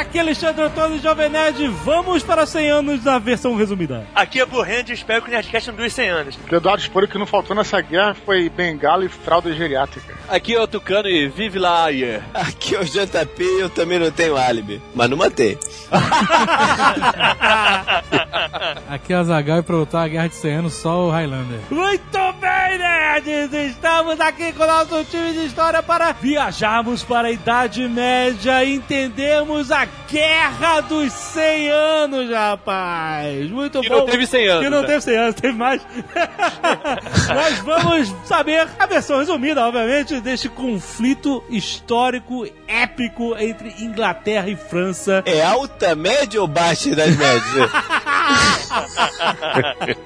Aqui 0.00 0.16
é 0.16 0.22
Alexandre 0.22 0.62
Antônio 0.62 0.98
Jovem 0.98 1.28
Nerd. 1.28 1.68
Vamos 1.84 2.22
para 2.22 2.46
100 2.46 2.70
anos 2.70 3.04
na 3.04 3.18
versão 3.18 3.54
resumida. 3.54 4.06
Aqui 4.14 4.40
é 4.40 4.46
Blue 4.46 4.62
Hand 4.62 4.88
e 4.88 4.94
espero 4.94 5.20
que 5.20 5.28
o 5.28 5.30
Nerdcast 5.30 5.68
não 5.68 5.76
dure 5.76 5.90
100 5.90 6.08
anos. 6.08 6.38
O 6.50 6.54
Eduardo 6.54 6.82
Sporo 6.82 7.06
que 7.06 7.18
não 7.18 7.26
faltou 7.26 7.54
nessa 7.54 7.82
guerra 7.82 8.14
foi 8.14 8.48
bengala 8.48 9.04
e 9.04 9.10
fralda 9.10 9.52
geriátrica. 9.52 10.14
Aqui 10.26 10.54
é 10.54 10.60
o 10.60 10.66
Tucano 10.66 11.06
e 11.06 11.28
vive 11.28 11.58
lá, 11.58 11.90
yeah. 11.90 12.24
Aqui 12.32 12.76
é 12.76 12.80
o 12.80 12.84
JP 12.84 13.42
e 13.42 13.60
eu 13.60 13.68
também 13.68 13.98
não 13.98 14.10
tenho 14.10 14.38
álibi, 14.38 14.80
mas 14.94 15.10
não 15.10 15.18
matei. 15.18 15.58
Aqui 18.88 19.12
é 19.12 19.20
o 19.20 19.24
Zagal 19.24 19.58
e 19.58 19.62
pra 19.62 19.76
lutar 19.76 20.06
a 20.06 20.08
guerra 20.08 20.28
de 20.28 20.36
100 20.36 20.54
anos 20.54 20.72
só 20.74 21.08
o 21.08 21.10
Highlander. 21.10 21.60
Muito 21.70 22.18
bem, 22.40 22.78
nerds! 22.78 23.52
Estamos 23.52 24.18
aqui 24.18 24.50
com 24.52 24.62
o 24.62 24.66
nosso 24.66 25.04
time 25.04 25.32
de 25.32 25.44
história 25.44 25.82
para 25.82 26.12
viajarmos 26.12 27.02
para 27.02 27.28
a 27.28 27.30
Idade 27.30 27.86
Média 27.86 28.64
e 28.64 28.76
entendermos 28.76 29.70
a 29.70 29.89
Guerra 30.10 30.80
dos 30.80 31.12
100 31.12 31.68
Anos, 31.70 32.30
rapaz! 32.30 33.48
Muito 33.50 33.80
Que 33.80 33.88
bom! 33.88 33.98
não 33.98 34.06
teve 34.06 34.26
100 34.26 34.48
anos, 34.48 34.64
Que 34.64 34.70
não 34.70 34.80
né? 34.82 34.86
teve 34.88 35.00
100 35.02 35.16
anos, 35.16 35.34
teve 35.36 35.56
mais. 35.56 35.86
Mas 37.34 37.58
vamos 37.60 38.12
saber 38.24 38.66
a 38.78 38.86
versão 38.86 39.18
resumida, 39.18 39.64
obviamente, 39.64 40.20
deste 40.20 40.48
conflito 40.48 41.44
histórico 41.48 42.44
épico 42.66 43.36
entre 43.38 43.72
Inglaterra 43.84 44.48
e 44.48 44.56
França. 44.56 45.22
É 45.26 45.42
alta, 45.42 45.94
média 45.94 46.40
ou 46.40 46.48
baixa 46.48 46.94
das 46.96 47.16
médias? 47.16 47.70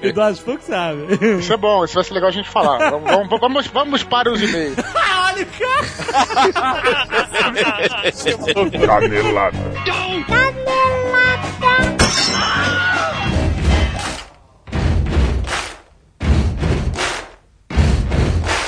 Eduardo 0.01 0.37
Spook 0.37 0.63
sabe. 0.63 1.05
Isso 1.39 1.53
é 1.53 1.57
bom, 1.57 1.83
isso 1.83 1.95
vai 1.95 2.03
ser 2.03 2.13
legal 2.13 2.29
a 2.29 2.33
gente 2.33 2.49
falar. 2.49 2.89
Vamos, 2.91 3.11
vamos, 3.11 3.39
vamos, 3.39 3.67
vamos 3.67 4.03
para 4.03 4.31
os 4.31 4.41
e-mails. 4.41 4.75
O 5.35 5.45
cara! 5.59 5.85
Canelada. 8.85 9.57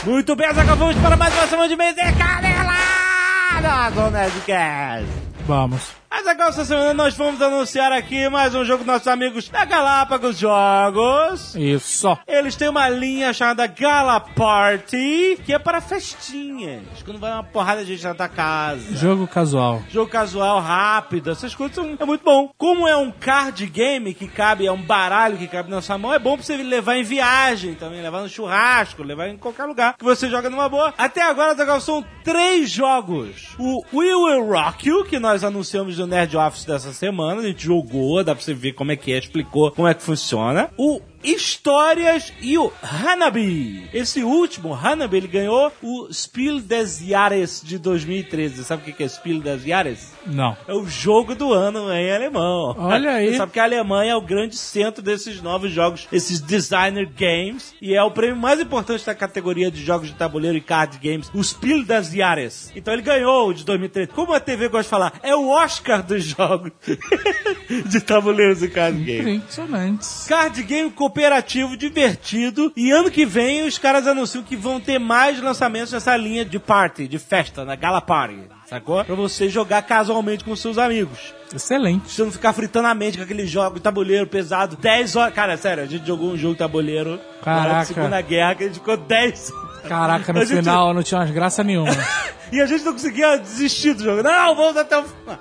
Muito 0.05 0.35
bem, 0.35 0.53
Zagal, 0.53 0.75
vamos 0.77 0.95
para 0.97 1.17
mais 1.17 1.33
uma 1.33 1.47
semana 1.47 1.67
de 1.69 1.75
mês 1.75 1.95
de 1.95 2.01
Canelada 2.13 3.91
do 3.93 4.09
Nerdcast. 4.11 5.05
Vamos. 5.45 5.96
Mas 6.09 6.25
agora, 6.25 6.49
essa 6.49 6.63
semana, 6.63 6.93
nós 6.93 7.15
vamos 7.15 7.41
anunciar 7.41 7.91
aqui 7.91 8.29
mais 8.29 8.55
um 8.55 8.63
jogo 8.63 8.79
dos 8.79 8.87
nossos 8.87 9.07
amigos 9.07 9.49
da 9.49 9.65
Galápagos 9.65 10.37
Jogos. 10.37 11.53
Isso. 11.55 12.17
Eles 12.25 12.55
têm 12.55 12.69
uma 12.69 12.87
linha 12.87 13.33
chamada 13.33 13.67
Gala 13.67 14.19
Party, 14.19 15.37
que 15.45 15.53
é 15.53 15.59
para 15.59 15.81
festinhas. 15.81 16.83
Quando 17.03 17.19
vai 17.19 17.31
uma 17.33 17.43
porrada 17.43 17.83
de 17.83 17.93
gente 17.93 18.05
na 18.05 18.15
tua 18.15 18.29
casa. 18.29 18.95
Jogo 18.95 19.27
casual. 19.27 19.83
Jogo 19.89 20.09
casual, 20.09 20.61
rápido, 20.61 21.29
essas 21.29 21.53
coisas 21.53 21.75
são, 21.75 21.97
é 21.99 22.05
muito 22.05 22.23
bom. 22.23 22.51
Como 22.57 22.87
é 22.87 22.95
um 22.95 23.11
card 23.11 23.65
game 23.67 24.13
que 24.13 24.27
cabe, 24.29 24.65
é 24.65 24.71
um 24.71 24.81
baralho 24.81 25.37
que 25.37 25.47
cabe 25.47 25.69
na 25.69 25.81
sua 25.81 25.97
mão, 25.97 26.13
é 26.13 26.19
bom 26.19 26.35
pra 26.35 26.43
você 26.43 26.55
levar 26.55 26.95
em 26.95 27.03
viagem 27.03 27.75
também, 27.75 28.01
levar 28.01 28.21
no 28.21 28.29
churrasco, 28.29 29.03
levar 29.03 29.27
em 29.27 29.37
qualquer 29.37 29.65
lugar 29.65 29.97
que 29.97 30.05
você 30.05 30.29
joga 30.29 30.49
numa 30.49 30.69
boa. 30.69 30.93
Até 30.97 31.21
agora, 31.21 31.53
Zagal, 31.53 31.81
são 31.81 32.03
três 32.23 32.69
jogos. 32.69 33.55
O 33.59 33.83
We 33.93 34.15
Will 34.15 34.45
Rock 34.45 34.87
You, 34.87 35.03
que 35.03 35.19
nós 35.19 35.43
anunciamos 35.43 35.96
no 35.97 36.07
Nerd 36.07 36.35
Office 36.37 36.65
dessa 36.65 36.93
semana, 36.93 37.41
a 37.41 37.45
gente 37.45 37.65
jogou, 37.65 38.23
dá 38.23 38.33
pra 38.33 38.43
você 38.43 38.53
ver 38.53 38.73
como 38.73 38.91
é 38.91 38.95
que 38.95 39.11
é, 39.11 39.17
explicou 39.17 39.71
como 39.71 39.87
é 39.87 39.93
que 39.93 40.03
funciona. 40.03 40.69
O 40.77 41.01
Histórias 41.23 42.33
e 42.41 42.57
o 42.57 42.71
Hanabi. 42.81 43.89
Esse 43.93 44.23
último, 44.23 44.73
Hanabi, 44.73 45.17
ele 45.17 45.27
ganhou 45.27 45.71
o 45.81 46.11
Spiel 46.13 46.59
des 46.59 46.99
Jahres 46.99 47.61
de 47.63 47.77
2013. 47.77 48.63
Sabe 48.63 48.89
o 48.89 48.93
que 48.93 49.03
é 49.03 49.07
Spiel 49.07 49.41
des 49.41 49.63
Jahres? 49.63 50.13
Não. 50.25 50.55
É 50.67 50.73
o 50.73 50.85
jogo 50.87 51.35
do 51.35 51.53
ano 51.53 51.91
em 51.91 52.11
alemão. 52.11 52.75
Olha 52.77 53.11
aí. 53.15 53.31
Você 53.31 53.37
sabe 53.37 53.51
que 53.51 53.59
a 53.59 53.63
Alemanha 53.63 54.11
é 54.11 54.15
o 54.15 54.21
grande 54.21 54.55
centro 54.55 55.01
desses 55.01 55.41
novos 55.41 55.71
jogos, 55.71 56.07
esses 56.11 56.39
designer 56.39 57.09
games, 57.17 57.73
e 57.81 57.93
é 57.93 58.03
o 58.03 58.11
prêmio 58.11 58.37
mais 58.37 58.59
importante 58.59 59.05
da 59.05 59.15
categoria 59.15 59.71
de 59.71 59.83
jogos 59.83 60.07
de 60.09 60.15
tabuleiro 60.15 60.57
e 60.57 60.61
card 60.61 60.97
games, 60.97 61.29
o 61.33 61.43
Spiel 61.43 61.83
das 61.85 62.11
Jahres. 62.11 62.71
Então 62.75 62.93
ele 62.93 63.01
ganhou 63.03 63.49
o 63.49 63.53
de 63.53 63.63
2013. 63.65 64.11
Como 64.11 64.33
a 64.33 64.39
TV 64.39 64.67
gosta 64.69 64.83
de 64.83 64.89
falar, 64.89 65.13
é 65.23 65.35
o 65.35 65.49
Oscar 65.49 66.03
dos 66.03 66.23
jogos 66.23 66.71
de 67.89 67.99
tabuleiros 68.01 68.63
e 68.63 68.69
card 68.69 68.97
games. 68.99 69.37
Impressionante. 69.37 70.07
Card 70.27 70.63
game 70.63 70.91
cooperativo, 71.07 71.77
divertido. 71.77 72.71
E 72.75 72.91
ano 72.91 73.09
que 73.09 73.25
vem 73.25 73.65
os 73.65 73.77
caras 73.77 74.05
anunciam 74.07 74.43
que 74.43 74.55
vão 74.55 74.79
ter 74.79 74.99
mais 74.99 75.41
lançamentos 75.41 75.91
nessa 75.93 76.15
linha 76.17 76.43
de 76.43 76.59
party, 76.59 77.07
de 77.07 77.17
festa, 77.17 77.63
na 77.63 77.75
Gala 77.75 78.01
Party. 78.01 78.39
Sacou? 78.67 79.03
Pra 79.05 79.15
você 79.15 79.47
jogar 79.49 79.81
casualmente 79.83 80.43
com 80.43 80.55
seus 80.55 80.77
amigos. 80.77 81.33
Excelente. 81.55 82.11
Você 82.11 82.23
não 82.23 82.31
ficar 82.31 82.51
fritando 82.51 82.87
a 82.89 82.93
mente 82.93 83.17
com 83.17 83.23
aquele 83.23 83.47
jogo 83.47 83.75
de 83.75 83.81
tabuleiro 83.81 84.27
pesado. 84.27 84.75
10 84.75 85.15
horas. 85.15 85.33
Cara, 85.33 85.55
sério, 85.55 85.83
a 85.83 85.87
gente 85.87 86.05
jogou 86.05 86.31
um 86.31 86.37
jogo 86.37 86.53
de 86.53 86.59
tabuleiro 86.59 87.11
na 87.15 87.41
Caraca. 87.43 87.85
Segunda 87.85 88.21
Guerra 88.21 88.55
que 88.55 88.63
a 88.63 88.67
gente 88.67 88.79
ficou 88.79 88.97
10 88.97 89.53
Caraca, 89.87 90.33
no 90.33 90.39
gente- 90.43 90.57
final 90.57 90.93
não 90.93 91.01
tinha 91.01 91.19
mais 91.19 91.31
graça 91.31 91.63
nenhuma. 91.63 91.91
E 92.49 92.61
a 92.61 92.65
gente 92.65 92.85
não 92.85 92.93
conseguia 92.93 93.35
desistir 93.37 93.93
do 93.93 94.01
jogo. 94.05 94.23
Não, 94.23 94.55
vamos 94.55 94.77
até 94.77 94.97
o 94.97 95.03
final. 95.03 95.37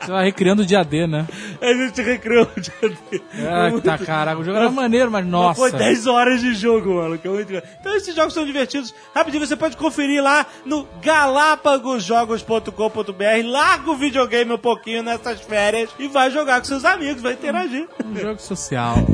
Você 0.00 0.10
vai 0.10 0.24
recriando 0.24 0.62
o 0.62 0.66
dia 0.66 0.82
D, 0.82 1.06
né? 1.06 1.26
A 1.60 1.72
gente 1.72 2.02
recriou 2.02 2.48
o 2.56 2.60
dia 2.60 2.74
dele. 2.80 3.22
Ah, 3.48 3.70
tá, 3.82 3.98
caraca. 3.98 4.40
O 4.40 4.44
jogo 4.44 4.56
era 4.58 4.70
maneiro, 4.70 5.10
mas 5.10 5.26
nossa. 5.26 5.60
Foi 5.60 5.72
10 5.72 6.06
horas 6.06 6.40
de 6.40 6.54
jogo, 6.54 6.94
mano. 6.94 7.18
Que 7.18 7.26
é 7.28 7.30
muito... 7.30 7.52
Então 7.52 7.96
esses 7.96 8.14
jogos 8.14 8.34
são 8.34 8.44
divertidos. 8.44 8.94
Rapidinho, 9.14 9.46
você 9.46 9.56
pode 9.56 9.76
conferir 9.76 10.22
lá 10.22 10.46
no 10.64 10.86
galapagosjogos.com.br. 11.02 12.72
Larga 13.44 13.90
o 13.90 13.96
videogame 13.96 14.52
um 14.52 14.58
pouquinho 14.58 15.02
nessas 15.02 15.40
férias 15.40 15.90
e 15.98 16.08
vai 16.08 16.30
jogar 16.30 16.60
com 16.60 16.66
seus 16.66 16.84
amigos, 16.84 17.22
vai 17.22 17.32
interagir. 17.32 17.88
Um 18.04 18.16
jogo 18.16 18.40
social. 18.40 18.96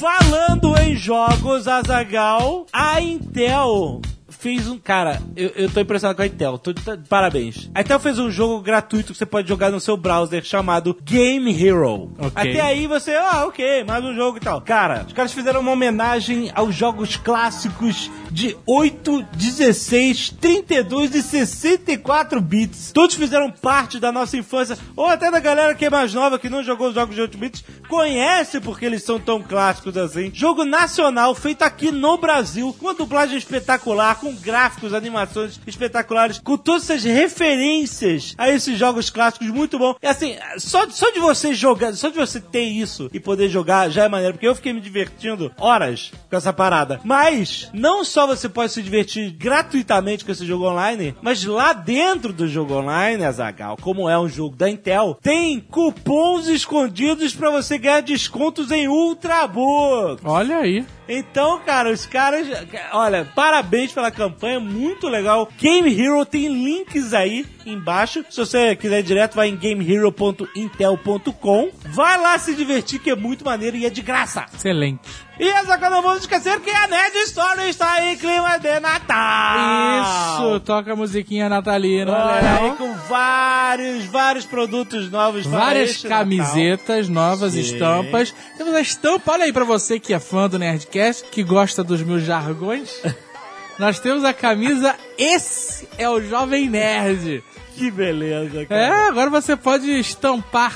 Falando 0.00 0.78
em 0.78 0.96
jogos, 0.96 1.68
Azagal, 1.68 2.66
a 2.72 3.02
Intel 3.02 4.00
fez 4.40 4.66
um. 4.66 4.78
Cara, 4.78 5.20
eu, 5.36 5.48
eu 5.50 5.70
tô 5.70 5.80
impressionado 5.80 6.16
com 6.16 6.22
a 6.22 6.26
Intel. 6.26 6.58
Tô, 6.58 6.72
tá- 6.74 6.98
parabéns. 7.08 7.70
A 7.74 7.80
Intel 7.82 8.00
fez 8.00 8.18
um 8.18 8.30
jogo 8.30 8.60
gratuito 8.60 9.12
que 9.12 9.18
você 9.18 9.26
pode 9.26 9.48
jogar 9.48 9.70
no 9.70 9.80
seu 9.80 9.96
browser 9.96 10.42
chamado 10.44 10.96
Game 11.04 11.50
Hero. 11.52 12.10
Ok. 12.18 12.30
Até 12.34 12.60
aí 12.60 12.86
você, 12.86 13.14
ah, 13.14 13.44
ok, 13.46 13.84
mais 13.84 14.04
um 14.04 14.14
jogo 14.14 14.38
e 14.38 14.40
tal. 14.40 14.60
Cara, 14.60 15.04
os 15.06 15.12
caras 15.12 15.32
fizeram 15.32 15.60
uma 15.60 15.72
homenagem 15.72 16.50
aos 16.54 16.74
jogos 16.74 17.16
clássicos 17.16 18.10
de 18.30 18.56
8, 18.66 19.22
16, 19.36 20.30
32 20.40 21.14
e 21.14 21.22
64 21.22 22.40
bits. 22.40 22.92
Todos 22.92 23.16
fizeram 23.16 23.50
parte 23.50 23.98
da 23.98 24.10
nossa 24.12 24.36
infância, 24.36 24.78
ou 24.96 25.06
até 25.06 25.30
da 25.30 25.40
galera 25.40 25.74
que 25.74 25.84
é 25.84 25.90
mais 25.90 26.14
nova, 26.14 26.38
que 26.38 26.48
não 26.48 26.62
jogou 26.62 26.88
os 26.88 26.94
jogos 26.94 27.14
de 27.14 27.20
8 27.20 27.38
bits, 27.38 27.64
conhece 27.88 28.60
porque 28.60 28.84
eles 28.84 29.02
são 29.02 29.18
tão 29.18 29.42
clássicos 29.42 29.96
assim. 29.96 30.30
Jogo 30.32 30.64
nacional, 30.64 31.34
feito 31.34 31.62
aqui 31.62 31.90
no 31.90 32.16
Brasil, 32.18 32.74
com 32.78 32.86
uma 32.86 32.94
dublagem 32.94 33.36
espetacular, 33.36 34.14
com 34.16 34.29
gráficos, 34.34 34.94
animações 34.94 35.60
espetaculares, 35.66 36.38
com 36.38 36.56
todas 36.56 36.88
essas 36.88 37.04
referências 37.04 38.34
a 38.36 38.50
esses 38.50 38.78
jogos 38.78 39.10
clássicos, 39.10 39.48
muito 39.48 39.78
bom. 39.78 39.94
E 40.02 40.06
assim, 40.06 40.36
só, 40.58 40.88
só 40.90 41.10
de 41.10 41.20
você 41.20 41.54
jogar, 41.54 41.92
só 41.94 42.08
de 42.08 42.16
você 42.16 42.40
ter 42.40 42.64
isso 42.64 43.10
e 43.12 43.20
poder 43.20 43.48
jogar 43.48 43.88
já 43.88 44.04
é 44.04 44.08
maneiro, 44.08 44.34
porque 44.34 44.48
eu 44.48 44.54
fiquei 44.54 44.72
me 44.72 44.80
divertindo 44.80 45.52
horas 45.58 46.12
com 46.28 46.36
essa 46.36 46.52
parada. 46.52 47.00
Mas, 47.04 47.68
não 47.72 48.04
só 48.04 48.26
você 48.26 48.48
pode 48.48 48.72
se 48.72 48.82
divertir 48.82 49.30
gratuitamente 49.30 50.24
com 50.24 50.32
esse 50.32 50.46
jogo 50.46 50.68
online, 50.68 51.14
mas 51.22 51.44
lá 51.44 51.72
dentro 51.72 52.32
do 52.32 52.48
jogo 52.48 52.74
online, 52.74 53.24
Azagal, 53.24 53.76
como 53.80 54.08
é 54.08 54.18
um 54.18 54.28
jogo 54.28 54.56
da 54.56 54.68
Intel, 54.68 55.18
tem 55.22 55.60
cupons 55.60 56.48
escondidos 56.48 57.34
pra 57.34 57.50
você 57.50 57.78
ganhar 57.78 58.02
descontos 58.02 58.70
em 58.70 58.88
Ultrabook. 58.88 60.22
Olha 60.24 60.58
aí. 60.58 60.84
Então, 61.12 61.58
cara, 61.58 61.90
os 61.90 62.06
caras. 62.06 62.46
Olha, 62.92 63.24
parabéns 63.34 63.92
pela 63.92 64.12
campanha, 64.12 64.60
muito 64.60 65.08
legal. 65.08 65.48
Game 65.58 65.92
Hero 65.92 66.24
tem 66.24 66.46
links 66.46 67.12
aí 67.12 67.44
embaixo. 67.66 68.24
Se 68.30 68.36
você 68.36 68.76
quiser 68.76 69.00
ir 69.00 69.02
direto, 69.02 69.34
vai 69.34 69.48
em 69.48 69.56
gamehero.intel.com. 69.56 71.70
Vai 71.86 72.16
lá 72.16 72.38
se 72.38 72.54
divertir, 72.54 73.00
que 73.00 73.10
é 73.10 73.16
muito 73.16 73.44
maneiro 73.44 73.76
e 73.76 73.84
é 73.84 73.90
de 73.90 74.02
graça. 74.02 74.46
Excelente. 74.54 75.00
E 75.40 75.48
essa 75.48 75.78
que 75.78 75.88
não 75.88 76.02
vamos 76.02 76.20
esquecer 76.20 76.60
que 76.60 76.68
a 76.68 76.86
Nerd 76.86 77.16
Story 77.24 77.70
está 77.70 78.04
em 78.04 78.14
clima 78.14 78.58
de 78.58 78.78
Natal. 78.78 80.34
Isso, 80.36 80.60
toca 80.60 80.92
a 80.92 80.96
musiquinha 80.96 81.48
natalina. 81.48 82.12
Olha 82.12 82.56
aí 82.60 82.76
com 82.76 82.92
vários, 83.08 84.04
vários 84.04 84.44
produtos 84.44 85.10
novos. 85.10 85.46
Várias 85.46 85.92
este 85.92 86.08
Natal. 86.08 86.18
camisetas, 86.18 87.08
novas 87.08 87.54
Sim. 87.54 87.60
estampas. 87.60 88.34
Temos 88.58 88.74
a 88.74 88.82
estampa, 88.82 89.32
olha 89.32 89.44
aí 89.44 89.52
pra 89.52 89.64
você 89.64 89.98
que 89.98 90.12
é 90.12 90.20
fã 90.20 90.46
do 90.46 90.58
Nerdcast, 90.58 91.24
que 91.30 91.42
gosta 91.42 91.82
dos 91.82 92.02
meus 92.02 92.22
jargões. 92.22 92.90
Nós 93.78 93.98
temos 93.98 94.24
a 94.24 94.34
camisa 94.34 94.94
Esse 95.16 95.88
é 95.96 96.06
o 96.06 96.20
Jovem 96.20 96.68
Nerd. 96.68 97.42
Que 97.76 97.90
beleza, 97.90 98.66
cara. 98.66 98.78
É, 98.78 99.08
agora 99.08 99.30
você 99.30 99.56
pode 99.56 99.90
estampar 99.98 100.74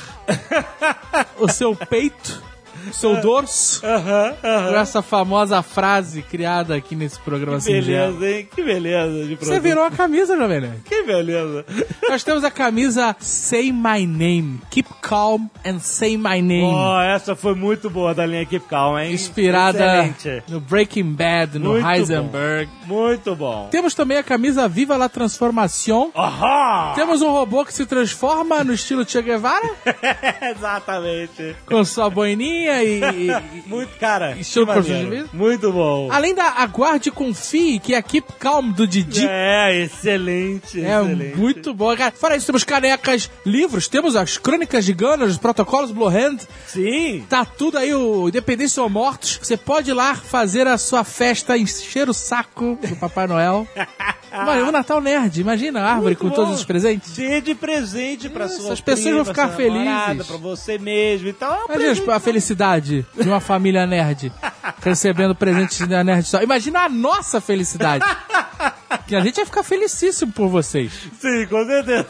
o 1.38 1.50
seu 1.50 1.76
peito, 1.76 2.43
o 2.90 2.92
seu 2.94 3.20
dorso, 3.20 3.81
com 3.81 4.76
essa 4.76 5.02
famosa 5.02 5.62
frase 5.62 6.22
criada 6.22 6.75
aqui 6.75 6.94
nesse 6.94 7.19
programa 7.20 7.58
Que 7.58 7.64
singelo. 7.64 8.14
beleza, 8.19 8.36
hein? 8.38 8.48
Que 8.54 8.62
beleza 8.62 9.25
de 9.25 9.34
Você 9.36 9.44
produto. 9.46 9.62
virou 9.62 9.84
a 9.84 9.90
camisa, 9.90 10.36
Jovem 10.36 10.60
Nerd. 10.60 10.81
Que 10.84 11.02
beleza. 11.02 11.64
Nós 12.08 12.22
temos 12.25 12.44
a 12.44 12.50
camisa 12.50 13.16
Say 13.20 13.72
My 13.72 14.06
Name. 14.06 14.60
Keep 14.70 14.88
calm 15.02 15.48
and 15.64 15.78
say 15.81 16.16
my 16.16 16.40
name. 16.40 16.64
Oh, 16.75 17.00
essa 17.00 17.34
foi 17.36 17.54
muito 17.54 17.88
boa 17.90 18.14
da 18.14 18.25
linha 18.26 18.44
Keep 18.46 18.66
Calm, 18.69 18.98
hein? 18.98 19.12
Inspirada 19.12 20.04
Excelente. 20.06 20.42
no 20.48 20.60
Breaking 20.60 21.12
Bad, 21.12 21.58
no 21.58 21.70
Muito 21.70 21.87
Heisenberg. 21.87 22.70
Muito 22.87 23.34
bom. 23.34 23.69
Temos 23.70 23.94
também 23.94 24.19
a 24.19 24.22
camisa 24.22 24.69
Viva 24.69 24.96
la 24.96 25.08
Transformação. 25.08 26.10
Ahá! 26.14 26.92
Temos 26.94 27.22
um 27.22 27.30
robô 27.30 27.64
que 27.64 27.72
se 27.72 27.87
transforma 27.87 28.62
no 28.64 28.72
estilo 28.72 29.04
Che 29.08 29.20
Guevara, 29.22 29.69
Exatamente. 30.50 31.56
com 31.66 31.84
sua 31.84 32.08
boininha 32.10 32.74
e... 32.82 33.00
e- 33.00 33.62
Muito, 33.67 33.97
cara. 33.99 34.37
Maneiro. 34.37 34.67
construído? 34.75 35.31
Muito 35.32 35.73
bom. 35.73 36.09
Além 36.11 36.35
da 36.35 36.44
Aguarde 36.44 37.09
e 37.09 37.12
Confie, 37.12 37.79
que 37.79 37.94
é 37.94 37.99
a 37.99 38.03
Keep 38.03 38.32
Calm 38.38 38.71
do 38.73 38.87
Didi. 38.87 39.26
É, 39.29 39.82
excelente, 39.82 40.81
É 40.85 41.00
excelente. 41.00 41.37
muito 41.37 41.75
bom. 41.75 41.94
Cara, 41.97 42.12
fora 42.12 42.37
isso, 42.37 42.47
temos 42.47 42.65
canecas, 42.65 43.31
livros, 43.44 43.88
temos 43.88 44.17
as 44.17 44.37
Crônicas 44.38 44.85
de 44.85 44.93
Ganas, 44.93 45.31
os 45.32 45.38
protocolos 45.38 45.91
Blue 45.91 46.09
Hand. 46.09 46.38
Sim. 46.67 47.25
Tá 47.29 47.44
tudo 47.44 47.79
aí, 47.79 47.94
o 47.94 48.29
Independência 48.29 48.82
ou 48.82 48.88
Mortos. 48.88 49.38
Você 49.43 49.56
pode 49.56 49.91
ir 49.91 49.94
lá 49.94 50.15
fazer 50.15 50.67
a 50.67 50.79
sua 50.79 51.05
festa, 51.05 51.56
encher 51.59 52.09
o 52.09 52.15
saco 52.15 52.79
do 52.87 52.97
Papai 52.97 53.26
Noel. 53.26 53.67
Mas 54.37 54.67
o 54.69 54.73
Natal 54.73 55.00
Nerd, 55.00 55.41
imagina 55.41 55.81
a 55.81 55.91
árvore 55.91 56.06
Muito 56.06 56.19
com 56.19 56.29
bom. 56.29 56.35
todos 56.35 56.55
os 56.59 56.65
presentes. 56.65 57.15
Cheio 57.15 57.41
de 57.41 57.55
presente 57.55 58.29
pra 58.29 58.47
Isso, 58.47 58.62
sua 58.62 58.73
as 58.73 58.81
pessoas 58.81 59.05
prima, 59.05 59.23
vão 59.23 59.32
ficar 59.32 59.53
sua 59.55 59.65
namorada, 59.65 60.06
felizes. 60.06 60.26
Pra 60.26 60.37
você 60.38 60.76
mesmo. 60.79 61.29
Então 61.29 61.49
é 61.49 61.53
um 61.53 61.65
Imagina 61.67 61.79
presente. 61.91 62.11
a 62.11 62.19
felicidade 62.21 62.63
de 62.81 63.05
uma 63.16 63.40
família 63.40 63.87
nerd 63.87 64.32
recebendo 64.82 65.34
presentes 65.34 65.87
da 65.87 66.02
Nerd 66.02 66.25
Store. 66.25 66.44
Imagina 66.44 66.81
a 66.81 66.88
nossa 66.88 67.40
felicidade. 67.40 68.05
Que 69.06 69.14
a 69.14 69.20
gente 69.20 69.37
vai 69.37 69.44
ficar 69.44 69.62
felicíssimo 69.62 70.32
por 70.32 70.49
vocês. 70.49 70.93
Sim, 71.20 71.46
com 71.46 71.64
certeza. 71.66 72.06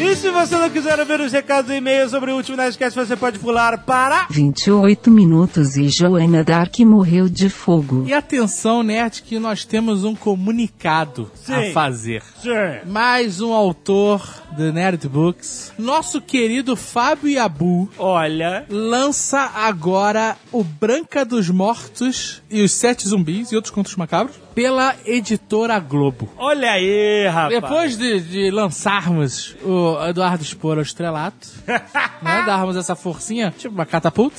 E 0.00 0.14
se 0.14 0.30
você 0.30 0.56
não 0.56 0.70
quiser 0.70 1.04
ver 1.04 1.20
os 1.20 1.32
recados 1.32 1.70
e 1.72 1.74
e-mails 1.74 2.12
sobre 2.12 2.30
o 2.30 2.36
último 2.36 2.56
Nerdcast, 2.56 2.96
você 2.96 3.16
pode 3.16 3.40
pular 3.40 3.78
para... 3.78 4.28
28 4.30 5.10
minutos 5.10 5.76
e 5.76 5.88
Joana 5.88 6.44
Dark 6.44 6.78
morreu 6.80 7.28
de 7.28 7.48
fogo. 7.48 8.04
E 8.06 8.12
atenção, 8.12 8.84
nerd, 8.84 9.22
que 9.22 9.40
nós 9.40 9.64
temos 9.64 10.04
um 10.04 10.14
comunicado 10.14 11.28
Sim. 11.34 11.52
a 11.52 11.72
fazer. 11.72 12.22
Sim. 12.40 12.88
Mais 12.88 13.40
um 13.40 13.52
autor 13.52 14.22
do 14.56 14.72
Nerd 14.72 15.08
Books, 15.08 15.72
nosso 15.76 16.20
querido 16.20 16.76
Fábio 16.76 17.28
Yabu, 17.28 17.90
Olha... 17.98 18.66
lança 18.68 19.50
agora 19.54 20.36
o 20.52 20.62
Branca 20.62 21.24
dos 21.24 21.50
Mortos 21.50 22.40
e 22.48 22.62
os 22.62 22.70
Sete 22.70 23.08
Zumbis 23.08 23.50
e 23.50 23.56
outros 23.56 23.74
contos 23.74 23.96
macabros 23.96 24.36
pela 24.58 24.96
editora 25.06 25.78
Globo. 25.78 26.28
Olha 26.36 26.72
aí, 26.72 27.28
rapaz. 27.28 27.60
Depois 27.60 27.96
de, 27.96 28.20
de 28.20 28.50
lançarmos 28.50 29.54
o 29.62 29.96
Eduardo 30.08 30.42
Spor 30.42 30.78
ao 30.78 30.82
estrelato, 30.82 31.46
né, 32.20 32.42
darmos 32.44 32.76
essa 32.76 32.96
forcinha, 32.96 33.54
tipo 33.56 33.72
uma 33.72 33.86
catapulta, 33.86 34.36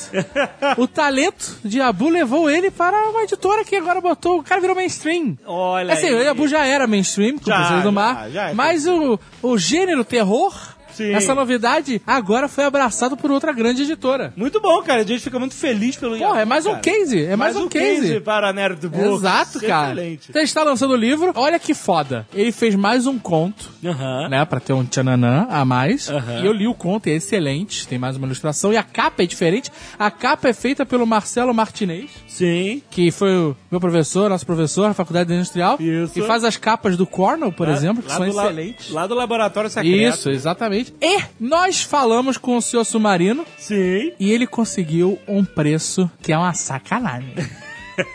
o 0.77 0.85
talento 0.85 1.59
de 1.63 1.79
Abu 1.79 2.09
levou 2.09 2.49
ele 2.49 2.69
para 2.69 3.01
uma 3.11 3.23
editora 3.23 3.63
que 3.63 3.77
agora 3.77 4.01
botou, 4.01 4.39
o 4.39 4.43
cara 4.43 4.59
virou 4.59 4.75
mainstream. 4.75 5.37
Olha 5.45 5.93
Assim, 5.93 6.07
aí. 6.07 6.27
o 6.27 6.29
Abu 6.31 6.49
já 6.49 6.65
era 6.65 6.85
mainstream, 6.85 7.37
com 7.37 7.45
o 7.45 7.47
Já, 7.47 7.55
Princesa 7.55 7.81
do 7.83 7.91
Mar, 7.93 8.25
já, 8.25 8.29
já 8.29 8.49
é 8.49 8.53
mas 8.53 8.85
o, 8.85 9.17
o 9.41 9.57
gênero 9.57 10.03
terror, 10.03 10.53
Sim. 10.99 11.13
essa 11.13 11.33
novidade, 11.33 12.01
agora 12.05 12.47
foi 12.47 12.65
abraçado 12.65 13.15
por 13.17 13.31
outra 13.31 13.51
grande 13.53 13.83
editora. 13.83 14.33
Muito 14.35 14.59
bom, 14.61 14.81
cara. 14.83 15.01
A 15.01 15.05
gente 15.05 15.21
fica 15.21 15.39
muito 15.39 15.55
feliz 15.55 15.95
pelo 15.95 16.17
Porra, 16.17 16.41
é 16.41 16.45
mais 16.45 16.65
um 16.65 16.71
cara. 16.71 16.81
case, 16.81 17.23
é 17.23 17.35
mais, 17.35 17.55
um 17.55 17.67
case. 17.67 18.19
para 18.19 18.49
a 18.49 18.53
Nerd 18.53 18.87
Books. 18.87 19.19
Exato, 19.19 19.59
cara. 19.61 19.93
Excelente. 19.93 20.27
Então 20.29 20.41
está 20.41 20.63
lançando 20.63 20.91
o 20.91 20.95
livro. 20.97 21.31
Olha 21.35 21.57
que 21.59 21.73
foda. 21.73 22.27
Ele 22.33 22.51
fez 22.51 22.75
mais 22.75 23.07
um 23.07 23.17
conto, 23.17 23.69
Aham. 23.83 24.27
né? 24.29 24.43
Pra 24.45 24.59
ter 24.59 24.73
um 24.73 24.85
tchananã 24.85 25.47
a 25.49 25.63
mais. 25.65 26.09
Aham. 26.09 26.41
E 26.41 26.45
eu 26.45 26.51
li 26.51 26.67
o 26.67 26.73
conto, 26.73 27.07
é 27.07 27.11
excelente. 27.11 27.87
Tem 27.87 27.97
mais 27.97 28.17
uma 28.17 28.25
ilustração. 28.27 28.73
E 28.73 28.77
a 28.77 28.83
capa 28.83 29.23
é 29.23 29.25
diferente. 29.25 29.71
A 29.97 30.11
capa 30.11 30.49
é 30.49 30.53
feita 30.53 30.85
pelo 30.85 31.05
Marcelo 31.05 31.53
Martinez, 31.53 32.09
Sim. 32.27 32.81
que 32.89 33.11
foi 33.11 33.33
o 33.35 33.55
meu 33.71 33.79
professor, 33.79 34.29
nosso 34.29 34.45
professor 34.45 34.87
na 34.87 34.93
Faculdade 34.93 35.33
Industrial. 35.33 35.77
Isso. 35.79 36.17
E 36.19 36.21
faz 36.23 36.43
as 36.43 36.57
capas 36.57 36.97
do 36.97 37.05
Cornell, 37.05 37.51
por 37.51 37.67
Lá- 37.67 37.73
exemplo, 37.73 38.03
que 38.03 38.11
são 38.11 38.19
do 38.21 38.27
excelentes. 38.27 38.89
Lá 38.91 39.07
do 39.07 39.15
Laboratório 39.15 39.69
Secreto. 39.69 39.95
Isso, 40.17 40.29
exatamente. 40.29 40.88
E 41.01 41.21
nós 41.39 41.81
falamos 41.81 42.37
com 42.37 42.57
o 42.57 42.61
senhor 42.61 42.83
Submarino 42.83 43.45
Sim. 43.57 44.13
e 44.19 44.31
ele 44.31 44.47
conseguiu 44.47 45.19
um 45.27 45.43
preço 45.43 46.09
que 46.21 46.31
é 46.31 46.37
uma 46.37 46.53
sacanagem. 46.53 47.33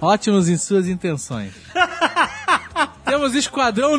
ótimos 0.00 0.48
em 0.48 0.56
suas 0.56 0.88
intenções. 0.88 1.52
Temos 3.04 3.34
Esquadrão 3.34 3.94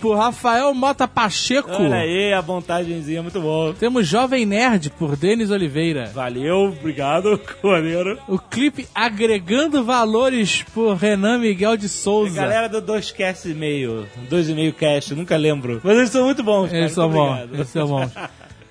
por 0.00 0.16
Rafael 0.16 0.72
Mota 0.74 1.06
Pacheco. 1.06 1.70
Olha 1.70 1.96
aí, 1.96 2.32
a 2.32 2.40
montagenzinha, 2.40 3.22
muito 3.22 3.40
bom. 3.40 3.72
Temos 3.74 4.06
Jovem 4.06 4.46
Nerd 4.46 4.90
por 4.90 5.14
Denis 5.16 5.50
Oliveira. 5.50 6.10
Valeu, 6.14 6.74
obrigado, 6.78 7.38
maneiro. 7.62 8.18
O 8.26 8.38
clipe 8.38 8.88
Agregando 8.94 9.84
Valores 9.84 10.64
por 10.74 10.96
Renan 10.96 11.38
Miguel 11.38 11.76
de 11.76 11.88
Souza. 11.88 12.40
Galera 12.40 12.68
do 12.68 12.80
2cast 12.80 13.50
e 13.50 13.54
meio, 13.54 14.06
2,5 14.30 14.72
cast, 14.74 15.14
nunca 15.14 15.36
lembro. 15.36 15.80
Mas 15.84 15.96
eles 15.96 16.10
são 16.10 16.24
muito 16.24 16.42
bons, 16.42 16.66
cara. 16.66 16.78
Eles 16.78 16.92
são 16.92 17.10
bons, 17.10 17.38
eles 17.52 17.68
são 17.68 17.86
bons. 17.86 18.12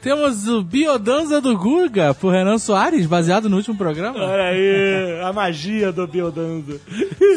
Temos 0.05 0.47
o 0.47 0.61
Biodanza 0.61 1.41
do 1.41 1.57
Guga 1.57 2.13
por 2.13 2.31
Renan 2.31 2.59
Soares, 2.59 3.07
baseado 3.07 3.49
no 3.49 3.57
último 3.57 3.75
programa. 3.75 4.19
Olha 4.23 4.49
aí, 4.49 5.19
a 5.23 5.33
magia 5.33 5.91
do 5.91 6.05
Biodanza. 6.05 6.79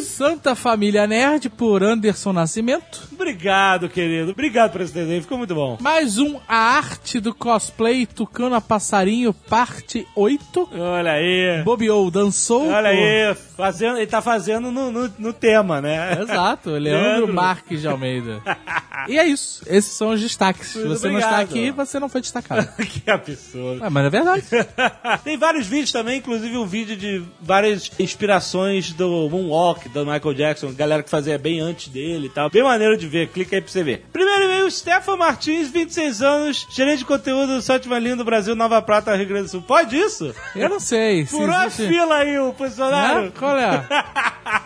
Santa 0.02 0.54
Família 0.54 1.06
Nerd 1.06 1.48
por 1.48 1.82
Anderson 1.82 2.30
Nascimento. 2.30 3.08
Obrigado, 3.10 3.88
querido. 3.88 4.32
Obrigado 4.32 4.72
por 4.72 4.82
esse 4.82 4.92
desenho, 4.92 5.22
ficou 5.22 5.38
muito 5.38 5.54
bom. 5.54 5.78
Mais 5.80 6.18
um 6.18 6.38
A 6.46 6.76
Arte 6.76 7.18
do 7.20 7.32
Cosplay 7.32 8.04
Tucano 8.04 8.54
a 8.54 8.60
Passarinho, 8.60 9.32
parte 9.32 10.06
8. 10.14 10.68
Olha 10.78 11.12
aí. 11.12 11.62
Bobeou, 11.64 12.10
dançou. 12.10 12.68
Olha 12.68 12.90
aí, 12.90 13.34
fazendo, 13.56 13.96
ele 13.96 14.06
tá 14.06 14.20
fazendo 14.20 14.70
no, 14.70 14.92
no, 14.92 15.10
no 15.18 15.32
tema, 15.32 15.80
né? 15.80 16.20
Exato, 16.20 16.68
Leandro 16.72 16.82
Leandro. 16.82 17.32
Marques 17.32 17.80
de 17.80 17.88
Almeida. 17.88 18.42
e 19.08 19.18
é 19.18 19.26
isso. 19.26 19.62
Esses 19.66 19.92
são 19.92 20.10
os 20.10 20.20
destaques. 20.20 20.68
Se 20.68 20.78
Muito 20.78 20.90
você 20.98 21.08
não 21.08 21.18
está 21.18 21.40
obrigado. 21.40 21.50
aqui, 21.50 21.70
você 21.70 21.98
não 22.00 22.08
foi 22.08 22.20
destacado. 22.20 22.68
que 22.84 23.10
absurdo. 23.10 23.82
Ué, 23.82 23.90
mas 23.90 24.04
é 24.06 24.10
verdade. 24.10 24.44
Tem 25.24 25.36
vários 25.36 25.66
vídeos 25.66 25.92
também, 25.92 26.18
inclusive 26.18 26.56
um 26.56 26.66
vídeo 26.66 26.96
de 26.96 27.22
várias 27.40 27.90
inspirações 27.98 28.92
do 28.92 29.28
Moonwalk, 29.30 29.88
do 29.88 30.00
Michael 30.06 30.34
Jackson, 30.34 30.72
galera 30.72 31.02
que 31.02 31.10
fazia 31.10 31.38
bem 31.38 31.60
antes 31.60 31.88
dele 31.88 32.26
e 32.26 32.30
tal. 32.30 32.50
Bem 32.50 32.62
maneiro 32.62 32.96
de 32.96 33.06
ver, 33.06 33.28
clica 33.28 33.56
aí 33.56 33.62
pra 33.62 33.70
você 33.70 33.82
ver. 33.82 34.04
Primeiro 34.12 34.44
e-mail, 34.44 34.70
Stefan 34.70 35.16
Martins, 35.16 35.68
26 35.70 36.22
anos, 36.22 36.66
gerente 36.70 36.98
de 36.98 37.04
conteúdo 37.04 37.54
do 37.56 37.62
site 37.62 37.88
mais 37.88 38.02
lindo 38.02 38.16
do 38.18 38.24
Brasil, 38.24 38.54
Nova 38.54 38.80
Prata, 38.82 39.14
Rio 39.16 39.26
Grande 39.26 39.44
do 39.44 39.50
Sul. 39.50 39.62
Pode 39.62 39.96
isso? 39.96 40.34
Eu 40.54 40.68
não 40.68 40.80
sei. 40.80 41.24
se 41.26 41.30
Furou 41.32 41.54
a 41.54 41.66
existe- 41.66 41.88
fila 41.88 42.16
aí, 42.16 42.38
o 42.38 42.48
Né? 42.48 42.54
funcionário. 42.56 43.32
Qual 43.38 43.56
é? 43.56 43.86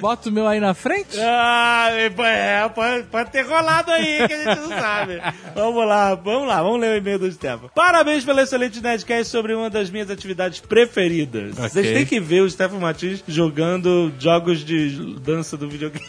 Bota 0.00 0.28
o 0.28 0.32
meu 0.32 0.46
aí 0.46 0.60
na 0.60 0.74
frente? 0.74 1.18
Ah, 1.20 1.88
é, 1.90 2.68
pode, 2.68 3.04
pode 3.04 3.30
ter 3.30 3.42
rolado 3.42 3.90
aí, 3.90 4.26
que 4.26 4.32
a 4.32 4.38
gente 4.38 4.60
não 4.60 4.68
sabe. 4.68 5.20
Vamos 5.54 5.86
lá, 5.86 6.14
vamos 6.14 6.46
lá, 6.46 6.62
vamos 6.62 6.80
ler 6.80 6.94
o 6.94 6.96
e-mail 6.96 7.18
do 7.18 7.30
Stefan. 7.30 7.68
Parabéns 7.74 8.24
pelo 8.24 8.40
excelente 8.40 8.80
Nerdcast 8.80 9.30
sobre 9.30 9.54
uma 9.54 9.68
das 9.68 9.90
minhas 9.90 10.10
atividades 10.10 10.60
preferidas. 10.60 11.56
Vocês 11.56 11.86
têm 11.86 12.06
que 12.06 12.20
ver 12.20 12.42
o 12.42 12.50
Stefan 12.50 12.78
Martins 12.78 13.22
jogando 13.26 14.12
jogos 14.18 14.64
de 14.64 15.18
dança 15.20 15.56
do 15.56 15.68
videogame. 15.68 16.06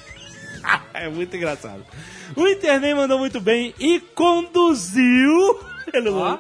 é 0.94 1.10
muito 1.10 1.36
engraçado. 1.36 1.84
O 2.36 2.48
Internet 2.48 2.94
mandou 2.94 3.18
muito 3.18 3.42
bem 3.42 3.74
e 3.80 4.00
conduziu. 4.00 5.60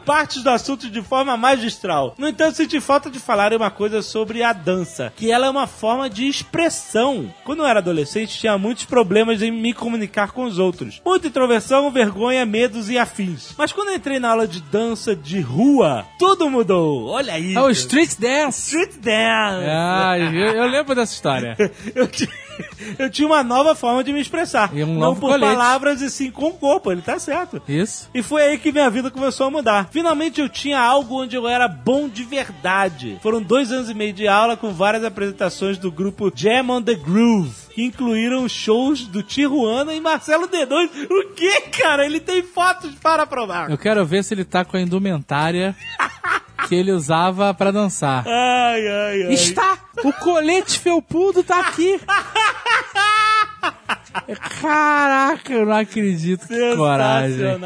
Partes 0.05 0.43
do 0.43 0.49
assunto 0.49 0.89
de 0.89 1.01
forma 1.01 1.35
magistral. 1.37 2.15
No 2.17 2.27
entanto, 2.27 2.55
senti 2.57 2.79
falta 2.79 3.09
de 3.09 3.19
falar 3.19 3.53
uma 3.53 3.71
coisa 3.71 4.01
sobre 4.01 4.43
a 4.43 4.53
dança, 4.53 5.11
que 5.15 5.31
ela 5.31 5.47
é 5.47 5.49
uma 5.49 5.67
forma 5.67 6.09
de 6.09 6.27
expressão. 6.27 7.33
Quando 7.43 7.59
eu 7.59 7.65
era 7.67 7.79
adolescente, 7.79 8.37
tinha 8.37 8.57
muitos 8.57 8.85
problemas 8.85 9.41
em 9.41 9.51
me 9.51 9.73
comunicar 9.73 10.31
com 10.31 10.43
os 10.43 10.59
outros. 10.59 11.01
Muita 11.05 11.27
introversão, 11.27 11.91
vergonha, 11.91 12.45
medos 12.45 12.89
e 12.89 12.97
afins. 12.97 13.53
Mas 13.57 13.71
quando 13.71 13.89
eu 13.89 13.95
entrei 13.95 14.19
na 14.19 14.29
aula 14.31 14.47
de 14.47 14.61
dança 14.61 15.15
de 15.15 15.39
rua, 15.39 16.05
tudo 16.17 16.49
mudou. 16.49 17.07
Olha 17.07 17.33
aí. 17.33 17.55
É 17.55 17.61
o 17.61 17.69
Street 17.69 18.15
Dance. 18.19 18.75
Street 18.77 18.95
Dance. 19.01 19.65
Ah, 19.69 20.15
eu, 20.17 20.31
eu 20.33 20.67
lembro 20.67 20.93
dessa 20.95 21.13
história. 21.13 21.55
eu, 21.95 22.07
ti- 22.07 22.29
eu 22.97 23.09
tinha 23.09 23.27
uma 23.27 23.43
nova 23.43 23.75
forma 23.75 24.03
de 24.03 24.11
me 24.13 24.21
expressar. 24.21 24.73
Um 24.73 24.99
Não 24.99 25.15
por 25.15 25.31
colete. 25.31 25.53
palavras 25.53 26.01
e 26.01 26.09
sim 26.09 26.31
com 26.31 26.47
o 26.47 26.53
corpo, 26.53 26.91
ele 26.91 27.01
tá 27.01 27.19
certo. 27.19 27.61
Isso. 27.67 28.09
E 28.13 28.21
foi 28.21 28.43
aí 28.43 28.57
que 28.57 28.71
minha 28.71 28.89
vida 28.89 29.11
começou 29.11 29.47
a 29.47 29.51
mudar. 29.51 29.89
Finalmente 29.91 30.41
eu 30.41 30.49
tinha 30.49 30.79
algo 30.79 31.21
onde 31.21 31.35
eu 31.35 31.47
era 31.47 31.67
bom 31.67 32.07
de 32.07 32.23
verdade. 32.23 33.17
Foram 33.21 33.41
dois 33.41 33.71
anos 33.71 33.89
e 33.89 33.93
meio 33.93 34.13
de 34.13 34.27
aula 34.27 34.57
com 34.57 34.71
várias 34.71 35.03
apresentações 35.03 35.77
do 35.77 35.91
grupo 35.91 36.31
Jam 36.33 36.69
on 36.69 36.81
the 36.81 36.95
Groove, 36.95 37.51
que 37.73 37.83
incluíram 37.83 38.47
shows 38.47 39.07
do 39.07 39.23
Tijuana 39.23 39.93
e 39.93 40.01
Marcelo 40.01 40.47
D2. 40.47 41.07
O 41.09 41.33
que, 41.33 41.61
cara? 41.61 42.05
Ele 42.05 42.19
tem 42.19 42.43
fotos 42.43 42.93
para 42.95 43.25
provar. 43.25 43.69
Eu 43.69 43.77
quero 43.77 44.05
ver 44.05 44.23
se 44.23 44.33
ele 44.33 44.45
tá 44.45 44.65
com 44.65 44.77
a 44.77 44.81
indumentária 44.81 45.75
que 46.67 46.75
ele 46.75 46.91
usava 46.91 47.53
pra 47.53 47.71
dançar. 47.71 48.25
Ai, 48.27 48.87
ai, 48.87 49.23
ai. 49.23 49.33
Está! 49.33 49.77
O 50.03 50.13
colete 50.13 50.79
felpudo 50.79 51.43
tá 51.43 51.59
aqui! 51.59 51.99
Caraca, 54.61 55.53
eu 55.53 55.65
não 55.65 55.73
acredito 55.75 56.47
que 56.47 56.75
coragem. 56.75 57.59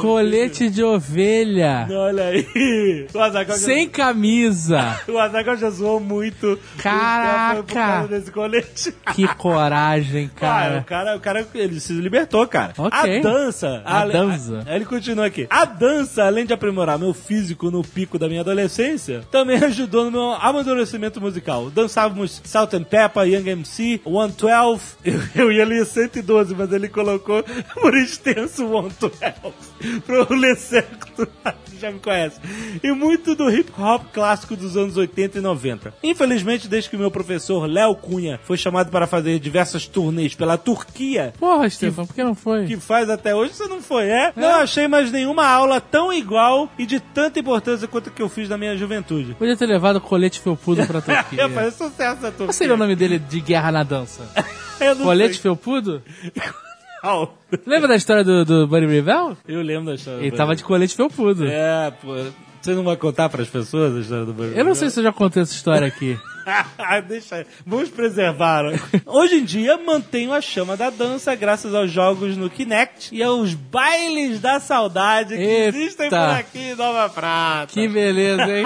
Colete 0.00 0.68
de 0.70 0.82
ovelha. 0.82 1.86
Olha 1.90 2.24
aí. 2.26 3.06
O 3.12 3.18
Azaghal 3.18 3.56
já- 3.58 3.64
Sem 3.64 3.88
camisa. 3.88 5.00
O 5.08 5.18
Azaghal 5.18 5.56
já 5.56 5.70
zoou 5.70 5.98
muito. 6.00 6.58
Caraca. 6.78 7.62
Por 7.62 7.72
causa 7.74 8.08
desse 8.08 8.30
colete. 8.30 8.94
Que 9.14 9.26
coragem, 9.34 10.30
Cara, 10.34 10.78
o 10.80 10.84
cara. 10.84 11.16
o 11.16 11.20
cara, 11.20 11.46
ele 11.54 11.80
se 11.80 11.92
libertou, 11.94 12.46
cara. 12.46 12.72
Ok. 12.76 13.18
A 13.18 13.22
dança. 13.22 13.82
A 13.84 14.00
ale- 14.00 14.12
dança. 14.12 14.62
a- 14.66 14.76
ele 14.76 14.84
continua 14.84 15.26
aqui. 15.26 15.46
A 15.50 15.64
dança, 15.64 16.24
além 16.24 16.46
de 16.46 16.52
aprimorar 16.52 16.98
meu 16.98 17.14
físico 17.14 17.70
no 17.70 17.82
pico 17.82 18.18
da 18.18 18.28
minha 18.28 18.40
adolescência, 18.40 19.22
também 19.30 19.56
ajudou 19.64 20.04
no 20.06 20.10
meu 20.10 20.32
amadurecimento 20.32 21.20
musical. 21.20 21.70
Dançávamos 21.70 22.40
Salt 22.44 22.74
and 22.74 22.84
Pepper, 22.84 23.24
Young 23.26 23.48
MC, 23.48 24.00
112. 24.04 24.82
Eu, 25.04 25.20
eu 25.34 25.52
ia 25.52 25.61
ler 25.64 25.84
112, 25.86 26.54
mas 26.54 26.72
ele 26.72 26.88
colocou 26.88 27.42
por 27.74 27.94
extenso 27.96 28.66
112. 28.68 30.00
Pro 30.06 30.34
ler 30.34 30.56
certo. 30.56 31.28
Já 31.80 31.90
me 31.90 31.98
conhece. 31.98 32.38
E 32.82 32.92
muito 32.92 33.34
do 33.34 33.50
hip 33.50 33.72
hop 33.76 34.04
clássico 34.12 34.54
dos 34.56 34.76
anos 34.76 34.96
80 34.96 35.38
e 35.38 35.40
90. 35.40 35.94
Infelizmente, 36.02 36.68
desde 36.68 36.88
que 36.88 36.96
meu 36.96 37.10
professor 37.10 37.66
Léo 37.66 37.96
Cunha 37.96 38.38
foi 38.44 38.56
chamado 38.56 38.90
para 38.90 39.06
fazer 39.06 39.40
diversas 39.40 39.86
turnês 39.88 40.34
pela 40.34 40.56
Turquia, 40.56 41.32
Porra, 41.40 41.68
Stefan, 41.68 42.06
por 42.06 42.14
que 42.14 42.22
não 42.22 42.34
foi? 42.36 42.66
que 42.66 42.76
faz 42.76 43.10
até 43.10 43.34
hoje, 43.34 43.54
você 43.54 43.66
não 43.66 43.82
foi, 43.82 44.04
é? 44.04 44.32
Não 44.36 44.54
achei 44.56 44.86
mais 44.86 45.10
nenhuma 45.10 45.44
aula 45.46 45.80
tão 45.80 46.12
igual 46.12 46.70
e 46.78 46.86
de 46.86 47.00
tanta 47.00 47.40
importância 47.40 47.88
quanto 47.88 48.10
que 48.12 48.22
eu 48.22 48.28
fiz 48.28 48.48
na 48.48 48.56
minha 48.56 48.76
juventude. 48.76 49.34
Podia 49.34 49.56
ter 49.56 49.66
levado 49.66 49.96
o 49.96 50.00
colete 50.00 50.38
felpudo 50.40 50.86
pra 50.86 50.98
Ia 51.32 51.48
fazer 51.48 51.72
Turquia. 51.72 51.88
sucesso 51.88 52.22
na 52.22 52.28
Turquia. 52.30 52.46
Qual 52.46 52.52
seria 52.52 52.74
o 52.74 52.78
nome 52.78 52.94
dele 52.94 53.18
de 53.18 53.40
guerra 53.40 53.72
na 53.72 53.82
dança? 53.82 54.22
Eu 54.80 54.96
não 54.96 55.04
Colete 55.04 55.34
sei. 55.34 55.42
Felpudo? 55.54 56.02
Não. 57.02 57.30
Lembra 57.66 57.88
da 57.88 57.96
história 57.96 58.22
do, 58.22 58.44
do 58.44 58.66
Bunny 58.68 58.86
Rivel? 58.86 59.36
Eu 59.46 59.60
lembro 59.60 59.86
da 59.86 59.94
história. 59.96 60.20
Ele 60.20 60.30
do 60.30 60.36
tava 60.36 60.54
de 60.54 60.62
colete 60.62 60.94
felpudo. 60.94 61.46
É, 61.48 61.90
pô. 61.90 62.14
Você 62.60 62.74
não 62.74 62.84
vai 62.84 62.96
contar 62.96 63.28
pras 63.28 63.48
pessoas 63.48 63.96
a 63.96 63.98
história 63.98 64.24
do 64.24 64.32
Bunny 64.32 64.56
Eu 64.56 64.64
não 64.64 64.72
sei 64.72 64.88
se 64.88 65.00
eu 65.00 65.02
já 65.02 65.12
contei 65.12 65.42
essa 65.42 65.52
história 65.52 65.84
aqui. 65.84 66.16
Deixa 67.08 67.36
aí. 67.36 67.46
Vamos 67.66 67.88
preservar. 67.88 68.64
Hoje 69.04 69.36
em 69.36 69.44
dia, 69.44 69.76
mantenho 69.78 70.32
a 70.32 70.40
chama 70.40 70.76
da 70.76 70.88
dança 70.88 71.34
graças 71.34 71.74
aos 71.74 71.90
jogos 71.90 72.36
no 72.36 72.48
Kinect 72.48 73.12
e 73.12 73.20
aos 73.20 73.52
bailes 73.52 74.38
da 74.38 74.60
saudade 74.60 75.36
que 75.36 75.42
Eita. 75.42 75.76
existem 75.76 76.08
por 76.08 76.18
aqui 76.18 76.58
em 76.58 76.74
Nova 76.76 77.08
Prata. 77.08 77.72
Que 77.72 77.88
beleza, 77.88 78.48
hein? 78.48 78.64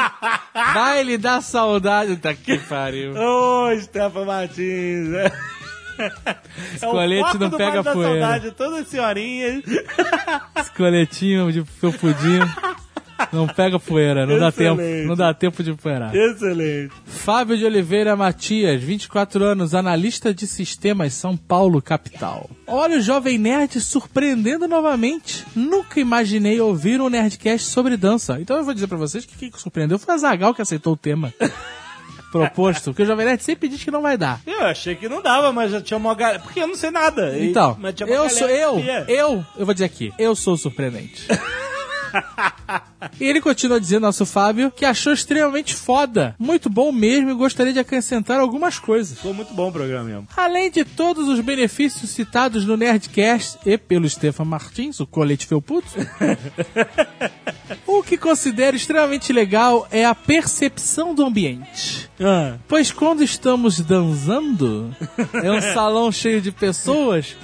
Baile 0.74 1.16
da 1.16 1.40
saudade. 1.40 2.16
Tá 2.16 2.34
que 2.34 2.58
pariu. 2.58 3.14
Ô, 3.16 3.80
Stefan 3.80 4.26
Martins. 4.26 5.08
É 6.80 6.86
o 6.86 6.90
colete 6.90 7.22
foco 7.22 7.38
não 7.38 7.50
pega 7.50 7.84
poeira. 7.84 8.20
Saudade, 8.20 8.50
todas 8.52 8.80
as 8.80 8.88
senhorinhas. 8.88 9.62
Esse 10.56 10.70
coletinho 10.72 11.52
de 11.52 11.64
felpudinho. 11.64 12.46
Não 13.32 13.46
pega 13.46 13.78
poeira, 13.78 14.26
não 14.26 14.38
dá 14.38 14.52
tempo. 14.52 14.80
Não 15.06 15.16
dá 15.16 15.32
tempo 15.32 15.62
de 15.62 15.72
poeirar. 15.74 16.14
Excelente. 16.14 16.92
Fábio 17.06 17.56
de 17.56 17.64
Oliveira 17.64 18.14
Matias, 18.14 18.82
24 18.82 19.42
anos, 19.44 19.74
analista 19.74 20.32
de 20.34 20.46
sistemas, 20.46 21.14
São 21.14 21.36
Paulo, 21.36 21.80
capital. 21.80 22.48
Olha 22.66 22.98
o 22.98 23.00
Jovem 23.00 23.38
Nerd 23.38 23.80
surpreendendo 23.80 24.68
novamente. 24.68 25.44
Nunca 25.54 25.98
imaginei 25.98 26.60
ouvir 26.60 27.00
um 27.00 27.08
Nerdcast 27.08 27.68
sobre 27.68 27.96
dança. 27.96 28.38
Então 28.40 28.56
eu 28.56 28.64
vou 28.64 28.74
dizer 28.74 28.86
pra 28.86 28.98
vocês 28.98 29.24
que 29.24 29.36
quem 29.36 29.50
surpreendeu 29.56 29.98
foi 29.98 30.14
a 30.14 30.18
Zagal 30.18 30.54
que 30.54 30.62
aceitou 30.62 30.92
o 30.92 30.96
tema. 30.96 31.32
Proposto, 32.32 32.84
porque 32.86 33.02
o 33.02 33.06
Jovem 33.06 33.24
Nerd 33.26 33.42
sempre 33.42 33.68
diz 33.68 33.82
que 33.82 33.90
não 33.90 34.02
vai 34.02 34.16
dar. 34.18 34.40
Eu 34.46 34.62
achei 34.64 34.94
que 34.94 35.08
não 35.08 35.22
dava, 35.22 35.52
mas 35.52 35.70
já 35.70 35.80
tinha 35.80 35.96
uma 35.96 36.14
galera. 36.14 36.38
Porque 36.40 36.60
eu 36.60 36.66
não 36.66 36.74
sei 36.74 36.90
nada. 36.90 37.36
E- 37.38 37.48
Então, 37.50 37.76
eu 38.06 38.28
sou 38.30 38.48
eu, 38.48 38.78
eu, 39.08 39.46
eu 39.56 39.64
vou 39.64 39.72
dizer 39.74 39.84
aqui, 39.86 40.12
eu 40.18 40.34
sou 40.36 40.54
o 40.54 40.58
surpreendente. 40.58 41.26
e 43.20 43.24
ele 43.24 43.40
continua 43.40 43.80
dizendo, 43.80 44.02
nosso 44.02 44.26
Fábio, 44.26 44.70
que 44.70 44.84
achou 44.84 45.12
extremamente 45.12 45.74
foda, 45.74 46.34
muito 46.38 46.68
bom 46.68 46.92
mesmo 46.92 47.30
e 47.30 47.34
gostaria 47.34 47.72
de 47.72 47.78
acrescentar 47.78 48.38
algumas 48.38 48.78
coisas. 48.78 49.16
Ficou 49.16 49.34
muito 49.34 49.52
bom 49.54 49.68
o 49.68 49.72
programa 49.72 50.04
mesmo. 50.04 50.28
Além 50.36 50.70
de 50.70 50.84
todos 50.84 51.28
os 51.28 51.40
benefícios 51.40 52.10
citados 52.10 52.64
no 52.64 52.76
Nerdcast 52.76 53.58
e 53.64 53.76
pelo 53.78 54.08
Stefan 54.08 54.44
Martins, 54.44 55.00
o 55.00 55.06
colete 55.06 55.46
felputo, 55.46 55.88
o 57.86 58.02
que 58.02 58.16
considero 58.16 58.76
extremamente 58.76 59.32
legal 59.32 59.86
é 59.90 60.04
a 60.04 60.14
percepção 60.14 61.14
do 61.14 61.24
ambiente. 61.24 62.08
Ah, 62.20 62.56
Pois 62.66 62.90
quando 62.90 63.22
estamos 63.22 63.80
dançando, 63.80 64.94
é 65.34 65.50
um 65.50 65.60
salão 65.74 66.10
cheio 66.10 66.40
de 66.40 66.50
pessoas, 66.50 67.36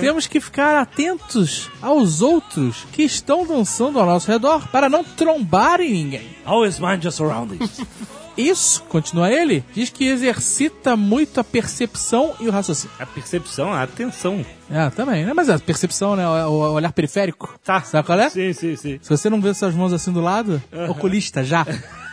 temos 0.00 0.26
que 0.26 0.40
ficar 0.40 0.80
atentos 0.80 1.70
aos 1.80 2.20
outros 2.20 2.86
que 2.92 3.02
estão 3.02 3.46
dançando 3.46 3.98
ao 3.98 4.06
nosso 4.06 4.30
redor 4.30 4.67
para 4.72 4.88
não 4.88 5.02
trombarem 5.04 5.92
ninguém. 5.92 6.36
always 6.44 6.78
mind 6.78 7.04
your 7.04 7.12
surroundings. 7.12 7.80
Isso, 8.38 8.84
continua 8.84 9.32
ele, 9.32 9.64
diz 9.74 9.90
que 9.90 10.04
exercita 10.06 10.96
muito 10.96 11.40
a 11.40 11.44
percepção 11.44 12.34
e 12.38 12.46
o 12.46 12.52
raciocínio. 12.52 12.94
a 13.00 13.04
percepção, 13.04 13.72
a 13.72 13.82
atenção. 13.82 14.46
É, 14.70 14.88
também, 14.90 15.24
né? 15.24 15.32
Mas 15.34 15.50
a 15.50 15.58
percepção, 15.58 16.14
né? 16.14 16.24
O, 16.46 16.50
o 16.50 16.72
olhar 16.74 16.92
periférico. 16.92 17.58
Tá. 17.64 17.80
Sabe 17.82 18.06
qual 18.06 18.20
é? 18.20 18.30
Sim, 18.30 18.52
sim, 18.52 18.76
sim. 18.76 19.00
Se 19.02 19.10
você 19.10 19.28
não 19.28 19.40
vê 19.40 19.52
suas 19.52 19.74
mãos 19.74 19.92
assim 19.92 20.12
do 20.12 20.20
lado, 20.20 20.62
oculista 20.88 21.42
já. 21.42 21.66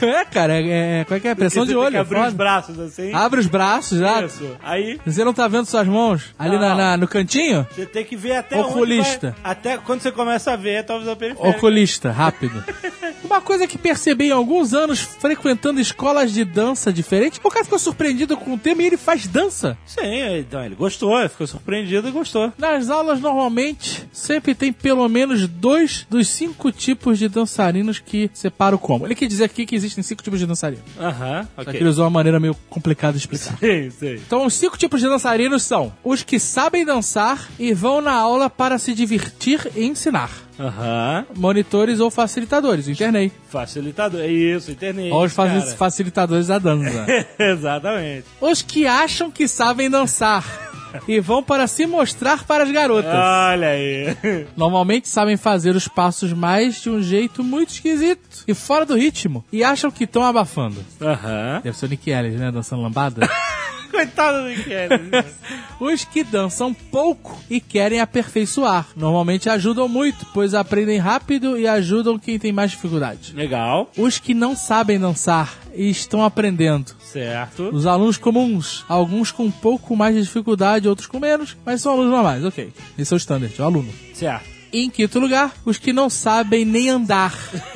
é, 0.00 0.24
cara, 0.24 0.54
é, 0.60 1.00
é, 1.00 1.04
qual 1.04 1.16
é 1.16 1.20
que 1.20 1.28
é? 1.28 1.34
Pressão 1.34 1.64
de 1.66 1.74
olho. 1.74 1.98
Que 1.98 2.14
foda. 2.14 2.28
os 2.28 2.34
braços 2.34 2.78
assim. 2.78 3.12
Abre 3.12 3.40
os 3.40 3.46
braços 3.46 3.98
já. 3.98 4.22
Isso. 4.24 4.56
Aí 4.62 5.00
Você 5.04 5.24
não 5.24 5.32
tá 5.32 5.46
vendo 5.48 5.66
suas 5.66 5.86
mãos 5.86 6.34
ali 6.38 6.58
na, 6.58 6.74
na- 6.74 6.96
no 6.96 7.08
cantinho? 7.08 7.66
você 7.70 7.86
tem 7.86 8.04
que 8.04 8.16
ver 8.16 8.36
até 8.36 8.60
Oculista. 8.60 9.34
vai, 9.42 9.52
Até 9.52 9.78
quando 9.78 10.00
você 10.00 10.12
começa 10.12 10.52
a 10.52 10.56
ver 10.56 10.78
a 10.78 10.84
tua 10.84 10.98
visão 10.98 11.16
periférica. 11.16 11.56
Oculista, 11.56 12.10
rápido. 12.10 12.62
Uma 13.24 13.40
coisa 13.40 13.66
que 13.66 13.78
percebi 13.78 14.26
em 14.28 14.32
alguns 14.32 14.74
anos 14.74 15.00
frequentando 15.00 15.80
escolas 15.80 16.30
de 16.32 16.44
dança 16.44 16.92
diferentes, 16.92 17.40
o 17.42 17.48
cara 17.50 17.64
ficou 17.64 17.78
surpreendido 17.78 18.36
com 18.36 18.52
o 18.54 18.58
tema 18.58 18.82
e 18.82 18.86
ele 18.86 18.96
faz 18.98 19.26
dança. 19.26 19.76
Sim, 19.86 20.38
então 20.38 20.62
ele 20.64 20.74
gostou, 20.74 21.18
ele 21.18 21.28
ficou 21.30 21.46
surpreendido 21.46 22.06
e 22.08 22.10
gostou. 22.10 22.52
Nas 22.58 22.90
aulas, 22.90 23.20
normalmente, 23.20 24.06
sempre 24.12 24.54
tem 24.54 24.72
pelo 24.72 25.08
menos 25.08 25.48
dois 25.48 26.06
dos 26.08 26.28
cinco 26.28 26.70
tipos 26.70 27.18
de 27.18 27.28
dançarinos 27.28 27.98
que 27.98 28.30
separam 28.34 28.76
como. 28.78 29.06
Ele 29.06 29.14
quer 29.14 29.26
dizer 29.26 29.44
aqui 29.54 29.64
que 29.64 29.74
existem 29.76 30.02
cinco 30.02 30.22
tipos 30.22 30.38
de 30.40 30.46
dançarinos. 30.46 30.84
Aham, 31.00 31.48
Só 31.54 31.62
ok. 31.62 31.72
que 31.72 31.78
ele 31.78 31.88
usou 31.88 32.04
uma 32.04 32.10
maneira 32.10 32.40
meio 32.40 32.54
complicada 32.68 33.12
de 33.12 33.18
explicar. 33.18 33.56
Sim, 33.58 33.90
sim. 33.90 34.14
Então, 34.14 34.44
os 34.44 34.54
cinco 34.54 34.76
tipos 34.76 35.00
de 35.00 35.06
dançarinos 35.08 35.62
são 35.62 35.92
os 36.02 36.22
que 36.22 36.38
sabem 36.38 36.84
dançar 36.84 37.48
e 37.58 37.72
vão 37.72 38.00
na 38.00 38.12
aula 38.12 38.50
para 38.50 38.78
se 38.78 38.92
divertir 38.92 39.70
e 39.76 39.84
ensinar. 39.84 40.30
Aham. 40.58 41.24
Monitores 41.36 42.00
ou 42.00 42.10
facilitadores, 42.10 42.88
internei. 42.88 43.30
Facilitador. 43.48 44.20
É 44.20 44.28
isso, 44.28 44.70
internet. 44.70 45.10
Ou 45.12 45.24
os 45.24 45.32
cara. 45.32 45.60
facilitadores 45.76 46.46
da 46.48 46.58
dança. 46.58 47.06
Exatamente. 47.38 48.26
os 48.40 48.62
que 48.62 48.86
acham 48.86 49.30
que 49.30 49.46
sabem 49.48 49.88
dançar 49.88 50.72
e 51.06 51.20
vão 51.20 51.42
para 51.42 51.66
se 51.66 51.86
mostrar 51.86 52.44
para 52.44 52.64
as 52.64 52.70
garotas. 52.70 53.12
Olha 53.12 53.68
aí. 53.68 54.16
Normalmente 54.56 55.08
sabem 55.08 55.36
fazer 55.36 55.74
os 55.74 55.88
passos 55.88 56.32
mais 56.32 56.80
de 56.80 56.90
um 56.90 57.02
jeito 57.02 57.42
muito 57.42 57.70
esquisito 57.70 58.44
e 58.46 58.54
fora 58.54 58.84
do 58.84 58.96
ritmo. 58.96 59.44
E 59.52 59.62
acham 59.62 59.90
que 59.90 60.04
estão 60.04 60.24
abafando. 60.24 60.84
Aham. 61.00 61.60
Deve 61.62 61.76
ser 61.76 61.86
o 61.86 61.88
Nick 61.88 62.10
Ellis, 62.10 62.38
né? 62.38 62.50
Dançando 62.50 62.82
lambada. 62.82 63.28
Coitado 63.94 64.48
do 64.48 64.64
Kelly. 64.64 65.24
Os 65.78 66.04
que 66.04 66.24
dançam 66.24 66.74
pouco 66.74 67.40
e 67.48 67.60
querem 67.60 68.00
aperfeiçoar. 68.00 68.88
Normalmente 68.96 69.48
ajudam 69.48 69.88
muito, 69.88 70.26
pois 70.34 70.52
aprendem 70.52 70.98
rápido 70.98 71.56
e 71.56 71.66
ajudam 71.68 72.18
quem 72.18 72.36
tem 72.36 72.52
mais 72.52 72.72
dificuldade. 72.72 73.32
Legal. 73.34 73.88
Os 73.96 74.18
que 74.18 74.34
não 74.34 74.56
sabem 74.56 74.98
dançar 74.98 75.63
e 75.74 75.90
estão 75.90 76.24
aprendendo. 76.24 76.92
Certo. 77.00 77.70
Os 77.72 77.86
alunos 77.86 78.16
comuns, 78.16 78.84
alguns 78.88 79.30
com 79.30 79.44
um 79.44 79.50
pouco 79.50 79.96
mais 79.96 80.14
de 80.14 80.22
dificuldade, 80.22 80.88
outros 80.88 81.06
com 81.06 81.18
menos, 81.18 81.56
mas 81.64 81.80
são 81.80 81.92
alunos 81.92 82.12
normais, 82.12 82.44
ok. 82.44 82.72
Esse 82.98 83.12
é 83.12 83.16
o 83.16 83.18
standard, 83.18 83.54
o 83.60 83.64
aluno. 83.64 83.92
Certo. 84.12 84.54
Em 84.72 84.90
quinto 84.90 85.20
lugar, 85.20 85.52
os 85.64 85.78
que 85.78 85.92
não 85.92 86.10
sabem 86.10 86.64
nem 86.64 86.90
andar. 86.90 87.32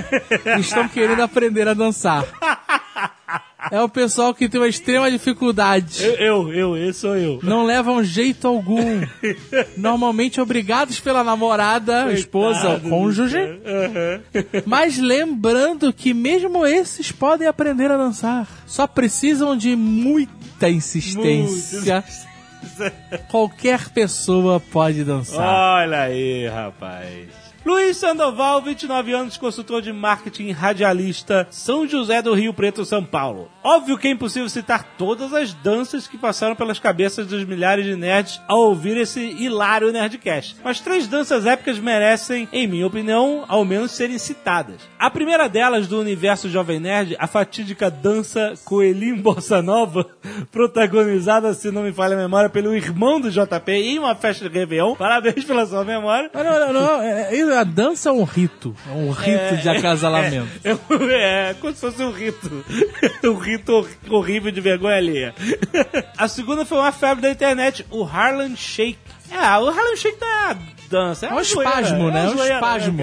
estão 0.58 0.88
querendo 0.88 1.22
aprender 1.22 1.68
a 1.68 1.74
dançar. 1.74 2.24
É 3.70 3.80
o 3.80 3.88
pessoal 3.88 4.34
que 4.34 4.48
tem 4.48 4.60
uma 4.60 4.68
extrema 4.68 5.10
dificuldade. 5.10 6.04
Eu, 6.04 6.14
eu, 6.16 6.52
eu, 6.52 6.76
esse 6.76 7.00
sou 7.00 7.16
eu. 7.16 7.38
Não 7.42 7.64
levam 7.64 8.02
jeito 8.02 8.46
algum. 8.46 9.00
Normalmente 9.76 10.40
obrigados 10.40 11.00
pela 11.00 11.22
namorada, 11.24 12.12
esposa 12.12 12.68
ou 12.70 12.80
cônjuge. 12.80 13.38
Aham. 13.38 14.20
Mas 14.66 14.98
lembrando 14.98 15.92
que 15.92 16.12
mesmo 16.12 16.66
esses 16.66 17.12
podem 17.12 17.46
aprender 17.46 17.90
a 17.90 17.96
dançar. 17.96 18.46
Só 18.66 18.86
precisam 18.86 19.56
de 19.56 19.74
muita 19.76 20.68
insistência. 20.68 22.04
Qualquer 23.28 23.88
pessoa 23.90 24.60
pode 24.60 25.04
dançar. 25.04 25.82
Olha 25.82 26.02
aí, 26.02 26.46
rapaz. 26.46 27.47
Luiz 27.68 27.98
Sandoval, 27.98 28.62
29 28.62 29.12
anos, 29.12 29.36
consultor 29.36 29.82
de 29.82 29.92
marketing 29.92 30.52
radialista, 30.52 31.46
São 31.50 31.86
José 31.86 32.22
do 32.22 32.32
Rio 32.32 32.54
Preto, 32.54 32.82
São 32.82 33.04
Paulo. 33.04 33.50
Óbvio 33.62 33.98
que 33.98 34.08
é 34.08 34.10
impossível 34.10 34.48
citar 34.48 34.94
todas 34.96 35.34
as 35.34 35.52
danças 35.52 36.08
que 36.08 36.16
passaram 36.16 36.56
pelas 36.56 36.78
cabeças 36.78 37.26
dos 37.26 37.44
milhares 37.44 37.84
de 37.84 37.94
nerds 37.94 38.40
ao 38.48 38.60
ouvir 38.60 38.96
esse 38.96 39.20
hilário 39.20 39.92
Nerdcast. 39.92 40.56
Mas 40.64 40.80
três 40.80 41.06
danças 41.06 41.44
épicas 41.44 41.78
merecem, 41.78 42.48
em 42.54 42.66
minha 42.66 42.86
opinião, 42.86 43.44
ao 43.46 43.66
menos 43.66 43.90
serem 43.90 44.16
citadas. 44.16 44.80
A 44.98 45.10
primeira 45.10 45.46
delas, 45.46 45.86
do 45.86 46.00
universo 46.00 46.48
Jovem 46.48 46.80
Nerd, 46.80 47.16
a 47.18 47.26
fatídica 47.26 47.90
dança 47.90 48.54
Coelhinho 48.64 49.18
Bossa 49.18 49.60
Nova, 49.60 50.06
protagonizada, 50.50 51.52
se 51.52 51.70
não 51.70 51.82
me 51.82 51.92
falha 51.92 52.14
a 52.14 52.18
memória, 52.18 52.48
pelo 52.48 52.74
irmão 52.74 53.20
do 53.20 53.30
JP 53.30 53.70
em 53.72 53.98
uma 53.98 54.14
festa 54.14 54.48
de 54.48 54.58
Réveillon. 54.58 54.94
Parabéns 54.94 55.44
pela 55.44 55.66
sua 55.66 55.84
memória. 55.84 56.30
Não, 56.32 56.42
não, 56.42 56.72
não. 56.72 57.02
É, 57.02 57.34
é- 57.34 57.57
a 57.60 57.64
dança 57.64 58.08
é 58.08 58.12
um 58.12 58.24
rito. 58.24 58.74
É 58.88 58.92
um 58.92 59.10
rito 59.10 59.56
de 59.62 59.68
acasalamento. 59.68 60.48
É, 60.64 60.70
é, 61.12 61.50
é 61.50 61.54
como 61.54 61.72
se 61.74 61.80
fosse 61.80 62.02
um 62.02 62.10
rito. 62.10 62.64
um 63.24 63.34
rito 63.38 63.72
hor- 63.72 63.88
horrível 64.10 64.50
de 64.50 64.60
vergonha 64.60 64.96
alheia. 64.96 65.34
A 66.16 66.28
segunda 66.28 66.64
foi 66.64 66.78
uma 66.78 66.92
febre 66.92 67.22
da 67.22 67.30
internet, 67.30 67.84
o 67.90 68.04
Harlem 68.04 68.56
Shake. 68.56 68.98
É, 69.30 69.36
o 69.58 69.68
Harlem 69.68 69.96
Shake 69.96 70.18
não 70.20 70.28
é 70.28 70.50
a 70.50 70.56
dança. 70.90 71.26
É, 71.26 71.28
É 71.28 71.32
um 71.32 71.36
uma 71.36 71.44
zoeira, 71.44 71.70
espasmo, 71.80 72.10
né? 72.10 72.24
É 72.24 72.28
um 72.28 72.44
espasmo. 72.54 73.02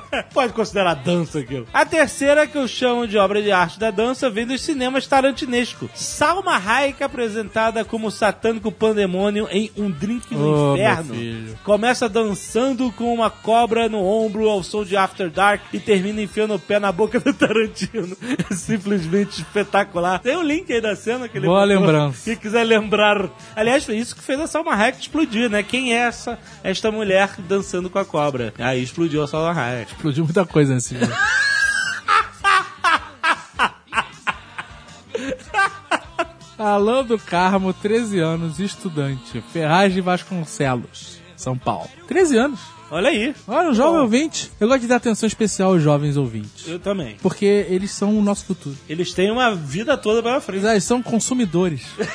Pode 0.32 0.52
considerar 0.52 0.94
dança 0.94 1.38
aquilo. 1.40 1.66
A 1.72 1.84
terceira, 1.84 2.46
que 2.46 2.56
eu 2.56 2.66
chamo 2.68 3.06
de 3.06 3.16
obra 3.18 3.42
de 3.42 3.50
arte 3.50 3.78
da 3.78 3.90
dança, 3.90 4.30
vem 4.30 4.46
dos 4.46 4.60
cinemas 4.62 5.06
tarantinesco. 5.06 5.88
Salma 5.94 6.56
Hayek 6.56 7.02
apresentada 7.02 7.84
como 7.84 8.10
satânico 8.10 8.70
pandemônio 8.70 9.48
em 9.50 9.70
Um 9.76 9.90
Drink 9.90 10.34
no 10.34 10.72
Oh, 10.72 10.74
Inferno. 10.74 11.14
Começa 11.64 12.08
dançando 12.08 12.90
com 12.92 13.12
uma 13.12 13.30
cobra 13.30 13.88
no 13.88 14.04
ombro 14.04 14.48
ao 14.48 14.62
som 14.62 14.84
de 14.84 14.96
After 14.96 15.30
Dark 15.30 15.62
e 15.72 15.78
termina 15.80 16.20
enfiando 16.22 16.54
o 16.54 16.58
pé 16.58 16.78
na 16.78 16.92
boca 16.92 17.18
do 17.20 17.32
Tarantino. 17.34 18.16
É 18.50 18.54
simplesmente 18.54 19.40
espetacular. 19.40 20.18
Tem 20.20 20.36
um 20.36 20.42
link 20.42 20.72
aí 20.72 20.80
da 20.80 20.94
cena 20.96 21.28
que 21.28 21.38
ele 21.38 21.46
Boa 21.46 21.60
botou. 21.66 21.80
lembrança. 21.80 22.22
Quem 22.24 22.36
quiser 22.36 22.64
lembrar. 22.64 23.28
Aliás, 23.56 23.84
foi 23.84 23.96
isso 23.96 24.14
que 24.16 24.22
fez 24.22 24.38
a 24.40 24.46
Salma 24.46 24.74
Hayek 24.74 25.00
explodir, 25.00 25.48
né? 25.50 25.62
Quem 25.62 25.92
é 25.94 25.98
essa, 25.98 26.38
esta 26.62 26.90
mulher 26.90 27.30
dançando 27.38 27.88
com 27.90 27.98
a 27.98 28.04
cobra? 28.04 28.52
Aí 28.58 28.82
explodiu 28.82 29.22
a 29.22 29.26
Salma 29.26 29.52
Hayek. 29.52 29.81
Explodiu 29.90 30.24
muita 30.24 30.44
coisa 30.46 30.74
nesse 30.74 30.94
vídeo. 30.94 31.14
Alain 36.58 37.04
do 37.04 37.18
Carmo, 37.18 37.72
13 37.72 38.20
anos, 38.20 38.60
estudante. 38.60 39.42
Ferraz 39.52 39.92
de 39.92 40.00
Vasconcelos, 40.00 41.18
São 41.36 41.56
Paulo. 41.58 41.88
13 42.06 42.36
anos. 42.38 42.60
Olha 42.90 43.08
aí. 43.08 43.34
Olha, 43.48 43.70
um 43.70 43.74
jovem 43.74 44.00
ouvinte. 44.02 44.50
Eu 44.60 44.68
gosto 44.68 44.82
de 44.82 44.86
dar 44.86 44.96
atenção 44.96 45.26
especial 45.26 45.72
aos 45.72 45.82
jovens 45.82 46.16
ouvintes. 46.18 46.68
Eu 46.68 46.78
também. 46.78 47.16
Porque 47.22 47.46
eles 47.46 47.90
são 47.90 48.16
o 48.18 48.22
nosso 48.22 48.44
futuro. 48.44 48.76
Eles 48.86 49.12
têm 49.14 49.30
uma 49.30 49.54
vida 49.54 49.96
toda 49.96 50.22
pela 50.22 50.40
frente. 50.42 50.64
Eles 50.66 50.84
são 50.84 51.02
consumidores. 51.02 51.82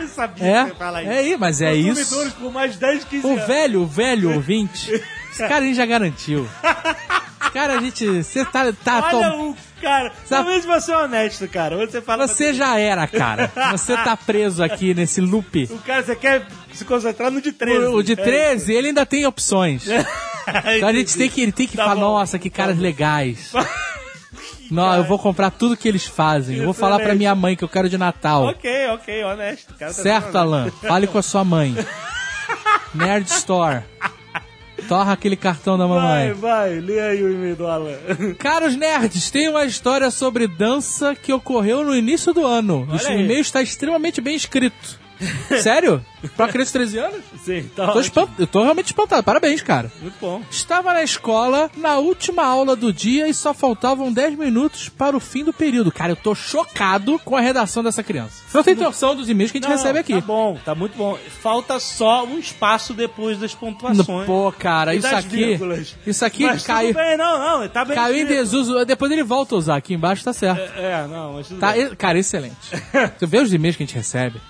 Eu 0.00 0.08
sabia 0.08 0.46
É, 0.46 0.60
que 0.64 0.68
você 0.68 0.72
ia 0.72 0.74
falar 0.76 1.02
isso. 1.02 1.12
é 1.12 1.18
aí, 1.18 1.36
mas 1.36 1.60
é 1.60 1.74
isso. 1.74 2.00
Consumidores 2.00 2.32
por 2.32 2.50
mais 2.52 2.76
10, 2.76 3.04
15 3.04 3.26
O 3.26 3.30
anos. 3.32 3.46
velho, 3.46 3.82
o 3.82 3.86
velho 3.86 4.34
ouvinte, 4.34 4.90
esse 5.32 5.40
cara 5.48 5.58
a 5.58 5.62
gente 5.62 5.76
já 5.76 5.86
garantiu. 5.86 6.48
Cara, 7.52 7.74
a 7.76 7.80
gente. 7.82 8.06
Você 8.22 8.44
tá. 8.46 8.72
tá 8.72 9.02
Olha 9.12 9.30
tom- 9.30 9.50
o 9.50 9.56
cara. 9.82 10.10
Sabe- 10.24 10.44
Talvez 10.44 10.64
você 10.64 10.92
é 10.92 10.96
honesto, 10.96 11.46
cara. 11.48 11.76
Você 11.76 12.00
fala. 12.00 12.26
Você 12.26 12.54
já 12.54 12.78
era, 12.78 13.06
cara. 13.06 13.50
Você 13.72 13.94
tá 13.94 14.16
preso 14.16 14.62
aqui 14.62 14.94
nesse 14.94 15.20
loop. 15.20 15.68
O 15.70 15.78
cara, 15.80 16.02
você 16.02 16.16
quer 16.16 16.46
se 16.72 16.82
concentrar 16.84 17.30
no 17.30 17.42
de 17.42 17.52
13. 17.52 17.86
O, 17.86 17.96
o 17.96 18.02
de 18.02 18.12
É 18.12 18.16
13, 18.16 18.72
ele 18.72 18.88
ainda 18.88 19.04
tem 19.04 19.26
opções. 19.26 19.86
isso. 19.86 19.92
Então 20.76 20.88
a 20.88 20.92
gente 20.92 21.16
tem 21.16 21.28
que, 21.28 21.40
ele 21.42 21.52
tem 21.52 21.66
que 21.68 21.76
Tá 21.76 21.84
falar, 21.84 21.94
bom. 21.96 22.00
nossa, 22.00 22.36
que 22.38 22.48
caras 22.50 22.78
legais. 22.78 23.52
Não, 24.70 24.96
eu 24.96 25.04
vou 25.04 25.18
comprar 25.18 25.50
tudo 25.50 25.76
que 25.76 25.86
eles 25.86 26.04
fazem. 26.06 26.56
Eu 26.58 26.64
vou 26.64 26.72
falar 26.74 26.98
pra 27.00 27.14
minha 27.14 27.34
mãe 27.34 27.54
que 27.54 27.62
eu 27.62 27.68
quero 27.68 27.88
de 27.88 27.98
Natal. 27.98 28.46
Ok, 28.46 28.88
ok, 28.88 29.24
honesto. 29.24 29.74
Cara 29.74 29.92
tá 29.92 30.02
Certo, 30.02 30.24
sendo 30.26 30.38
Alan? 30.38 30.70
Fale 30.80 31.06
com 31.06 31.18
a 31.18 31.22
sua 31.22 31.44
mãe. 31.44 31.76
Nerd 32.94 33.26
Store. 33.30 33.82
Torra 34.92 35.12
aquele 35.12 35.36
cartão 35.36 35.76
da 35.78 35.86
Vai, 35.86 35.98
mamãe. 35.98 36.32
vai, 36.34 36.80
lê 36.80 37.00
aí 37.00 37.22
o 37.22 37.32
e-mail 37.32 37.56
do 37.56 37.66
Alan. 37.66 37.96
Caros 38.38 38.76
nerds, 38.76 39.30
tem 39.30 39.48
uma 39.48 39.64
história 39.64 40.10
sobre 40.10 40.46
dança 40.46 41.14
que 41.14 41.32
ocorreu 41.32 41.82
no 41.84 41.94
início 41.96 42.32
do 42.32 42.46
ano. 42.46 42.86
Olha 42.88 42.96
Esse 42.96 43.08
aí. 43.08 43.22
e-mail 43.24 43.40
está 43.40 43.62
extremamente 43.62 44.20
bem 44.20 44.34
escrito. 44.36 45.00
Sério? 45.62 46.04
Pra 46.36 46.48
criança 46.48 46.68
de 46.68 46.72
13 46.90 46.98
anos? 46.98 47.20
Sim, 47.44 47.64
tá 47.74 47.84
Tô 47.86 47.90
ótimo. 47.98 48.00
espan- 48.02 48.28
Eu 48.38 48.46
tô 48.46 48.62
realmente 48.62 48.86
espantado. 48.86 49.22
Parabéns, 49.24 49.60
cara. 49.60 49.90
Muito 50.00 50.14
bom. 50.20 50.40
Estava 50.50 50.92
na 50.94 51.02
escola, 51.02 51.68
na 51.76 51.98
última 51.98 52.44
aula 52.44 52.76
do 52.76 52.92
dia 52.92 53.26
e 53.28 53.34
só 53.34 53.52
faltavam 53.52 54.12
10 54.12 54.38
minutos 54.38 54.88
para 54.88 55.16
o 55.16 55.20
fim 55.20 55.42
do 55.44 55.52
período. 55.52 55.90
Cara, 55.90 56.12
eu 56.12 56.16
tô 56.16 56.34
chocado 56.34 57.18
com 57.24 57.36
a 57.36 57.40
redação 57.40 57.82
dessa 57.82 58.02
criança. 58.04 58.42
Você 58.48 58.56
não 58.56 58.62
tem 58.64 58.74
noção 58.76 59.16
dos 59.16 59.28
e-mails 59.28 59.50
que 59.50 59.58
a 59.58 59.60
gente 59.60 59.68
Não, 59.70 59.76
recebe 59.76 59.98
aqui. 59.98 60.14
Tá 60.14 60.20
bom, 60.20 60.58
tá 60.64 60.74
muito 60.76 60.96
bom. 60.96 61.18
Falta 61.42 61.80
só 61.80 62.24
um 62.24 62.38
espaço 62.38 62.94
depois 62.94 63.36
das 63.38 63.52
pontuações. 63.54 64.26
Pô, 64.26 64.52
cara, 64.56 64.94
isso 64.94 65.06
aqui. 65.08 65.28
vírgulas. 65.36 65.96
Isso 66.06 66.24
aqui 66.24 66.44
Mas 66.46 66.64
caiu. 66.64 66.94
bem, 66.94 67.16
não, 67.16 67.60
não, 67.60 67.68
tá 67.68 67.84
bem 67.84 67.96
Caiu 67.96 68.16
em 68.18 68.26
desuso. 68.26 68.84
Depois 68.84 69.10
ele 69.10 69.24
volta 69.24 69.56
a 69.56 69.58
usar. 69.58 69.76
Aqui 69.76 69.94
embaixo 69.94 70.22
tá 70.22 70.32
certo. 70.32 70.60
É, 70.78 71.04
não, 71.08 71.32
mas 71.34 71.48
tudo 71.48 71.58
Tá, 71.58 71.72
bem. 71.72 71.92
cara, 71.96 72.16
excelente. 72.18 72.54
Você 73.18 73.26
vê 73.26 73.38
os 73.38 73.52
e-mails 73.52 73.76
que 73.76 73.82
a 73.82 73.86
gente 73.86 73.96
recebe? 73.96 74.40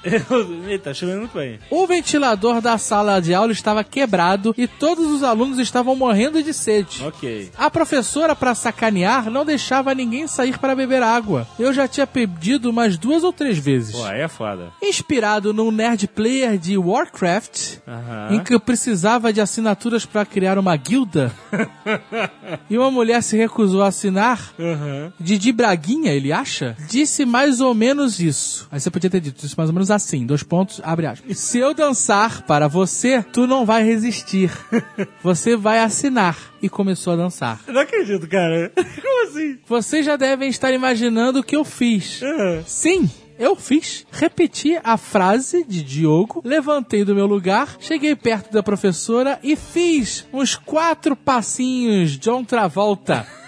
Ele 0.64 0.78
tá 0.78 0.92
chegando 0.94 1.20
muito 1.20 1.36
bem. 1.36 1.58
O 1.70 1.86
ventilador 1.86 2.60
da 2.60 2.78
sala 2.78 3.20
de 3.20 3.34
aula 3.34 3.52
estava 3.52 3.82
quebrado 3.84 4.54
e 4.56 4.66
todos 4.66 5.06
os 5.10 5.22
alunos 5.22 5.58
estavam 5.58 5.94
morrendo 5.96 6.42
de 6.42 6.52
sede. 6.54 7.02
Ok. 7.04 7.50
A 7.56 7.70
professora, 7.70 8.34
pra 8.34 8.54
sacanear, 8.54 9.30
não 9.30 9.44
deixava 9.44 9.94
ninguém 9.94 10.26
sair 10.26 10.58
para 10.58 10.74
beber 10.74 11.02
água. 11.02 11.46
Eu 11.58 11.72
já 11.72 11.86
tinha 11.88 12.06
pedido 12.06 12.70
umas 12.70 12.96
duas 12.96 13.24
ou 13.24 13.32
três 13.32 13.58
vezes. 13.58 13.94
Pô, 13.96 14.04
aí 14.04 14.20
é 14.20 14.28
foda. 14.28 14.72
Inspirado 14.82 15.52
num 15.52 15.70
nerd 15.70 16.06
player 16.08 16.58
de 16.58 16.76
Warcraft, 16.78 17.78
Aham. 17.86 18.28
em 18.36 18.40
que 18.44 18.54
eu 18.54 18.60
precisava 18.60 19.32
de 19.32 19.40
assinaturas 19.40 20.04
para 20.06 20.24
criar 20.24 20.58
uma 20.58 20.76
guilda, 20.76 21.32
e 22.68 22.76
uma 22.78 22.90
mulher 22.90 23.22
se 23.22 23.36
recusou 23.36 23.82
a 23.82 23.88
assinar, 23.88 24.52
Aham. 24.58 25.12
Didi 25.18 25.52
Braguinha, 25.52 26.12
ele 26.12 26.32
acha, 26.32 26.76
disse 26.88 27.24
mais 27.24 27.60
ou 27.60 27.74
menos 27.74 28.20
isso. 28.20 28.68
Aí 28.70 28.80
você 28.80 28.90
podia 28.90 29.10
ter 29.10 29.20
dito 29.20 29.44
isso 29.44 29.54
mais 29.56 29.68
ou 29.70 29.74
menos 29.74 29.90
assim, 29.90 30.24
dois 30.26 30.41
pontos, 30.42 30.80
abre 30.84 31.06
aspas. 31.06 31.38
Se 31.38 31.58
eu 31.58 31.74
dançar 31.74 32.42
para 32.42 32.68
você, 32.68 33.22
tu 33.22 33.46
não 33.46 33.64
vai 33.64 33.82
resistir. 33.82 34.50
Você 35.22 35.56
vai 35.56 35.80
assinar. 35.80 36.36
E 36.60 36.68
começou 36.68 37.12
a 37.12 37.16
dançar. 37.16 37.60
Eu 37.66 37.74
não 37.74 37.80
acredito, 37.80 38.28
cara. 38.28 38.72
Como 38.74 39.26
assim? 39.26 39.58
Vocês 39.66 40.06
já 40.06 40.16
devem 40.16 40.48
estar 40.48 40.72
imaginando 40.72 41.40
o 41.40 41.42
que 41.42 41.56
eu 41.56 41.64
fiz. 41.64 42.20
Sim, 42.66 43.10
eu 43.38 43.56
fiz. 43.56 44.06
Repeti 44.12 44.78
a 44.84 44.96
frase 44.96 45.64
de 45.64 45.82
Diogo, 45.82 46.40
levantei 46.44 47.04
do 47.04 47.14
meu 47.14 47.26
lugar, 47.26 47.76
cheguei 47.80 48.14
perto 48.14 48.52
da 48.52 48.62
professora 48.62 49.40
e 49.42 49.56
fiz 49.56 50.26
uns 50.32 50.54
quatro 50.54 51.16
passinhos 51.16 52.16
John 52.18 52.44
Travolta. 52.44 53.26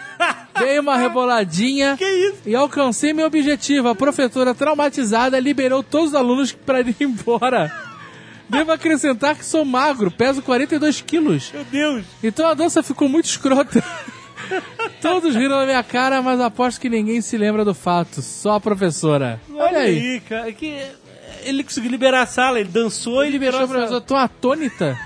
Dei 0.58 0.78
uma 0.78 0.96
reboladinha 0.98 1.96
Que 1.96 2.04
isso? 2.04 2.38
e 2.46 2.54
alcancei 2.54 3.12
meu 3.12 3.26
objetivo. 3.26 3.88
A 3.88 3.94
professora 3.94 4.54
traumatizada 4.54 5.38
liberou 5.40 5.82
todos 5.82 6.10
os 6.10 6.14
alunos 6.14 6.52
para 6.52 6.80
ir 6.80 6.94
embora. 7.00 7.72
Devo 8.48 8.70
acrescentar 8.72 9.34
que 9.36 9.44
sou 9.44 9.64
magro, 9.64 10.10
peso 10.10 10.42
42 10.42 11.00
quilos. 11.00 11.50
Meu 11.52 11.64
Deus. 11.64 12.04
Então 12.22 12.46
a 12.46 12.54
dança 12.54 12.82
ficou 12.82 13.08
muito 13.08 13.24
escrota. 13.26 13.82
Todos 15.00 15.34
riram 15.34 15.58
na 15.58 15.64
minha 15.64 15.82
cara, 15.82 16.20
mas 16.20 16.40
aposto 16.40 16.80
que 16.80 16.88
ninguém 16.90 17.20
se 17.20 17.36
lembra 17.38 17.64
do 17.64 17.74
fato. 17.74 18.20
Só 18.20 18.52
a 18.56 18.60
professora. 18.60 19.40
Olha 19.54 19.78
aí. 19.78 20.20
cara. 20.20 20.52
Que 20.52 20.78
ele 21.44 21.64
conseguiu 21.64 21.90
liberar 21.90 22.22
a 22.22 22.26
sala, 22.26 22.60
ele 22.60 22.68
dançou 22.68 23.24
e 23.24 23.30
liberou 23.30 23.60
a 23.62 23.66
professora 23.68 24.00
tão 24.00 24.16
atônita. 24.16 24.98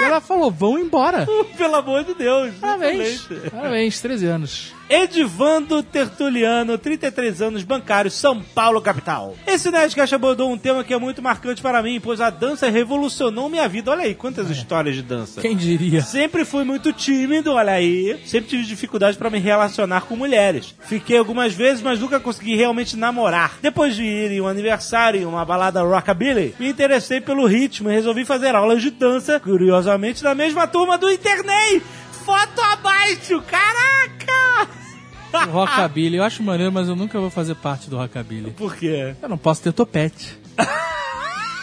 E 0.00 0.02
ela 0.04 0.20
falou, 0.20 0.50
vão 0.50 0.78
embora. 0.78 1.26
Pelo 1.56 1.74
amor 1.76 2.04
de 2.04 2.14
Deus. 2.14 2.54
Parabéns. 2.60 3.08
excelente. 3.22 3.50
Parabéns, 3.50 4.00
13 4.00 4.26
anos. 4.26 4.74
Edivando 4.88 5.82
Tertuliano, 5.82 6.78
33 6.78 7.42
anos, 7.42 7.64
bancário, 7.64 8.10
São 8.10 8.40
Paulo, 8.40 8.80
capital. 8.80 9.34
Esse 9.44 9.68
Nerdcast 9.70 10.14
abordou 10.14 10.50
um 10.50 10.56
tema 10.56 10.84
que 10.84 10.94
é 10.94 10.98
muito 10.98 11.20
marcante 11.20 11.60
para 11.60 11.82
mim, 11.82 12.00
pois 12.00 12.20
a 12.20 12.30
dança 12.30 12.70
revolucionou 12.70 13.48
minha 13.48 13.68
vida. 13.68 13.90
Olha 13.90 14.04
aí, 14.04 14.14
quantas 14.14 14.48
histórias 14.48 14.94
de 14.94 15.02
dança. 15.02 15.40
Quem 15.40 15.56
diria? 15.56 16.02
Sempre 16.02 16.44
fui 16.44 16.62
muito 16.62 16.92
tímido, 16.92 17.52
olha 17.52 17.72
aí. 17.72 18.16
Sempre 18.24 18.50
tive 18.50 18.62
dificuldade 18.62 19.18
para 19.18 19.28
me 19.28 19.40
relacionar 19.40 20.02
com 20.02 20.14
mulheres. 20.14 20.74
Fiquei 20.82 21.18
algumas 21.18 21.52
vezes, 21.52 21.82
mas 21.82 21.98
nunca 21.98 22.20
consegui 22.20 22.54
realmente 22.54 22.96
namorar. 22.96 23.58
Depois 23.60 23.96
de 23.96 24.04
ir 24.04 24.30
em 24.32 24.40
um 24.40 24.46
aniversário 24.46 25.20
em 25.20 25.24
uma 25.24 25.44
balada 25.44 25.82
rockabilly, 25.82 26.54
me 26.60 26.68
interessei 26.68 27.20
pelo 27.20 27.46
ritmo 27.46 27.90
e 27.90 27.94
resolvi 27.94 28.24
fazer 28.24 28.54
aulas 28.54 28.80
de 28.80 28.90
dança, 28.90 29.40
curiosamente 29.40 30.22
na 30.22 30.34
mesma 30.34 30.66
turma 30.68 30.96
do 30.96 31.10
Internei. 31.10 31.82
Foto 32.24 32.60
abaixo, 32.60 33.42
caraca! 33.42 34.15
O 35.48 35.50
Rockabilly, 35.52 36.16
eu 36.16 36.24
acho 36.24 36.42
maneiro, 36.42 36.72
mas 36.72 36.88
eu 36.88 36.96
nunca 36.96 37.18
vou 37.20 37.30
fazer 37.30 37.54
parte 37.56 37.90
do 37.90 37.96
Rockabilly. 37.96 38.50
Por 38.52 38.76
quê? 38.76 39.14
Eu 39.20 39.28
não 39.28 39.38
posso 39.38 39.62
ter 39.62 39.72
topete. 39.72 40.38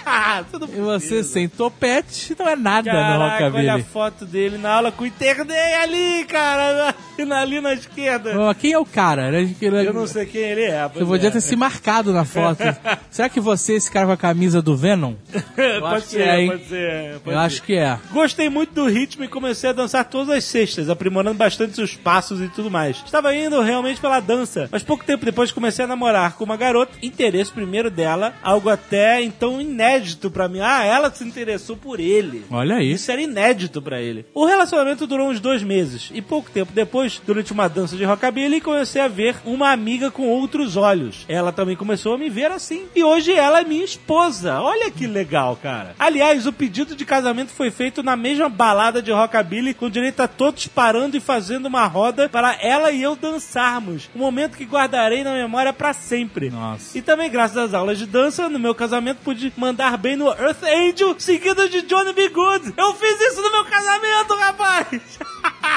Ah, 0.15 0.43
E 0.71 0.79
você 0.81 1.23
sem 1.23 1.47
topete 1.47 2.35
não 2.37 2.47
é 2.47 2.55
nada 2.55 2.91
no 2.91 2.97
Caraca, 2.97 3.45
olha 3.45 3.45
a 3.45 3.49
Rockabilly. 3.49 3.83
foto 3.83 4.25
dele 4.25 4.57
na 4.57 4.73
aula 4.73 4.91
com 4.91 5.03
o 5.03 5.07
Internei 5.07 5.73
ali, 5.75 6.25
cara, 6.25 6.93
na- 7.25 7.39
ali 7.41 7.59
na 7.61 7.73
esquerda. 7.73 8.33
Quem 8.59 8.73
é 8.73 8.77
o 8.79 8.85
cara? 8.85 9.27
Ele- 9.29 9.55
ele- 9.61 9.87
Eu 9.87 9.93
não 9.93 10.05
sei 10.07 10.25
quem 10.25 10.41
ele 10.41 10.63
é. 10.63 10.89
Eu 10.95 11.07
podia 11.07 11.29
é. 11.29 11.31
ter 11.31 11.41
se 11.41 11.55
marcado 11.55 12.11
na 12.13 12.25
foto. 12.25 12.59
Será 13.09 13.29
que 13.29 13.39
você, 13.39 13.73
esse 13.73 13.89
cara 13.91 14.05
com 14.05 14.11
a 14.11 14.17
camisa 14.17 14.61
do 14.61 14.75
Venom? 14.75 15.13
pode 15.55 15.85
acho 15.95 16.05
que 16.05 16.11
ser, 16.11 16.21
é, 16.27 16.41
hein? 16.41 16.47
pode 16.49 16.65
ser. 16.65 17.19
pode 17.19 17.35
Eu 17.35 17.41
ser. 17.41 17.45
acho 17.45 17.63
que 17.63 17.73
é. 17.75 17.99
Gostei 18.11 18.49
muito 18.49 18.73
do 18.73 18.87
ritmo 18.87 19.23
e 19.23 19.27
comecei 19.27 19.69
a 19.69 19.73
dançar 19.73 20.05
todas 20.05 20.29
as 20.35 20.43
sextas, 20.43 20.89
aprimorando 20.89 21.37
bastante 21.37 21.81
os 21.81 21.95
passos 21.95 22.41
e 22.41 22.47
tudo 22.49 22.69
mais. 22.69 22.97
Estava 23.05 23.33
indo 23.35 23.61
realmente 23.61 24.01
pela 24.01 24.19
dança, 24.19 24.67
mas 24.71 24.83
pouco 24.83 25.03
tempo 25.05 25.23
depois 25.25 25.51
comecei 25.51 25.85
a 25.85 25.87
namorar 25.87 26.33
com 26.33 26.43
uma 26.43 26.57
garota, 26.57 26.91
interesse 27.01 27.51
primeiro 27.51 27.89
dela, 27.89 28.33
algo 28.43 28.69
até 28.69 29.21
então 29.21 29.61
inédito 29.61 29.92
pra 30.31 30.47
mim. 30.47 30.59
Ah, 30.59 30.83
ela 30.83 31.11
se 31.11 31.23
interessou 31.23 31.75
por 31.77 31.99
ele. 31.99 32.45
Olha 32.49 32.77
aí. 32.77 32.91
Isso 32.91 33.11
era 33.11 33.21
inédito 33.21 33.81
pra 33.81 34.01
ele. 34.01 34.25
O 34.33 34.45
relacionamento 34.45 35.07
durou 35.07 35.29
uns 35.29 35.39
dois 35.39 35.63
meses 35.63 36.11
e 36.13 36.21
pouco 36.21 36.49
tempo 36.49 36.71
depois, 36.73 37.21
durante 37.25 37.51
uma 37.51 37.67
dança 37.67 37.95
de 37.95 38.03
rockabilly, 38.03 38.61
comecei 38.61 39.01
a 39.01 39.07
ver 39.07 39.35
uma 39.45 39.71
amiga 39.71 40.11
com 40.11 40.27
outros 40.27 40.75
olhos. 40.75 41.25
Ela 41.27 41.51
também 41.51 41.75
começou 41.75 42.15
a 42.15 42.17
me 42.17 42.29
ver 42.29 42.51
assim. 42.51 42.85
E 42.95 43.03
hoje 43.03 43.31
ela 43.33 43.61
é 43.61 43.63
minha 43.63 43.83
esposa. 43.83 44.59
Olha 44.59 44.89
que 44.91 45.07
legal, 45.07 45.57
cara. 45.61 45.95
Aliás, 45.99 46.47
o 46.47 46.53
pedido 46.53 46.95
de 46.95 47.05
casamento 47.05 47.51
foi 47.51 47.71
feito 47.71 48.03
na 48.03 48.15
mesma 48.15 48.49
balada 48.49 49.01
de 49.01 49.11
rockabilly, 49.11 49.73
com 49.73 49.89
direito 49.89 50.21
a 50.21 50.27
todos 50.27 50.67
parando 50.67 51.17
e 51.17 51.19
fazendo 51.19 51.65
uma 51.65 51.85
roda 51.85 52.29
para 52.29 52.57
ela 52.61 52.91
e 52.91 53.01
eu 53.01 53.15
dançarmos. 53.15 54.09
Um 54.15 54.19
momento 54.19 54.57
que 54.57 54.65
guardarei 54.65 55.23
na 55.23 55.33
memória 55.33 55.73
pra 55.73 55.93
sempre. 55.93 56.49
Nossa. 56.49 56.97
E 56.97 57.01
também, 57.01 57.29
graças 57.29 57.57
às 57.57 57.73
aulas 57.73 57.97
de 57.97 58.05
dança, 58.05 58.49
no 58.49 58.59
meu 58.59 58.75
casamento 58.75 59.19
pude 59.23 59.51
mandar 59.57 59.82
bem 59.91 60.15
no 60.15 60.29
Earth 60.29 60.63
Angel, 60.63 61.19
seguido 61.19 61.67
de 61.67 61.81
Johnny 61.81 62.13
B. 62.13 62.29
Good. 62.29 62.73
Eu 62.77 62.93
fiz 62.93 63.21
isso 63.21 63.41
no 63.41 63.51
meu 63.51 63.65
casamento, 63.65 64.35
rapaz! 64.35 65.19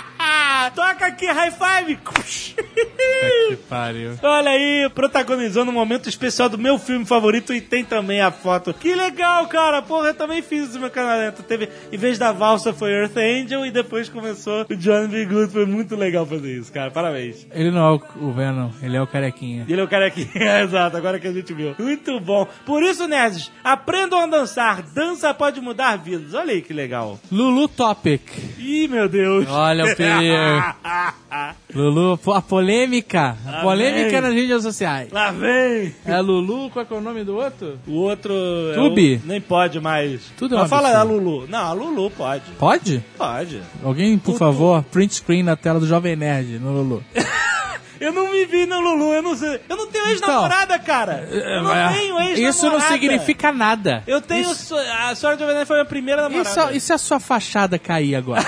Toca 0.74 1.06
aqui, 1.06 1.26
high 1.26 1.50
five! 1.52 1.98
Que 3.48 3.56
pariu. 3.68 4.12
Olha 4.22 4.50
aí, 4.50 4.90
protagonizando 4.94 5.70
um 5.70 5.74
momento 5.74 6.08
especial 6.08 6.48
do 6.48 6.58
meu 6.58 6.78
filme 6.78 7.04
favorito 7.06 7.54
e 7.54 7.60
tem 7.60 7.84
também 7.84 8.20
a 8.20 8.30
foto. 8.30 8.74
Que 8.74 8.94
legal, 8.94 9.46
cara! 9.46 9.80
Porra, 9.80 10.08
eu 10.08 10.14
também 10.14 10.42
fiz 10.42 10.64
isso 10.64 10.74
no 10.74 10.80
meu 10.80 10.90
casamento. 10.90 11.42
Teve, 11.42 11.68
em 11.90 11.96
vez 11.96 12.18
da 12.18 12.32
valsa 12.32 12.72
foi 12.74 12.90
Earth 12.90 13.16
Angel 13.16 13.64
e 13.64 13.70
depois 13.70 14.08
começou 14.08 14.66
o 14.68 14.76
Johnny 14.76 15.08
B. 15.08 15.24
Good. 15.26 15.52
Foi 15.52 15.64
muito 15.66 15.94
legal 15.96 16.26
fazer 16.26 16.58
isso, 16.58 16.72
cara. 16.72 16.90
Parabéns. 16.90 17.46
Ele 17.52 17.70
não 17.70 17.94
é 17.94 17.98
o- 18.20 18.32
Venom, 18.32 18.70
ele 18.82 18.96
é 18.96 19.00
o 19.02 19.06
carequinha. 19.06 19.64
Ele 19.68 19.80
é 19.80 19.84
o 19.84 19.88
cara 19.88 20.06
aqui. 20.06 20.28
Exato, 20.34 20.96
agora 20.96 21.18
que 21.18 21.28
a 21.28 21.32
gente 21.32 21.54
viu. 21.54 21.74
Muito 21.78 22.18
bom. 22.20 22.46
Por 22.66 22.82
isso, 22.82 23.06
nerds, 23.06 23.50
aprendam 23.64 24.20
a 24.20 24.26
dançar. 24.26 24.82
Dança 24.82 25.32
pode 25.32 25.60
mudar 25.60 25.96
vidas. 25.96 26.34
Olha 26.34 26.52
aí 26.52 26.60
que 26.60 26.72
legal. 26.74 27.18
Lulu 27.30 27.68
Topic. 27.68 28.20
Ih, 28.58 28.88
meu 28.88 29.08
Deus. 29.08 29.46
Olha 29.48 29.84
o 29.84 29.96
perigo. 29.96 30.15
Lulu, 31.74 32.18
a 32.34 32.40
polêmica. 32.42 33.36
A 33.46 33.50
Lá 33.50 33.60
polêmica 33.62 34.10
vem. 34.10 34.20
nas 34.20 34.34
mídias 34.34 34.62
sociais. 34.62 35.10
Lá 35.12 35.30
vem. 35.30 35.94
É 36.04 36.20
Lulu, 36.20 36.70
qual 36.70 36.86
é 36.90 36.94
o 36.94 37.00
nome 37.00 37.24
do 37.24 37.36
outro? 37.36 37.78
O 37.86 37.92
outro... 37.94 38.32
é 38.72 38.74
Tubi. 38.74 39.20
o- 39.22 39.26
Nem 39.26 39.40
pode 39.40 39.80
mais. 39.80 40.20
Tudo 40.36 40.54
é 40.56 40.58
Mas 40.60 40.70
fala 40.70 40.96
a. 40.96 41.02
Lulu. 41.02 41.46
Não, 41.48 41.58
a 41.66 41.72
Lulu 41.72 42.10
pode. 42.10 42.44
Pode? 42.58 43.04
Pode. 43.18 43.60
Alguém, 43.84 44.16
por 44.18 44.32
Tudo. 44.32 44.38
favor, 44.38 44.82
print 44.84 45.14
screen 45.14 45.42
na 45.42 45.56
tela 45.56 45.78
do 45.80 45.86
Jovem 45.86 46.16
Nerd 46.16 46.58
no 46.58 46.72
Lulu. 46.72 47.02
Eu 48.00 48.12
não 48.12 48.30
me 48.32 48.44
vi 48.46 48.66
na 48.66 48.78
Lulu, 48.78 49.12
eu 49.14 49.22
não 49.22 49.36
sei. 49.36 49.60
Eu 49.68 49.76
não 49.76 49.86
tenho 49.86 50.06
ex-namorada, 50.08 50.78
cara. 50.78 51.26
Eu 51.30 51.62
não 51.62 51.74
É, 51.74 51.88
tenho 51.92 52.18
ex-namorada. 52.20 52.40
Isso 52.40 52.70
não 52.70 52.80
significa 52.80 53.52
nada. 53.52 54.02
Eu 54.06 54.20
tenho... 54.20 54.50
Isso, 54.52 54.66
so- 54.66 54.76
A 54.78 55.14
senhora 55.14 55.36
de 55.36 55.44
Jovem 55.44 55.64
foi 55.66 55.76
a 55.76 55.78
minha 55.80 55.88
primeira 55.88 56.22
namorada. 56.22 56.48
isso, 56.50 56.70
e 56.76 56.80
se 56.80 56.92
a 56.92 56.98
sua 56.98 57.18
fachada 57.20 57.78
cair 57.78 58.14
agora? 58.16 58.44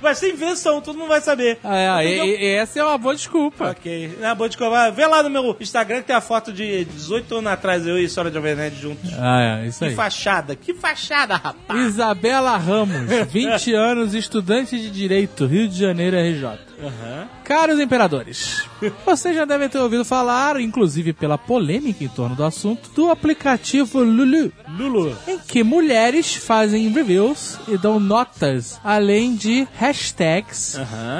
vai 0.00 0.14
ser 0.14 0.30
invenção, 0.30 0.80
todo 0.80 0.98
mundo 0.98 1.08
vai 1.08 1.20
saber. 1.20 1.58
É, 1.64 2.04
Eu 2.18 2.24
e- 2.24 2.44
essa 2.54 2.78
é 2.80 2.84
uma 2.84 2.98
boa 2.98 3.14
desculpa. 3.14 3.70
Ok. 3.70 4.16
Na 4.20 4.34
boa 4.34 4.48
de 4.48 4.56
covar. 4.58 4.92
Vê 4.92 5.06
lá 5.06 5.22
no 5.22 5.30
meu 5.30 5.56
Instagram 5.60 6.00
que 6.00 6.06
tem 6.08 6.16
a 6.16 6.20
foto 6.20 6.52
de 6.52 6.84
18 6.84 7.36
anos 7.36 7.52
atrás, 7.52 7.86
eu 7.86 7.98
e 7.98 8.04
a 8.04 8.08
de 8.08 8.34
Jovem 8.34 8.54
Nerd 8.54 8.80
juntos. 8.80 9.10
Ah, 9.18 9.60
é, 9.62 9.66
isso 9.66 9.78
Que 9.78 9.86
aí. 9.86 9.94
fachada, 9.94 10.54
que 10.56 10.74
fachada, 10.74 11.36
rapaz. 11.36 11.80
Isabela 11.80 12.56
Ramos, 12.56 13.10
20 13.30 13.72
anos, 13.74 14.14
estudante 14.14 14.78
de 14.78 14.90
Direito, 14.90 15.46
Rio 15.46 15.68
de 15.68 15.78
Janeiro, 15.78 16.16
RJ. 16.16 16.58
Caros 17.44 17.78
imperadores, 17.78 18.31
vocês 19.04 19.34
já 19.34 19.44
devem 19.44 19.68
ter 19.68 19.78
ouvido 19.78 20.04
falar, 20.04 20.60
inclusive 20.60 21.12
pela 21.12 21.36
polêmica 21.38 22.02
em 22.04 22.08
torno 22.08 22.34
do 22.36 22.44
assunto, 22.44 22.90
do 22.94 23.10
aplicativo 23.10 24.00
Lulu. 24.02 24.52
Lulu. 24.78 25.16
Em 25.26 25.38
que 25.38 25.62
mulheres 25.62 26.34
fazem 26.34 26.88
reviews 26.88 27.58
e 27.68 27.76
dão 27.76 27.98
notas, 28.00 28.78
além 28.84 29.34
de 29.34 29.66
hashtags 29.78 30.76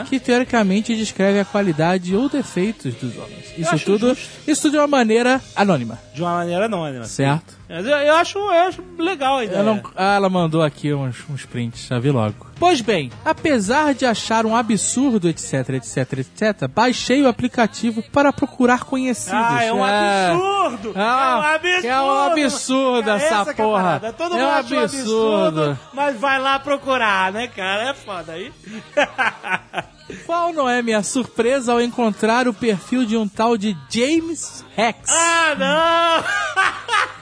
que 0.09 0.19
teoricamente 0.19 0.95
descrevem 0.97 1.41
a 1.41 1.45
qualidade 1.45 2.15
ou 2.15 2.29
defeitos 2.29 2.95
dos 2.95 3.17
homens. 3.17 3.53
Isso 3.57 3.79
tudo, 3.85 4.09
justo. 4.09 4.29
isso 4.47 4.63
tudo 4.63 4.73
de 4.73 4.79
uma 4.79 4.87
maneira 4.87 5.41
anônima, 5.55 5.99
De 6.15 6.23
uma 6.23 6.35
maneira 6.37 6.65
anônima. 6.67 7.05
certo? 7.05 7.62
Mas 7.75 7.87
eu, 7.87 7.97
eu 7.97 8.15
acho, 8.17 8.39
eu 8.39 8.51
acho 8.51 8.85
legal 8.99 9.39
a 9.39 9.45
ideia. 9.45 9.63
Não- 9.63 9.81
ah, 9.97 10.15
ela 10.17 10.29
mandou 10.29 10.63
aqui 10.63 10.93
uns, 10.93 11.17
uns 11.31 11.47
prints, 11.47 11.87
já 11.87 11.99
vi 11.99 12.11
logo. 12.11 12.47
Pois 12.59 12.83
bem, 12.83 13.11
apesar 13.25 13.95
de 13.95 14.05
achar 14.05 14.45
um 14.45 14.55
absurdo, 14.55 15.27
etc, 15.29 15.71
etc, 15.71 16.19
etc, 16.19 16.69
baixei 16.69 17.23
o 17.23 17.29
aplicativo 17.29 18.03
para 18.13 18.31
procurar 18.33 18.85
conhecidos. 18.85 19.33
Ah, 19.43 19.65
é 19.65 19.73
um 19.73 19.87
É. 19.87 20.31
absurdo! 20.33 20.93
Ah, 20.95 21.31
é 21.33 21.37
um 21.37 21.55
absurdo! 21.55 21.87
é 21.89 22.03
um 22.03 22.11
absurdo 22.33 23.05
Cara, 23.07 23.23
essa 23.23 23.55
que 23.55 23.61
é 23.63 23.65
porra. 23.65 23.83
parada. 23.83 24.13
Todo 24.13 24.35
É 24.37 24.39
mundo 24.39 24.47
um 24.47 24.51
acha 24.53 24.75
um 24.75 24.79
absurdo, 24.81 25.61
absurdo. 25.63 25.79
mas 25.95 26.17
vai 26.21 26.39
lá 26.39 26.59
procurar, 26.59 27.33
né, 27.33 27.47
cara? 27.49 27.85
É 27.89 27.95
foda 27.95 28.33
aí. 28.33 28.53
Qual 30.27 30.53
não 30.53 30.69
é 30.69 30.83
minha 30.83 31.03
surpresa 31.03 31.73
ao 31.73 31.81
encontrar 31.81 32.47
o 32.47 32.53
perfil 32.53 33.05
de 33.07 33.17
um 33.17 33.27
tal 33.27 33.57
de 33.57 33.75
James 33.89 34.63
Rex? 34.77 35.11
ah, 35.11 35.55
não! 35.59 37.13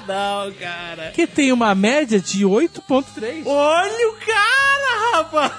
não, 0.00 0.52
cara. 0.52 1.10
Que 1.12 1.26
tem 1.26 1.52
uma 1.52 1.74
média 1.74 2.20
de 2.20 2.44
8.3. 2.44 3.46
Olha 3.46 4.08
o 4.08 4.14
cara, 4.14 5.16
rapaz! 5.16 5.52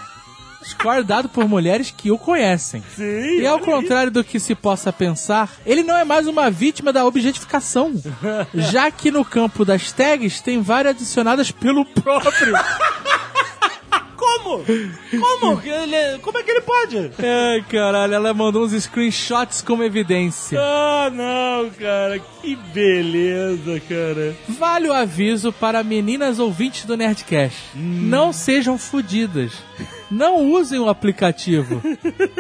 Score 0.64 1.04
dado 1.04 1.28
por 1.28 1.48
mulheres 1.48 1.94
que 1.96 2.10
o 2.10 2.18
conhecem. 2.18 2.82
Sim. 2.96 3.42
E 3.42 3.46
ao 3.46 3.60
contrário 3.60 4.12
do 4.12 4.24
que 4.24 4.40
se 4.40 4.56
possa 4.56 4.94
pensar, 4.94 5.52
ele 5.66 5.84
não 5.84 5.98
é 5.98 6.06
mais 6.06 6.26
uma 6.26 6.50
vítima 6.50 6.94
da 6.94 7.06
objetificação, 7.06 7.94
já 8.56 8.90
que 8.90 9.12
no 9.12 9.26
campo 9.26 9.66
das 9.66 9.92
tags 9.92 10.42
tem 10.42 10.62
várias 10.62 10.96
adicionadas 10.96 11.52
pelo 11.52 11.86
próprio. 11.86 12.54
Como? 14.24 14.64
Como? 15.20 15.62
Ele- 15.68 16.20
como 16.20 16.38
é 16.38 16.44
que 16.44 16.52
ele 16.52 16.62
pode? 16.62 17.12
Ai, 17.20 17.64
caralho, 17.70 18.14
ela 18.14 18.34
mandou 18.34 18.64
uns 18.64 18.72
screenshots 18.84 19.62
como 19.62 19.84
evidência. 19.84 20.60
Ah, 20.62 21.10
não, 21.14 21.70
cara. 21.72 22.20
Que 22.42 22.56
beleza, 22.56 23.80
cara. 23.82 24.36
Vale 24.48 24.88
o 24.90 24.94
aviso 24.94 25.52
para 25.52 25.84
meninas 25.84 26.40
ouvintes 26.40 26.86
do 26.86 26.96
Nerdcast. 26.96 27.58
Não 27.76 28.32
sejam 28.32 28.78
fodidas. 28.78 29.52
Não 30.12 30.52
usem 30.52 30.80
o 30.80 30.90
aplicativo. 30.90 31.82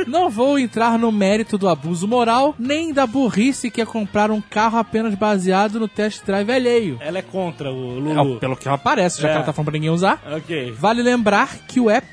Não 0.08 0.30
vou 0.30 0.58
entrar 0.60 0.98
no 1.00 1.12
mérito 1.12 1.58
do 1.58 1.68
abuso 1.68 2.08
moral, 2.08 2.56
nem 2.60 2.94
da 2.94 3.06
burrice 3.08 3.72
que 3.72 3.82
é 3.82 3.86
comprar 3.86 4.32
um 4.32 4.42
carro 4.42 4.78
apenas 4.78 5.16
baseado 5.16 5.80
no 5.80 5.88
test 5.88 6.24
drive 6.26 6.52
alheio. 6.52 6.98
Ela 7.02 7.20
é 7.20 7.22
contra 7.22 7.72
o 7.72 7.98
É, 7.98 8.14
Lulu. 8.14 8.40
pelo 8.40 8.56
que 8.56 8.68
ela 8.68 8.78
parece, 8.78 9.22
já 9.22 9.28
É. 9.28 9.32
que 9.32 9.38
ela 9.38 9.46
tá 9.46 9.54
falando 9.54 9.66
pra 9.66 9.74
ninguém 9.74 9.90
usar. 9.90 10.22
Ok. 10.36 10.72
Vale 10.72 11.02
lembrar 11.02 11.58
que 11.68 11.80
o 11.80 11.90
app 11.90 12.08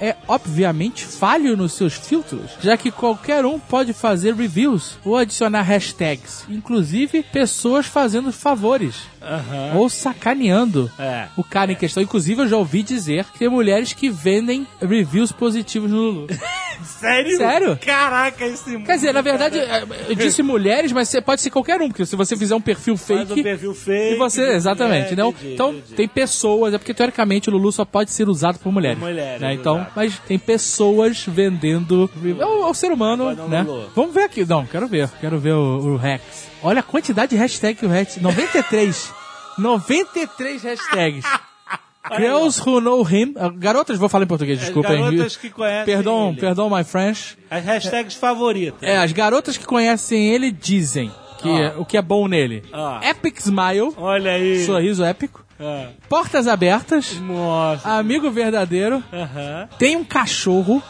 é 0.00 0.16
obviamente 0.26 1.04
falho 1.04 1.56
nos 1.56 1.74
seus 1.74 1.94
filtros, 1.94 2.50
já 2.60 2.76
que 2.76 2.90
qualquer 2.90 3.44
um 3.44 3.58
pode 3.58 3.92
fazer 3.92 4.34
reviews 4.34 4.98
ou 5.04 5.16
adicionar 5.16 5.62
hashtags, 5.62 6.44
inclusive 6.48 7.22
pessoas 7.22 7.86
fazendo 7.86 8.32
favores 8.32 8.96
Aham. 9.24 9.76
ou 9.78 9.88
sacaneando 9.88 10.90
É. 10.98 11.26
o 11.36 11.44
cara 11.44 11.72
em 11.72 11.76
questão. 11.76 12.02
Inclusive, 12.02 12.42
eu 12.42 12.48
já 12.48 12.56
ouvi 12.56 12.82
dizer 12.82 13.24
que 13.26 13.38
tem 13.38 13.48
mulheres 13.48 13.92
que 13.92 14.08
vendem 14.10 14.66
reviews 14.80 15.32
positivos 15.32 15.90
no 15.90 15.96
Lulu. 15.96 16.26
Sério? 16.82 17.36
Sério? 17.36 17.78
Caraca, 17.84 18.44
esse 18.44 18.76
Quer 18.80 18.94
dizer, 18.96 19.12
na 19.12 19.20
verdade, 19.20 19.56
é, 19.58 19.84
eu 20.08 20.14
disse 20.16 20.42
mulheres, 20.42 20.90
mas 20.90 21.08
você- 21.08 21.20
pode 21.20 21.40
ser 21.40 21.50
qualquer 21.50 21.80
um, 21.80 21.88
porque 21.88 22.04
se 22.04 22.16
você 22.16 22.36
fizer 22.36 22.56
um 22.56 22.60
perfil 22.60 22.96
Faz 22.96 23.20
fake. 23.28 23.40
um 23.40 23.42
perfil 23.42 23.74
fake. 23.74 24.14
E 24.14 24.16
você, 24.18 24.42
exatamente, 24.54 25.12
É, 25.12 25.16
não? 25.16 25.28
entendi, 25.30 25.54
então, 25.54 25.70
entendi. 25.74 25.94
tem 25.94 26.08
pessoas, 26.08 26.74
é 26.74 26.78
porque 26.78 26.92
teoricamente 26.92 27.48
o 27.48 27.52
Lulu 27.52 27.70
só 27.70 27.84
pode 27.84 28.10
ser 28.10 28.28
usado 28.28 28.58
por 28.58 28.72
mulheres. 28.72 28.98
Por 28.98 29.08
mulheres, 29.08 29.40
né? 29.40 29.54
Então, 29.54 29.76
exato. 29.76 29.92
mas 29.94 30.18
tem 30.26 30.38
pessoas 30.38 31.24
vendendo. 31.26 32.10
É 32.40 32.44
o, 32.46 32.62
é 32.64 32.66
o 32.66 32.74
ser 32.74 32.90
humano, 32.90 33.32
né? 33.48 33.62
Lulu. 33.62 33.90
Vamos 33.94 34.12
ver 34.14 34.24
aqui. 34.24 34.44
Não, 34.44 34.66
quero 34.66 34.88
ver. 34.88 35.08
Quero 35.20 35.38
ver 35.38 35.52
o, 35.54 35.78
o 35.78 35.96
Rex. 35.96 36.50
Olha 36.62 36.80
a 36.80 36.82
quantidade 36.82 37.30
de 37.30 37.36
hashtags 37.36 37.78
que 37.80 37.86
o 37.86 37.88
Rex. 37.88 38.16
93. 38.18 39.12
93 39.58 40.62
hashtags. 40.62 41.24
Girls 42.16 42.60
who 42.60 42.80
know 42.80 43.02
him. 43.06 43.34
ah, 43.38 43.48
Garotas, 43.54 43.96
vou 43.98 44.08
falar 44.08 44.24
em 44.24 44.28
português, 44.28 44.58
desculpa. 44.58 44.92
hein? 44.92 45.02
garotas 45.04 45.36
que 45.36 45.48
conhecem 45.50 45.84
Perdão, 45.94 46.30
ele. 46.30 46.40
perdão, 46.40 46.68
my 46.68 46.82
French. 46.84 47.38
As 47.50 47.64
hashtags 47.64 48.14
favoritas. 48.16 48.82
É, 48.82 48.96
as 48.98 49.12
garotas 49.12 49.56
que 49.56 49.64
conhecem 49.64 50.28
ele 50.30 50.50
dizem 50.50 51.12
que 51.38 51.48
Ah. 51.48 51.74
o 51.76 51.84
que 51.84 51.96
é 51.96 52.02
bom 52.02 52.26
nele. 52.26 52.64
Ah. 52.72 53.00
Epic 53.04 53.38
Smile, 53.38 53.92
Olha 53.96 54.32
aí. 54.32 54.66
sorriso 54.66 55.04
épico. 55.04 55.44
Ah. 55.60 55.90
Portas 56.08 56.48
abertas, 56.48 57.12
Nossa. 57.20 57.88
amigo 57.88 58.30
verdadeiro, 58.32 59.02
Aham. 59.12 59.68
tem 59.78 59.94
um 59.96 60.02
cachorro, 60.04 60.82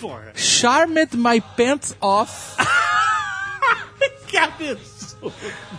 Porra. 0.00 0.32
charmed 0.34 1.14
my 1.16 1.38
pants 1.54 1.94
off, 2.00 2.56
Que 4.26 4.38
absurdo 4.38 4.80
absurdo 5.22 5.75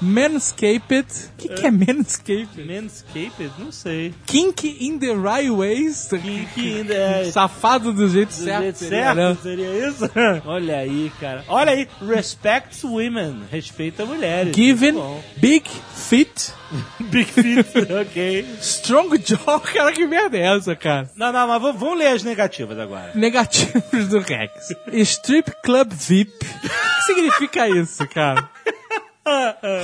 manscaped. 0.00 1.06
O 1.34 1.36
que, 1.36 1.48
que 1.48 1.66
é 1.66 1.70
manscaped? 1.70 2.64
Manscaped? 2.64 3.50
Não 3.58 3.72
sei. 3.72 4.14
Kink 4.26 4.78
in 4.80 4.98
the 4.98 5.14
right 5.14 5.50
ways. 5.50 6.08
Que 6.54 6.78
ainda 6.78 6.94
é... 6.94 7.30
Safado 7.30 7.92
do 7.92 8.08
jeito 8.08 8.28
Do 8.28 8.34
certo. 8.34 8.62
jeito 8.62 8.78
seria, 8.78 9.14
certo, 9.14 9.16
né? 9.16 9.36
seria 9.42 9.88
isso? 9.88 10.10
Olha 10.46 10.78
aí, 10.78 11.12
cara. 11.20 11.44
Olha 11.48 11.72
aí. 11.72 11.88
Respect 12.06 12.86
women. 12.86 13.42
Respeita 13.50 14.04
mulheres. 14.04 14.54
Given, 14.54 14.94
big 15.36 15.68
fit, 15.94 16.52
Big 17.00 17.24
feet. 17.30 17.66
ok. 17.90 18.46
strong 18.60 19.18
jaw. 19.24 19.60
Cara, 19.60 19.92
que 19.92 20.06
merda 20.06 20.36
é 20.36 20.56
essa, 20.56 20.76
cara? 20.76 21.10
Não, 21.16 21.32
não, 21.32 21.48
mas 21.48 21.62
vamos, 21.62 21.80
vamos 21.80 21.98
ler 21.98 22.08
as 22.08 22.22
negativas 22.22 22.78
agora. 22.78 23.12
Negativos 23.14 24.08
do 24.08 24.18
Rex. 24.20 24.74
Strip 24.92 25.50
Club 25.62 25.92
VIP. 25.92 26.32
O 26.44 26.68
que 26.68 27.02
significa 27.06 27.68
isso, 27.68 28.06
cara? 28.08 28.48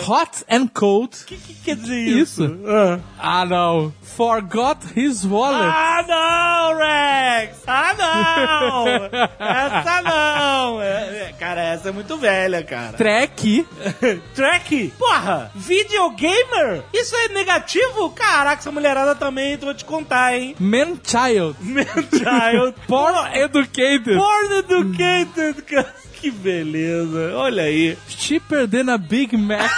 Hot 0.08 0.44
and 0.50 0.68
cold. 0.68 1.16
O 1.22 1.24
que, 1.26 1.36
que 1.36 1.54
quer 1.54 1.76
dizer 1.76 1.98
isso? 2.00 2.44
Isso. 2.44 2.60
Ah. 2.66 2.98
Ah, 3.18 3.44
não. 3.46 3.92
Forgot 4.02 4.78
his 4.96 5.24
wallet. 5.24 5.72
Ah, 5.74 6.04
não, 6.06 6.76
Rex! 6.78 7.58
Ah, 7.66 7.94
não! 7.98 8.86
essa 9.38 10.02
não! 10.02 10.82
É, 10.82 11.28
é, 11.28 11.34
cara, 11.38 11.60
essa 11.62 11.88
é 11.88 11.92
muito 11.92 12.16
velha, 12.16 12.62
cara. 12.62 12.96
Track. 12.96 13.66
Track? 14.34 14.92
Porra! 14.98 15.50
Videogamer? 15.54 16.82
Isso 16.92 17.14
é 17.16 17.28
negativo? 17.28 18.10
Caraca, 18.10 18.60
essa 18.60 18.70
mulherada 18.70 19.14
também, 19.14 19.56
vou 19.56 19.74
te 19.74 19.84
contar, 19.84 20.36
hein? 20.36 20.54
Man 20.60 20.98
child. 21.04 21.56
Man-child. 21.60 22.74
Porn 22.86 23.36
educated. 23.38 24.16
Porn 24.16 24.54
educated, 24.58 25.62
cara. 25.62 25.94
Que 26.24 26.30
beleza. 26.30 27.34
Olha 27.36 27.64
aí. 27.64 27.98
Cheaper 28.08 28.66
than 28.66 28.90
a 28.90 28.96
Big 28.96 29.36
Mac. 29.36 29.70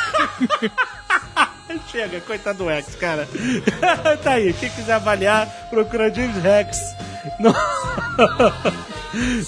Chega, 1.90 2.20
coitado 2.20 2.59
do 2.59 2.66
Rex, 2.68 2.94
cara. 2.94 3.28
tá 4.22 4.35
aí, 4.35 4.52
quem 4.52 4.70
quiser 4.70 4.92
avaliar, 4.92 5.48
procura 5.70 6.14
James 6.14 6.40
Rex. 6.40 6.78
No, 7.40 7.52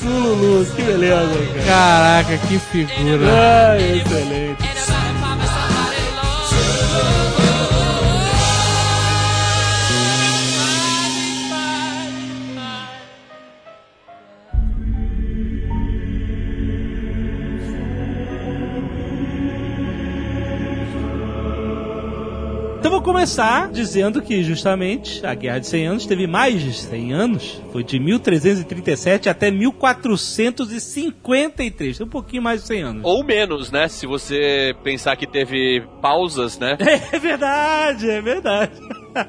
no 0.02 0.18
Lulu, 0.18 0.66
que 0.74 0.82
beleza, 0.82 1.38
cara. 1.54 2.24
Caraca, 2.24 2.38
que 2.48 2.58
figura. 2.58 3.70
Ai, 3.70 4.00
excelente. 4.00 5.07
Começar 23.12 23.70
dizendo 23.70 24.20
que 24.20 24.42
justamente 24.42 25.24
a 25.24 25.32
Guerra 25.34 25.60
de 25.60 25.66
100 25.66 25.86
Anos 25.86 26.04
teve 26.06 26.26
mais 26.26 26.60
de 26.60 26.74
100 26.74 27.12
anos. 27.14 27.62
Foi 27.72 27.82
de 27.82 27.98
1337 27.98 29.30
até 29.30 29.50
1453. 29.50 31.96
Tem 31.96 32.06
um 32.06 32.10
pouquinho 32.10 32.42
mais 32.42 32.60
de 32.60 32.66
100 32.66 32.82
anos. 32.82 33.02
Ou 33.04 33.24
menos, 33.24 33.70
né? 33.70 33.88
Se 33.88 34.06
você 34.06 34.76
pensar 34.84 35.16
que 35.16 35.26
teve 35.26 35.82
pausas, 36.02 36.58
né? 36.58 36.76
É 37.10 37.18
verdade, 37.18 38.10
é 38.10 38.20
verdade. 38.20 38.72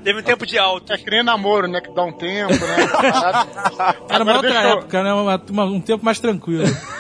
Teve 0.04 0.20
um 0.20 0.24
tempo 0.24 0.46
de 0.46 0.58
alto. 0.58 0.92
É 0.92 0.98
que 0.98 1.10
nem 1.10 1.24
namoro, 1.24 1.66
né? 1.68 1.80
Que 1.80 1.94
dá 1.94 2.04
um 2.04 2.12
tempo, 2.12 2.54
né? 2.54 2.86
Era 4.10 4.24
uma 4.24 4.34
outra 4.34 4.50
deixa 4.52 4.68
eu- 4.68 4.78
época, 4.80 5.04
né? 5.04 5.14
Uma- 5.14 5.66
um 5.66 5.80
tempo 5.80 6.04
mais 6.04 6.20
tranquilo. 6.20 6.66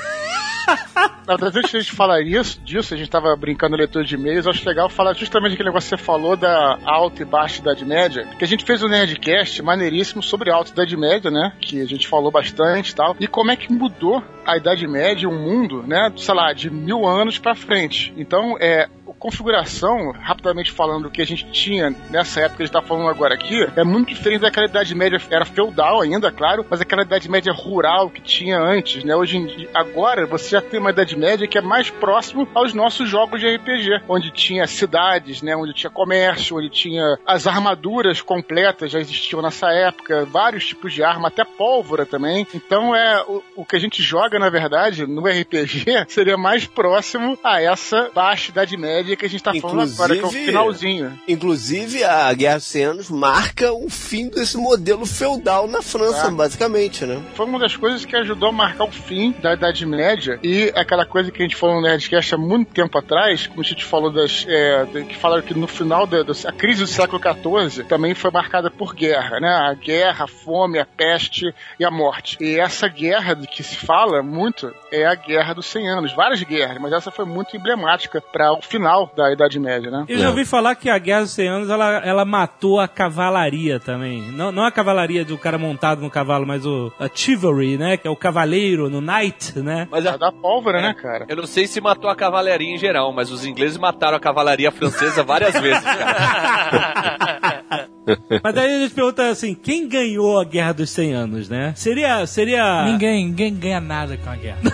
Na 1.27 1.35
verdade, 1.35 1.59
antes 1.59 1.71
de 1.71 1.77
a 1.77 1.79
gente 1.81 1.95
falar 1.95 2.21
isso, 2.21 2.59
disso, 2.61 2.93
a 2.93 2.97
gente 2.97 3.09
tava 3.09 3.35
brincando 3.35 3.71
no 3.71 3.77
leitor 3.77 4.03
de 4.03 4.15
e-mails, 4.15 4.47
acho 4.47 4.67
legal 4.67 4.89
falar 4.89 5.13
justamente 5.13 5.53
aquele 5.53 5.69
negócio 5.69 5.89
que 5.89 5.97
você 5.97 6.03
falou 6.03 6.35
da 6.35 6.79
alta 6.83 7.21
e 7.21 7.25
baixa 7.25 7.61
Idade 7.61 7.85
Média, 7.85 8.27
que 8.37 8.43
a 8.43 8.47
gente 8.47 8.65
fez 8.65 8.81
um 8.81 8.87
Nerdcast 8.87 9.61
maneiríssimo 9.61 10.23
sobre 10.23 10.49
a 10.49 10.55
alta 10.55 10.71
Idade 10.71 10.97
Média, 10.97 11.29
né? 11.29 11.53
Que 11.61 11.81
a 11.81 11.85
gente 11.85 12.07
falou 12.07 12.31
bastante 12.31 12.91
e 12.91 12.95
tal, 12.95 13.15
e 13.19 13.27
como 13.27 13.51
é 13.51 13.55
que 13.55 13.71
mudou 13.71 14.23
a 14.45 14.57
Idade 14.57 14.87
Média, 14.87 15.29
o 15.29 15.31
mundo, 15.31 15.83
né? 15.85 16.11
Sei 16.17 16.33
lá, 16.33 16.51
de 16.51 16.69
mil 16.69 17.05
anos 17.05 17.37
pra 17.37 17.53
frente. 17.53 18.11
Então, 18.17 18.57
é, 18.59 18.89
configuração, 19.19 20.11
rapidamente 20.11 20.71
falando, 20.71 21.11
que 21.11 21.21
a 21.21 21.25
gente 21.25 21.45
tinha 21.51 21.93
nessa 22.09 22.39
época 22.39 22.57
que 22.57 22.63
a 22.63 22.65
gente 22.65 22.73
tá 22.73 22.81
falando 22.81 23.09
agora 23.09 23.35
aqui, 23.35 23.67
é 23.75 23.83
muito 23.83 24.09
diferente 24.09 24.41
daquela 24.41 24.65
Idade 24.65 24.95
Média, 24.95 25.21
era 25.29 25.45
feudal 25.45 26.01
ainda, 26.01 26.31
claro, 26.31 26.65
mas 26.69 26.81
aquela 26.81 27.03
Idade 27.03 27.29
Média 27.29 27.51
rural 27.53 28.09
que 28.09 28.21
tinha 28.21 28.59
antes, 28.59 29.03
né? 29.03 29.15
Hoje 29.15 29.37
em 29.37 29.67
agora 29.73 30.25
você 30.25 30.51
já 30.51 30.61
tem 30.61 30.79
uma 30.79 30.91
Idade 30.91 31.17
Média 31.17 31.47
que 31.47 31.57
é 31.57 31.61
mais 31.61 31.89
próximo 31.89 32.47
aos 32.55 32.73
nossos 32.73 33.09
jogos 33.09 33.41
de 33.41 33.55
RPG, 33.55 34.03
onde 34.07 34.31
tinha 34.31 34.65
cidades, 34.65 35.41
né? 35.41 35.55
Onde 35.55 35.73
tinha 35.73 35.89
comércio, 35.89 36.57
onde 36.57 36.69
tinha 36.69 37.17
as 37.25 37.45
armaduras 37.45 38.21
completas, 38.21 38.91
já 38.91 38.99
existiam 38.99 39.41
nessa 39.41 39.69
época, 39.71 40.25
vários 40.25 40.65
tipos 40.65 40.93
de 40.93 41.03
arma, 41.03 41.27
até 41.27 41.43
pólvora 41.43 42.05
também. 42.05 42.47
Então 42.53 42.95
é 42.95 43.21
o, 43.27 43.43
o 43.57 43.65
que 43.65 43.75
a 43.75 43.79
gente 43.79 44.01
joga, 44.01 44.39
na 44.39 44.49
verdade, 44.49 45.05
no 45.05 45.27
RPG, 45.27 46.05
seria 46.07 46.37
mais 46.37 46.65
próximo 46.65 47.37
a 47.43 47.61
essa 47.61 48.09
baixa 48.13 48.51
Idade 48.51 48.77
Média 48.77 49.08
que 49.15 49.25
a 49.25 49.29
gente 49.29 49.43
tá 49.43 49.53
falando 49.55 49.91
agora, 49.93 50.15
que 50.15 50.21
é 50.21 50.25
o 50.25 50.29
finalzinho. 50.29 51.19
Inclusive, 51.27 52.03
a 52.03 52.33
Guerra 52.33 52.55
dos 52.57 52.65
100 52.65 52.83
Anos 52.83 53.09
marca 53.09 53.71
o 53.73 53.89
fim 53.89 54.29
desse 54.29 54.57
modelo 54.57 55.05
feudal 55.05 55.67
na 55.67 55.81
França, 55.81 56.27
Ah. 56.27 56.31
basicamente, 56.31 57.05
né? 57.05 57.21
Foi 57.33 57.45
uma 57.45 57.59
das 57.59 57.75
coisas 57.75 58.03
que 58.05 58.15
ajudou 58.15 58.49
a 58.49 58.51
marcar 58.51 58.85
o 58.85 58.91
fim 58.91 59.31
da 59.41 59.53
Idade 59.53 59.85
Média 59.85 60.39
e 60.43 60.71
aquela 60.75 61.05
coisa 61.05 61.31
que 61.31 61.41
a 61.41 61.45
gente 61.45 61.55
falou 61.55 61.75
no 61.77 61.81
Nerdcast 61.81 62.35
há 62.35 62.37
muito 62.37 62.71
tempo 62.73 62.97
atrás, 62.97 63.47
como 63.47 63.61
a 63.61 63.63
gente 63.63 63.83
falou 63.85 64.11
das. 64.11 64.45
é, 64.47 64.85
que 65.07 65.15
falaram 65.17 65.41
que 65.43 65.53
no 65.53 65.67
final 65.67 66.05
da 66.05 66.23
da- 66.23 66.51
crise 66.51 66.81
do 66.81 66.87
século 66.87 67.21
XIV 67.21 67.83
também 67.85 68.13
foi 68.13 68.31
marcada 68.31 68.69
por 68.69 68.93
guerra, 68.93 69.39
né? 69.39 69.49
A 69.49 69.73
guerra, 69.73 70.25
a 70.25 70.27
fome, 70.27 70.79
a 70.79 70.85
peste 70.85 71.45
e 71.79 71.85
a 71.85 71.91
morte. 71.91 72.37
E 72.41 72.59
essa 72.59 72.87
guerra 72.87 73.33
de 73.35 73.47
que 73.47 73.63
se 73.63 73.75
fala 73.75 74.21
muito 74.21 74.73
é 74.91 75.05
a 75.05 75.15
Guerra 75.15 75.53
dos 75.53 75.65
100 75.67 75.89
Anos. 75.89 76.13
Várias 76.13 76.41
guerras, 76.43 76.77
mas 76.79 76.91
essa 76.93 77.11
foi 77.11 77.25
muito 77.25 77.55
emblemática 77.55 78.19
para 78.21 78.51
o 78.53 78.61
final 78.61 78.98
da 79.15 79.31
Idade 79.31 79.59
Média, 79.59 79.91
né? 79.91 80.05
Eu 80.07 80.17
já 80.19 80.29
ouvi 80.29 80.45
falar 80.45 80.75
que 80.75 80.89
a 80.89 80.97
Guerra 80.97 81.21
dos 81.21 81.31
100 81.31 81.47
Anos 81.47 81.69
ela, 81.69 81.97
ela 82.05 82.25
matou 82.25 82.79
a 82.79 82.87
cavalaria 82.87 83.79
também. 83.79 84.21
Não, 84.31 84.51
não 84.51 84.63
a 84.65 84.71
cavalaria 84.71 85.23
do 85.25 85.37
cara 85.37 85.57
montado 85.57 86.01
no 86.01 86.09
cavalo, 86.09 86.45
mas 86.47 86.65
o 86.65 86.91
a 86.99 87.07
chivalry, 87.13 87.77
né? 87.77 87.97
Que 87.97 88.07
é 88.07 88.11
o 88.11 88.15
cavaleiro 88.15 88.89
no 88.89 89.01
knight, 89.01 89.59
né? 89.59 89.87
Mas 89.91 90.05
A 90.05 90.13
a- 90.13 90.17
da 90.17 90.31
pólvora, 90.31 90.79
É. 90.79 90.81
né, 90.81 90.93
cara? 90.93 91.25
eu 91.29 91.35
não 91.35 91.45
sei 91.45 91.67
se 91.67 91.79
matou 91.81 92.09
a 92.09 92.15
cavalaria 92.15 92.73
em 92.73 92.77
geral, 92.77 93.11
mas 93.13 93.29
os 93.31 93.45
ingleses 93.45 93.77
mataram 93.77 94.17
a 94.17 94.19
cavalaria 94.19 94.71
francesa 94.71 95.23
várias 95.23 95.53
vezes, 95.59 95.83
cara. 95.83 97.59
Mas 98.43 98.55
daí 98.55 98.75
a 98.75 98.79
gente 98.79 98.95
pergunta 98.95 99.29
assim, 99.29 99.53
quem 99.53 99.87
ganhou 99.87 100.39
a 100.39 100.43
Guerra 100.43 100.71
dos 100.73 100.89
100 100.89 101.13
Anos, 101.13 101.47
né? 101.47 101.73
Seria... 101.75 102.25
seria... 102.25 102.85
Ninguém, 102.85 103.25
ninguém 103.27 103.53
ganha 103.53 103.79
nada 103.79 104.17
com 104.17 104.27
a 104.31 104.35
guerra. 104.35 104.57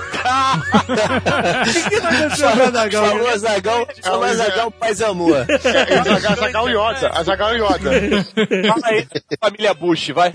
Falou 4.01 4.14
Azagal, 4.15 4.19
falou 4.19 4.23
Azagal 4.23 4.71
Paz 4.71 4.99
e 4.99 5.03
Amor. 5.03 5.45
É, 5.75 6.29
Azagal 6.29 6.69
Yoda. 6.69 7.09
Azagal 7.13 7.55
Yoda. 7.55 7.91
Fala 8.67 8.87
aí, 8.87 9.07
família 9.39 9.73
Bush, 9.73 10.09
vai. 10.09 10.31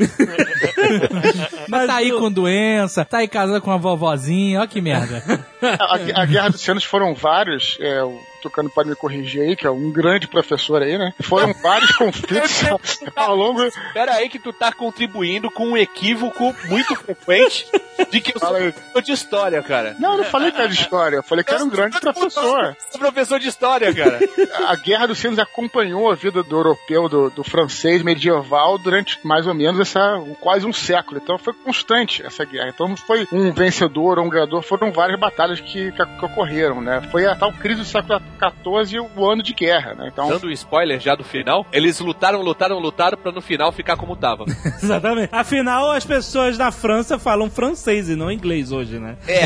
Mas 1.68 1.86
tá 1.86 1.96
aí 1.96 2.12
com 2.12 2.30
doença, 2.30 3.04
tá 3.04 3.18
aí 3.18 3.28
casado 3.28 3.60
com 3.60 3.70
uma 3.70 3.78
vovozinha, 3.78 4.60
ó 4.60 4.66
que 4.66 4.80
merda. 4.80 5.22
A, 5.62 6.22
a 6.22 6.26
Guerra 6.26 6.50
dos 6.50 6.68
Anos 6.68 6.84
foram 6.84 7.14
vários, 7.14 7.76
é, 7.80 8.02
o 8.02 8.18
Tucano 8.40 8.70
pode 8.70 8.88
me 8.88 8.96
corrigir 8.96 9.42
aí, 9.42 9.56
que 9.56 9.66
é 9.66 9.70
um 9.70 9.90
grande 9.92 10.26
professor 10.26 10.82
aí, 10.82 10.98
né? 10.98 11.12
Foram 11.20 11.52
vários 11.54 11.92
conflitos 11.92 12.62
ao 13.14 13.36
longo. 13.36 13.60
Pera 13.92 14.14
aí 14.14 14.28
que 14.28 14.38
tu 14.38 14.52
tá 14.52 14.72
contribuindo 14.72 15.50
com 15.50 15.68
um 15.68 15.76
equívoco 15.76 16.54
muito 16.68 16.94
frequente 16.96 17.66
de 18.10 18.20
que 18.20 18.36
eu 18.36 18.40
sou 18.40 18.48
Fala 18.48 18.58
aí. 18.58 18.72
professor 18.72 19.02
de 19.02 19.12
história, 19.12 19.62
cara. 19.62 19.96
Não, 19.98 20.12
eu 20.12 20.18
não 20.18 20.24
falei 20.24 20.50
que 20.50 20.58
era 20.58 20.68
de 20.68 20.74
história, 20.74 21.16
eu 21.16 21.22
falei 21.22 21.44
que 21.44 21.52
era 21.52 21.64
um 21.64 21.68
grande 21.68 21.98
professor. 22.00 22.76
Sou 22.90 23.00
professor 23.00 23.38
de 23.38 23.48
história, 23.48 23.92
cara. 23.94 24.20
A 24.66 24.76
Guerra 24.76 25.06
dos 25.06 25.24
Anos 25.24 25.38
acompanhou 25.38 26.10
a 26.10 26.14
vida 26.14 26.42
do 26.42 26.56
europeu, 26.56 27.08
do, 27.08 27.30
do 27.30 27.44
francês 27.44 28.02
medieval 28.02 28.78
durante 28.78 29.18
mais 29.24 29.46
ou 29.46 29.54
menos 29.54 29.80
essa 29.80 30.00
quase 30.40 30.66
um 30.66 30.72
século. 30.72 31.20
Então 31.22 31.38
foi 31.38 31.52
constante 31.52 32.24
essa 32.24 32.44
guerra. 32.44 32.68
Então 32.68 32.88
não 32.88 32.96
foi 32.96 33.26
um 33.32 33.52
vencedor 33.52 34.18
ou 34.18 34.26
um 34.26 34.28
ganhador, 34.28 34.62
foram 34.62 34.92
várias 34.92 35.18
batalhas 35.18 35.60
que, 35.60 35.92
que, 35.92 36.06
que 36.06 36.24
ocorreram, 36.24 36.80
né? 36.80 37.00
Foi 37.10 37.26
a 37.26 37.34
tal 37.34 37.52
crise 37.52 37.80
do 37.80 37.84
século 37.84 38.20
XIV 38.38 38.96
e 38.96 39.00
o 39.00 39.30
ano 39.30 39.42
de 39.42 39.52
guerra, 39.54 39.94
né? 39.94 40.08
Então 40.12 40.28
Dando 40.28 40.46
um 40.46 40.50
spoiler 40.50 41.00
já 41.00 41.14
do 41.14 41.24
final, 41.24 41.66
eles 41.72 41.98
lutaram, 42.00 42.40
lutaram, 42.42 42.78
lutaram 42.78 43.18
pra 43.18 43.32
no 43.32 43.40
final 43.40 43.72
ficar 43.72 43.96
como 43.96 44.16
tava. 44.16 44.44
Exatamente. 44.82 45.30
Afinal, 45.32 45.90
as 45.90 46.04
pessoas 46.04 46.56
na 46.56 46.70
França 46.70 47.18
falam 47.18 47.50
francês 47.50 47.89
e 47.92 48.16
não 48.16 48.30
inglês 48.30 48.72
hoje, 48.72 48.98
né? 48.98 49.16
É, 49.26 49.44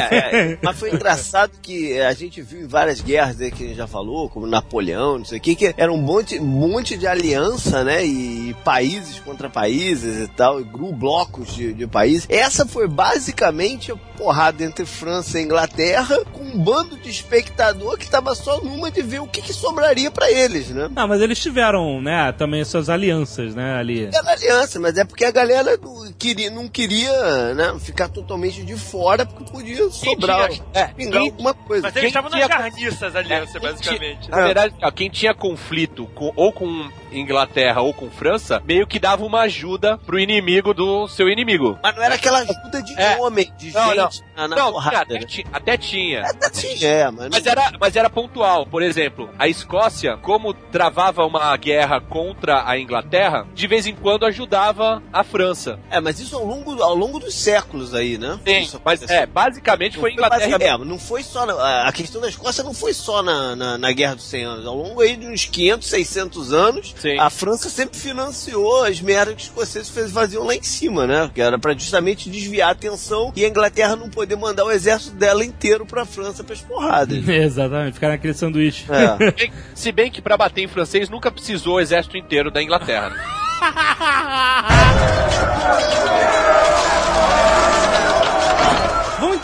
é, 0.52 0.58
mas 0.62 0.78
foi 0.78 0.92
engraçado 0.94 1.52
que 1.62 1.98
a 2.00 2.12
gente 2.12 2.42
viu 2.42 2.60
em 2.62 2.66
várias 2.66 3.00
guerras 3.00 3.40
aí 3.40 3.50
que 3.50 3.64
a 3.64 3.66
gente 3.68 3.76
já 3.76 3.86
falou, 3.86 4.28
como 4.28 4.46
Napoleão, 4.46 5.18
não 5.18 5.24
sei 5.24 5.38
o 5.38 5.40
que, 5.40 5.54
que 5.54 5.74
era 5.76 5.92
um 5.92 5.96
monte, 5.96 6.38
monte 6.38 6.96
de 6.96 7.06
aliança, 7.06 7.82
né? 7.84 8.04
E 8.04 8.54
países 8.64 9.18
contra 9.20 9.48
países 9.48 10.22
e 10.24 10.28
tal, 10.28 10.60
e 10.60 10.64
gru- 10.64 10.92
blocos 10.92 11.54
de, 11.54 11.72
de 11.72 11.86
países. 11.86 12.26
Essa 12.28 12.66
foi 12.66 12.86
basicamente 12.88 13.92
a 13.92 13.96
porrada 13.96 14.62
entre 14.64 14.84
França 14.84 15.38
e 15.40 15.42
Inglaterra, 15.44 16.18
com 16.32 16.42
um 16.42 16.58
bando 16.58 16.96
de 16.96 17.10
espectador 17.10 17.96
que 17.98 18.08
tava 18.08 18.34
só 18.34 18.60
numa 18.62 18.90
de 18.90 19.02
ver 19.02 19.20
o 19.20 19.26
que, 19.26 19.40
que 19.42 19.52
sobraria 19.52 20.10
pra 20.10 20.30
eles, 20.30 20.68
né? 20.68 20.88
Não, 20.94 21.08
mas 21.08 21.20
eles 21.20 21.38
tiveram, 21.38 22.00
né, 22.00 22.32
também 22.32 22.64
suas 22.64 22.88
alianças, 22.88 23.54
né, 23.54 23.74
ali. 23.76 24.06
Era 24.06 24.32
aliança, 24.32 24.78
mas 24.78 24.96
é 24.96 25.04
porque 25.04 25.24
a 25.24 25.30
galera 25.30 25.78
não 25.82 26.12
queria, 26.12 26.50
não 26.50 26.68
queria 26.68 27.54
né, 27.54 27.74
ficar 27.80 28.08
totalmente 28.24 28.64
de 28.64 28.76
fora, 28.76 29.24
porque 29.26 29.50
podia 29.52 29.88
sobrar, 29.90 30.48
tinha- 30.48 30.64
é, 30.72 30.86
pingar 30.88 31.20
quem- 31.20 31.30
alguma 31.30 31.54
coisa. 31.54 31.82
Mas 31.82 31.92
Quem 31.92 32.02
eles 32.02 32.10
estavam 32.10 32.30
nas 32.30 32.40
tinha- 32.40 32.48
carniças 32.48 33.14
aliança, 33.16 33.58
É, 33.58 33.60
basicamente. 33.60 34.20
tinha- 34.22 34.36
Na 34.36 34.44
verdade, 34.44 34.74
ó, 34.82 34.90
quem 34.90 35.08
tinha 35.10 35.34
conflito 35.34 36.06
com- 36.14 36.32
ou 36.34 36.52
com 36.52 36.88
Inglaterra 37.18 37.80
ou 37.80 37.92
com 37.94 38.10
França, 38.10 38.62
meio 38.66 38.86
que 38.86 38.98
dava 38.98 39.24
uma 39.24 39.40
ajuda 39.42 39.98
pro 39.98 40.18
inimigo 40.18 40.72
do 40.74 41.06
seu 41.08 41.28
inimigo. 41.28 41.78
Mas 41.82 41.94
não 41.96 42.02
era 42.02 42.14
aquela 42.14 42.38
ajuda 42.38 42.82
de 42.82 43.00
É. 43.00 43.16
homem, 43.20 43.52
de 43.58 43.72
Não, 43.72 43.94
gente 43.94 44.22
na, 44.36 44.48
na 44.48 44.56
não, 44.56 44.72
porrada. 44.72 44.98
até, 45.02 45.14
né? 45.14 45.20
ti- 45.26 45.46
até 45.52 45.76
tinha. 45.76 46.22
Até 46.22 46.50
tinha, 46.50 46.88
é, 46.88 47.10
mas, 47.10 47.28
Mas 47.30 47.44
não- 47.44 47.52
era, 47.52 47.72
mas 47.80 47.96
era 47.96 48.10
pontual. 48.10 48.66
Por 48.66 48.82
exemplo, 48.82 49.30
a 49.38 49.48
Escócia, 49.48 50.16
como 50.18 50.52
travava 50.54 51.24
uma 51.24 51.56
guerra 51.56 52.00
contra 52.00 52.68
a 52.68 52.78
Inglaterra, 52.78 53.46
de 53.54 53.66
vez 53.66 53.86
em 53.86 53.94
quando 53.94 54.26
ajudava 54.26 55.02
a 55.12 55.22
França. 55.24 55.78
é, 55.90 56.00
mas 56.00 56.18
isso 56.20 56.36
ao 56.36 56.44
longo, 56.44 56.82
ao 56.82 56.94
longo 56.94 57.18
dos 57.18 57.34
séculos 57.34 57.94
aí, 57.94 58.18
né? 58.18 58.38
Sim, 58.46 58.60
Isso 58.60 58.80
mas 58.84 59.00
aconteceu. 59.00 59.22
é, 59.22 59.26
basicamente 59.26 59.94
Não 59.94 60.00
foi 60.00 60.10
foi 60.10 60.12
Inglaterra. 60.12 60.40
basicamente- 60.58 60.82
é, 60.82 60.84
não 60.84 60.98
foi 60.98 61.22
só. 61.22 61.46
na- 61.46 61.54
a- 61.54 61.88
a 61.88 61.92
questão 61.92 62.20
da 62.20 62.28
Escócia 62.28 62.62
não 62.64 62.74
foi 62.74 62.92
só 62.92 63.22
na, 63.22 63.54
na, 63.56 63.78
na 63.78 63.92
Guerra 63.92 64.14
dos 64.16 64.24
100 64.24 64.44
Anos. 64.44 64.66
Ao 64.66 64.74
longo 64.76 65.00
aí 65.00 65.16
de 65.16 65.26
uns 65.26 65.44
500, 65.44 65.88
600 65.88 66.52
anos, 66.52 66.94
Sim. 67.04 67.18
a 67.18 67.28
França 67.28 67.68
sempre 67.68 67.98
financiou 67.98 68.84
as 68.84 68.98
merdas 69.00 69.34
que 69.34 69.42
os 69.42 69.48
escoceses 69.48 69.90
fez- 69.90 70.10
faziam 70.10 70.42
lá 70.44 70.54
em 70.54 70.62
cima, 70.62 71.06
né? 71.06 71.30
Que 71.34 71.42
era 71.42 71.58
pra 71.58 71.74
justamente 71.74 72.30
desviar 72.30 72.70
a 72.70 72.72
atenção 72.72 73.30
e 73.36 73.44
a 73.44 73.48
Inglaterra 73.48 73.94
não 73.96 74.08
poder 74.08 74.36
mandar 74.36 74.64
o 74.64 74.70
exército 74.70 75.14
dela 75.16 75.44
inteiro 75.44 75.84
pra 75.84 76.06
França 76.06 76.42
pras 76.42 76.60
porradas. 76.62 77.22
Exatamente, 77.28 77.94
ficar 77.94 78.08
naquele 78.08 78.32
sanduíche. 78.34 78.86
É. 78.90 79.50
Se 79.74 79.92
bem 79.92 80.10
que 80.10 80.22
pra 80.22 80.36
bater 80.36 80.62
em 80.62 80.68
francês 80.68 81.10
nunca 81.10 81.30
precisou 81.30 81.74
o 81.76 81.80
exército 81.80 82.16
inteiro 82.16 82.50
da 82.50 82.62
Inglaterra. 82.62 83.12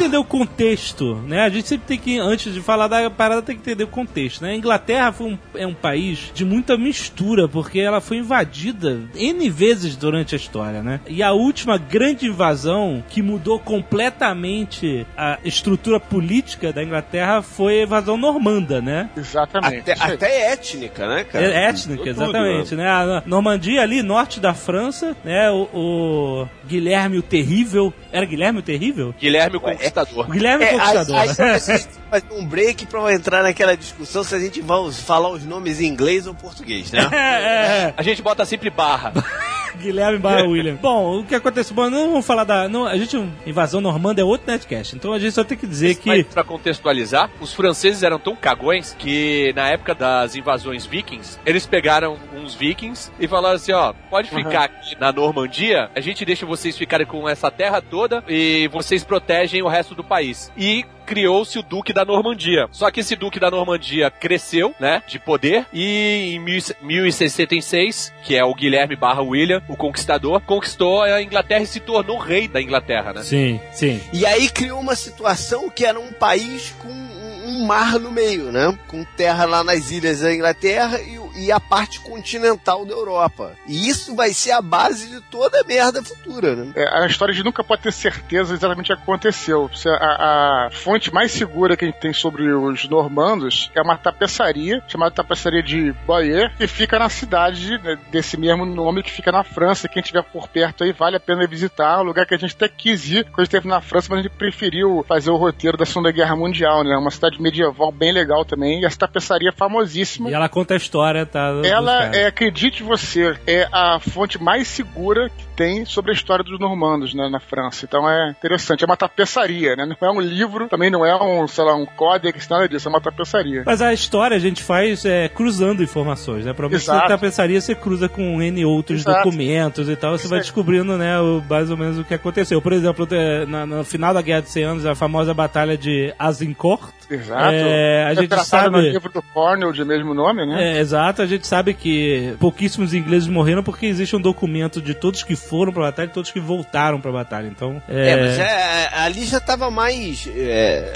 entender 0.00 0.16
o 0.16 0.24
contexto, 0.24 1.16
né? 1.26 1.42
A 1.42 1.48
gente 1.48 1.68
sempre 1.68 1.86
tem 1.86 1.98
que, 1.98 2.18
antes 2.18 2.52
de 2.54 2.60
falar 2.60 2.88
da 2.88 3.10
parada, 3.10 3.42
tem 3.42 3.54
que 3.54 3.60
entender 3.60 3.84
o 3.84 3.88
contexto, 3.88 4.42
né? 4.42 4.52
A 4.52 4.56
Inglaterra 4.56 5.12
foi 5.12 5.26
um, 5.32 5.38
é 5.54 5.66
um 5.66 5.74
país 5.74 6.30
de 6.34 6.44
muita 6.44 6.76
mistura, 6.76 7.46
porque 7.46 7.80
ela 7.80 8.00
foi 8.00 8.16
invadida 8.16 9.00
N 9.14 9.50
vezes 9.50 9.96
durante 9.96 10.34
a 10.34 10.38
história, 10.38 10.82
né? 10.82 11.00
E 11.06 11.22
a 11.22 11.32
última 11.32 11.76
grande 11.76 12.26
invasão 12.26 13.04
que 13.08 13.22
mudou 13.22 13.58
completamente 13.58 15.06
a 15.16 15.38
estrutura 15.44 16.00
política 16.00 16.72
da 16.72 16.82
Inglaterra 16.82 17.42
foi 17.42 17.80
a 17.80 17.82
invasão 17.82 18.16
normanda, 18.16 18.80
né? 18.80 19.10
Exatamente. 19.16 19.90
Até, 19.90 20.12
até 20.12 20.52
étnica, 20.52 21.06
né, 21.06 21.24
cara? 21.24 21.44
É 21.44 21.64
étnica, 21.64 21.96
Tudo, 21.96 22.08
exatamente, 22.08 22.74
né? 22.74 22.88
A 22.88 23.22
Normandia 23.26 23.82
ali, 23.82 24.02
norte 24.02 24.40
da 24.40 24.54
França, 24.54 25.16
né? 25.24 25.50
O, 25.50 25.68
o 25.74 26.48
Guilherme 26.66 27.18
o 27.18 27.22
Terrível. 27.22 27.92
Era 28.12 28.24
Guilherme 28.24 28.60
o 28.60 28.62
Terrível? 28.62 29.14
Guilherme 29.18 29.56
o 29.56 29.60
Conquistador. 29.60 29.89
O 30.28 30.30
Guilherme 30.30 30.64
o 30.64 30.68
É, 30.68 30.72
Conquistador. 30.72 31.16
aí, 31.16 31.28
aí 31.28 31.50
a 31.50 31.58
gente 31.58 31.88
fazer 32.10 32.24
um 32.32 32.44
break 32.44 32.86
pra 32.86 33.12
entrar 33.12 33.42
naquela 33.42 33.76
discussão 33.76 34.24
se 34.24 34.34
a 34.34 34.38
gente 34.38 34.60
vai 34.60 34.90
falar 34.92 35.28
os 35.30 35.44
nomes 35.44 35.80
em 35.80 35.86
inglês 35.86 36.26
ou 36.26 36.34
português, 36.34 36.90
né? 36.90 37.08
É, 37.12 37.16
é, 37.16 37.94
A 37.96 38.02
gente 38.02 38.22
bota 38.22 38.44
sempre 38.44 38.70
barra. 38.70 39.12
Guilherme 39.76 40.18
barra 40.18 40.44
William. 40.44 40.76
Bom, 40.80 41.20
o 41.20 41.24
que 41.24 41.34
aconteceu? 41.34 41.74
Bom, 41.74 41.90
não 41.90 42.10
vamos 42.10 42.26
falar 42.26 42.44
da. 42.44 42.68
Não, 42.68 42.86
a 42.86 42.96
gente, 42.96 43.16
invasão 43.46 43.80
normanda 43.80 44.20
é 44.20 44.24
outro 44.24 44.50
netcast. 44.50 44.96
Então 44.96 45.12
a 45.12 45.18
gente 45.18 45.32
só 45.32 45.44
tem 45.44 45.56
que 45.56 45.66
dizer 45.66 45.96
que. 45.96 46.08
Mas 46.08 46.26
pra 46.26 46.44
contextualizar, 46.44 47.30
os 47.40 47.52
franceses 47.52 48.02
eram 48.02 48.18
tão 48.18 48.34
cagões 48.34 48.94
que 48.98 49.52
na 49.54 49.68
época 49.68 49.94
das 49.94 50.36
invasões 50.36 50.86
vikings, 50.86 51.38
eles 51.44 51.66
pegaram 51.66 52.18
uns 52.34 52.54
vikings 52.54 53.10
e 53.18 53.26
falaram 53.26 53.56
assim, 53.56 53.72
ó, 53.72 53.92
pode 54.08 54.30
ficar 54.30 54.64
aqui 54.64 54.96
na 54.98 55.12
Normandia, 55.12 55.90
a 55.94 56.00
gente 56.00 56.24
deixa 56.24 56.46
vocês 56.46 56.76
ficarem 56.76 57.06
com 57.06 57.28
essa 57.28 57.50
terra 57.50 57.80
toda 57.80 58.22
e 58.28 58.68
vocês 58.68 59.04
protegem 59.04 59.62
o 59.62 59.68
resto 59.68 59.94
do 59.94 60.04
país. 60.04 60.52
E 60.56 60.84
criou-se 61.10 61.58
o 61.58 61.62
Duque 61.62 61.92
da 61.92 62.04
Normandia. 62.04 62.68
Só 62.70 62.88
que 62.88 63.00
esse 63.00 63.16
Duque 63.16 63.40
da 63.40 63.50
Normandia 63.50 64.08
cresceu, 64.12 64.72
né, 64.78 65.02
de 65.08 65.18
poder, 65.18 65.66
e 65.72 66.36
em 66.36 66.38
1066, 66.38 68.12
que 68.22 68.36
é 68.36 68.44
o 68.44 68.54
Guilherme 68.54 68.94
barra 68.94 69.20
William, 69.20 69.60
o 69.68 69.76
conquistador, 69.76 70.40
conquistou 70.42 71.02
a 71.02 71.20
Inglaterra 71.20 71.62
e 71.62 71.66
se 71.66 71.80
tornou 71.80 72.16
rei 72.16 72.46
da 72.46 72.62
Inglaterra, 72.62 73.12
né? 73.12 73.22
Sim, 73.24 73.60
sim. 73.72 74.00
E 74.12 74.24
aí 74.24 74.48
criou 74.48 74.78
uma 74.78 74.94
situação 74.94 75.68
que 75.68 75.84
era 75.84 75.98
um 75.98 76.12
país 76.12 76.72
com 76.80 76.88
um, 76.88 77.66
mar 77.66 77.98
no 77.98 78.12
meio, 78.12 78.52
né? 78.52 78.72
Com 78.86 79.02
terra 79.04 79.44
lá 79.44 79.64
nas 79.64 79.90
ilhas 79.90 80.20
da 80.20 80.32
Inglaterra 80.32 81.00
e, 81.00 81.18
o- 81.18 81.19
e 81.40 81.50
a 81.50 81.58
parte 81.58 82.00
continental 82.00 82.84
da 82.84 82.92
Europa. 82.92 83.52
E 83.66 83.88
isso 83.88 84.14
vai 84.14 84.32
ser 84.32 84.52
a 84.52 84.60
base 84.60 85.08
de 85.08 85.20
toda 85.22 85.60
a 85.60 85.64
merda 85.64 86.02
futura, 86.02 86.54
né? 86.54 86.72
É, 86.76 87.02
a 87.02 87.06
história 87.06 87.32
a 87.32 87.34
gente 87.34 87.44
nunca 87.44 87.64
pode 87.64 87.82
ter 87.82 87.92
certeza 87.92 88.54
exatamente 88.54 88.92
o 88.92 88.96
que 88.96 89.02
aconteceu. 89.02 89.70
Se 89.74 89.88
A, 89.88 90.66
a 90.66 90.70
fonte 90.70 91.12
mais 91.12 91.32
segura 91.32 91.76
que 91.76 91.84
a 91.84 91.88
gente 91.88 92.00
tem 92.00 92.12
sobre 92.12 92.52
os 92.52 92.88
normandos 92.88 93.70
é 93.74 93.80
uma 93.80 93.96
tapeçaria, 93.96 94.82
chamada 94.86 95.14
tapeçaria 95.14 95.62
de 95.62 95.92
Boyer, 96.06 96.54
que 96.56 96.66
fica 96.66 96.98
na 96.98 97.08
cidade 97.08 97.78
né, 97.78 97.98
desse 98.10 98.36
mesmo 98.36 98.66
nome, 98.66 99.02
que 99.02 99.10
fica 99.10 99.32
na 99.32 99.42
França. 99.42 99.88
Quem 99.88 100.00
estiver 100.00 100.22
por 100.22 100.48
perto 100.48 100.84
aí, 100.84 100.92
vale 100.92 101.16
a 101.16 101.20
pena 101.20 101.46
visitar. 101.46 101.98
É 101.98 102.02
um 102.02 102.04
lugar 102.04 102.26
que 102.26 102.34
a 102.34 102.38
gente 102.38 102.54
até 102.54 102.68
quis 102.68 103.08
ir 103.10 103.24
quando 103.30 103.46
esteve 103.46 103.66
na 103.66 103.80
França, 103.80 104.08
mas 104.10 104.20
a 104.20 104.22
gente 104.22 104.36
preferiu 104.36 105.04
fazer 105.08 105.30
o 105.30 105.36
roteiro 105.36 105.76
da 105.76 105.86
Segunda 105.86 106.10
Guerra 106.10 106.36
Mundial, 106.36 106.84
né? 106.84 106.96
Uma 106.96 107.10
cidade 107.10 107.40
medieval 107.40 107.90
bem 107.90 108.12
legal 108.12 108.44
também. 108.44 108.80
E 108.80 108.84
essa 108.84 108.98
tapeçaria 108.98 109.48
é 109.48 109.52
famosíssima. 109.52 110.30
E 110.30 110.34
ela 110.34 110.48
conta 110.48 110.74
a 110.74 110.76
história, 110.76 111.24
dos 111.32 111.66
Ela 111.66 112.06
é, 112.14 112.26
acredite 112.26 112.82
você, 112.82 113.36
é 113.46 113.68
a 113.72 113.98
fonte 114.00 114.42
mais 114.42 114.68
segura 114.68 115.28
que 115.30 115.46
tem 115.56 115.84
sobre 115.84 116.10
a 116.10 116.14
história 116.14 116.42
dos 116.44 116.58
normandos 116.58 117.14
né, 117.14 117.28
na 117.28 117.38
França. 117.38 117.84
Então 117.84 118.08
é 118.08 118.30
interessante. 118.30 118.82
É 118.82 118.86
uma 118.86 118.96
tapeçaria, 118.96 119.76
né? 119.76 119.84
Não 119.86 120.08
é 120.08 120.10
um 120.10 120.20
livro, 120.20 120.68
também 120.68 120.90
não 120.90 121.04
é 121.04 121.14
um, 121.22 121.46
sei 121.46 121.64
lá, 121.64 121.74
um 121.74 121.86
códex, 121.86 122.48
nada 122.48 122.68
disso. 122.68 122.88
É 122.88 122.90
uma 122.90 123.00
tapeçaria. 123.00 123.62
Mas 123.66 123.82
a 123.82 123.92
história 123.92 124.36
a 124.36 124.40
gente 124.40 124.62
faz 124.62 125.04
é, 125.04 125.28
cruzando 125.28 125.82
informações, 125.82 126.44
né? 126.44 126.52
Você 126.52 126.76
Exato. 126.76 127.08
tá 127.08 127.18
pensaria, 127.18 127.60
você 127.60 127.74
cruza 127.74 128.08
com 128.08 128.40
N 128.42 128.64
outros 128.64 129.00
Exato. 129.00 129.24
documentos 129.24 129.88
e 129.88 129.96
tal, 129.96 130.16
você 130.16 130.28
vai 130.28 130.40
descobrindo, 130.40 130.96
né, 130.96 131.18
o, 131.20 131.42
mais 131.48 131.70
ou 131.70 131.76
menos 131.76 131.98
o 131.98 132.04
que 132.04 132.14
aconteceu. 132.14 132.60
Por 132.62 132.72
exemplo, 132.72 133.06
na- 133.46 133.66
no 133.66 133.84
final 133.84 134.14
da 134.14 134.22
Guerra 134.22 134.42
de 134.42 134.50
100 134.50 134.64
Anos, 134.64 134.86
a 134.86 134.94
famosa 134.94 135.34
batalha 135.34 135.76
de 135.76 136.12
Azincourt. 136.18 136.99
Exato. 137.10 137.52
É, 137.54 138.04
a 138.04 138.14
gente 138.14 138.44
sabe- 138.44 138.70
no 138.70 138.80
livro 138.80 139.10
do 139.12 139.20
Cornell 139.22 139.72
de 139.72 139.84
mesmo 139.84 140.14
nome, 140.14 140.46
né? 140.46 140.76
É, 140.76 140.80
exato, 140.80 141.22
a 141.22 141.26
gente 141.26 141.46
sabe 141.46 141.74
que 141.74 142.34
pouquíssimos 142.38 142.94
ingleses 142.94 143.26
morreram 143.28 143.62
porque 143.62 143.86
existe 143.86 144.14
um 144.14 144.20
documento 144.20 144.80
de 144.80 144.94
todos 144.94 145.22
que 145.22 145.34
foram 145.34 145.72
pra 145.72 145.82
batalha 145.82 146.06
e 146.06 146.10
todos 146.12 146.30
que 146.30 146.38
voltaram 146.40 147.00
pra 147.00 147.10
batalha. 147.10 147.48
Então, 147.48 147.82
é, 147.88 148.10
É, 148.10 148.16
mas 148.16 148.38
é, 148.38 148.88
ali 149.00 149.24
já 149.26 149.40
tava 149.40 149.70
mais. 149.70 150.28
é, 150.36 150.92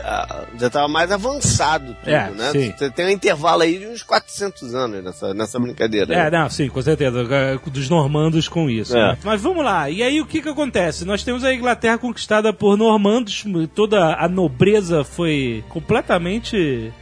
já 0.59 0.71
tava 0.71 0.87
mais 0.89 1.11
avançado 1.11 1.95
tudo, 2.03 2.09
É, 2.15 2.31
né? 2.31 2.51
sim. 2.53 2.73
Você 2.77 2.91
tem 2.91 3.07
um 3.07 3.11
intervalo 3.11 3.63
aí 3.63 3.79
de 3.79 3.87
uns 3.89 4.03
400 4.03 4.75
anos 4.75 5.03
nessa, 5.03 5.35
nessa 5.35 5.59
brincadeira. 5.59 6.15
É, 6.15 6.31
né? 6.31 6.39
não, 6.39 6.49
sim, 6.49 6.69
com 6.69 6.81
certeza. 6.81 7.27
é, 7.31 7.59
Dos 7.71 7.89
normandos 7.89 8.47
com 8.49 8.71
isso. 8.71 8.97
É. 8.97 9.09
né? 9.13 9.19
Mas 9.25 9.41
vamos 9.41 9.65
lá. 9.65 9.91
E 9.91 10.03
aí 10.03 10.21
o 10.21 10.27
que 10.27 10.41
que 10.41 10.49
acontece? 10.49 11.05
Nós 11.05 11.25
temos 11.25 11.43
a 11.45 11.53
Inglaterra 11.53 11.99
conquistada 11.99 12.53
por 12.53 12.77
normandos, 12.77 13.45
toda 13.75 14.15
a 14.15 14.29
nobreza 14.29 15.03
foi 15.03 15.65
completamente 15.69 16.04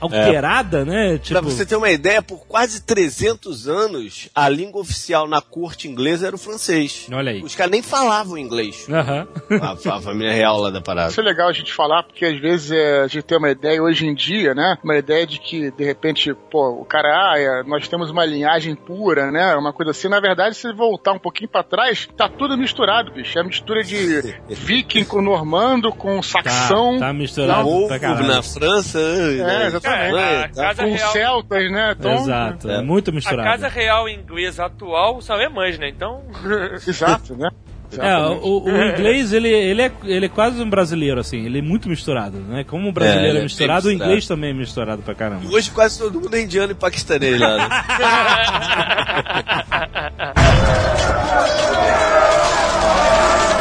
alterada, 0.01 0.85
né? 0.85 1.19
Tipo, 1.19 1.33
Pra 1.33 1.41
você 1.41 1.65
ter 1.67 1.77
uma 1.77 1.91
ideia, 1.91 2.23
por 2.23 2.47
quase 2.47 2.83
300 2.83 3.69
anos, 3.69 4.29
a 4.35 4.49
língua 4.49 4.81
oficial 4.81 5.29
na 5.29 5.41
corte 5.41 5.89
inglesa 5.89 6.27
era 6.27 6.37
o 6.37 6.39
francês. 6.39 7.07
Olha 7.13 7.33
aí. 7.33 7.43
Os 7.43 7.55
caras 7.55 7.73
nem 7.73 7.83
falavam 7.83 8.39
inglês. 8.39 8.87
Aham. 8.89 9.27
A, 9.61 9.73
a 9.97 10.01
família 10.01 10.33
real 10.33 10.59
lá 10.61 10.71
da 10.71 10.81
parada. 10.81 11.11
Isso 11.11 11.21
é 11.21 11.25
legal 11.25 11.49
a 11.49 11.53
gente 11.53 11.73
falar, 11.73 12.03
porque 12.03 12.25
às 12.25 12.41
vezes 12.41 12.71
é, 12.71 13.01
a 13.03 13.07
gente 13.07 13.23
tem 13.23 13.39
uma 13.39 13.51
ideia 13.51 13.83
hoje 13.83 14.07
em 14.07 14.15
dia, 14.15 14.55
né? 14.55 14.79
Uma 14.83 14.97
ideia 14.97 15.27
de 15.27 15.39
que, 15.39 15.71
de 15.71 15.85
repente, 15.85 16.35
pô, 16.51 16.81
o 16.81 16.85
cara, 16.85 17.09
ah, 17.09 17.39
é, 17.39 17.63
nós 17.65 17.89
temos 17.89 18.11
uma 18.11 18.25
linhagem 18.25 18.75
pura, 18.75 19.31
né? 19.31 19.55
Uma 19.57 19.73
coisa 19.73 19.91
assim. 19.91 20.09
Na 20.09 20.21
verdade, 20.21 20.55
se 20.57 20.73
voltar 20.73 21.13
um 21.13 21.19
pouquinho 21.19 21.49
pra 21.51 21.63
trás, 21.63 22.09
tá 22.17 22.29
tudo 22.29 22.57
misturado, 22.57 23.13
bicho. 23.13 23.39
É 23.39 23.43
mistura 23.43 23.83
de 23.83 24.35
viking 24.49 25.05
com 25.05 25.21
normando, 25.21 25.93
com 25.93 26.23
saxão. 26.23 26.99
Tá, 26.99 27.07
tá 27.07 27.13
misturado 27.13 27.89
caralho. 27.89 28.27
na 28.27 28.43
França. 28.43 28.92
É, 28.99 29.67
exatamente. 29.67 30.17
É, 30.17 30.45
a 30.45 30.49
tá? 30.49 30.49
casa 30.49 30.83
com 30.85 30.93
real- 30.95 31.13
celtas, 31.13 31.71
né? 31.73 31.95
Então, 31.99 32.15
Exato, 32.15 32.71
é 32.71 32.77
É. 32.77 32.83
muito 32.83 33.11
A 33.11 33.15
misturado. 33.15 33.49
casa 33.49 33.69
real 33.69 34.09
inglesa 34.09 34.67
atual 34.67 35.21
são 35.21 35.37
alemães, 35.37 35.79
né? 35.79 35.89
Então. 35.89 36.23
Exato, 36.87 37.37
né? 37.37 37.51
É, 37.99 38.17
o, 38.17 38.63
o 38.65 38.71
inglês, 38.71 39.35
ele, 39.35 39.51
ele, 39.51 39.83
é, 39.83 39.93
ele 40.05 40.25
é 40.25 40.29
quase 40.31 40.63
um 40.63 40.71
brasileiro, 40.71 41.21
assim, 41.21 41.45
ele 41.45 41.59
é 41.59 41.63
muito 41.63 41.91
misturado, 41.91 42.39
né? 42.39 42.65
Como 42.65 42.89
o 42.89 42.93
brasileiro 42.93 43.25
É, 43.25 43.27
é, 43.27 43.31
ele 43.33 43.39
é 43.41 43.43
misturado, 43.43 43.87
o 43.87 43.91
misturado. 43.91 44.11
inglês 44.11 44.27
também 44.27 44.51
é 44.51 44.55
misturado 44.55 45.03
pra 45.03 45.15
caramba. 45.15 45.43
Hoje 45.51 45.71
quase 45.71 45.99
todo 45.99 46.19
mundo 46.19 46.35
é 46.35 46.41
indiano 46.41 46.73
e 46.73 46.75
paquistanês 46.75 47.39
lá. 47.39 47.57
Né? 47.59 47.69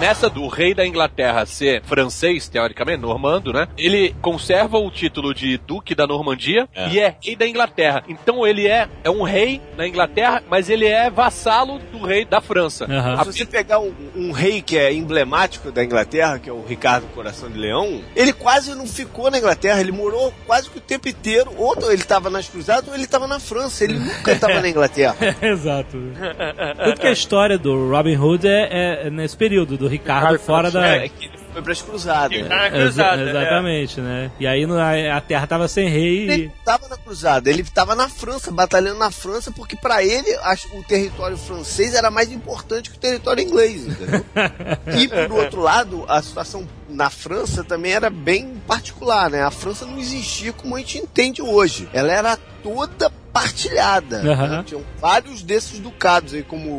Nessa 0.00 0.28
do 0.28 0.46
rei 0.46 0.74
da 0.74 0.86
Inglaterra 0.86 1.46
ser 1.46 1.82
francês, 1.82 2.48
teoricamente, 2.48 3.00
normando, 3.00 3.50
né? 3.50 3.66
Ele 3.78 4.14
conserva 4.20 4.76
o 4.76 4.90
título 4.90 5.32
de 5.32 5.56
Duque 5.56 5.94
da 5.94 6.06
Normandia 6.06 6.68
e 6.92 7.00
é 7.00 7.16
rei 7.22 7.34
da 7.34 7.48
Inglaterra. 7.48 8.04
Então 8.06 8.46
ele 8.46 8.66
é, 8.68 8.88
é 9.02 9.10
um 9.10 9.22
rei 9.22 9.60
na 9.74 9.88
Inglaterra, 9.88 10.42
mas 10.50 10.68
ele 10.68 10.84
é 10.84 11.08
vassalo 11.08 11.78
do 11.90 12.04
rei 12.04 12.26
da 12.26 12.42
França. 12.42 12.84
Aham. 12.84 13.24
Se 13.24 13.38
você 13.38 13.46
pegar 13.46 13.80
um, 13.80 13.92
um 14.14 14.32
rei 14.32 14.60
que 14.60 14.76
é 14.76 14.92
emblemático 14.92 15.72
da 15.72 15.82
Inglaterra, 15.82 16.38
que 16.38 16.50
é 16.50 16.52
o 16.52 16.62
Ricardo 16.62 17.06
Coração 17.14 17.48
de 17.50 17.58
Leão, 17.58 18.02
ele 18.14 18.34
quase 18.34 18.74
não 18.74 18.86
ficou 18.86 19.30
na 19.30 19.38
Inglaterra, 19.38 19.80
ele 19.80 19.92
morou 19.92 20.32
quase 20.46 20.68
que 20.68 20.76
o 20.76 20.80
tempo 20.80 21.08
inteiro, 21.08 21.50
ou 21.56 21.74
ele 21.90 22.02
estava 22.02 22.28
nas 22.28 22.46
cruzadas 22.48 22.86
ou 22.86 22.94
ele 22.94 23.04
estava 23.04 23.26
na 23.26 23.40
França, 23.40 23.82
ele 23.82 23.98
nunca 23.98 24.32
estava 24.32 24.60
na 24.60 24.68
Inglaterra. 24.68 25.16
Exato. 25.40 25.96
Tanto 26.84 27.00
que 27.00 27.06
a 27.06 27.12
história 27.12 27.56
do 27.56 27.88
Robin 27.88 28.16
Hood 28.16 28.46
é, 28.46 29.06
é 29.06 29.10
nesse 29.10 29.36
período, 29.36 29.78
do 29.78 29.85
Ricardo 29.86 30.32
Ricardo 30.32 30.38
fora 30.44 30.70
da. 30.70 30.86
É, 30.86 31.08
que 31.08 31.24
ele 31.26 31.38
foi 31.52 31.62
pras 31.62 31.80
cruzadas. 31.82 32.38
Tá 32.42 32.48
na 32.48 32.66
Exa- 32.66 32.78
cruzada. 32.80 33.22
é. 33.22 33.30
exatamente, 33.30 34.00
né? 34.00 34.30
E 34.38 34.46
aí 34.46 34.66
no- 34.66 34.78
a 34.78 35.16
a 35.16 35.20
terra 35.20 35.46
tava 35.46 35.66
sem 35.68 35.88
rei 35.88 36.28
Ele 36.30 36.42
e. 36.44 36.46
estava 36.58 36.86
na 36.88 36.96
cruzada, 36.96 37.48
ele 37.50 37.62
estava 37.62 37.94
na 37.94 38.08
França, 38.08 38.50
batalhando 38.50 38.98
na 38.98 39.10
França, 39.10 39.50
porque 39.50 39.74
para 39.76 40.02
ele 40.04 40.34
acho, 40.42 40.68
o 40.76 40.82
território 40.84 41.36
francês 41.38 41.94
era 41.94 42.10
mais 42.10 42.30
importante 42.30 42.90
que 42.90 42.96
o 42.96 43.00
território 43.00 43.42
inglês, 43.42 43.86
entendeu? 43.86 44.24
E 44.98 45.08
por 45.08 45.32
outro 45.38 45.60
lado, 45.62 46.04
a 46.08 46.20
situação 46.22 46.66
na 46.88 47.08
França 47.10 47.64
também 47.64 47.92
era 47.92 48.08
bem 48.10 48.60
particular, 48.66 49.30
né? 49.30 49.42
A 49.42 49.50
França 49.50 49.84
não 49.86 49.98
existia 49.98 50.52
como 50.52 50.76
a 50.76 50.78
gente 50.78 50.98
entende 50.98 51.42
hoje. 51.42 51.88
Ela 51.92 52.12
era 52.12 52.36
toda 52.62 53.10
partilhada. 53.40 54.16
Aham. 54.18 54.48
né? 54.48 54.64
Tinham 54.66 54.82
vários 54.98 55.42
desses 55.42 55.78
ducados 55.78 56.32
aí, 56.34 56.42
como 56.42 56.70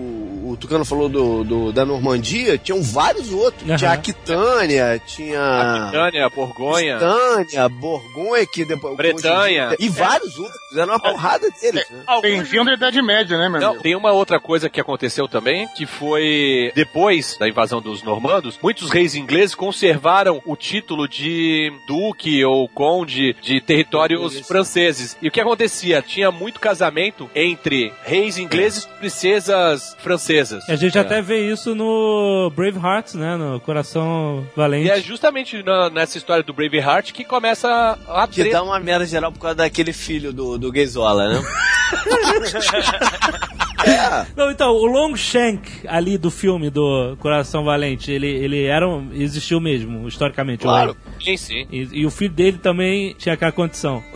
o 0.51 0.57
Tucano 0.59 0.83
falou 0.85 1.07
do, 1.09 1.43
do- 1.43 1.71
da 1.71 1.85
Normandia, 1.85 2.57
tinham 2.57 2.81
vários 2.81 3.31
outros. 3.31 3.67
Aham. 3.67 3.77
Tinha 3.77 3.91
Aquitânia, 3.91 5.01
tinha 5.05 5.81
Aquitânia, 5.83 6.29
Borgonha. 6.29 6.95
Aquitânia, 6.97 7.69
Borgonha, 7.69 8.45
que 8.51 8.65
depois 8.65 8.95
Bretanha. 8.97 9.75
e 9.79 9.87
vários 9.89 10.37
outros. 10.37 10.57
Era 10.75 10.85
uma 10.91 10.99
porrada 10.99 11.47
deles. 11.61 11.85
Né? 11.89 12.03
Bem-vindo 12.21 12.69
à 12.69 12.73
Idade 12.73 13.01
Média, 13.01 13.37
né, 13.37 13.47
meu 13.49 13.59
Não, 13.59 13.67
amigo? 13.69 13.83
tem 13.83 13.95
uma 13.95 14.11
outra 14.11 14.39
coisa 14.39 14.69
que 14.69 14.79
aconteceu 14.81 15.27
também, 15.27 15.67
que 15.75 15.85
foi 15.85 16.71
depois 16.75 17.37
da 17.39 17.47
invasão 17.47 17.81
dos 17.81 18.03
normandos, 18.03 18.59
muitos 18.61 18.89
reis 18.89 19.15
ingleses 19.15 19.55
conservaram 19.55 20.41
o 20.45 20.55
título 20.55 21.07
de 21.07 21.71
duque 21.87 22.43
ou 22.43 22.67
conde 22.67 23.35
de 23.41 23.61
territórios 23.61 24.39
franceses. 24.47 25.17
E 25.21 25.27
o 25.27 25.31
que 25.31 25.39
acontecia? 25.41 26.01
Tinha 26.01 26.31
muito 26.31 26.46
casamento 26.59 27.29
entre 27.35 27.91
reis 28.03 28.37
ingleses 28.37 28.83
e 28.85 28.99
princesas 28.99 29.95
francesas. 29.99 30.67
A 30.69 30.75
gente 30.75 30.97
até 30.97 31.21
vê 31.21 31.51
isso 31.51 31.75
no 31.75 32.51
Braveheart, 32.55 33.13
né? 33.15 33.35
No 33.35 33.59
Coração 33.59 34.47
Valente. 34.55 34.87
E 34.87 34.91
é 34.91 34.99
justamente 35.01 35.61
na- 35.63 35.89
nessa 35.89 36.17
história 36.17 36.43
do 36.43 36.53
Braveheart 36.53 37.11
que 37.11 37.23
começa 37.23 37.97
a 38.07 38.27
Que 38.27 38.49
dá 38.49 38.63
uma 38.63 38.79
merda 38.79 39.05
geral 39.05 39.31
por 39.31 39.39
causa 39.39 39.55
daquele 39.55 39.93
filho 39.93 40.31
do, 40.33 40.57
do 40.57 40.71
Gayzola, 40.71 41.29
né? 41.29 41.41
é, 43.86 44.25
Não, 44.36 44.51
então, 44.51 44.71
o 44.71 44.86
Longshank 44.86 45.88
ali 45.88 46.17
do 46.17 46.32
filme 46.32 46.69
do 46.69 47.15
Coração 47.19 47.63
Valente, 47.63 48.11
ele, 48.11 48.28
ele 48.28 48.65
era 48.65 48.88
um, 48.88 49.11
existiu 49.13 49.59
mesmo, 49.59 50.07
historicamente. 50.07 50.63
Claro. 50.63 50.95
Sim, 51.23 51.38
sim. 51.38 51.67
E, 51.71 51.88
e 52.01 52.05
o 52.05 52.11
filho 52.11 52.34
dele 52.34 52.57
também 52.57 53.13
tinha 53.17 53.34
aquela 53.34 53.51
condição. 53.51 54.03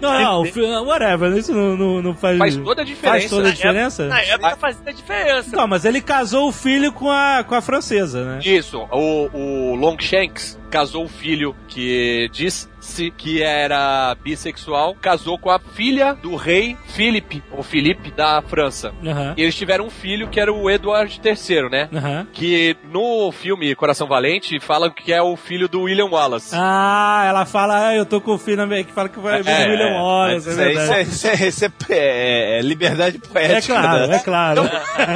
Não, 0.00 0.18
não, 0.18 0.42
o 0.42 0.86
whatever, 0.86 1.36
isso 1.36 1.52
não, 1.52 1.76
não, 1.76 2.02
não 2.02 2.14
faz... 2.14 2.38
Faz 2.38 2.56
toda 2.56 2.80
a 2.80 2.84
diferença. 2.84 3.18
Faz 3.18 3.28
toda 3.28 3.42
a 3.42 3.48
Na 3.48 3.54
diferença? 3.54 4.08
Na 4.08 4.20
época 4.22 4.56
fazia 4.56 4.94
diferença. 4.94 5.56
Não, 5.56 5.66
mas 5.66 5.84
ele 5.84 6.00
casou 6.00 6.48
o 6.48 6.52
filho 6.52 6.92
com 6.92 7.10
a, 7.10 7.44
com 7.46 7.54
a 7.54 7.60
francesa, 7.60 8.24
né? 8.24 8.40
Isso, 8.42 8.78
o, 8.90 9.28
o 9.32 9.74
Longshanks 9.74 10.57
casou 10.70 11.04
o 11.04 11.08
filho 11.08 11.54
que 11.68 12.28
disse 12.32 12.68
que 13.16 13.42
era 13.42 14.16
bissexual, 14.22 14.94
casou 14.94 15.38
com 15.38 15.50
a 15.50 15.58
filha 15.58 16.14
do 16.14 16.36
rei 16.36 16.76
Philippe, 16.86 17.42
ou 17.50 17.62
Felipe, 17.62 18.10
da 18.10 18.40
França. 18.42 18.92
E 19.36 19.42
eles 19.42 19.54
tiveram 19.54 19.86
um 19.86 19.90
filho 19.90 20.28
que 20.28 20.40
era 20.40 20.52
o 20.52 20.70
Edward 20.70 21.20
III, 21.22 21.68
né? 21.68 21.88
Aham. 21.92 22.26
Que 22.32 22.76
no 22.84 23.30
filme 23.32 23.74
Coração 23.74 24.06
Valente 24.06 24.58
falam 24.60 24.90
que 24.90 25.12
é 25.12 25.20
o 25.20 25.36
filho 25.36 25.68
do 25.68 25.82
William 25.82 26.06
Wallace. 26.06 26.54
Ah, 26.54 27.24
ela 27.28 27.44
fala, 27.44 27.88
ah, 27.88 27.94
eu 27.96 28.06
tô 28.06 28.20
com 28.20 28.32
o 28.34 28.38
filho 28.38 28.64
na 28.66 28.82
que 28.82 28.92
fala 28.92 29.08
que 29.08 29.18
vai 29.18 29.40
É, 29.44 29.66
o 29.66 29.70
William 29.70 30.00
Wallace, 30.02 30.48
é 30.48 30.52
Isso, 30.52 30.60
é, 30.60 30.60
isso, 30.60 30.60
é, 30.60 30.74
verdade. 30.74 31.08
isso, 31.10 31.26
é, 31.26 31.48
isso 31.48 31.64
é- 31.64 31.70
é- 31.90 32.58
é 32.58 32.62
liberdade 32.62 33.20
É 33.22 33.28
poética. 33.28 33.74
claro, 33.74 34.06
né? 34.06 34.16
é 34.16 34.18
claro. 34.20 34.62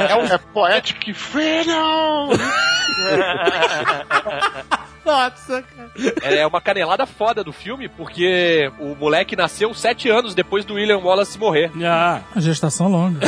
É 0.09 0.15
um 0.15 0.25
é 0.25 0.37
poetic 0.37 1.13
freedom! 1.13 2.29
Nossa, 5.05 5.61
cara. 5.63 5.91
É 6.23 6.45
uma 6.47 6.61
canelada 6.61 7.05
foda 7.05 7.43
do 7.43 7.51
filme, 7.51 7.89
porque 7.89 8.71
o 8.79 8.95
moleque 8.95 9.35
nasceu 9.35 9.73
sete 9.73 10.09
anos 10.09 10.33
depois 10.33 10.63
do 10.65 10.75
William 10.75 10.97
Wallace 10.99 11.37
morrer. 11.37 11.71
Ah, 11.83 12.21
A 12.35 12.39
gestação 12.39 12.87
longa. 12.87 13.19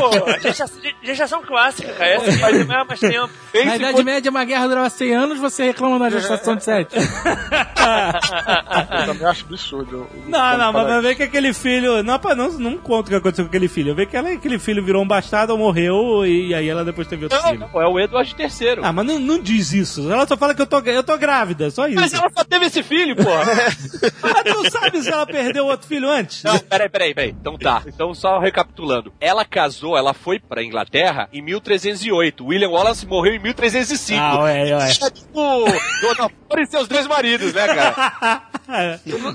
Pô, 0.00 0.30
a 0.30 0.38
gestação, 0.38 0.78
gestação 1.02 1.42
clássica, 1.42 1.92
cara. 1.94 2.10
Essa 2.10 2.32
faz 2.38 2.58
demorar 2.58 2.84
mais 2.84 3.00
tempo. 3.00 3.30
Na 3.64 3.76
Idade 3.76 4.04
Média, 4.04 4.30
uma 4.30 4.44
guerra 4.44 4.68
durava 4.68 4.90
100 4.90 5.14
anos, 5.14 5.38
você 5.38 5.64
reclama 5.64 5.98
da 5.98 6.10
gestação 6.10 6.54
de 6.56 6.64
7. 6.64 6.96
Eu 7.86 9.06
também 9.06 9.26
acho 9.26 9.44
absurdo. 9.44 10.06
Não, 10.26 10.58
não, 10.58 10.72
mas 10.72 11.02
ver 11.02 11.14
que 11.14 11.22
aquele 11.22 11.52
filho. 11.52 12.02
Não, 12.02 12.18
pá, 12.18 12.34
não, 12.34 12.50
não 12.52 12.76
conta 12.76 13.06
o 13.08 13.10
que 13.10 13.14
aconteceu 13.16 13.44
com 13.44 13.48
aquele 13.48 13.68
filho. 13.68 13.90
Eu 13.90 13.94
ver 13.94 14.06
que 14.06 14.16
ela, 14.16 14.30
aquele 14.30 14.58
filho 14.58 14.84
virou 14.84 15.02
um 15.02 15.06
bastardo 15.06 15.52
ou 15.52 15.58
morreu 15.58 16.26
e 16.26 16.54
aí 16.54 16.68
ela 16.68 16.84
depois 16.84 17.06
teve 17.06 17.24
outro 17.24 17.38
Não, 17.38 17.48
filho. 17.50 17.68
não, 17.72 17.80
é 17.82 17.86
o 17.86 17.98
Edward 18.00 18.34
III. 18.38 18.78
Ah, 18.82 18.92
mas 18.92 19.06
não, 19.06 19.18
não 19.18 19.38
diz 19.40 19.72
isso. 19.72 20.10
Ela 20.10 20.26
só 20.26 20.36
fala 20.36 20.54
que 20.54 20.62
eu 20.62 20.66
tô, 20.66 20.80
eu 20.80 21.02
tô 21.06 21.16
grávida, 21.16 21.70
só 21.70 21.86
isso. 21.86 21.98
Mas 21.98 22.12
ela 22.12 22.28
só 22.36 22.44
teve 22.44 22.66
esse 22.66 22.82
filho, 22.82 23.16
porra. 23.16 23.46
Ah, 24.22 24.42
tu 24.42 24.70
sabe 24.70 25.02
se 25.02 25.10
ela 25.10 25.24
perdeu 25.24 25.66
outro 25.66 25.86
filho 25.86 26.10
antes? 26.10 26.42
Não, 26.42 26.58
peraí, 26.58 26.88
peraí, 26.88 27.14
peraí. 27.14 27.30
Então 27.30 27.56
tá. 27.56 27.82
Então 27.86 28.12
só 28.12 28.38
recapitulando. 28.38 29.12
Ela 29.20 29.44
casou, 29.44 29.96
ela 29.96 30.12
foi 30.12 30.40
pra 30.40 30.62
Inglaterra 30.62 31.28
em 31.32 31.40
1308. 31.42 32.44
William 32.44 32.70
Wallace 32.70 33.06
morreu 33.06 33.34
em 33.34 33.38
1305. 33.38 34.20
Ah, 34.20 34.42
ué, 34.42 34.76
ué. 34.76 34.90
É 34.90 35.10
tipo 35.10 35.64
Dona 36.02 36.28
Flor 36.28 36.60
e 36.60 36.66
seus 36.66 36.88
dois 36.88 37.06
maridos, 37.06 37.54
né, 37.54 37.66
cara? 37.66 37.92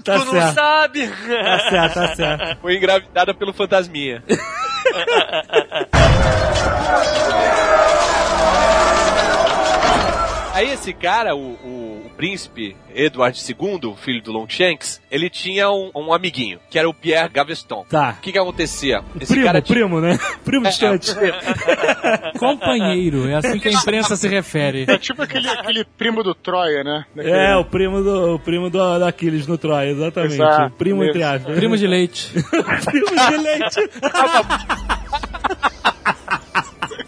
tá 0.04 0.20
tu 0.20 0.26
não 0.26 0.32
certo. 0.32 0.54
sabe. 0.54 1.08
Tá 1.08 1.70
certo, 1.70 1.94
tá 1.94 2.16
certo. 2.16 2.62
Foi 2.62 2.76
engravidada 2.76 3.34
pelo 3.34 3.54
fantasminha. 3.54 4.24
Aí 10.54 10.70
esse 10.70 10.92
cara, 10.94 11.34
o, 11.36 11.40
o- 11.40 12.02
o 12.06 12.10
príncipe 12.18 12.76
Edward 12.94 13.40
II, 13.40 13.96
filho 13.98 14.22
do 14.22 14.32
Longshanks, 14.34 15.02
ele 15.10 15.30
tinha 15.30 15.70
um, 15.72 15.90
um 15.96 16.14
amiguinho, 16.14 16.60
que 16.70 16.78
era 16.78 16.88
o 16.90 16.94
Pierre 16.94 17.30
Gaveston. 17.30 17.86
Tá. 17.90 18.16
O 18.20 18.22
que 18.22 18.32
que 18.34 18.38
acontecia? 18.38 19.02
Esse 19.20 19.32
Primo, 19.34 19.46
cara 19.46 19.62
tinha- 19.62 19.76
primo, 19.80 20.02
né? 20.02 20.20
Primo 20.44 20.64
distante. 20.66 21.12
Companheiro, 22.38 23.28
é 23.30 23.36
assim 23.36 23.60
que 23.60 23.70
a 23.70 23.72
imprensa 23.72 24.16
se 24.16 24.28
refere. 24.28 24.86
É 24.88 24.98
tipo 24.98 25.22
aquele, 25.22 25.48
aquele 25.50 25.86
primo 25.86 26.22
do 26.24 26.36
Troia, 26.36 26.84
né? 26.84 27.06
Daquele- 27.16 27.36
É, 27.36 27.56
o 27.56 27.64
primo 27.66 28.02
do, 28.04 28.36
o 28.36 28.40
primo 28.40 28.70
do, 28.70 29.00
do 29.00 29.06
Aquiles 29.06 29.48
no 29.48 29.58
Troia, 29.58 29.90
exatamente. 29.92 30.34
Exato, 30.36 30.76
primo 30.76 31.04
entre 31.04 31.24
aspas. 31.24 31.56
Primo 31.56 31.78
de 31.78 31.88
leite. 31.88 32.30
primo 32.86 33.30
de 33.30 33.38
leite. 33.38 33.90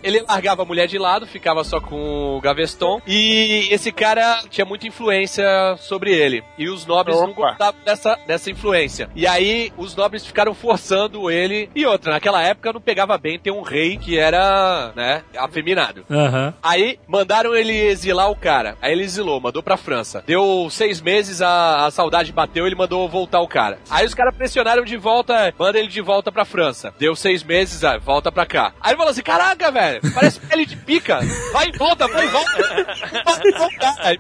Ele 0.04 0.22
largava 0.28 0.62
a 0.64 0.66
mulher 0.66 0.88
de 0.88 0.98
lado, 0.98 1.26
ficava 1.26 1.64
só 1.64 1.80
com 1.80 2.38
o 2.38 2.42
Gaveston. 2.42 3.02
E 3.08 3.68
esse 3.72 3.92
cara 3.92 4.42
tinha 4.50 4.66
muita 4.66 4.88
influência 4.88 5.46
sobre 5.78 6.12
ele. 6.14 6.44
E 6.58 6.68
os 6.70 6.86
nobres 6.86 7.16
não 7.18 7.32
Opa. 7.32 7.50
gostavam 7.50 7.80
dessa, 7.86 8.20
dessa 8.28 8.52
influência. 8.52 9.10
E 9.16 9.26
aí 9.28 9.72
os 9.78 9.96
nobres 9.96 10.26
ficaram 10.26 10.54
forçando 10.54 11.30
ele. 11.32 11.70
E 11.76 11.86
outra, 11.86 12.14
naquela 12.14 12.42
época 12.42 12.74
não 12.74 12.82
pegava 12.82 13.18
bem 13.18 13.40
ter 13.40 13.52
um 13.52 13.62
rei 13.62 13.98
que 13.98 14.18
era, 14.18 14.92
né, 14.96 15.24
afeminado. 15.38 16.06
Aham. 16.10 16.54
Aí 16.62 17.00
mandaram 17.08 17.56
ele 17.56 17.74
exilar 17.74 18.30
o 18.30 18.36
cara. 18.36 18.78
Aí 18.82 18.92
ele 18.92 19.04
exilou, 19.04 19.40
mandou 19.40 19.64
pra 19.64 19.78
França. 19.78 20.24
Deu 20.26 20.68
seis 20.70 21.02
meses, 21.02 21.42
a, 21.42 21.86
a 21.86 21.92
saudade 21.92 22.32
bateu, 22.32 22.66
ele 22.66 22.76
mandou 22.76 23.08
voltar 23.08 23.40
o 23.42 23.48
cara. 23.48 23.80
Aí 23.90 24.06
os 24.06 24.14
caras 24.14 24.36
pressionaram 24.36 24.84
de 24.84 24.98
volta, 24.98 25.54
manda 25.58 25.80
ele 25.80 25.88
de 25.88 26.02
volta 26.02 26.32
pra 26.32 26.46
França. 26.46 26.94
Deu 27.00 27.16
seis 27.16 27.44
meses, 27.44 27.84
ah, 27.84 27.98
volta 27.98 28.32
pra 28.32 28.46
cá. 28.46 28.74
Aí 28.82 28.92
ele 28.92 28.98
falou 28.98 29.12
assim: 29.12 29.22
caraca, 29.22 29.72
velho, 29.72 29.93
parece 30.14 30.40
pele 30.40 30.66
de 30.66 30.76
pica. 30.78 31.20
Vai 31.52 31.70
e 31.70 31.78
volta, 31.78 32.08
vai 32.08 32.26
e 32.26 32.30
volta. 32.30 32.52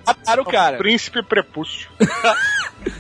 Mataram 0.05 0.43
o 0.43 0.45
cara. 0.45 0.78
Príncipe 0.78 1.24
prepúcio. 1.24 1.89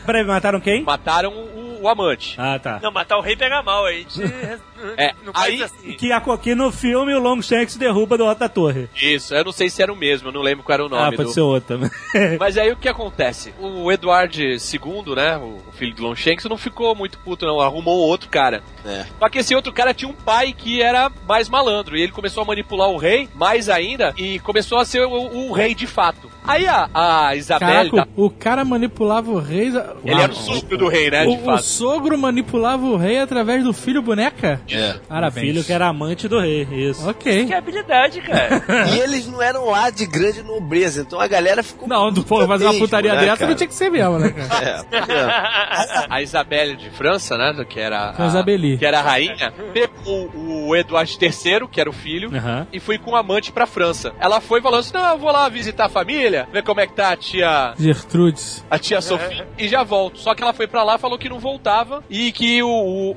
Peraí, 0.05 0.23
mataram 0.23 0.59
quem? 0.59 0.83
Mataram 0.83 1.31
o, 1.31 1.62
o 1.83 1.89
amante. 1.89 2.35
Ah, 2.37 2.57
tá. 2.57 2.79
Não, 2.81 2.91
matar 2.91 3.17
o 3.17 3.21
rei 3.21 3.35
pega 3.35 3.61
mal 3.61 3.85
aí. 3.85 4.05
É, 4.97 5.13
não 5.23 5.31
faz 5.31 5.45
aí- 5.53 5.63
assim. 5.63 5.93
Que 5.93 6.11
aqui 6.11 6.53
no 6.53 6.69
filme 6.69 7.13
o 7.13 7.19
Longshanks 7.19 7.77
derruba 7.77 8.17
do 8.17 8.25
outra 8.25 8.49
torre. 8.49 8.89
Isso, 9.01 9.33
eu 9.33 9.45
não 9.45 9.53
sei 9.53 9.69
se 9.69 9.81
era 9.81 9.93
o 9.93 9.95
mesmo, 9.95 10.27
eu 10.27 10.33
não 10.33 10.41
lembro 10.41 10.61
qual 10.61 10.73
era 10.73 10.85
o 10.85 10.89
nome. 10.89 11.01
ah, 11.01 11.05
pode 11.15 11.29
do- 11.29 11.33
ser 11.33 11.39
outra. 11.39 11.79
Mas 12.37 12.57
aí 12.57 12.69
o 12.69 12.75
que 12.75 12.89
acontece? 12.89 13.53
O 13.61 13.89
Edward 13.89 14.37
II, 14.41 15.15
né, 15.15 15.37
o 15.37 15.59
filho 15.71 15.95
do 15.95 16.03
Longshanks, 16.03 16.43
não 16.49 16.57
ficou 16.57 16.93
muito 16.95 17.17
puto, 17.19 17.45
não. 17.45 17.61
Arrumou 17.61 17.97
outro 17.97 18.27
cara. 18.27 18.61
É. 18.85 19.05
Só 19.17 19.29
que 19.29 19.37
esse 19.39 19.55
outro 19.55 19.71
cara 19.71 19.93
tinha 19.93 20.09
um 20.11 20.13
pai 20.13 20.51
que 20.51 20.81
era 20.81 21.09
mais 21.25 21.47
malandro. 21.47 21.95
E 21.95 22.01
ele 22.01 22.11
começou 22.11 22.43
a 22.43 22.45
manipular 22.45 22.89
o 22.89 22.97
rei, 22.97 23.29
mais 23.35 23.69
ainda, 23.69 24.13
e 24.17 24.37
começou 24.39 24.79
a 24.79 24.83
ser 24.85 25.05
o, 25.05 25.11
o 25.47 25.53
rei 25.53 25.73
de 25.73 25.87
fato. 25.87 26.29
Aí 26.45 26.67
a, 26.67 26.89
a 26.93 27.35
Isabelle. 27.37 27.89
Caraca, 27.89 28.09
o 28.17 28.25
o 28.25 28.29
cara 28.29 28.65
manipulava 28.65 29.31
o 29.31 29.39
rei. 29.39 29.67
Ele 30.03 30.21
era 30.21 30.31
o 30.31 30.35
sogro 30.35 30.77
do 30.77 30.89
rei, 30.89 31.09
né, 31.09 31.25
de 31.25 31.29
O, 31.31 31.35
o 31.35 31.45
fato. 31.45 31.63
Sogro 31.73 32.17
manipulava 32.17 32.85
o 32.85 32.95
rei 32.97 33.19
através 33.19 33.63
do 33.63 33.73
filho 33.73 34.01
boneca? 34.01 34.61
É. 34.69 34.91
o 34.91 34.99
Parabéns. 35.07 35.47
filho 35.47 35.63
que 35.63 35.73
era 35.73 35.87
amante 35.87 36.27
do 36.27 36.39
rei, 36.39 36.67
isso. 36.71 37.07
Ok. 37.09 37.45
Que 37.47 37.53
habilidade, 37.53 38.21
cara. 38.21 38.63
E 38.93 38.99
eles 38.99 39.27
não 39.27 39.41
eram 39.41 39.69
lá 39.69 39.89
de 39.89 40.05
grande 40.05 40.43
nobreza, 40.43 41.01
então 41.01 41.19
a 41.19 41.27
galera 41.27 41.63
ficou. 41.63 41.87
Não, 41.87 42.11
do 42.11 42.23
povo 42.23 42.45
fazer 42.47 42.65
uma 42.65 42.73
putaria 42.73 43.13
né, 43.13 43.21
dessa 43.21 43.37
cara? 43.37 43.49
não 43.49 43.55
tinha 43.57 43.67
que 43.67 43.73
ser 43.73 43.89
mesmo, 43.89 44.19
né, 44.19 44.29
cara? 44.29 44.85
É, 44.91 44.97
é. 44.97 46.05
A 46.09 46.21
Isabelle 46.21 46.75
de 46.75 46.89
França, 46.91 47.37
né, 47.37 47.65
que 47.67 47.79
era 47.79 48.13
a 48.17 48.27
Isabeli. 48.27 48.77
que 48.77 48.85
era 48.85 48.99
a 48.99 49.01
rainha, 49.01 49.53
pegou 49.73 50.29
o 50.35 50.75
Eduardo 50.75 51.11
III, 51.21 51.67
que 51.71 51.79
era 51.79 51.89
o 51.89 51.93
filho, 51.93 52.29
Aham. 52.35 52.67
e 52.71 52.79
foi 52.79 52.97
com 52.97 53.11
o 53.11 53.15
amante 53.15 53.51
pra 53.51 53.65
França. 53.65 54.13
Ela 54.19 54.39
foi 54.41 54.61
falando 54.61 54.79
assim: 54.81 54.93
não, 54.93 55.09
eu 55.11 55.17
vou 55.17 55.31
lá 55.31 55.47
visitar 55.49 55.85
a 55.85 55.89
família, 55.89 56.47
ver 56.51 56.63
como 56.63 56.79
é 56.81 56.87
que 56.87 56.93
tá 56.93 57.09
a 57.11 57.15
tia. 57.17 57.73
Gertrudes. 57.77 58.63
A 58.69 58.77
tia 58.77 59.01
Sofia 59.01 59.47
e 59.57 59.67
já 59.67 59.83
volto. 59.83 60.19
Só 60.19 60.33
que 60.35 60.43
ela 60.43 60.53
foi 60.53 60.67
pra 60.67 60.83
lá, 60.83 60.97
falou 60.97 61.17
que 61.17 61.29
não 61.29 61.39
e 62.09 62.31
que 62.31 62.61
o, 62.61 62.67
o, 62.67 63.11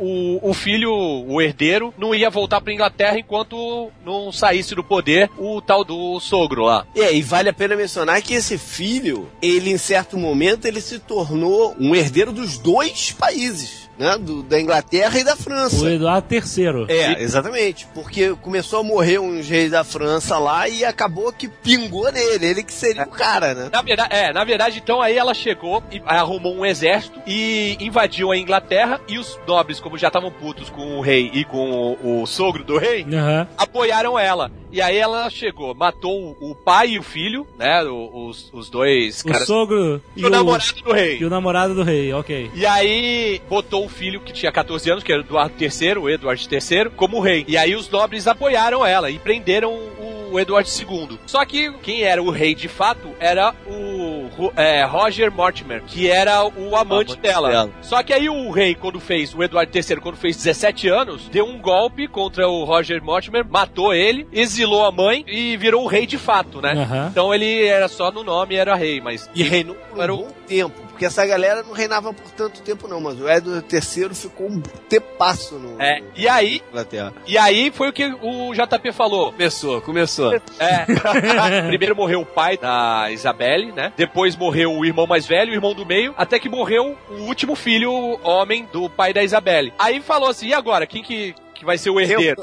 o- 0.44 0.51
o 0.51 0.55
filho, 0.55 0.92
o 0.92 1.40
herdeiro, 1.40 1.92
não 1.99 2.14
ia 2.14 2.30
voltar 2.30 2.61
pra 2.61 2.72
Inglaterra 2.72 3.18
enquanto 3.18 3.90
não 4.05 4.30
saísse 4.32 4.74
do 4.74 4.84
poder 4.84 5.30
o 5.38 5.61
tal 5.61 5.84
do 5.84 6.18
sogro 6.20 6.62
lá. 6.64 6.86
É, 6.94 7.12
e 7.14 7.22
vale 7.22 7.49
a 7.49 7.53
pena 7.53 7.76
mencionar 7.76 8.22
que 8.22 8.34
esse 8.34 8.57
filho, 8.59 9.28
ele 9.42 9.70
em 9.70 9.78
certo 9.78 10.16
momento, 10.16 10.66
ele 10.66 10.80
se 10.80 10.99
tornou 10.99 11.74
um 11.78 11.94
herdeiro 11.94 12.32
dos 12.32 12.59
dois 12.59 13.12
países, 13.12 13.86
né? 13.99 14.16
Do- 14.18 14.42
da 14.42 14.61
Inglaterra 14.61 15.18
e 15.18 15.24
da 15.24 15.36
França. 15.36 15.76
O 15.84 15.88
Eduardo 15.88 16.26
III. 16.32 16.86
É, 16.88 17.22
exatamente. 17.22 17.86
Porque 17.94 18.34
começou 18.42 18.80
a 18.80 18.82
morrer 18.82 19.18
uns 19.18 19.49
reis 19.49 19.70
da 19.70 19.82
França 19.84 20.38
lá 20.38 20.68
e 20.68 20.84
acabou 20.84 21.32
que 21.32 21.49
pingou 21.49 22.11
nele. 22.12 22.47
Ele 22.47 22.62
que 22.62 22.72
seria 22.72 23.03
o 23.05 23.09
cara, 23.11 23.55
né? 23.55 23.70
Na 23.72 23.82
verdade, 23.82 24.14
é, 24.14 24.32
na 24.32 24.44
verdade, 24.44 24.80
então 24.82 25.01
aí 25.01 25.16
ela 25.16 25.34
chegou 25.34 25.82
e 25.90 26.01
arrumou 26.05 26.55
um 26.57 26.64
exército 26.66 27.20
e 27.26 27.76
invadiu 27.80 28.30
a 28.30 28.36
Inglaterra 28.36 29.01
e 29.09 29.18
os 29.18 29.38
nobres, 29.47 29.80
como 29.80 29.97
já 29.99 30.09
estavam 30.09 30.30
putos 30.30 30.68
com 30.70 30.99
o 30.99 31.01
rei 31.01 31.30
e 31.32 31.44
com 31.44 31.97
o, 32.03 32.22
o 32.22 32.26
sogro 32.26 32.64
do 32.64 32.78
rei, 32.78 33.05
Aham. 33.12 33.47
apoiaram 33.57 34.18
ela. 34.18 34.51
E 34.76 34.82
aí 34.82 34.98
ela 34.98 35.30
chegou, 35.30 35.74
matou 35.74 36.36
o 36.38 36.54
pai 36.54 36.90
e 36.90 36.98
o 36.98 37.02
filho, 37.02 37.46
né? 37.58 37.82
o- 37.84 38.26
Os, 38.28 38.50
os 38.52 38.68
dois 38.68 39.22
O 39.22 39.28
caras. 39.28 39.46
sogro 39.46 40.02
E 40.14 40.22
o 40.24 40.28
namorado 40.28 40.72
do 40.84 40.92
rei. 40.92 41.18
e 41.18 41.24
o 41.24 41.30
namorado 41.30 41.74
do 41.74 41.82
rei, 41.82 42.12
ok. 42.12 42.50
E 42.54 42.66
aí 42.66 43.40
botou 43.48 43.86
o 43.86 43.88
filho 43.88 44.20
que 44.20 44.34
tinha 44.34 44.52
14 44.52 44.90
anos, 44.90 45.02
que 45.02 45.10
era 45.12 45.22
o 45.22 45.24
Eduardo 45.24 45.54
III, 45.58 45.96
o 45.98 46.10
Edward 46.10 46.46
III, 46.52 46.90
como 46.94 47.20
rei. 47.20 47.44
E 47.48 47.56
aí 47.56 47.74
os 47.74 47.88
nobres 47.88 48.26
apoiaram 48.26 48.84
ela 48.84 49.10
e 49.10 49.18
prenderam 49.18 49.72
o 49.72 50.25
Edward 50.38 50.68
II. 50.68 51.18
Só 51.26 51.44
que 51.44 51.72
quem 51.82 52.02
era 52.02 52.22
o 52.22 52.30
rei 52.30 52.54
de 52.54 52.68
fato 52.68 53.08
era 53.20 53.54
o 53.66 54.50
é, 54.56 54.84
Roger 54.84 55.30
Mortimer, 55.32 55.82
que 55.86 56.08
era 56.10 56.44
o 56.44 56.76
amante 56.76 57.12
amante 57.12 57.16
dela. 57.18 57.48
dela. 57.50 57.70
Só 57.82 58.02
que 58.02 58.12
aí 58.12 58.28
o 58.28 58.50
rei, 58.50 58.74
quando 58.74 58.98
fez, 59.00 59.34
o 59.34 59.42
Edward 59.42 59.70
III, 59.76 59.96
quando 60.00 60.16
fez 60.16 60.36
17 60.36 60.88
anos, 60.88 61.28
deu 61.28 61.46
um 61.46 61.58
golpe 61.58 62.06
contra 62.08 62.48
o 62.48 62.64
Roger 62.64 63.02
Mortimer, 63.02 63.44
matou 63.48 63.92
ele, 63.94 64.26
exilou 64.32 64.84
a 64.84 64.92
mãe 64.92 65.24
e 65.28 65.56
virou 65.56 65.84
o 65.84 65.86
rei 65.86 66.06
de 66.06 66.18
fato, 66.18 66.60
né? 66.60 66.72
Aham. 66.72 67.08
Então 67.10 67.34
ele 67.34 67.64
era 67.66 67.88
só 67.88 68.10
no 68.10 68.22
nome, 68.22 68.54
era 68.56 68.74
rei, 68.74 69.00
mas 69.00 69.28
E 69.34 69.42
reinou 69.42 69.74
por 69.76 69.98
um 69.98 70.02
Era 70.02 70.14
o- 70.14 70.18
bom 70.18 70.32
tempo. 70.46 70.86
Porque 70.97 71.05
essa 71.05 71.26
galera 71.26 71.62
não 71.62 71.74
reinava 71.74 72.11
por 72.11 72.30
tanto 72.30 72.62
tempo, 72.62 72.88
não, 72.88 73.03
mas 73.03 73.20
o 73.20 73.28
Edward 73.28 73.66
III 73.70 74.14
ficou 74.14 74.49
um 74.49 74.62
tepasso 74.88 75.57
no 75.57 75.78
É, 75.78 76.01
e 76.16 76.26
aí, 76.26 76.62
Inglaterra. 76.70 77.12
e 77.26 77.36
aí 77.36 77.70
foi 77.70 77.90
o 77.90 77.92
que 77.92 78.07
o 78.22 78.55
JP 78.55 78.92
falou. 78.92 79.30
Começou, 79.30 79.82
começou. 79.82 80.34
É. 80.59 80.86
Primeiro 81.68 81.94
morreu 81.94 82.22
o 82.22 82.26
pai 82.26 82.57
da 82.57 83.11
Isabelle, 83.11 83.72
né? 83.72 83.92
Depois 83.94 84.34
morreu 84.34 84.72
o 84.72 84.86
irmão 84.86 85.07
mais 85.07 85.26
velho, 85.26 85.51
o 85.51 85.55
irmão 85.55 85.74
do 85.74 85.84
meio, 85.84 86.14
até 86.16 86.38
que 86.38 86.49
morreu 86.49 86.97
o 87.11 87.24
último 87.24 87.55
filho 87.55 87.92
homem 88.22 88.66
do 88.72 88.88
pai 88.88 89.12
da 89.12 89.22
Isabelle. 89.22 89.74
Aí 89.78 90.01
falou 90.01 90.30
assim: 90.30 90.47
e 90.47 90.55
agora? 90.55 90.86
Quem 90.86 91.03
que, 91.03 91.34
que 91.55 91.62
vai 91.66 91.76
ser 91.76 91.90
o 91.90 92.01
herdeiro? 92.01 92.40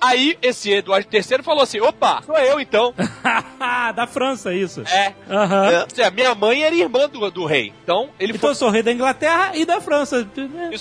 Aí 0.00 0.36
esse 0.42 0.70
Eduardo 0.70 1.08
III 1.10 1.42
falou 1.42 1.62
assim: 1.62 1.80
opa, 1.80 2.22
sou 2.24 2.36
eu 2.38 2.60
então. 2.60 2.94
da 3.94 4.06
França, 4.06 4.52
isso. 4.52 4.82
É. 4.82 5.14
Aham. 5.28 5.82
Ou 5.82 5.94
seja, 5.94 6.10
minha 6.10 6.34
mãe 6.34 6.62
era 6.62 6.74
irmã 6.74 7.08
do, 7.08 7.30
do 7.30 7.46
rei. 7.46 7.72
Então 7.82 8.10
ele 8.18 8.34
Então 8.34 8.50
eu 8.50 8.54
sou 8.54 8.70
rei 8.70 8.82
da 8.82 8.92
Inglaterra 8.92 9.52
e 9.54 9.64
da 9.64 9.80
França. 9.80 10.26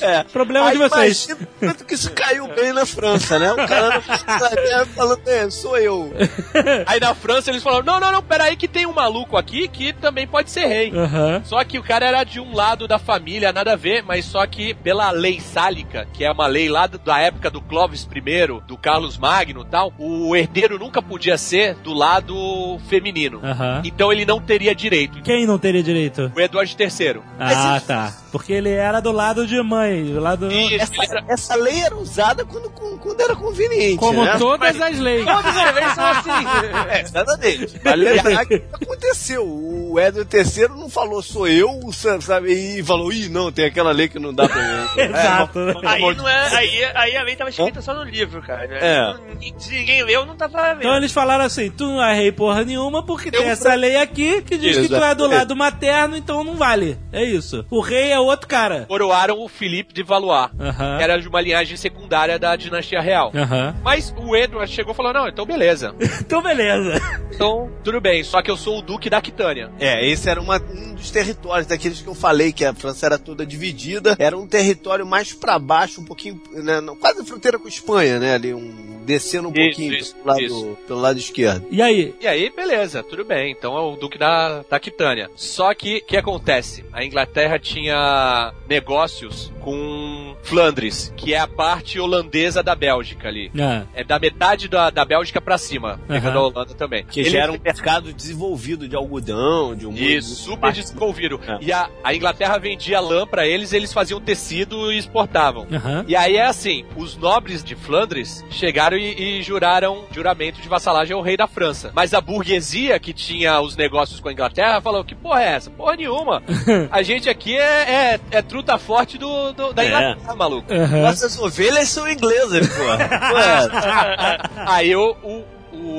É. 0.02 0.24
Problema 0.24 0.72
de 0.72 0.82
Aí 0.82 0.90
vocês. 0.90 1.26
imagina 1.26 1.48
o 1.50 1.60
quanto 1.60 1.86
que 1.86 1.94
isso 1.94 2.12
caiu 2.12 2.48
bem 2.50 2.74
na 2.74 2.86
França, 2.86 3.40
né? 3.40 3.52
O 3.54 3.56
cara 3.56 4.02
Inglaterra 4.24 4.86
falando, 4.88 5.28
é, 5.28 5.50
sou 5.50 5.78
eu. 5.78 6.14
Aí 6.86 7.00
na 7.00 7.16
França 7.16 7.52
eles 7.52 7.64
falaram: 7.64 7.86
não, 7.86 8.00
não, 8.00 8.12
não, 8.12 8.22
peraí, 8.24 8.56
que 8.56 8.68
tem 8.68 8.86
um 8.86 8.94
maluco 8.94 9.38
aqui 9.38 9.68
que 9.68 9.94
também 9.94 10.28
pode 10.28 10.52
ser 10.52 10.66
rei. 10.66 10.92
Aham. 10.96 11.42
Só 11.46 11.64
que 11.64 11.80
o 11.80 11.84
cara 11.84 12.06
era 12.06 12.24
de 12.24 12.40
um 12.40 12.54
lado 12.54 12.88
da 12.88 13.00
família, 13.00 13.54
nada 13.54 13.74
a 13.74 13.76
ver, 13.76 14.04
mas 14.04 14.26
só 14.26 14.46
que 14.46 14.74
pela 14.74 15.12
lei 15.12 15.40
sálica, 15.40 16.08
que 16.14 16.24
é 16.24 16.32
uma 16.32 16.48
lei 16.48 16.70
lá 16.70 16.88
da 16.88 17.20
época 17.20 17.50
do 17.50 17.62
Clovis 17.62 18.04
I, 18.04 18.48
do 18.68 18.78
Carlos 19.06 19.18
Magno 19.18 19.62
e 19.62 19.66
tal, 19.66 19.94
o 20.00 20.36
herdeiro 20.36 20.80
nunca 20.80 21.02
podia 21.02 21.38
ser 21.38 21.76
do 21.76 21.94
lado 21.94 22.80
feminino. 22.90 23.40
Então 23.84 24.12
ele 24.12 24.26
não 24.26 24.42
teria 24.42 24.74
direito. 24.74 25.22
Quem 25.22 25.46
não 25.46 25.60
teria 25.60 25.84
direito? 25.84 26.32
O 26.36 26.40
Eduardo 26.40 26.72
III. 26.80 27.22
Ah, 27.40 27.80
tá. 27.86 28.14
Porque 28.32 28.52
ele 28.52 28.70
era 28.72 29.00
do 29.00 29.12
lado 29.12 29.46
de 29.46 29.62
mãe, 29.62 30.06
do 30.12 30.20
lado... 30.20 30.52
Isso, 30.52 30.76
Essa, 30.76 31.04
era- 31.04 31.26
essa 31.30 31.56
lei 31.56 31.82
era 31.82 31.96
usada 31.96 32.44
quando, 32.44 32.70
quando 32.70 33.22
era 33.22 33.36
conveniente, 33.36 33.98
Como 33.98 34.26
né? 34.26 34.36
todas 34.38 34.82
as 34.82 35.00
leis. 35.00 35.24
Todas 35.36 35.56
as 35.58 35.76
leis 35.76 35.94
são 35.94 36.06
assim. 36.06 36.30
É, 36.90 37.02
exatamente. 37.02 37.80
Que 37.80 38.64
aconteceu. 38.74 39.46
O 39.48 40.00
Edward 40.00 40.30
III 40.36 40.68
não 40.70 40.90
falou, 40.90 41.22
sou 41.22 41.48
eu, 41.48 41.80
sabe? 42.22 42.52
E 42.80 42.84
falou, 42.84 43.12
ih, 43.14 43.30
não, 43.30 43.52
tem 43.52 43.66
aquela 43.66 43.92
lei 43.92 44.08
que 44.10 44.20
não 44.20 44.34
dá 44.34 44.48
pra 44.48 44.62
mim. 44.62 44.88
Exato. 45.02 45.60
Aí, 45.86 46.16
não 46.16 46.28
é, 46.28 46.56
aí, 46.56 46.84
aí 46.96 47.18
a 47.18 47.24
lei 47.24 47.36
tava 47.36 47.50
escrita 47.50 47.82
só 47.82 47.94
no 47.94 48.04
livro, 48.04 48.42
cara. 48.42 48.66
É. 48.66 48.95
Ninguém- 49.30 49.54
Se 49.60 49.72
ninguém 49.72 50.04
leu, 50.04 50.26
não 50.26 50.36
tava 50.36 50.70
vendo. 50.74 50.80
Então 50.80 50.96
eles 50.98 51.12
falaram 51.12 51.44
assim, 51.44 51.70
tu 51.70 51.86
não 51.86 52.04
é 52.04 52.14
rei 52.16 52.32
porra 52.32 52.64
nenhuma 52.64 53.04
porque 53.04 53.30
tem 53.32 53.46
essa 53.48 53.74
lei 53.74 53.96
aqui 53.98 54.42
que 54.42 54.58
diz 54.58 54.78
que 54.78 54.88
tu 54.88 54.96
é 54.96 55.14
do 55.16 55.28
lado 55.28 55.56
materno, 55.56 56.16
então 56.18 56.44
não 56.44 56.56
vale. 56.56 56.98
É 57.12 57.24
isso. 57.24 57.66
O 57.70 57.80
rei 57.82 58.12
é 58.12 58.20
outro 58.20 58.48
cara. 58.48 58.86
Coroaram 58.88 59.40
o 59.40 59.48
Filipe 59.48 59.94
de 59.94 60.04
Valois, 60.04 60.50
Aham. 60.60 60.98
que 60.98 61.04
era 61.04 61.20
de 61.22 61.28
uma 61.28 61.42
linhagem 61.42 61.76
secundária 61.78 62.40
da 62.40 62.56
dinastia 62.56 63.02
real. 63.02 63.32
Aham. 63.36 63.76
Mas 63.84 64.14
o 64.18 64.36
Edward 64.36 64.72
chegou 64.72 64.94
e 64.94 64.96
falou: 64.96 65.14
não, 65.14 65.28
então 65.28 65.46
beleza. 65.46 65.94
Então 66.26 66.42
beleza. 66.42 67.00
Então, 67.34 67.70
tudo 67.84 68.00
bem, 68.02 68.24
só 68.24 68.42
que 68.42 68.50
eu 68.50 68.58
sou 68.58 68.80
o 68.80 68.82
Duque 68.82 69.10
da 69.10 69.18
Aquitânia. 69.18 69.70
É, 69.80 70.10
esse 70.10 70.30
era 70.30 70.42
uma- 70.42 70.58
um 70.60 70.94
dos 70.96 71.12
territórios 71.12 71.68
daqueles 71.68 72.02
que 72.02 72.08
eu 72.08 72.16
falei 72.16 72.52
que 72.52 72.64
a 72.66 72.74
França 72.74 73.06
era 73.06 73.18
toda 73.20 73.46
dividida. 73.46 74.16
Era 74.18 74.38
um 74.38 74.48
território 74.48 75.06
mais 75.06 75.34
pra 75.34 75.60
baixo, 75.60 76.02
um 76.02 76.06
pouquinho, 76.06 76.42
né, 76.52 76.82
quase 77.00 77.24
fronteira 77.26 77.60
com 77.60 77.66
a 77.66 77.70
Espanha, 77.70 78.20
né? 78.20 78.34
Ali, 78.36 78.54
um, 78.54 78.85
descendo 79.06 79.50
um 79.50 79.52
Isso, 79.52 79.62
pouquinho 79.62 79.94
isso, 79.94 80.16
pelo, 80.16 80.28
lado, 80.28 80.42
isso. 80.42 80.78
pelo 80.88 81.00
lado 81.00 81.20
esquerdo. 81.20 81.68
E 81.70 81.82
aí? 81.82 82.16
E 82.20 82.28
aí, 82.28 82.50
beleza, 82.50 83.04
tudo 83.04 83.24
bem. 83.24 83.52
Então 83.52 83.78
é 83.78 83.82
o 83.82 83.96
Duque 83.96 84.18
da, 84.18 84.64
da 84.70 84.78
Aquitânia. 84.78 85.30
Só 85.36 85.74
que, 85.74 85.98
o 85.98 86.06
que 86.06 86.18
acontece? 86.18 86.84
A 86.92 87.04
Inglaterra 87.04 87.60
tinha 87.60 88.54
negócios 88.68 89.52
com 89.62 90.35
Flandres, 90.46 91.12
que 91.18 91.34
é 91.34 91.40
a 91.40 91.48
parte 91.48 92.00
holandesa 92.00 92.62
da 92.62 92.76
Bélgica 92.76 93.28
ali. 93.28 93.52
Ah, 93.60 93.84
É 93.94 94.04
da 94.04 94.20
metade 94.20 94.68
da, 94.68 94.90
da 94.90 95.04
Bélgica 95.04 95.42
pra 95.42 95.58
cima, 95.58 96.00
pegando 96.08 96.38
a 96.38 96.42
Aham. 96.42 96.48
Holanda 96.48 96.74
também. 96.76 97.04
Que 97.06 97.22
Ele- 97.22 97.30
já 97.32 97.40
era 97.40 97.52
um 97.52 97.60
mercado 97.62 98.14
desenvolvido 98.14 98.88
de 98.88 98.96
algodão, 98.96 99.76
de 99.76 99.88
um 99.88 99.94
Isso, 99.94 100.36
super 100.36 100.72
desenvolvido. 100.72 101.40
É. 101.48 101.58
E 101.62 101.72
a, 101.72 101.90
a 102.04 102.14
Inglaterra 102.14 102.58
vendia 102.58 103.00
lã 103.00 103.26
pra 103.26 103.48
eles, 103.48 103.74
eles 103.74 103.92
faziam 103.92 104.22
tecido 104.22 104.92
e 104.92 104.98
exportavam. 104.98 105.66
Aham. 105.72 106.06
E 106.08 106.16
aí 106.16 106.36
é 106.38 106.46
assim, 106.46 106.86
os 106.96 107.18
nobres 107.18 107.64
de 107.64 107.76
Flandres 107.76 108.46
chegaram 108.50 108.98
e, 108.98 109.40
e 109.40 109.42
juraram 109.44 110.06
juramento 110.12 110.62
de 110.62 110.70
vassalagem 110.70 111.16
ao 111.16 111.22
rei 111.22 111.36
da 111.36 111.48
França. 111.48 111.92
Mas 111.94 112.14
a 112.14 112.22
burguesia 112.22 113.00
que 113.00 113.14
tinha 113.14 113.60
os 113.62 113.76
negócios 113.76 114.20
com 114.20 114.30
a 114.30 114.32
Inglaterra 114.32 114.80
falou, 114.80 115.04
que 115.04 115.16
porra 115.16 115.42
é 115.44 115.48
essa? 115.56 115.72
Porra 115.72 115.96
nenhuma. 115.96 116.44
A 116.92 117.02
gente 117.02 117.30
aqui 117.30 117.58
é, 117.58 118.14
é, 118.16 118.20
é 118.32 118.42
truta 118.42 118.78
forte 118.78 119.18
do, 119.18 119.52
do- 119.54 119.74
da 119.74 119.84
É. 119.84 120.16
Maluco. 120.36 120.72
Aham. 120.74 121.02
Nossas 121.02 121.38
ovelhas 121.40 121.90
são 121.90 122.10
inglesas, 122.10 122.68
pô. 122.68 122.84
Ué, 122.84 124.38
Aí 124.68 124.96
o, 124.96 125.16
o, 125.24 125.44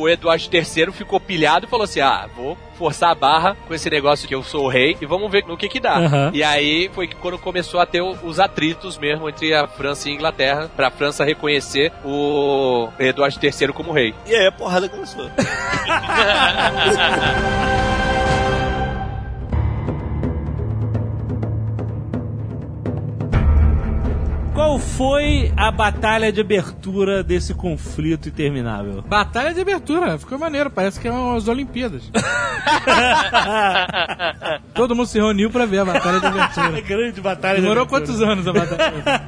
o 0.03 0.09
Eduardo 0.09 0.45
III 0.53 0.93
ficou 0.93 1.19
pilhado 1.21 1.67
e 1.67 1.69
falou 1.69 1.85
assim, 1.85 2.01
ah, 2.01 2.27
vou 2.35 2.57
forçar 2.79 3.11
a 3.11 3.15
barra 3.15 3.57
com 3.67 3.73
esse 3.75 3.89
negócio 3.89 4.29
que 4.29 4.35
eu 4.35 4.43
sou 4.43 4.65
o 4.65 4.69
rei 4.69 4.97
e 5.01 5.07
vamos 5.07 5.31
ver 5.31 5.45
no 5.47 5.57
que 5.57 5.67
que 5.69 5.81
dá. 5.81 5.97
Aham. 5.97 6.31
E 6.35 6.43
aí 6.43 6.91
foi 6.95 7.09
quando 7.09 7.39
começou 7.39 7.81
a 7.81 7.87
ter 7.87 8.03
os 8.03 8.39
atritos 8.39 8.99
mesmo 8.99 9.29
entre 9.29 9.55
a 9.55 9.67
França 9.67 10.09
e 10.09 10.13
a 10.13 10.15
Inglaterra, 10.15 10.71
pra 10.77 10.91
França 10.91 11.25
reconhecer 11.25 11.91
o 12.05 12.89
Eduardo 12.99 13.39
III 13.43 13.69
como 13.73 13.93
rei. 13.93 14.15
e 14.27 14.35
aí 14.35 14.47
a 14.47 14.53
porrada 14.53 14.89
começou. 14.89 15.31
Qual 24.57 24.79
foi 24.79 25.53
a 25.55 25.71
batalha 25.71 26.33
de 26.33 26.41
abertura 26.41 27.23
desse 27.23 27.53
conflito 27.53 28.31
interminável? 28.31 29.03
Batalha 29.03 29.53
de 29.53 29.61
abertura, 29.61 30.17
ficou 30.17 30.39
maneiro, 30.39 30.71
parece 30.71 30.99
que 30.99 31.07
é 31.07 31.13
umas 31.13 31.47
Olimpíadas. 31.47 32.11
Todo 34.73 34.97
mundo 34.97 35.09
se 35.09 35.19
reuniu 35.19 35.51
pra 35.51 35.67
ver 35.67 35.81
a 35.81 35.85
batalha 35.85 36.21
de 36.21 36.27
abertura. 36.27 36.81
grande 36.89 37.21
batalha 37.21 37.61
Demorou 37.61 37.85
de 37.85 37.95
abertura. 37.95 38.17
quantos 38.17 38.23
anos 38.23 38.49
a 38.49 38.53
batalha? 38.55 39.23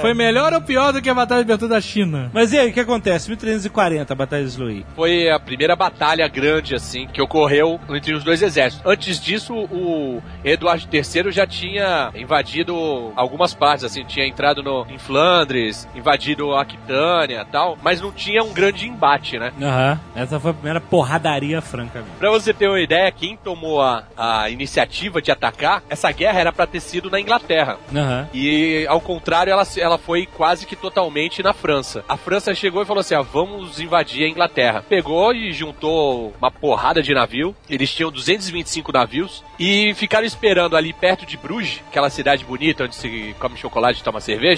Foi 0.00 0.14
melhor 0.14 0.54
ou 0.54 0.62
pior 0.62 0.90
do 0.90 1.02
que 1.02 1.10
a 1.10 1.14
batalha 1.14 1.44
de 1.44 1.52
abertura 1.52 1.74
da 1.74 1.80
China? 1.80 2.30
Mas 2.32 2.54
e 2.54 2.58
aí, 2.58 2.70
o 2.70 2.72
que 2.72 2.80
acontece? 2.80 3.28
1340, 3.28 4.10
a 4.10 4.16
batalha 4.16 4.42
de 4.42 4.48
Sloy. 4.48 4.86
Foi 4.96 5.28
a 5.28 5.38
primeira 5.38 5.76
batalha 5.76 6.26
grande, 6.28 6.74
assim, 6.74 7.06
que 7.08 7.20
ocorreu 7.20 7.78
entre 7.90 8.14
os 8.14 8.24
dois 8.24 8.40
exércitos. 8.40 8.90
Antes 8.90 9.20
disso, 9.20 9.54
o 9.54 10.22
Eduardo 10.42 10.88
III 10.90 11.30
já 11.30 11.46
tinha 11.46 12.10
invadido 12.14 13.12
algumas 13.14 13.52
partes, 13.52 13.84
assim, 13.84 14.02
tinha 14.06 14.26
entrado 14.26 14.61
no, 14.62 14.86
em 14.88 14.98
Flandres, 14.98 15.88
invadido 15.94 16.54
a 16.54 16.62
Aquitânia 16.62 17.42
e 17.42 17.52
tal, 17.52 17.76
mas 17.82 18.00
não 18.00 18.12
tinha 18.12 18.42
um 18.42 18.52
grande 18.52 18.88
embate, 18.88 19.38
né? 19.38 19.52
Aham. 19.60 20.00
Essa 20.14 20.38
foi 20.40 20.50
a 20.50 20.54
primeira 20.54 20.80
porradaria 20.80 21.60
franca. 21.60 22.00
mesmo. 22.00 22.14
Pra 22.18 22.30
você 22.30 22.52
ter 22.54 22.68
uma 22.68 22.80
ideia, 22.80 23.10
quem 23.12 23.36
tomou 23.36 23.80
a, 23.82 24.04
a 24.16 24.48
iniciativa 24.50 25.20
de 25.20 25.30
atacar, 25.30 25.82
essa 25.88 26.10
guerra 26.12 26.40
era 26.40 26.52
pra 26.52 26.66
ter 26.66 26.80
sido 26.80 27.10
na 27.10 27.20
Inglaterra. 27.20 27.78
Aham. 27.94 28.28
E 28.32 28.86
ao 28.88 29.00
contrário, 29.00 29.50
ela, 29.52 29.64
ela 29.76 29.98
foi 29.98 30.26
quase 30.26 30.66
que 30.66 30.76
totalmente 30.76 31.42
na 31.42 31.52
França. 31.52 32.04
A 32.08 32.16
França 32.16 32.54
chegou 32.54 32.82
e 32.82 32.86
falou 32.86 33.00
assim: 33.00 33.14
ah, 33.14 33.22
vamos 33.22 33.80
invadir 33.80 34.24
a 34.24 34.28
Inglaterra. 34.28 34.84
Pegou 34.88 35.32
e 35.34 35.52
juntou 35.52 36.32
uma 36.38 36.50
porrada 36.50 37.02
de 37.02 37.14
navio. 37.14 37.54
Eles 37.68 37.92
tinham 37.92 38.10
225 38.10 38.92
navios 38.92 39.42
e 39.58 39.92
ficaram 39.94 40.26
esperando 40.26 40.76
ali 40.76 40.92
perto 40.92 41.24
de 41.26 41.36
Bruges, 41.36 41.80
aquela 41.88 42.10
cidade 42.10 42.44
bonita 42.44 42.84
onde 42.84 42.94
se 42.94 43.34
come 43.38 43.56
chocolate 43.56 44.00
e 44.00 44.04
toma 44.04 44.20
cerveja. 44.20 44.51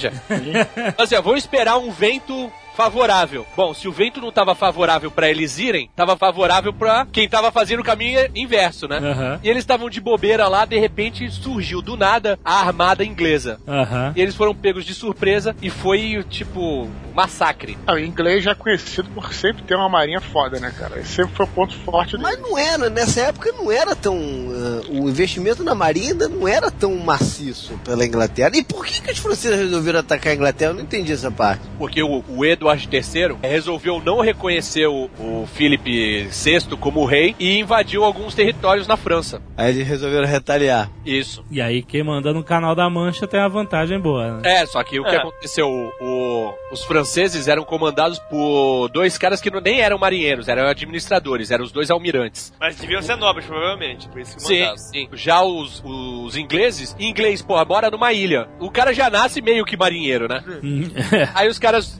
Assim, 0.99 1.15
ó, 1.15 1.23
vamos 1.23 1.41
esperar 1.41 1.77
um 1.79 1.91
vento 1.91 2.51
favorável. 2.75 3.47
Bom, 3.57 3.73
se 3.73 3.87
o 3.87 3.93
vento 3.93 4.21
não 4.21 4.29
estava 4.31 4.55
favorável 4.55 5.11
pra 5.11 5.31
eles 5.31 5.59
irem, 5.59 5.87
estava 5.87 6.17
favorável 6.17 6.73
pra 6.73 7.07
quem 7.11 7.29
tava 7.29 7.53
fazendo 7.53 7.81
o 7.81 7.85
caminho 7.85 8.19
inverso, 8.35 8.89
né? 8.89 8.99
Aham. 8.99 9.41
E 9.43 9.49
eles 9.49 9.63
estavam 9.63 9.89
de 9.89 10.01
bobeira 10.01 10.49
lá, 10.49 10.65
de 10.65 10.79
repente 10.79 11.31
surgiu 11.31 11.81
do 11.81 11.97
nada 11.97 12.39
a 12.45 12.61
armada 12.61 13.05
inglesa. 13.05 13.61
Aham. 13.67 14.13
E 14.17 14.21
eles 14.21 14.35
foram 14.35 14.55
pegos 14.55 14.85
de 14.85 14.93
surpresa 14.93 15.55
e 15.63 15.71
foi, 15.71 16.25
tipo, 16.29 16.89
massacre. 17.15 17.79
Ah, 17.87 17.95
o 17.95 17.99
inglês 17.99 18.43
já 18.45 18.51
é 18.51 18.55
conhecido 18.55 19.09
por 19.11 19.33
sempre 19.33 19.63
ter 19.63 19.75
uma 19.77 19.89
marinha 19.89 20.21
foda, 20.21 20.59
né, 20.59 20.73
cara? 20.77 20.99
Esse 21.01 21.15
sempre 21.15 21.35
foi 21.35 21.47
o 21.47 21.49
ponto 21.49 21.75
forte 21.81 22.13
dele. 22.13 22.23
Mas 22.23 22.39
não 22.41 22.59
era, 22.59 22.91
nessa 22.91 23.21
época 23.23 23.53
não 23.53 23.71
era 23.71 23.95
tão. 23.95 24.17
ah, 24.17 24.83
o 24.91 25.09
investimento 25.09 25.63
na 25.63 25.75
marinha 25.75 26.13
ainda 26.13 26.29
não 26.29 26.47
era 26.49 26.71
tão 26.71 26.95
maciço 26.97 27.79
pela 27.85 28.05
Inglaterra. 28.05 28.51
E 28.55 28.65
por 28.65 28.85
que, 28.85 29.01
que 29.01 29.13
os 29.13 29.19
franceses 29.19 29.59
resolveram 29.59 30.01
atacar 30.01 30.33
a 30.33 30.37
Inglaterra? 30.37 30.71
Eu 30.73 30.75
não 30.75 30.83
entendi 30.83 31.13
essa 31.13 31.31
parte. 31.31 31.63
Porque 31.79 32.03
o, 32.03 32.25
o 32.29 32.45
Edward 32.45 32.65
Eduardo 32.65 32.85
III 32.95 33.37
resolveu 33.43 34.01
não 34.05 34.21
reconhecer 34.21 34.87
o, 34.87 35.11
o 35.19 35.47
Felipe 35.55 36.25
VI 36.31 36.77
como 36.81 37.05
rei 37.05 37.35
e 37.39 37.59
invadiu 37.59 38.03
alguns 38.05 38.35
territórios 38.35 38.87
na 38.87 38.97
França. 38.97 39.41
Aí 39.57 39.71
eles 39.71 39.87
resolveram 39.87 40.27
retaliar. 40.27 40.91
Isso. 41.05 41.45
E 41.51 41.61
aí, 41.61 41.83
quem 41.83 42.03
manda 42.03 42.33
no 42.33 42.43
canal 42.43 42.75
da 42.75 42.89
Mancha 42.89 43.27
tem 43.27 43.39
a 43.39 43.49
vantagem 43.49 44.01
boa, 44.01 44.39
né? 44.39 44.61
É, 44.63 44.67
só 44.67 44.83
que 44.83 44.99
o 44.99 45.05
que 45.05 45.11
É. 45.15 45.19
aconteceu? 45.19 45.69
O- 45.69 45.93
o- 46.05 46.55
os 46.73 46.83
franceses 46.85 47.04
eram 47.49 47.65
comandados 47.65 48.19
por 48.19 48.89
dois 48.89 49.17
caras 49.19 49.41
que 49.41 49.51
não- 49.51 49.61
nem 49.61 49.81
eram 49.81 49.99
marinheiros, 49.99 50.49
eram 50.49 50.67
administradores, 50.67 51.51
eram 51.51 51.65
os 51.65 51.73
dois 51.73 51.91
almirantes. 51.91 52.53
Mas 52.59 52.77
deviam 52.77 53.01
ser 53.03 53.17
nobres, 53.17 53.47
provavelmente. 53.47 54.09
Por 54.09 54.21
isso 54.21 54.37
que 54.37 54.43
Sim, 54.43 54.59
mandaram. 54.61 54.77
sim. 54.79 55.09
Já 55.13 55.43
os, 55.43 55.83
os 55.85 56.37
ingleses, 56.37 56.95
inglês, 56.99 57.43
porra, 57.43 57.65
mora 57.65 57.91
numa 57.91 58.13
ilha. 58.13 58.49
O 58.61 58.71
cara 58.71 58.93
já 58.93 59.09
nasce 59.11 59.41
meio 59.41 59.65
que 59.65 59.77
marinheiro, 59.77 60.29
né? 60.29 60.43
Aí 61.35 61.49
os 61.49 61.59
caras, 61.59 61.97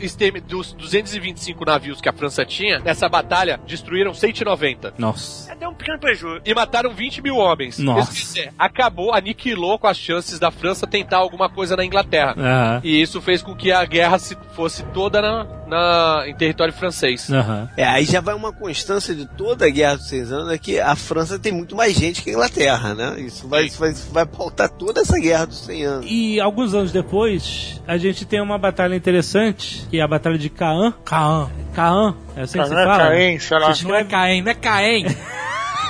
dos 0.47 0.73
225 0.73 1.65
navios 1.65 2.01
que 2.01 2.09
a 2.09 2.13
França 2.13 2.45
tinha, 2.45 2.79
nessa 2.81 3.09
batalha, 3.09 3.61
destruíram 3.67 4.13
190. 4.15 4.95
Nossa. 4.99 5.53
É, 5.53 5.55
deu 5.57 5.71
um 5.71 5.75
pequeno 5.75 5.99
prejuízo. 5.99 6.41
E 6.45 6.55
mataram 6.55 6.91
20 6.91 7.23
mil 7.23 7.37
homens. 7.37 7.79
Nossa. 7.79 8.13
Isso 8.13 8.23
dizer, 8.35 8.53
acabou, 8.59 9.13
aniquilou 9.13 9.79
com 9.79 9.87
as 9.87 9.97
chances 9.99 10.39
da 10.39 10.51
França 10.51 10.87
tentar 10.87 11.19
alguma 11.19 11.49
coisa 11.49 11.77
na 11.77 11.85
Inglaterra. 11.85 12.35
Aham. 12.37 12.81
E 12.85 13.01
isso 13.01 13.21
fez 13.21 13.43
com 13.43 13.55
que 13.55 13.73
a 13.73 13.85
guerra 13.85 14.19
se 14.19 14.37
fosse 14.55 14.83
toda 14.95 15.21
na, 15.21 15.45
na- 15.67 16.25
em 16.29 16.35
território 16.35 16.73
francês. 16.73 17.29
Aham. 17.31 17.69
É, 17.77 17.85
aí 17.85 18.05
já 18.05 18.21
vai 18.21 18.35
uma 18.35 18.53
constância 18.53 19.15
de 19.15 19.27
toda 19.27 19.67
a 19.67 19.71
Guerra 19.71 19.97
dos 19.97 20.09
Seis 20.09 20.31
Anos, 20.33 20.53
é 20.53 20.57
que 20.57 20.79
a 20.81 20.95
França 20.95 21.39
tem 21.39 21.53
muito 21.53 21.75
mais 21.77 21.93
gente 21.95 22.23
que 22.23 22.31
a 22.31 22.33
Inglaterra, 22.33 22.95
né? 22.95 23.17
Isso 23.19 23.47
vai, 23.49 23.65
isso 23.67 23.79
vai, 23.79 23.91
isso 23.91 24.09
vai 24.13 24.25
pautar 24.25 24.71
toda 24.71 25.01
essa 25.01 25.19
Guerra 25.19 25.47
dos 25.47 25.65
100 25.65 25.85
anos. 25.85 26.07
E 26.09 26.41
alguns 26.41 26.73
anos 26.73 26.93
depois, 26.93 27.83
a 27.87 27.97
gente 27.99 28.25
tem 28.25 28.41
uma 28.41 28.57
batalha 28.57 28.95
interessante, 28.95 29.87
que 29.91 29.99
é 29.99 30.03
a 30.03 30.09
Batalha 30.09 30.39
de 30.39 30.49
Caen. 30.49 30.95
Caã. 31.05 31.51
Caen, 31.75 32.15
é 32.37 32.43
assim 32.43 32.59
que 32.61 32.65
se 32.69 32.75
Caen, 32.75 32.87
fala? 32.87 33.09
Caen, 33.09 33.39
sei 33.41 33.59
lá. 33.59 33.67
Vocês 33.67 33.83
Não 33.83 33.95
é 33.95 34.05
Caém, 34.05 34.43
não 34.43 34.51
é 34.51 34.55
Caém. 34.55 35.07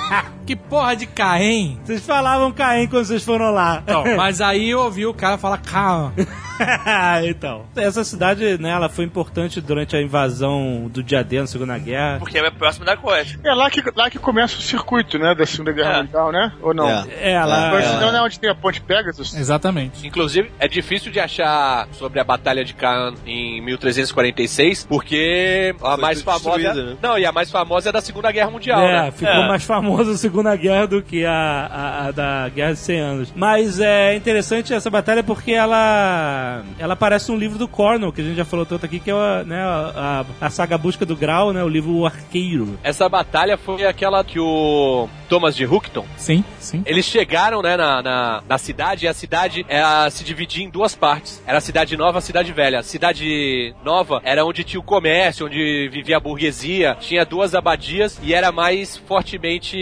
que 0.45 0.55
porra 0.55 0.95
de 0.95 1.05
Caém? 1.07 1.79
Vocês 1.83 2.05
falavam 2.05 2.51
Caen 2.51 2.87
quando 2.87 3.05
vocês 3.05 3.23
foram 3.23 3.51
lá. 3.51 3.81
Então, 3.83 4.03
mas 4.15 4.41
aí 4.41 4.69
eu 4.69 4.79
ouvi 4.79 5.05
o 5.05 5.13
cara 5.13 5.37
falar 5.37 5.57
Caã. 5.59 6.11
então. 7.27 7.65
Essa 7.75 8.03
cidade, 8.03 8.57
né, 8.57 8.69
ela 8.69 8.87
foi 8.89 9.03
importante 9.05 9.59
durante 9.59 9.95
a 9.95 10.01
invasão 10.01 10.89
do 10.89 11.03
Diadema 11.03 11.41
na 11.41 11.47
Segunda 11.47 11.77
Guerra. 11.77 12.19
Porque 12.19 12.37
é 12.37 12.49
próximo 12.51 12.85
da 12.85 12.95
costa. 12.95 13.37
É 13.43 13.53
lá 13.53 13.69
que, 13.69 13.83
lá 13.95 14.09
que 14.09 14.17
começa 14.19 14.57
o 14.57 14.61
circuito, 14.61 15.17
né? 15.19 15.35
Da 15.35 15.45
Segunda 15.45 15.71
Guerra 15.71 15.93
É. 15.95 15.97
Mundial, 16.03 16.31
né? 16.31 16.51
Ou 16.61 16.73
não? 16.73 16.89
É. 16.89 17.05
É, 17.19 17.31
ela... 17.33 17.71
Mas 17.71 17.85
É. 17.85 17.99
não 17.99 18.15
é 18.15 18.21
onde 18.21 18.39
tem 18.39 18.49
a 18.49 18.55
ponte 18.55 18.79
Pegasus? 18.81 19.35
Exatamente. 19.35 20.07
Inclusive, 20.07 20.51
é 20.59 20.67
difícil 20.67 21.11
de 21.11 21.19
achar 21.19 21.87
sobre 21.91 22.19
a 22.19 22.23
Batalha 22.23 22.63
de 22.63 22.73
Caen 22.73 23.15
em 23.25 23.61
1346, 23.61 24.85
porque 24.85 25.75
a 25.81 25.91
Foi 25.91 25.97
mais 26.01 26.21
famosa. 26.21 26.73
né? 26.73 26.95
Não, 27.01 27.17
e 27.17 27.25
a 27.25 27.31
mais 27.31 27.51
famosa 27.51 27.89
é 27.89 27.91
da 27.91 28.01
Segunda 28.01 28.31
Guerra 28.31 28.49
Mundial, 28.51 28.79
É, 28.81 29.01
né? 29.03 29.11
ficou 29.11 29.27
É. 29.33 29.47
mais 29.47 29.63
famosa 29.63 29.94
a 30.01 30.17
Segunda 30.17 30.55
Guerra 30.55 30.87
do 30.87 31.01
que 31.01 31.25
a, 31.25 31.31
a- 31.33 32.07
a 32.07 32.11
da 32.11 32.49
Guerra 32.49 32.73
de 32.73 32.79
100 32.79 32.99
Anos. 32.99 33.33
Mas 33.35 33.79
é 33.79 34.15
interessante 34.15 34.73
essa 34.73 34.89
batalha 34.89 35.23
porque 35.23 35.51
ela 35.51 36.63
ela 36.79 36.95
parece 36.95 37.31
um 37.31 37.37
livro 37.37 37.57
do 37.57 37.67
Cornwell, 37.67 38.11
que 38.11 38.21
a 38.21 38.23
gente 38.23 38.35
já 38.37 38.45
falou 38.45 38.65
tanto 38.65 38.85
aqui, 38.85 38.99
que 38.99 39.09
é 39.11 39.13
a, 39.13 39.43
né, 39.45 39.61
a, 39.61 40.25
a- 40.41 40.49
saga 40.49 40.77
Busca 40.77 41.05
do 41.05 41.15
Grau, 41.15 41.51
né, 41.51 41.63
o 41.63 41.67
livro 41.69 42.05
Arqueiro. 42.05 42.77
Essa 42.83 43.07
batalha 43.09 43.57
foi 43.57 43.85
aquela 43.85 44.23
que 44.23 44.39
o 44.39 45.07
Thomas 45.27 45.55
de 45.55 45.65
Hookton 45.65 46.05
Sim, 46.17 46.43
sim. 46.59 46.83
Eles 46.85 47.05
chegaram, 47.05 47.61
né, 47.61 47.75
na, 47.75 48.01
na, 48.01 48.43
na 48.47 48.57
cidade 48.57 49.05
e 49.05 49.07
a 49.07 49.13
cidade 49.13 49.65
era, 49.67 50.09
se 50.09 50.23
dividia 50.23 50.63
em 50.63 50.69
duas 50.69 50.95
partes. 50.95 51.41
Era 51.45 51.57
a 51.57 51.61
cidade 51.61 51.97
nova 51.97 52.17
e 52.17 52.19
a 52.19 52.21
cidade 52.21 52.51
velha. 52.53 52.79
A 52.79 52.83
cidade 52.83 53.73
nova 53.83 54.21
era 54.23 54.45
onde 54.45 54.63
tinha 54.63 54.79
o 54.79 54.83
comércio, 54.83 55.45
onde 55.47 55.89
vivia 55.91 56.17
a 56.17 56.19
burguesia, 56.19 56.95
tinha 56.99 57.25
duas 57.25 57.53
abadias 57.55 58.19
e 58.23 58.33
era 58.33 58.51
mais 58.51 58.95
fortemente 58.97 59.77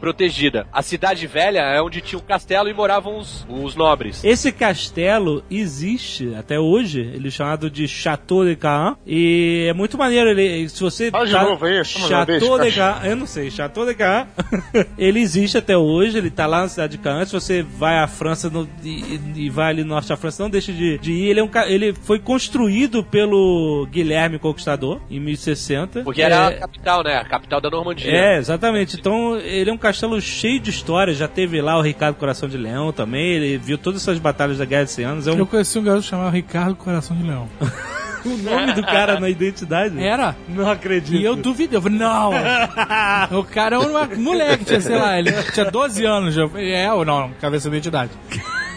protegida. 0.00 0.66
A 0.72 0.82
cidade 0.82 1.26
velha 1.26 1.60
é 1.60 1.80
onde 1.82 2.00
tinha 2.00 2.18
o 2.18 2.22
castelo 2.22 2.68
e 2.68 2.74
moravam 2.74 3.18
os, 3.18 3.46
os 3.48 3.74
nobres. 3.74 4.22
Esse 4.24 4.52
castelo 4.52 5.42
existe 5.50 6.34
até 6.34 6.58
hoje, 6.58 7.00
ele 7.00 7.28
é 7.28 7.30
chamado 7.30 7.70
de 7.70 7.86
Chateau 7.88 8.44
de 8.44 8.56
Caen, 8.56 8.96
e 9.06 9.66
é 9.68 9.72
muito 9.72 9.96
maneiro, 9.98 10.30
ele, 10.30 10.68
se 10.68 10.80
você... 10.80 11.10
Fala 11.10 11.26
de 11.26 11.32
novo 11.32 11.64
aí, 11.64 11.84
Chateau 11.84 12.58
de. 12.58 12.72
Caen, 12.72 13.10
eu 13.10 13.16
não 13.16 13.26
sei, 13.26 13.50
Chateau 13.50 13.86
de 13.86 13.94
Caen, 13.94 14.26
ele 14.98 15.20
existe 15.20 15.58
até 15.58 15.76
hoje, 15.76 16.18
ele 16.18 16.30
tá 16.30 16.46
lá 16.46 16.62
na 16.62 16.68
cidade 16.68 16.96
de 16.96 17.02
Caen, 17.02 17.24
se 17.24 17.32
você 17.32 17.62
vai 17.62 17.98
à 17.98 18.06
França 18.06 18.48
no- 18.50 18.68
e, 18.84 19.20
e 19.36 19.50
vai 19.50 19.70
ali 19.70 19.82
no 19.82 19.90
norte 19.90 20.08
da 20.08 20.16
França, 20.16 20.42
não 20.42 20.50
deixe 20.50 20.72
de, 20.72 20.98
de 20.98 21.12
ir, 21.12 21.28
ele, 21.30 21.40
é 21.40 21.44
um, 21.44 21.50
ele 21.66 21.92
foi 21.94 22.18
construído 22.18 23.02
pelo 23.04 23.86
Guilherme 23.90 24.38
Conquistador, 24.38 25.00
em 25.10 25.18
1060. 25.20 26.02
Porque 26.02 26.22
era 26.22 26.48
a 26.48 26.50
É, 26.52 26.54
capital, 26.58 27.02
né? 27.02 27.14
A 27.16 27.24
capital 27.24 27.60
da 27.60 27.70
Normandia. 27.70 28.10
é, 28.10 28.38
exatamente. 28.38 28.96
Então, 28.98 29.36
ele 29.44 29.70
é 29.70 29.72
um 29.72 29.78
castelo 29.78 30.20
cheio 30.20 30.60
de 30.60 30.70
histórias. 30.70 31.16
Já 31.16 31.28
teve 31.28 31.60
lá 31.60 31.78
o 31.78 31.82
Ricardo 31.82 32.16
Coração 32.16 32.48
de 32.48 32.56
Leão 32.56 32.92
também. 32.92 33.32
Ele 33.32 33.58
viu 33.58 33.78
todas 33.78 34.02
essas 34.02 34.18
batalhas 34.18 34.58
da 34.58 34.64
Guerra 34.64 34.84
de 34.84 34.90
100 34.92 35.04
Anos. 35.04 35.26
É 35.26 35.32
um, 35.32 35.38
Eu 35.38 35.46
conheci 35.46 35.78
um 35.78 35.82
garoto 35.82 36.04
chamado 36.04 36.32
Ricardo 36.32 36.76
Coração 36.76 37.16
de 37.16 37.22
Leão. 37.22 37.48
o 38.24 38.36
nome 38.36 38.74
do 38.74 38.82
cara 38.82 39.18
na 39.18 39.28
identidade. 39.28 40.02
Era. 40.02 40.36
Não 40.48 40.70
acredito. 40.70 41.20
E 41.20 41.24
eu 41.24 41.36
duvidei. 41.36 41.76
Eu 41.76 41.82
falei, 41.82 41.98
não. 41.98 42.32
o 43.38 43.44
cara 43.44 43.76
é 43.76 43.78
um 43.78 44.20
moleque, 44.20 44.64
tinha, 44.64 44.80
sei 44.80 44.96
lá, 44.96 45.18
ele 45.18 45.32
tinha 45.52 45.70
12 45.70 46.04
anos. 46.04 46.36
Eu 46.36 46.48
falei, 46.48 46.72
é 46.72 46.92
ou 46.92 47.04
não, 47.04 47.30
cabeça 47.40 47.68
de 47.68 47.76
identidade. 47.76 48.12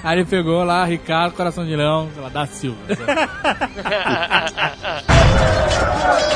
Aí 0.03 0.20
ele 0.20 0.26
pegou 0.26 0.64
lá, 0.64 0.84
Ricardo, 0.84 1.34
Coração 1.34 1.66
de 1.66 1.76
Leão, 1.76 2.09
sei 2.14 2.24
lá, 2.24 2.30
da 2.30 2.45
Silva. 2.45 2.78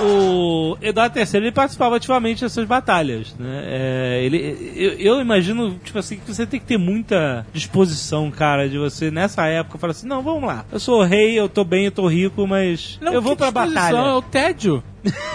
o 0.00 0.76
Eduardo 0.80 1.18
III 1.18 1.26
ele 1.34 1.52
participava 1.52 1.96
ativamente 1.96 2.42
dessas 2.42 2.66
batalhas, 2.66 3.34
né? 3.38 3.62
É, 3.66 4.20
ele, 4.24 4.72
eu, 4.76 4.92
eu 4.92 5.20
imagino, 5.20 5.78
tipo 5.84 5.98
assim, 5.98 6.16
que 6.16 6.32
você 6.32 6.46
tem 6.46 6.60
que 6.60 6.66
ter 6.66 6.78
muita 6.78 7.46
disposição, 7.52 8.30
cara, 8.30 8.68
de 8.68 8.78
você 8.78 9.10
nessa 9.10 9.46
época 9.46 9.78
falar 9.78 9.92
assim, 9.92 10.06
não, 10.06 10.22
vamos 10.22 10.44
lá, 10.44 10.64
eu 10.72 10.80
sou 10.80 11.02
rei, 11.02 11.38
eu 11.38 11.48
tô 11.48 11.64
bem, 11.64 11.86
eu 11.86 11.92
tô 11.92 12.06
rico, 12.06 12.46
mas 12.46 12.98
Não, 13.00 13.12
eu 13.12 13.22
vou 13.22 13.36
pra 13.36 13.50
batalha. 13.50 13.96
É 13.96 14.12
o 14.14 14.22
tédio. 14.22 14.82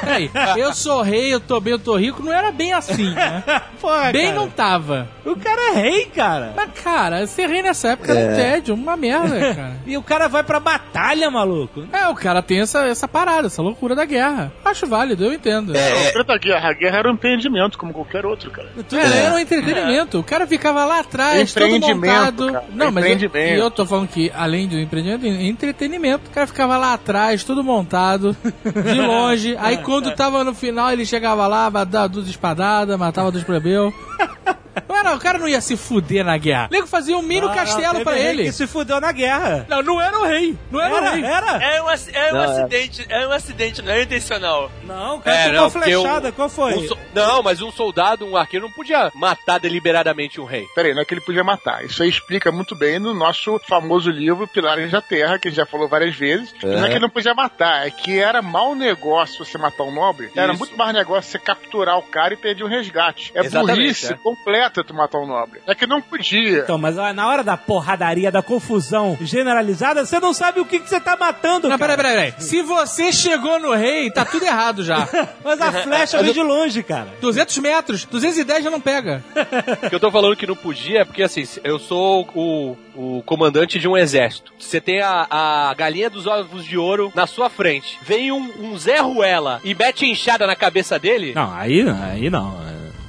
Peraí, 0.02 0.30
eu 0.58 0.74
sou 0.74 1.02
rei, 1.02 1.34
eu 1.34 1.40
tô 1.40 1.60
bem, 1.60 1.74
eu 1.74 1.80
tô 1.80 1.96
rico, 1.96 2.22
não 2.24 2.32
era 2.32 2.52
bem 2.52 2.74
assim, 2.74 3.14
né? 3.14 3.44
Porra, 3.82 4.12
Bem 4.12 4.28
cara, 4.28 4.36
não 4.36 4.50
tava. 4.50 5.08
O 5.26 5.36
cara 5.36 5.72
é 5.72 5.74
rei, 5.82 6.06
cara. 6.06 6.54
Mas, 6.56 6.70
cara, 6.84 7.28
ser 7.28 7.48
rei 7.48 7.62
nessa 7.62 7.90
época 7.90 8.12
era 8.12 8.32
um 8.32 8.36
tédio, 8.36 8.76
uma 8.76 8.96
merda, 8.96 9.40
cara. 9.54 9.74
E 9.86 9.98
o 9.98 10.04
cara 10.04 10.28
vai 10.28 10.44
pra 10.44 10.60
batalha, 10.60 11.30
maluco. 11.30 11.86
É, 11.92 12.08
o 12.08 12.16
cara 12.16 12.42
tem 12.42 12.62
essa, 12.62 12.86
essa 12.86 13.08
parada, 13.08 13.48
essa 13.48 13.62
loucura 13.62 13.96
da 13.96 14.06
guerra. 14.06 14.52
Acho 14.64 14.88
válido, 14.88 15.26
eu 15.26 15.34
entendo. 15.34 15.76
É, 15.76 16.12
a 16.28 16.38
guerra, 16.38 16.70
a 16.70 16.74
guerra 16.74 16.98
era 17.00 17.10
um 17.10 17.14
empreendimento, 17.14 17.78
como 17.78 17.94
qualquer 17.94 18.26
outro, 18.26 18.52
cara. 18.52 18.70
É, 18.94 19.18
era 19.26 19.36
um 19.36 19.40
entretenimento. 19.40 20.20
O 20.20 20.24
cara 20.24 20.46
ficava 20.48 20.86
lá 20.86 21.00
atrás, 21.00 21.54
todo 21.54 21.80
montado. 21.80 22.52
cara. 22.52 22.66
Não, 22.74 22.92
mas 22.92 23.06
eu, 23.06 23.32
e 23.36 23.54
eu 23.60 23.72
tô 23.72 23.86
falando 23.86 24.08
que, 24.08 24.32
além 24.36 24.68
do 24.68 24.80
empreendimento, 24.80 25.26
entretenimento. 25.26 26.30
O 26.30 26.34
cara 26.34 26.48
ficava 26.48 26.78
lá 26.78 26.94
atrás, 26.94 27.44
todo 27.44 27.64
montado, 27.64 28.36
de 28.64 29.02
longe. 29.02 29.55
Aí 29.58 29.78
quando 29.78 30.14
tava 30.16 30.44
no 30.44 30.54
final, 30.54 30.92
ele 30.92 31.06
chegava 31.06 31.48
lá, 31.48 31.70
dava 31.70 32.10
duas 32.10 32.28
espadadas, 32.28 32.98
matava 32.98 33.32
dos 33.32 33.44
plebeus. 33.44 33.94
Não 35.06 35.12
era, 35.12 35.18
o 35.18 35.22
cara 35.22 35.38
não 35.38 35.48
ia 35.48 35.62
se 35.62 35.78
fuder 35.78 36.26
na 36.26 36.38
guerra. 36.38 36.68
O 36.70 36.74
nego 36.74 36.88
fazia 36.88 37.18
um 37.18 37.22
mini 37.22 37.46
Ah, 37.48 37.54
castelo 37.54 37.92
teve 37.94 38.04
pra 38.04 38.14
rei 38.14 38.26
ele. 38.28 38.44
Que 38.46 38.52
se 38.52 38.68
fudeu 38.68 39.00
na 39.00 39.12
guerra. 39.12 39.66
Não, 39.70 39.82
não 39.82 40.02
era 40.02 40.20
o 40.20 40.24
rei. 40.26 40.58
Não 40.72 40.82
era, 40.82 40.94
o 40.94 40.98
Era, 40.98 41.12
rei. 41.12 41.24
era. 41.24 41.64
É 41.64 41.82
um, 41.82 41.88
ac- 41.88 42.10
é 42.14 42.32
um 42.32 42.36
Não, 42.36 42.42
é. 42.44 42.46
acidente, 42.46 43.06
é 43.10 43.28
um 43.28 43.32
acidente, 43.32 43.82
não 43.82 43.92
é 43.92 44.02
intencional. 44.04 44.72
Não, 44.84 45.18
o 45.18 45.22
cara 45.22 45.36
É, 45.38 45.52
não, 45.52 45.70
flechada, 45.70 46.30
o- 46.30 46.34
qual 46.34 46.50
foi? 46.50 46.74
Um 46.74 46.88
so- 46.88 46.98
Não, 47.14 47.44
mas 47.44 47.62
um 47.62 47.72
soldado, 47.72 48.26
um 48.26 48.36
arqueiro, 48.36 48.66
não 48.66 48.74
podia 48.74 49.12
matar 49.16 49.60
deliberadamente 49.60 50.42
um 50.42 50.46
rei. 50.46 50.66
Peraí, 50.76 50.94
não 50.94 51.02
é 51.02 51.06
que 51.06 51.14
ele 51.14 51.22
podia 51.22 51.44
matar. 51.44 51.84
Isso 51.86 52.02
aí 52.02 52.10
explica 52.10 52.52
muito 52.52 52.76
bem 52.76 52.98
no 53.00 53.14
nosso 53.14 53.60
famoso 53.68 54.10
livro 54.10 54.48
Pilares 54.48 54.92
da 54.92 55.02
Terra, 55.02 55.38
que 55.38 55.48
a 55.48 55.52
gente 55.52 55.58
já 55.58 55.66
falou 55.66 55.88
várias 55.88 56.16
vezes. 56.16 56.54
E 56.64 56.66
Não 56.66 56.84
é 56.84 56.88
que 56.88 56.94
ele 56.94 57.00
não 57.00 57.10
podia 57.10 57.34
matar, 57.36 57.86
é 57.86 57.92
que 57.92 58.18
era 58.20 58.42
mau 58.42 58.74
negócio 58.74 59.46
você 59.46 59.58
matar 59.58 59.84
um 59.84 59.94
nobre. 59.94 60.32
Era 60.36 60.52
Isso. 60.54 60.60
muito 60.60 60.76
mais 60.78 60.94
negócio 60.94 61.30
você 61.32 61.38
capturar 61.40 61.98
o 62.00 62.04
cara 62.04 62.34
e 62.34 62.38
perder 62.38 62.64
um 62.64 62.68
resgate. 62.68 63.32
É 63.36 63.42
Exatamente, 63.42 63.76
burrice 63.78 64.14
é. 64.14 64.18
completa 64.18 64.84
tu 64.84 64.94
matar 64.96 65.20
um 65.20 65.28
nobre. 65.28 65.62
É 65.68 65.76
que 65.76 65.86
não 65.86 66.02
podia. 66.02 66.60
Então, 66.60 66.78
mas 66.78 66.96
na 66.96 67.28
hora 67.28 67.44
da 67.44 67.58
porradaria, 67.58 68.32
da 68.32 68.42
confusão 68.42 69.18
generalizada, 69.22 70.06
você 70.06 70.20
não 70.20 70.34
sabe 70.34 70.60
o 70.60 70.66
que, 70.66 70.80
que 70.80 70.90
você 70.90 71.00
tá 71.00 71.16
matando, 71.16 71.68
Não, 71.70 71.78
cara. 71.78 71.96
peraí, 71.96 72.14
peraí, 72.16 72.32
peraí. 72.32 72.42
Se 72.44 72.62
você 72.62 73.12
chegou 73.12 73.60
no 73.60 73.74
rei, 73.74 74.10
tá 74.12 74.26
tudo 74.26 74.46
errado 74.46 74.84
já. 74.84 75.08
Mas 75.44 75.60
a 75.62 75.72
flecha 75.72 76.22
vem 76.22 76.34
de 76.34 76.42
longe, 76.42 76.82
cara. 76.84 77.10
200 77.22 77.58
metros, 77.60 78.06
210 78.06 78.64
já 78.64 78.70
não 78.72 78.82
pega. 78.82 79.24
O 79.86 79.90
que 79.90 79.96
eu 79.96 80.00
tô 80.00 80.12
falando 80.12 80.36
que 80.36 80.48
não 80.48 80.56
podia 80.56 81.02
é 81.02 81.06
porque, 81.06 81.24
assim, 81.24 81.44
eu 81.64 81.78
sou 81.80 82.28
o, 82.34 82.76
o 82.96 83.24
comandante 83.24 83.80
de 83.80 83.88
um 83.88 83.98
exército. 83.98 84.54
Você 84.60 84.80
tem 84.80 85.02
a, 85.02 85.28
a 85.30 85.74
galinha 85.74 86.10
dos 86.10 86.26
ovos 86.28 86.64
de 86.66 86.78
ouro 86.78 87.12
na 87.16 87.28
sua 87.28 87.50
frente. 87.50 88.00
Vem 88.02 88.32
um, 88.32 88.52
um 88.60 88.78
Zé 88.78 89.00
Ruela 89.00 89.60
e 89.64 89.74
mete 89.76 90.06
enxada 90.06 90.46
na 90.48 90.56
cabeça 90.56 90.98
dele. 91.00 91.34
Não, 91.36 91.54
aí, 91.54 91.86
aí 92.12 92.30
não. 92.30 92.58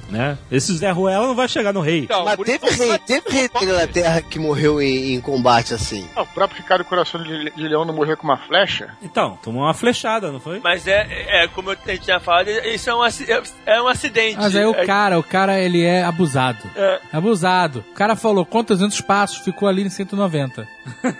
Né? 0.09 0.37
Esse 0.51 0.75
Zé 0.77 0.89
Ruela 0.91 1.27
não 1.27 1.35
vai 1.35 1.47
chegar 1.47 1.73
no 1.73 1.81
rei. 1.81 1.99
Então, 2.03 2.23
Mas 2.25 2.37
teve 2.37 2.69
rei, 2.69 2.97
teve 2.99 3.29
rei 3.29 3.49
da 3.49 3.61
Inglaterra 3.63 4.21
que 4.21 4.39
morreu 4.39 4.81
em, 4.81 5.13
em 5.13 5.21
combate 5.21 5.73
assim. 5.73 6.07
Ah, 6.15 6.21
O 6.21 6.27
próprio 6.27 6.61
Ricardo 6.61 6.83
Coração 6.85 7.21
de, 7.21 7.51
de 7.51 7.67
Leão 7.67 7.85
não 7.85 7.93
morreu 7.93 8.15
com 8.17 8.23
uma 8.27 8.37
flecha? 8.37 8.89
Então, 9.01 9.37
tomou 9.43 9.63
uma 9.63 9.73
flechada, 9.73 10.31
não 10.31 10.39
foi? 10.39 10.59
Mas 10.63 10.87
é, 10.87 11.07
é, 11.43 11.47
como 11.47 11.71
eu 11.71 11.97
tinha 11.99 12.19
falado, 12.19 12.49
isso 12.49 12.89
é 12.89 12.95
um, 12.95 13.05
é- 13.05 13.43
é 13.65 13.81
um 13.81 13.87
acidente. 13.87 14.37
Mas 14.37 14.55
aí 14.55 14.65
o 14.65 14.75
É- 14.75 14.85
cara, 14.85 15.19
o 15.19 15.23
cara, 15.23 15.59
ele 15.59 15.83
é 15.83 16.03
abusado. 16.03 16.59
É. 16.75 16.99
Abusado. 17.11 17.83
O 17.91 17.93
cara 17.93 18.15
falou 18.15 18.45
quantos 18.45 18.81
anos 18.81 19.01
passos 19.01 19.39
ficou 19.39 19.67
ali 19.67 19.83
em 19.83 19.89
190. 19.89 20.67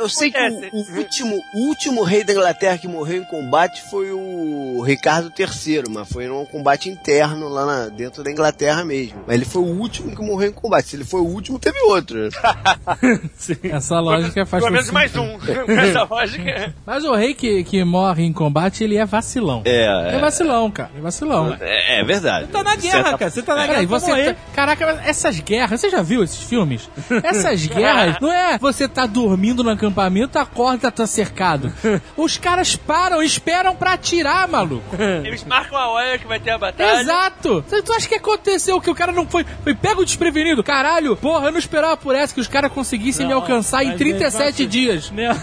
Eu 0.00 0.08
sei 0.08 0.30
que 0.30 0.38
o, 0.38 0.76
o 0.76 0.96
último, 0.98 1.40
o 1.54 1.58
último 1.68 2.02
rei 2.02 2.24
da 2.24 2.32
Inglaterra 2.32 2.78
que 2.78 2.88
morreu 2.88 3.22
em 3.22 3.24
combate 3.24 3.82
foi 3.90 4.10
o 4.12 4.82
Ricardo 4.84 5.32
III, 5.38 5.84
mas 5.90 6.08
foi 6.10 6.26
num 6.26 6.44
combate 6.44 6.88
interno 6.88 7.48
lá 7.48 7.59
na- 7.66 7.88
dentro 7.88 8.22
da 8.22 8.30
Inglaterra 8.30 8.84
mesmo. 8.84 9.20
Mas 9.26 9.36
ele 9.36 9.44
foi 9.44 9.62
o 9.62 9.66
último 9.66 10.14
que 10.14 10.22
morreu 10.22 10.48
em 10.50 10.52
combate. 10.52 10.88
Se 10.88 10.96
ele 10.96 11.04
foi 11.04 11.20
o 11.20 11.26
último, 11.26 11.58
teve 11.58 11.78
outro. 11.80 12.28
Essa 13.70 14.00
lógica 14.00 14.44
faz 14.46 14.62
Pelo 14.62 14.72
menos 14.74 14.90
mais 14.90 15.14
um. 15.16 15.38
Essa 15.68 16.02
lógica. 16.04 16.74
Mas 16.86 17.04
o 17.04 17.14
rei 17.14 17.34
que, 17.34 17.62
que 17.64 17.82
morre 17.84 18.24
em 18.24 18.32
combate, 18.32 18.84
ele 18.84 18.96
é 18.96 19.04
vacilão. 19.04 19.62
É, 19.64 20.14
É 20.14 20.18
vacilão, 20.18 20.70
cara. 20.70 20.90
É 20.96 21.00
vacilão. 21.00 21.56
é, 21.60 22.00
é 22.00 22.04
verdade. 22.04 22.48
Tá 22.48 22.62
na 22.62 22.76
guerra, 22.76 23.16
cara. 23.18 23.30
Você 23.30 23.42
tá 23.42 23.54
na 23.54 23.66
Peraí, 23.66 23.86
guerra 23.86 24.00
você. 24.00 24.34
tá- 24.34 24.40
Caraca, 24.54 25.00
essas 25.04 25.40
guerras, 25.40 25.80
você 25.80 25.90
já 25.90 26.02
viu 26.02 26.22
esses 26.22 26.42
filmes? 26.42 26.88
Essas 27.22 27.64
guerras, 27.66 28.16
não 28.20 28.32
é 28.32 28.58
você 28.58 28.88
tá 28.88 29.06
dormindo 29.06 29.62
no 29.62 29.70
acampamento, 29.70 30.38
acorda, 30.38 30.90
tá 30.90 31.06
cercado. 31.06 31.72
Os 32.16 32.36
caras 32.36 32.76
param, 32.76 33.22
esperam 33.22 33.74
pra 33.74 33.92
atirar, 33.94 34.48
maluco. 34.48 34.96
Eles 35.24 35.44
marcam 35.44 35.78
a 35.78 35.88
hora 35.88 36.18
que 36.18 36.26
vai 36.26 36.40
ter 36.40 36.50
a 36.50 36.58
batalha. 36.58 37.00
Exato! 37.00 37.49
Tu 37.68 37.82
tu 37.82 37.92
acha 37.92 38.08
que 38.08 38.14
aconteceu 38.14 38.80
que 38.80 38.90
o 38.90 38.94
cara 38.94 39.12
não 39.12 39.26
foi, 39.26 39.44
foi 39.64 39.74
pego 39.74 40.04
desprevenido? 40.04 40.62
Caralho, 40.62 41.16
porra, 41.16 41.46
eu 41.46 41.52
não 41.52 41.58
esperava 41.58 41.96
por 41.96 42.14
essa 42.14 42.32
que 42.34 42.40
os 42.40 42.48
caras 42.48 42.72
conseguissem 42.72 43.26
me 43.26 43.32
alcançar 43.32 43.82
em 43.84 43.88
mas 43.88 43.98
37 43.98 44.38
mesmo 44.38 44.48
assim- 44.50 44.66
dias. 44.68 45.10
Meu- 45.10 45.32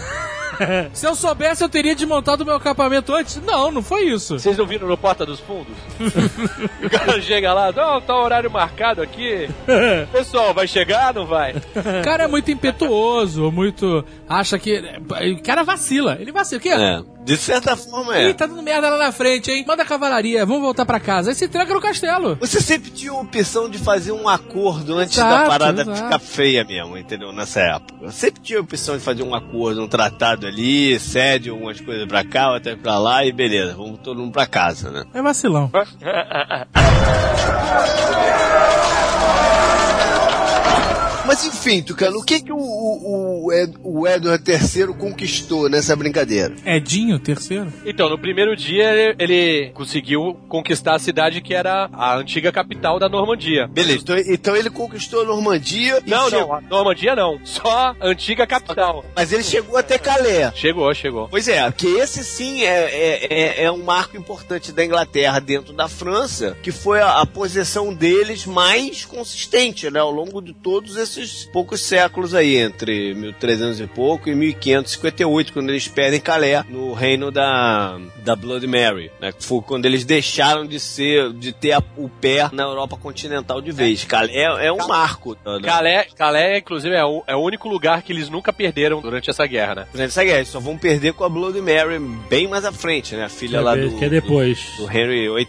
Se 0.92 1.06
eu 1.06 1.14
soubesse, 1.14 1.62
eu 1.62 1.68
teria 1.68 1.94
desmontado 1.94 2.42
o 2.42 2.46
meu 2.46 2.56
acampamento 2.56 3.14
antes. 3.14 3.40
Não, 3.42 3.70
não 3.70 3.80
foi 3.80 4.06
isso. 4.06 4.40
Vocês 4.40 4.56
não 4.58 4.66
viram 4.66 4.88
no 4.88 4.96
Porta 4.98 5.24
dos 5.24 5.38
Fundos? 5.38 5.72
o 6.82 6.90
cara 6.90 7.20
chega 7.22 7.52
lá, 7.54 7.70
não, 7.70 8.00
tá 8.00 8.16
horário 8.16 8.50
marcado 8.50 9.00
aqui. 9.00 9.48
Pessoal, 10.10 10.52
vai 10.52 10.66
chegar 10.66 11.14
não 11.14 11.26
vai? 11.26 11.52
O 11.54 12.02
cara 12.04 12.24
é 12.24 12.26
muito 12.26 12.50
impetuoso, 12.50 13.52
muito. 13.52 14.04
Acha 14.28 14.58
que. 14.58 14.82
O 15.38 15.42
cara 15.44 15.62
vacila. 15.62 16.16
Ele 16.20 16.32
vacila. 16.32 16.58
O 16.58 16.62
quê? 16.62 16.70
É, 16.70 17.02
de 17.28 17.36
certa 17.36 17.76
forma 17.76 18.18
Ih, 18.18 18.30
é. 18.30 18.32
tá 18.32 18.46
dando 18.46 18.62
merda 18.62 18.88
lá 18.88 18.96
na 18.96 19.12
frente, 19.12 19.50
hein? 19.50 19.62
Manda 19.68 19.82
a 19.82 19.86
cavalaria, 19.86 20.46
vamos 20.46 20.62
voltar 20.62 20.86
pra 20.86 20.98
casa. 20.98 21.28
Aí 21.30 21.34
se 21.34 21.46
tranca 21.46 21.74
no 21.74 21.80
castelo. 21.80 22.36
Você 22.36 22.58
sempre 22.58 22.90
tinha 22.90 23.12
a 23.12 23.16
opção 23.16 23.68
de 23.68 23.76
fazer 23.76 24.12
um 24.12 24.26
acordo 24.26 24.96
antes 24.96 25.16
da 25.18 25.26
Exato, 25.26 25.48
parada 25.50 25.82
exato. 25.82 25.96
ficar 26.04 26.18
feia 26.18 26.64
mesmo, 26.64 26.96
entendeu? 26.96 27.30
Nessa 27.30 27.60
época. 27.60 28.10
Sempre 28.10 28.40
tinha 28.40 28.58
a 28.58 28.62
opção 28.62 28.96
de 28.96 29.02
fazer 29.04 29.22
um 29.22 29.34
acordo, 29.34 29.82
um 29.82 29.88
tratado 29.88 30.46
ali, 30.46 30.98
cede 30.98 31.50
algumas 31.50 31.78
coisas 31.80 32.06
pra 32.08 32.24
cá, 32.24 32.50
outra 32.52 32.74
pra 32.78 32.98
lá 32.98 33.24
e 33.26 33.30
beleza, 33.32 33.74
vamos 33.76 33.98
todo 33.98 34.20
mundo 34.20 34.32
pra 34.32 34.46
casa, 34.46 34.90
né? 34.90 35.04
É 35.12 35.20
vacilão. 35.20 35.70
Mas 41.28 41.44
enfim, 41.44 41.82
Tucano, 41.82 42.20
o 42.20 42.24
que 42.24 42.40
que 42.40 42.50
o, 42.50 42.56
o, 42.56 43.50
o 43.84 43.98
o 44.00 44.06
Edward 44.08 44.42
III 44.50 44.94
conquistou 44.98 45.68
nessa 45.68 45.94
brincadeira? 45.94 46.54
Edinho, 46.64 47.18
terceiro. 47.18 47.70
Então, 47.84 48.08
no 48.08 48.18
primeiro 48.18 48.56
dia 48.56 48.90
ele, 48.94 49.16
ele 49.18 49.70
conseguiu 49.74 50.34
conquistar 50.48 50.94
a 50.94 50.98
cidade 50.98 51.42
que 51.42 51.52
era 51.52 51.90
a 51.92 52.16
antiga 52.16 52.50
capital 52.50 52.98
da 52.98 53.10
Normandia. 53.10 53.66
Beleza, 53.66 54.00
então, 54.00 54.16
então 54.18 54.56
ele 54.56 54.70
conquistou 54.70 55.20
a 55.20 55.24
Normandia 55.26 56.02
e 56.06 56.08
Não, 56.08 56.30
chegou- 56.30 56.48
não, 56.48 56.54
a 56.54 56.60
Normandia 56.62 57.14
não. 57.14 57.38
Só 57.44 57.68
a 57.68 57.96
antiga 58.00 58.46
capital. 58.46 59.04
Mas 59.14 59.30
ele 59.30 59.42
chegou 59.44 59.76
até 59.76 59.98
Calais. 59.98 60.52
Chegou, 60.54 60.94
chegou. 60.94 61.28
Pois 61.28 61.46
é, 61.46 61.70
que 61.72 61.86
esse 61.88 62.24
sim 62.24 62.62
é, 62.62 62.84
é, 62.84 63.26
é, 63.30 63.64
é 63.64 63.70
um 63.70 63.82
marco 63.84 64.16
importante 64.16 64.72
da 64.72 64.82
Inglaterra 64.82 65.40
dentro 65.40 65.74
da 65.74 65.88
França, 65.88 66.56
que 66.62 66.72
foi 66.72 67.00
a, 67.02 67.20
a 67.20 67.26
posição 67.26 67.92
deles 67.92 68.46
mais 68.46 69.04
consistente, 69.04 69.90
né, 69.90 70.00
ao 70.00 70.10
longo 70.10 70.40
de 70.40 70.54
todos 70.54 70.96
esses 70.96 71.17
poucos 71.52 71.80
séculos 71.80 72.34
aí, 72.34 72.56
entre 72.56 73.14
1300 73.14 73.80
e 73.80 73.86
pouco 73.86 74.28
e 74.28 74.34
1558, 74.34 75.52
quando 75.52 75.70
eles 75.70 75.88
perdem 75.88 76.20
Calais 76.20 76.64
no 76.68 76.92
reino 76.92 77.30
da, 77.30 77.98
da 78.24 78.34
Blood 78.36 78.66
Mary, 78.66 79.10
né, 79.20 79.32
que 79.32 79.44
foi 79.44 79.60
quando 79.62 79.86
eles 79.86 80.04
deixaram 80.04 80.66
de 80.66 80.78
ser, 80.80 81.32
de 81.32 81.52
ter 81.52 81.72
a- 81.72 81.82
o 81.96 82.08
pé 82.08 82.48
na 82.52 82.62
Europa 82.64 82.96
continental 82.96 83.60
de 83.60 83.72
vez. 83.72 84.04
Calais 84.04 84.34
é, 84.34 84.66
é 84.66 84.72
um 84.72 84.86
marco. 84.86 85.34
da- 85.44 85.60
Calais, 85.60 86.12
Calais 86.14 86.58
inclusive, 86.58 86.94
é 86.94 87.04
o, 87.04 87.22
é 87.26 87.34
o 87.36 87.40
único 87.40 87.68
lugar 87.68 88.02
que 88.02 88.12
eles 88.12 88.28
nunca 88.28 88.52
perderam 88.52 89.00
durante 89.00 89.30
essa 89.30 89.46
guerra, 89.46 89.74
né? 89.74 89.86
Durante 89.92 90.10
essa 90.10 90.24
guerra, 90.24 90.38
eles 90.38 90.48
só 90.48 90.60
vão 90.60 90.76
perder 90.78 91.12
com 91.12 91.24
a 91.24 91.28
Blood 91.28 91.60
Mary 91.60 91.98
bem 92.28 92.46
mais 92.48 92.64
à 92.64 92.72
frente, 92.72 93.14
né? 93.14 93.24
A 93.24 93.28
filha 93.28 93.60
lá 93.60 93.74
do. 93.74 93.96
que 93.98 94.04
é 94.04 94.08
depois. 94.08 94.58
Do, 94.76 94.86
do 94.86 94.92
Henry 94.92 95.28
VIII, 95.28 95.46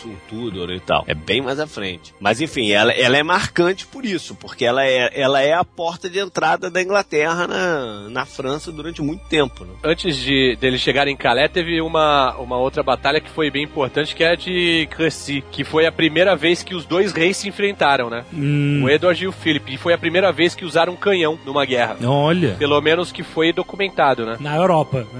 tu- 0.00 0.16
Tudor 0.28 0.70
e 0.72 0.80
tal. 0.80 1.04
É 1.06 1.14
bem 1.14 1.40
mais 1.40 1.60
à 1.60 1.66
frente. 1.66 2.14
Mas 2.20 2.40
enfim, 2.40 2.70
ela, 2.72 2.92
ela 2.92 3.16
é 3.16 3.22
marcante 3.22 3.86
por 3.86 4.04
isso, 4.04 4.34
porque 4.34 4.64
ela 4.64 4.84
é, 4.84 4.95
ela 5.12 5.40
é 5.42 5.52
a 5.52 5.64
porta 5.64 6.08
de 6.08 6.18
entrada 6.18 6.70
da 6.70 6.82
Inglaterra 6.82 7.46
na, 7.46 8.08
na 8.10 8.26
França 8.26 8.70
durante 8.72 9.02
muito 9.02 9.24
tempo, 9.26 9.64
né? 9.64 9.72
Antes 9.84 10.16
de 10.16 10.56
deles 10.60 10.80
chegarem 10.80 11.14
em 11.14 11.16
Calais, 11.16 11.50
teve 11.52 11.80
uma, 11.80 12.34
uma 12.38 12.56
outra 12.58 12.82
batalha 12.82 13.20
que 13.20 13.30
foi 13.30 13.50
bem 13.50 13.64
importante, 13.64 14.14
que 14.14 14.24
é 14.24 14.32
a 14.32 14.34
de 14.34 14.88
Crecy, 14.90 15.44
que 15.50 15.64
foi 15.64 15.86
a 15.86 15.92
primeira 15.92 16.34
vez 16.36 16.62
que 16.62 16.74
os 16.74 16.84
dois 16.84 17.12
reis 17.12 17.36
se 17.36 17.48
enfrentaram, 17.48 18.08
né? 18.10 18.24
Hum, 18.32 18.82
O 18.84 18.88
Edward 18.90 19.22
e 19.22 19.26
o 19.28 19.32
Philip. 19.32 19.74
E 19.74 19.78
foi 19.78 19.92
a 19.92 19.98
primeira 19.98 20.32
vez 20.32 20.54
que 20.54 20.64
usaram 20.64 20.92
um 20.92 20.96
canhão 20.96 21.38
numa 21.44 21.64
guerra. 21.64 21.96
olha. 22.04 22.54
Pelo 22.58 22.80
menos 22.80 23.12
que 23.12 23.22
foi 23.22 23.52
documentado, 23.52 24.24
né? 24.26 24.36
Na 24.40 24.56
Europa. 24.56 25.06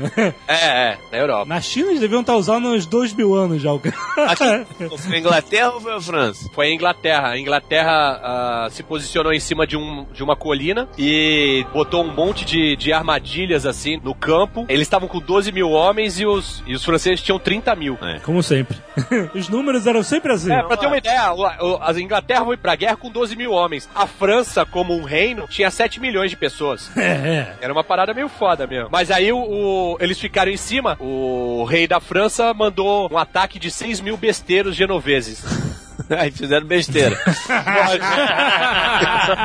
É, 0.48 0.92
é, 0.92 0.98
na 1.10 1.18
Europa. 1.18 1.44
Na 1.46 1.60
China 1.60 1.88
eles 1.88 2.00
deviam 2.00 2.20
estar 2.20 2.36
usando 2.36 2.68
uns 2.68 2.86
dois 2.86 3.12
mil 3.12 3.34
anos 3.34 3.60
já. 3.62 3.70
Aqui, 3.72 4.66
foi 4.98 5.16
a 5.16 5.18
Inglaterra 5.18 5.70
ou 5.72 5.80
foi 5.80 5.94
a 5.94 6.00
França? 6.00 6.50
Foi 6.52 6.66
a 6.66 6.72
Inglaterra. 6.74 7.28
A 7.30 7.38
Inglaterra 7.38 8.20
ah, 8.22 8.68
se 8.70 8.82
posicionou 8.82 9.32
em 9.32 9.40
cima 9.40 9.55
de, 9.64 9.76
um, 9.76 10.04
de 10.12 10.24
uma 10.24 10.34
colina 10.34 10.88
e 10.98 11.64
botou 11.72 12.02
um 12.02 12.12
monte 12.12 12.44
de, 12.44 12.74
de 12.74 12.92
armadilhas 12.92 13.64
assim 13.64 14.00
no 14.02 14.12
campo. 14.12 14.66
Eles 14.68 14.82
estavam 14.82 15.06
com 15.06 15.20
12 15.20 15.52
mil 15.52 15.70
homens 15.70 16.18
e 16.18 16.26
os, 16.26 16.64
e 16.66 16.74
os 16.74 16.84
franceses 16.84 17.22
tinham 17.22 17.38
30 17.38 17.76
mil. 17.76 17.96
Como 18.24 18.42
sempre. 18.42 18.76
Os 19.34 19.48
números 19.48 19.86
eram 19.86 20.02
sempre 20.02 20.32
assim. 20.32 20.50
É, 20.52 20.62
pra 20.62 20.76
ter 20.76 20.86
uma 20.86 20.96
ideia, 20.98 21.32
o- 21.32 21.42
o- 21.42 21.78
a 21.80 21.92
Inglaterra 22.00 22.44
foi 22.44 22.56
pra 22.56 22.74
guerra 22.74 22.96
com 22.96 23.10
12 23.10 23.36
mil 23.36 23.52
homens. 23.52 23.88
A 23.94 24.06
França, 24.06 24.64
como 24.66 24.94
um 24.96 25.04
reino, 25.04 25.46
tinha 25.48 25.70
7 25.70 26.00
milhões 26.00 26.30
de 26.30 26.36
pessoas. 26.36 26.90
É, 26.96 27.54
Era 27.60 27.72
uma 27.72 27.84
parada 27.84 28.12
meio 28.14 28.28
foda 28.28 28.66
mesmo. 28.66 28.88
Mas 28.90 29.10
aí 29.10 29.30
o, 29.30 29.38
o- 29.38 29.96
eles 30.00 30.18
ficaram 30.18 30.50
em 30.50 30.56
cima. 30.56 30.96
O 30.98 31.64
rei 31.64 31.86
da 31.86 32.00
França 32.00 32.52
mandou 32.54 33.08
um 33.12 33.18
ataque 33.18 33.58
de 33.58 33.70
6 33.70 34.00
mil 34.00 34.16
besteiros 34.16 34.74
genoveses. 34.74 35.44
Aí 36.10 36.30
fizeram 36.30 36.66
besteira. 36.66 37.16
Essa 37.26 37.50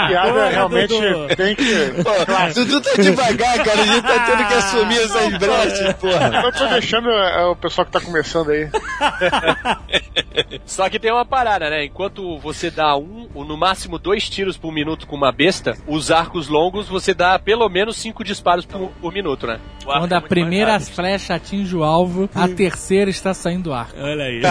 piada 0.07 0.31
Porra, 0.31 0.49
realmente 0.49 0.87
Dudu. 0.87 1.35
tem 1.35 1.55
que. 1.55 1.63
Pô, 2.03 2.53
Dudu 2.53 2.81
tá 2.81 3.01
devagar, 3.01 3.63
cara. 3.63 3.81
A 3.81 3.85
gente 3.85 4.01
tá 4.01 4.19
tendo 4.25 4.47
que 4.47 4.53
assumir 4.53 4.99
essas 4.99 5.37
brechas, 5.37 5.93
porra. 5.93 6.41
Eu 6.43 6.51
tô 6.51 6.67
deixando 6.67 7.09
é, 7.09 7.45
o 7.45 7.55
pessoal 7.55 7.85
que 7.85 7.91
tá 7.91 8.01
começando 8.01 8.51
aí. 8.51 8.69
Só 10.65 10.89
que 10.89 10.99
tem 10.99 11.11
uma 11.11 11.25
parada, 11.25 11.69
né? 11.69 11.85
Enquanto 11.85 12.37
você 12.39 12.69
dá 12.69 12.95
um, 12.95 13.27
ou 13.33 13.43
no 13.43 13.57
máximo 13.57 13.97
dois 13.97 14.29
tiros 14.29 14.57
por 14.57 14.71
minuto 14.71 15.07
com 15.07 15.15
uma 15.15 15.31
besta, 15.31 15.75
os 15.87 16.11
arcos 16.11 16.47
longos 16.47 16.87
você 16.87 17.13
dá 17.13 17.37
pelo 17.39 17.67
menos 17.69 17.97
cinco 17.97 18.23
disparos 18.23 18.65
por, 18.65 18.89
por 19.01 19.13
minuto, 19.13 19.47
né? 19.47 19.59
Arco 19.87 19.99
Quando 19.99 20.11
é 20.11 20.15
a 20.15 20.21
primeira 20.21 20.79
flecha 20.79 21.35
atinge 21.35 21.75
o 21.75 21.83
alvo, 21.83 22.29
a 22.35 22.47
terceira 22.47 23.09
está 23.09 23.33
saindo 23.33 23.61
do 23.61 23.73
ar. 23.73 23.89
Olha 23.97 24.25
aí. 24.25 24.41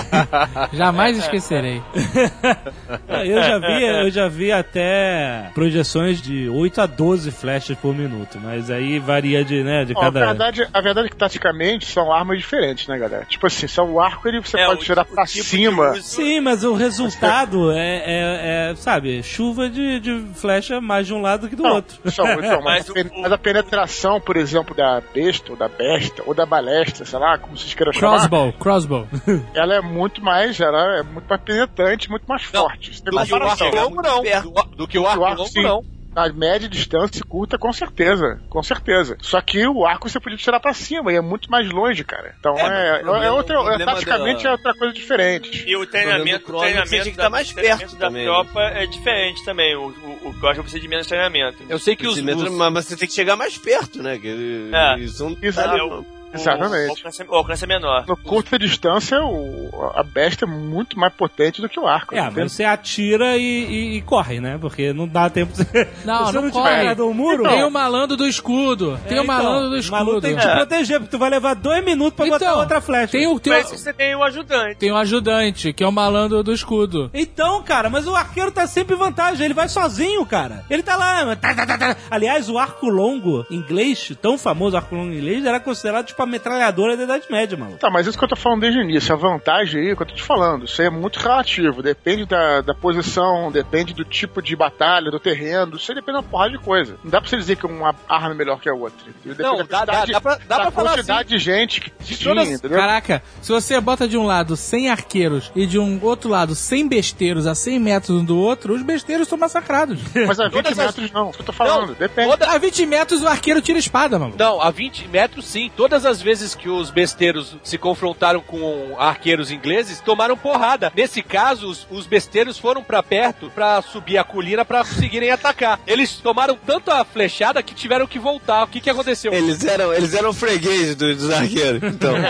Jamais 0.73 1.19
esquecerei. 1.19 1.83
Eu 3.25 3.43
já 3.43 3.59
vi, 3.59 3.83
eu 3.85 4.11
já 4.11 4.29
vi 4.29 4.53
até 4.53 5.51
projeções 5.55 6.21
de 6.23 6.49
8 6.49 6.81
a 6.81 6.87
12 6.87 7.31
flechas 7.31 7.77
por 7.79 7.95
minuto, 7.95 8.39
mas 8.43 8.71
aí 8.71 8.99
varia 8.99 9.45
de, 9.45 9.63
né, 9.63 9.85
de 9.85 9.93
Ó, 9.95 9.99
a, 9.99 10.05
cada. 10.05 10.21
verdade, 10.27 10.67
a 10.73 10.81
verdade 10.81 11.07
é 11.09 11.11
que 11.11 11.17
taticamente 11.17 11.87
são 11.87 12.13
armas 12.13 12.39
diferentes, 12.39 12.87
né, 12.87 12.99
galera? 12.99 13.25
Tipo 13.27 13.47
assim, 13.47 13.67
se 13.67 13.79
é 13.79 13.83
o 13.83 14.01
arco, 14.01 14.27
ele 14.29 14.41
você 14.41 14.59
É, 14.59 14.67
pode 14.67 14.81
o- 14.81 14.85
tirar 14.85 15.03
o 15.03 15.15
pra 15.15 15.25
tipo 15.27 15.45
cima. 15.45 15.95
Sim, 16.01 16.41
mas 16.41 16.65
o 16.65 16.75
resultado 16.75 17.71
é, 17.73 17.97
é- 17.97 18.71
é, 18.71 18.75
sabe, 18.77 19.23
chuva 19.23 19.69
de, 19.69 20.01
de 20.01 20.25
flecha 20.35 20.81
mais 20.81 21.07
de 21.07 21.15
um 21.15 21.21
lado 21.21 21.49
que 21.49 21.57
do 21.57 21.63
Não, 21.63 21.75
outro. 21.77 21.99
só, 22.11 22.25
então, 22.33 22.61
mas, 22.65 22.89
Mas 22.89 22.91
a 22.91 22.93
pen- 22.93 23.11
o- 23.15 23.23
mas 23.23 23.33
a 23.33 23.39
penetração, 23.39 24.21
por 24.21 24.37
exemplo, 24.37 24.75
da 24.75 25.03
besta, 25.15 25.51
ou 25.53 25.57
da 25.59 25.69
besta, 25.69 26.23
ou 26.27 26.35
da 26.35 26.47
balestra, 26.47 27.05
sei 27.05 27.19
lá, 27.19 27.37
como 27.39 27.57
vocês 27.57 27.75
queiram 27.75 27.93
chamar, 27.93 28.17
Crossbow, 28.29 28.53
crossbow. 28.55 29.09
ela 29.55 29.75
é 29.75 29.81
muito 29.81 30.23
mais, 30.23 30.59
ela 30.61 30.99
é 30.99 31.03
muito 31.03 31.27
mais 31.29 31.41
penetrante, 31.43 31.80
muito 32.11 32.25
mais 32.27 32.43
Não, 32.53 32.63
forte. 32.63 32.91
Isso 32.91 33.03
tem 33.03 33.11
Do 33.13 33.27
que 33.27 33.33
o 33.35 33.39
longo, 33.83 34.03
não. 34.03 34.23
Do, 34.23 34.77
do 34.77 34.89
que 34.89 34.99
o 34.99 35.07
arco 35.07 35.21
O 35.23 35.25
arco, 35.25 35.39
longo, 35.43 35.51
sim. 35.53 35.63
não. 35.63 35.85
A 36.17 36.29
média 36.29 36.69
distância 36.69 37.21
e 37.21 37.23
curta, 37.23 37.57
com 37.57 37.73
certeza. 37.73 38.41
Com 38.51 38.61
certeza. 38.65 39.17
Só 39.23 39.41
que 39.41 39.65
o 39.69 39.87
arco 39.87 40.09
você 40.09 40.19
podia 40.19 40.37
tirar 40.37 40.59
pra 40.59 40.75
cima 40.75 41.13
e 41.13 41.17
é 41.17 41.21
muito 41.21 41.49
mais 41.49 41.71
longe, 41.71 42.03
cara. 42.03 42.35
Então 42.41 42.59
É, 42.59 42.63
é, 42.63 42.65
mas 42.65 42.75
é, 42.75 42.99
problema- 42.99 43.31
outra, 43.37 43.61
o 43.61 43.65
problema 43.65 43.93
taticamente 43.93 44.43
da- 44.43 44.49
é 44.49 44.53
outra 44.53 44.75
coisa 44.75 44.93
diferente. 44.93 45.65
E 45.69 45.77
o 45.77 45.87
treinamento, 45.87 46.29
o 46.29 46.35
é 46.35 46.39
que 46.41 46.51
você 46.51 46.59
treinamento 46.59 46.91
tinha 46.91 47.05
que 47.13 47.17
da, 47.17 47.23
tá 47.23 47.31
mais 47.31 47.49
o 47.51 47.55
treinamento 47.55 47.87
perto 47.87 48.01
da 48.01 48.07
também, 48.09 48.25
né? 48.27 48.29
tropa 48.33 48.61
é 48.61 48.87
diferente 48.87 49.45
também. 49.45 49.77
O, 49.77 49.83
o, 49.87 50.29
o 50.31 50.35
Cross 50.41 50.59
precisa 50.59 50.81
de 50.81 50.89
menos 50.89 51.07
treinamento. 51.07 51.59
Eu 51.69 51.79
sei 51.79 51.95
que 51.95 52.09
os, 52.09 52.19
os- 52.19 52.51
mas 52.59 52.87
você 52.87 52.97
tem 52.97 53.07
que 53.07 53.15
chegar 53.15 53.37
mais 53.37 53.57
perto, 53.57 54.03
né? 54.03 54.19
Que, 54.19 54.69
É. 54.75 54.95
eles 54.95 55.13
são 55.17 55.37
Exato. 55.41 56.05
É, 56.33 56.37
o- 56.37 56.39
O, 56.39 56.41
Exatamente. 56.41 56.89
alcance, 56.91 57.23
o 57.29 57.35
alcance 57.35 57.65
é 57.65 57.67
menor. 57.67 58.05
No 58.07 58.17
curta 58.17 58.59
distância, 58.59 59.19
o, 59.23 59.93
a 59.95 60.03
besta 60.03 60.45
é 60.45 60.49
muito 60.49 60.99
mais 60.99 61.13
potente 61.13 61.61
do 61.61 61.69
que 61.69 61.79
o 61.79 61.87
arco. 61.87 62.15
É, 62.15 62.23
tem- 62.23 62.31
mas 62.45 62.53
você 62.53 62.65
atira 62.65 63.37
e, 63.37 63.43
e- 63.43 63.97
e 63.97 64.03
corre, 64.03 64.41
né? 64.41 64.57
Porque 64.61 64.93
não 64.93 65.07
dá 65.09 65.29
tempo 65.29 65.53
de 65.53 65.65
você. 65.65 65.89
Não, 66.05 66.19
se 66.27 66.33
você 66.33 66.37
não 66.37 66.43
não 66.45 66.51
corre. 66.51 66.79
tiver 66.81 66.95
do 66.95 67.13
muro. 67.13 67.43
Tem 67.49 67.65
o 67.65 67.71
malandro 67.71 68.17
do 68.17 68.27
escudo. 68.27 68.99
Tem 69.09 69.19
É, 69.19 69.21
o 69.21 69.27
malandro 69.27 69.59
então, 69.59 69.71
do 69.71 69.77
O 69.77 69.79
escudo. 69.79 69.99
maluco 70.05 70.21
tem 70.21 70.35
que 70.37 70.41
te 70.41 70.47
É. 70.49 70.55
proteger, 70.55 71.01
porque 71.01 71.11
tu 71.17 71.19
vai 71.19 71.31
levar 71.31 71.55
dois 71.55 71.85
minutos 71.85 72.15
pra 72.15 72.27
botar 72.27 72.45
Então, 72.47 72.59
outra 72.59 72.81
flecha. 72.81 73.13
Tem 73.13 73.27
o, 73.27 73.39
tem, 73.41 73.53
Mas 73.53 73.73
o, 73.73 73.77
você 73.79 73.93
tem 73.93 74.15
o 74.15 74.23
ajudante. 74.23 74.77
tem 74.77 74.93
o 74.93 74.97
ajudante, 74.97 75.73
que 75.73 75.83
é 75.83 75.87
o 75.87 75.93
malandro 75.93 76.43
do 76.43 76.53
escudo. 76.53 77.11
Então, 77.13 77.63
cara, 77.63 77.91
mas 77.91 78.07
o 78.07 78.15
arqueiro 78.15 78.51
tá 78.53 78.67
sempre 78.67 78.95
em 78.95 78.99
vantagem, 78.99 79.45
ele 79.45 79.55
vai 79.55 79.69
sozinho, 79.69 80.25
cara. 80.25 80.65
Ele 80.71 80.83
tá 80.83 80.97
lá. 80.97 81.35
tá, 81.37 81.55
tá, 81.55 81.67
tá, 81.67 81.77
tá. 81.79 81.97
Aliás, 82.11 82.49
o 82.49 82.57
arco 82.59 82.89
longo 82.89 83.45
inglês, 83.51 84.13
tão 84.23 84.39
famoso 84.39 84.77
arco 84.77 84.95
longo 84.95 85.13
inglês, 85.13 85.45
era 85.45 85.59
considerado 85.59 86.07
tipo 86.21 86.23
a 86.23 86.27
metralhadora 86.27 86.97
da 86.97 87.05
Idade 87.05 87.25
Média, 87.31 87.57
mano. 87.57 87.77
Tá, 87.79 87.91
mas 87.91 88.07
isso 88.07 88.19
que 88.19 88.25
eu 88.25 88.29
tô 88.29 88.37
falando 88.37 88.61
desde 88.61 88.79
o 88.79 88.83
início, 88.83 89.13
a 89.15 89.17
vantagem 89.17 89.81
aí, 89.81 89.97
que 89.97 90.03
eu 90.03 90.07
tô 90.07 90.15
te 90.15 90.23
falando, 90.23 90.65
isso 90.65 90.81
aí 90.81 90.87
é 90.87 90.91
muito 90.91 91.19
relativo, 91.19 91.83
depende 91.83 92.27
da, 92.27 92.61
da 92.61 92.75
posição, 92.75 93.51
depende 93.51 93.95
do 93.95 94.05
tipo 94.05 94.43
de 94.43 94.55
batalha, 94.55 95.11
do 95.11 95.19
terreno, 95.19 95.77
isso 95.77 95.91
aí 95.91 95.97
depende 95.97 96.19
de 96.19 96.25
uma 96.25 96.31
porrada 96.31 96.53
de 96.53 96.59
coisa. 96.59 96.97
Não 97.03 97.11
dá 97.11 97.21
pra 97.21 97.29
você 97.31 97.37
dizer 97.37 97.57
que 97.57 97.67
uma 97.67 97.95
arma 98.09 98.31
é 98.33 98.35
melhor 98.35 98.61
que 98.61 98.69
a 98.69 98.75
outra. 98.75 98.99
Depende 99.25 99.43
Não, 99.43 99.57
da 99.59 99.63
dá- 99.63 99.85
dá- 99.85 99.93
quantidade- 99.93 100.13
dá 100.13 100.21
pra- 100.21 100.35
dá 100.47 100.57
da 100.57 100.63
pra 100.63 100.71
falar 100.71 100.91
quantidade 100.91 101.21
assim. 101.21 101.29
de 101.37 101.39
gente 101.39 101.81
que 101.81 101.91
tinha, 102.15 102.29
todas- 102.35 102.49
entendeu? 102.49 102.79
Caraca, 102.79 103.23
se 103.41 103.51
você 103.53 103.81
bota 103.81 104.07
de 104.07 104.17
um 104.17 104.25
lado 104.27 104.57
100 104.57 104.91
arqueiros 104.91 105.51
e 105.55 105.67
de 105.67 105.79
um 105.79 105.99
outro 106.03 106.29
lado 106.31 106.55
100 106.55 106.89
besteiros 106.89 107.47
a 107.47 107.55
100 107.55 107.79
metros 107.79 108.11
um 108.21 108.25
do 108.25 108.37
outro, 108.39 108.75
os 108.75 108.83
besteiros 108.83 109.29
são 109.29 109.39
massacrados. 109.39 110.01
Mas 110.27 110.39
a 110.41 110.45
20 110.45 110.53
Todas 110.55 110.79
as- 110.79 110.87
metros 110.87 111.13
não, 111.13 111.29
isso 111.31 111.35
que 111.39 111.43
eu 111.43 111.47
tô 111.47 111.53
falando, 111.53 111.89
Não, 111.89 111.95
depende. 111.95 112.29
toda- 112.31 112.51
a 112.51 112.59
20 112.59 112.85
metros 112.87 113.23
o 113.23 113.29
arqueiro 113.29 113.61
tira 113.63 113.79
a 113.79 113.81
espada, 113.81 114.19
mano. 114.19 114.35
Não, 114.39 114.61
a 114.61 114.71
20 114.71 115.07
metros 115.09 115.47
sim. 115.47 115.71
Todas 115.77 116.05
as 116.05 116.10
vezes 116.23 116.55
que 116.55 116.71
os 116.71 116.91
besteiros 116.91 117.57
se 117.63 117.77
confrontaram 117.77 118.41
com 118.41 118.97
arqueiros 118.99 119.51
ingleses, 119.51 120.01
tomaram 120.01 120.35
porrada. 120.35 120.91
Nesse 120.97 121.23
caso, 121.23 121.69
os, 121.69 121.87
os 121.91 122.07
besteiros 122.07 122.59
foram 122.59 122.83
pra 122.83 123.03
perto 123.03 123.51
pra 123.55 123.83
subir 123.83 124.17
a 124.17 124.25
colina 124.25 124.65
pra 124.65 124.79
conseguirem 124.85 125.31
atacar. 125.31 125.79
Eles 125.87 126.15
tomaram 126.17 126.57
tanto 126.57 126.91
a 126.91 127.05
flechada 127.05 127.63
que 127.63 127.75
tiveram 127.75 128.07
que 128.07 128.19
voltar. 128.19 128.65
O 128.65 128.69
que 128.69 128.81
que 128.81 128.89
aconteceu? 128.89 129.33
Eles 129.35 129.63
eram, 129.65 129.93
eles 129.93 130.15
eram 130.15 130.33
freguês 130.33 130.95
dos, 130.97 131.17
dos 131.19 131.31
arqueiros. 131.31 131.83
Então, 131.83 132.15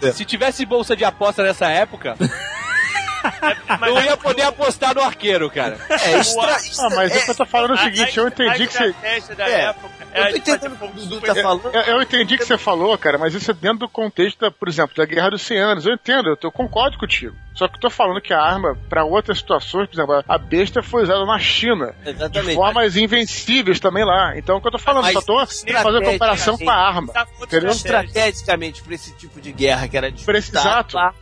É. 0.00 0.12
Se 0.12 0.24
tivesse 0.24 0.64
bolsa 0.64 0.94
de 0.94 1.04
aposta 1.04 1.42
nessa 1.42 1.66
época, 1.68 2.14
não 3.80 4.02
ia 4.02 4.16
poder 4.16 4.42
apostar 4.42 4.94
no 4.94 5.00
arqueiro, 5.02 5.50
cara. 5.50 5.78
É, 5.88 6.18
extra, 6.18 6.56
Ah, 6.86 6.90
mas 6.94 7.24
que 7.24 7.30
eu 7.30 7.34
tô 7.34 7.46
falando 7.46 7.70
é 7.72 7.74
o 7.74 7.78
A- 7.78 7.82
seguinte, 7.84 8.18
a- 8.18 8.22
eu 8.22 8.28
entendi 8.28 8.62
a 8.64 8.66
que 8.66 8.72
você. 9.20 9.34
da 9.34 9.48
É, 9.48 9.62
época 9.66 10.01
eu 10.14 10.22
era 10.22 10.26
tô 10.26 10.32
de 10.32 10.38
entendendo 10.40 10.72
o 10.72 10.76
fogo 10.76 10.92
que 10.92 10.98
o 11.00 11.06
Dudu 11.06 11.20
tá 11.26 11.34
falando. 11.34 11.70
Eu, 11.74 11.80
eu 11.82 12.02
entendi 12.02 12.34
o 12.34 12.38
que 12.38 12.44
você 12.44 12.58
falou, 12.58 12.96
cara, 12.98 13.18
mas 13.18 13.34
isso 13.34 13.50
é 13.50 13.54
dentro 13.54 13.78
do 13.80 13.88
contexto, 13.88 14.38
da, 14.40 14.50
por 14.50 14.68
exemplo, 14.68 14.94
da 14.96 15.04
Guerra 15.04 15.30
dos 15.30 15.42
100 15.42 15.58
Anos. 15.58 15.86
Eu 15.86 15.94
entendo, 15.94 16.28
eu, 16.30 16.36
tô- 16.36 16.48
eu 16.48 16.52
concordo 16.52 16.98
contigo. 16.98 17.34
Só 17.54 17.68
que 17.68 17.76
eu 17.76 17.80
tô 17.80 17.90
falando 17.90 18.18
que 18.20 18.32
a 18.32 18.40
arma, 18.40 18.76
pra 18.88 19.04
outras 19.04 19.36
situações, 19.38 19.86
por 19.86 19.94
exemplo, 19.94 20.24
a 20.26 20.38
besta 20.38 20.82
foi 20.82 21.02
usada 21.02 21.24
na 21.26 21.38
China. 21.38 21.94
De 22.02 22.10
Exatamente. 22.10 22.54
formas 22.54 22.96
invencíveis 22.96 23.78
também 23.78 24.04
lá. 24.04 24.36
Então, 24.38 24.54
é 24.54 24.58
o 24.58 24.60
que 24.62 24.68
eu 24.68 24.72
tô 24.72 24.78
falando, 24.78 25.02
Mas 25.04 25.12
só 25.12 25.20
tô 25.20 25.38
fazendo 25.46 26.02
comparação 26.04 26.56
com 26.56 26.70
a 26.70 26.74
arma. 26.74 27.12
Tá 27.12 27.26
Entendeu? 27.42 27.70
Estrategicamente, 27.70 28.82
pra 28.82 28.94
esse 28.94 29.14
tipo 29.16 29.38
de 29.40 29.52
guerra 29.52 29.86
que 29.86 29.96
era 29.96 30.10
disputado, 30.10 30.38
Exato, 30.38 30.96
lá. 30.96 31.14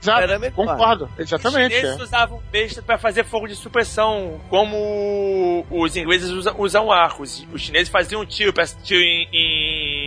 Concordo, 0.54 1.10
Os 1.14 1.18
exatamente. 1.20 1.74
chineses 1.74 1.98
é. 1.98 2.02
usavam 2.02 2.40
besta 2.52 2.80
pra 2.82 2.96
fazer 2.96 3.24
fogo 3.24 3.48
de 3.48 3.56
supressão, 3.56 4.40
como 4.48 5.66
os 5.70 5.96
ingleses 5.96 6.30
usam, 6.30 6.54
usam 6.58 6.92
arcos. 6.92 7.46
Os 7.52 7.60
chineses 7.60 7.88
faziam 7.88 8.24
tiro, 8.24 8.52
pra 8.52 8.64
em, 8.90 9.28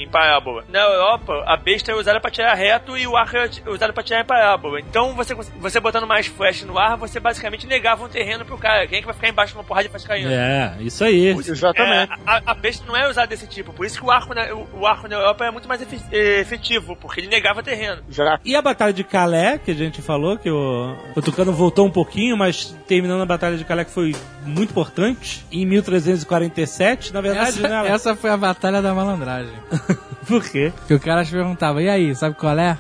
em 0.04 0.08
parábola. 0.10 0.64
Na 0.70 0.80
Europa, 0.82 1.44
a 1.46 1.56
besta 1.58 1.92
é 1.92 1.96
usada 1.96 2.20
pra 2.20 2.32
tirar 2.32 2.54
reto 2.54 2.98
e 2.98 3.06
o 3.08 3.16
arco 3.16 3.38
é 3.38 3.50
usado 3.70 3.94
pra 3.94 4.04
tirar 4.04 4.22
em 4.22 4.26
parábola. 4.26 4.80
Então, 4.80 5.14
você, 5.16 5.34
você 5.36 5.80
botando 5.80 6.08
mais 6.08 6.28
flash 6.28 6.64
no 6.64 6.78
ar, 6.78 6.98
você 6.98 7.20
basicamente 7.20 7.68
negava 7.68 8.04
um 8.06 8.10
terreno 8.10 8.46
pro 8.46 8.58
cara. 8.58 8.88
Quem 8.88 8.98
é 8.98 9.02
que 9.02 9.06
vai 9.06 9.16
ficar 9.16 9.30
embaixo 9.30 9.54
de 9.54 9.58
uma 9.60 9.64
porrada 9.64 9.84
de 9.88 9.90
flash 9.92 10.06
caindo? 10.06 10.30
É, 10.32 10.76
isso 10.80 11.04
aí. 11.04 11.28
Exatamente. 11.30 12.12
É, 12.12 12.16
a, 12.26 12.42
a 12.48 12.54
besta 12.54 12.86
não 12.88 12.96
é 12.96 13.08
usada 13.10 13.28
desse 13.28 13.48
tipo, 13.48 13.72
por 13.74 13.86
isso 13.86 14.00
que 14.00 14.06
o 14.06 14.12
arco 14.12 14.34
na, 14.34 14.54
o, 14.54 14.68
o 14.82 14.88
arco 14.88 15.08
na 15.08 15.16
Europa 15.16 15.46
é 15.46 15.52
muito 15.52 15.68
mais 15.68 15.82
efe- 15.82 16.02
efetivo, 16.12 16.96
porque 16.96 17.22
ele 17.22 17.28
negava 17.28 17.62
terreno. 17.64 18.02
Exato. 18.10 18.42
E 18.46 18.56
a 18.56 18.62
Batalha 18.62 18.94
de 18.94 19.04
Calais, 19.04 19.62
que 19.64 19.72
a 19.72 19.76
gente 19.76 20.02
falou, 20.02 20.38
que 20.38 20.50
o, 20.50 20.96
o 21.16 21.22
Tucano 21.22 21.52
voltou 21.54 21.86
um 21.86 21.92
pouquinho, 21.92 22.36
mas 22.38 22.66
terminando 22.88 23.22
a 23.22 23.26
Batalha 23.26 23.58
de 23.58 23.64
Calais 23.66 23.88
que 23.88 23.94
foi 23.94 24.16
muito 24.46 24.72
importante, 24.72 25.46
em 25.52 25.66
1347, 25.66 27.14
na 27.14 27.22
verdade, 27.22 27.50
Essa, 27.60 27.68
né? 27.68 27.88
essa 27.90 28.16
foi 28.16 28.30
a 28.30 28.38
batalha 28.38 28.63
da 28.72 28.94
malandragem. 28.94 29.54
Por 30.28 30.44
quê? 30.44 30.72
Que 30.88 30.94
o 30.94 31.00
cara 31.00 31.26
te 31.26 31.32
perguntava, 31.32 31.82
e 31.82 31.90
aí, 31.90 32.16
sabe 32.16 32.36
qual 32.36 32.58
é? 32.58 32.78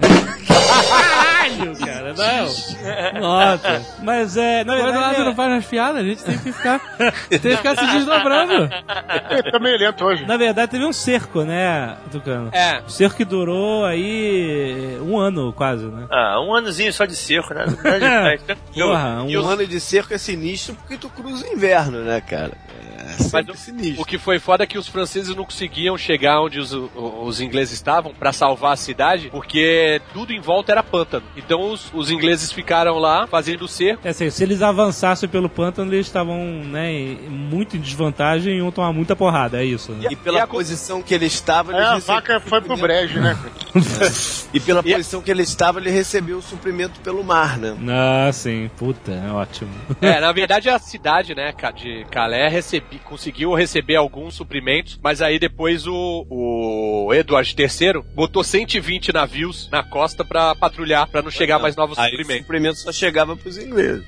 Caralho, 0.47 1.75
cara, 1.77 2.13
não. 2.13 3.19
Nossa. 3.21 3.81
Mas 4.01 4.37
é, 4.37 4.63
na 4.63 4.73
O 4.73 4.75
verdade... 4.77 4.97
Eduardo 4.97 5.21
é- 5.21 5.25
não 5.25 5.35
faz 5.35 5.51
umas 5.51 5.65
piadas, 5.65 5.97
a 5.97 6.03
gente 6.07 6.23
tem 6.23 6.37
que 6.37 6.51
ficar, 6.53 6.79
tem 7.29 7.39
que 7.39 7.57
ficar 7.57 7.75
se 7.75 7.85
desdobrando. 7.87 8.69
Ele 9.29 9.51
tá 9.51 9.59
meio 9.59 9.77
lento 9.77 10.05
hoje. 10.05 10.25
Na 10.25 10.37
verdade, 10.37 10.71
teve 10.71 10.85
um 10.85 10.93
cerco, 10.93 11.43
né, 11.43 11.95
Tucano? 12.11 12.49
É. 12.53 12.81
Um 12.85 12.89
cerco 12.89 13.17
que 13.17 13.25
durou 13.25 13.85
aí 13.85 14.97
um 15.01 15.17
ano, 15.19 15.51
quase, 15.53 15.85
né? 15.85 16.05
Ah, 16.09 16.39
um 16.41 16.55
anozinho 16.55 16.93
só 16.93 17.05
de 17.05 17.15
cerco, 17.15 17.53
né? 17.53 17.65
Demais. 17.99 18.41
Porra, 18.73 19.23
um 19.23 19.29
E 19.29 19.37
Um 19.37 19.43
o- 19.43 19.47
ano 19.49 19.67
de 19.67 19.79
cerco 19.79 20.13
é 20.13 20.17
sinistro 20.17 20.75
porque 20.75 20.97
tu 20.97 21.09
cruza 21.09 21.45
o 21.45 21.49
inverno, 21.53 21.99
né, 22.03 22.21
cara? 22.21 22.51
É 23.19 23.43
Mas 23.43 23.59
sinistro. 23.59 24.01
O 24.01 24.05
que 24.05 24.17
foi 24.17 24.39
foda 24.39 24.63
é 24.63 24.67
que 24.67 24.77
os 24.77 24.87
franceses 24.87 25.35
não 25.35 25.43
conseguiam 25.45 25.97
chegar 25.97 26.41
onde 26.41 26.59
os, 26.59 26.73
o- 26.73 26.89
os 27.23 27.39
ingleses 27.41 27.73
estavam 27.73 28.13
pra 28.13 28.31
salvar 28.33 28.73
a 28.73 28.75
cidade, 28.75 29.29
porque 29.29 30.01
tudo 30.13 30.31
em 30.33 30.39
volta 30.39 30.71
era 30.71 30.83
pântano. 30.83 31.23
Então 31.35 31.71
os, 31.71 31.91
os 31.93 32.09
ingleses 32.11 32.51
ficaram 32.51 32.97
lá 32.99 33.27
fazendo 33.27 33.63
o 33.63 33.67
cerco. 33.67 34.07
É 34.07 34.09
assim, 34.11 34.29
se 34.29 34.43
eles 34.43 34.61
avançassem 34.61 35.27
pelo 35.29 35.49
pântano, 35.49 35.93
eles 35.93 36.07
estavam, 36.07 36.37
né, 36.65 36.91
muito 37.29 37.77
em 37.77 37.79
desvantagem 37.79 38.53
e 38.55 38.57
iam 38.57 38.71
tomar 38.71 38.91
muita 38.93 39.15
porrada, 39.15 39.61
é 39.61 39.65
isso, 39.65 39.91
né? 39.93 40.07
E 40.11 40.15
pela 40.15 40.39
E 40.39 40.41
a 40.41 40.47
posição 40.47 41.01
que 41.01 41.13
ele 41.13 41.25
estava, 41.25 41.73
É, 41.73 41.83
a 41.83 41.97
vaca 41.97 42.39
foi 42.39 42.61
pro 42.61 42.77
brejo, 42.77 43.19
né? 43.19 43.37
E 44.53 44.59
pela 44.59 44.81
E 44.85 44.93
a- 44.93 44.97
posição 44.97 45.21
que 45.21 45.31
ele 45.31 45.41
estava, 45.41 45.79
ele 45.79 45.89
recebeu 45.89 46.37
o 46.37 46.41
suprimento 46.41 46.99
pelo 46.99 47.23
mar, 47.23 47.57
né? 47.57 47.75
Ah, 47.89 48.31
sim, 48.31 48.69
puta, 48.77 49.11
é 49.11 49.31
ótimo. 49.31 49.71
É, 50.01 50.19
na 50.19 50.31
verdade 50.31 50.69
a 50.69 50.77
cidade, 50.77 51.33
né, 51.33 51.53
de 51.75 52.05
Calais 52.11 52.51
recebi, 52.53 52.99
conseguiu 53.03 53.53
receber 53.53 53.95
alguns 53.95 54.33
suprimentos, 54.35 54.99
mas 55.03 55.21
aí 55.21 55.37
depois 55.39 55.85
o, 55.87 56.25
o 56.29 57.13
Edward 57.13 57.55
III 57.57 58.01
botou 58.15 58.43
120 58.43 59.13
navios 59.13 59.69
na 59.71 59.83
costa 59.83 60.23
pra 60.25 60.55
patrulhar, 60.55 61.07
pra 61.09 61.21
não 61.21 61.29
chegar 61.31 61.59
mais 61.59 61.75
novos 61.75 61.97
Aí 61.99 62.07
o 62.07 62.09
suprimentos. 62.11 62.41
suprimento 62.43 62.77
só 62.79 62.91
chegava 62.91 63.35
pros 63.37 63.57
ingleses. 63.57 64.05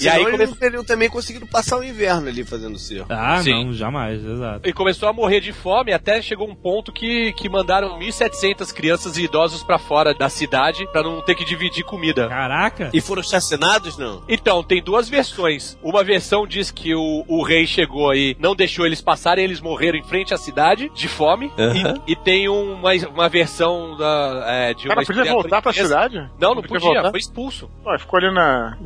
E 0.00 0.04
E 0.04 0.08
aí 0.08 0.18
aí 0.18 0.24
come- 0.24 0.34
eles 0.36 0.50
não 0.50 0.56
teriam 0.56 0.84
também 0.84 1.08
conseguido 1.10 1.46
passar 1.46 1.78
o 1.78 1.84
inverno 1.84 2.28
ali 2.28 2.44
fazendo 2.44 2.78
cerco. 2.78 3.06
Ah, 3.12 3.42
Sim. 3.42 3.64
não, 3.66 3.72
jamais, 3.72 4.24
exato. 4.24 4.68
E 4.68 4.72
começou 4.72 5.08
a 5.08 5.12
morrer 5.12 5.40
de 5.40 5.52
fome, 5.52 5.92
até 5.92 6.20
chegou 6.22 6.48
um 6.48 6.54
ponto 6.54 6.92
que, 6.92 7.32
que 7.34 7.48
mandaram 7.48 7.98
1.700 7.98 8.72
crianças 8.72 9.16
e 9.16 9.24
idosos 9.24 9.62
pra 9.62 9.78
fora 9.78 10.14
da 10.14 10.28
cidade 10.28 10.86
pra 10.92 11.02
não 11.02 11.20
ter 11.22 11.34
que 11.34 11.44
dividir 11.44 11.84
comida. 11.84 12.28
Caraca! 12.28 12.90
E 12.92 13.00
foram 13.00 13.22
chacinados, 13.22 13.96
não? 13.98 14.22
Então, 14.28 14.62
tem 14.62 14.82
duas 14.82 15.08
versões. 15.08 15.76
Uma 15.82 16.04
versão 16.04 16.46
diz 16.46 16.70
que 16.70 16.94
o, 16.94 17.24
o 17.26 17.42
rei 17.42 17.66
chegou 17.66 17.87
aí, 18.10 18.36
não 18.38 18.54
deixou 18.54 18.86
eles 18.86 19.00
passarem, 19.00 19.44
eles 19.44 19.60
morreram 19.60 19.98
em 19.98 20.04
frente 20.04 20.32
à 20.34 20.36
cidade, 20.36 20.90
de 20.94 21.08
fome. 21.08 21.52
Aham. 21.58 22.02
E, 22.06 22.12
e 22.12 22.16
tem 22.16 22.48
uma, 22.48 22.92
uma 23.12 23.28
versão 23.28 23.96
da, 23.96 24.44
é, 24.46 24.74
de 24.74 24.86
cara 24.88 25.00
uma 25.00 25.06
podia 25.06 25.24
voltar 25.32 25.62
pra 25.62 25.72
cidade? 25.72 26.16
Não, 26.40 26.54
não 26.54 26.62
Podia 26.62 26.68
podia, 26.80 26.94
voltar? 26.94 27.10
foi 27.10 27.20
expulso. 27.20 27.70
Pô, 27.82 27.98
ficou 27.98 28.18
ali 28.18 28.32
na 28.32 28.76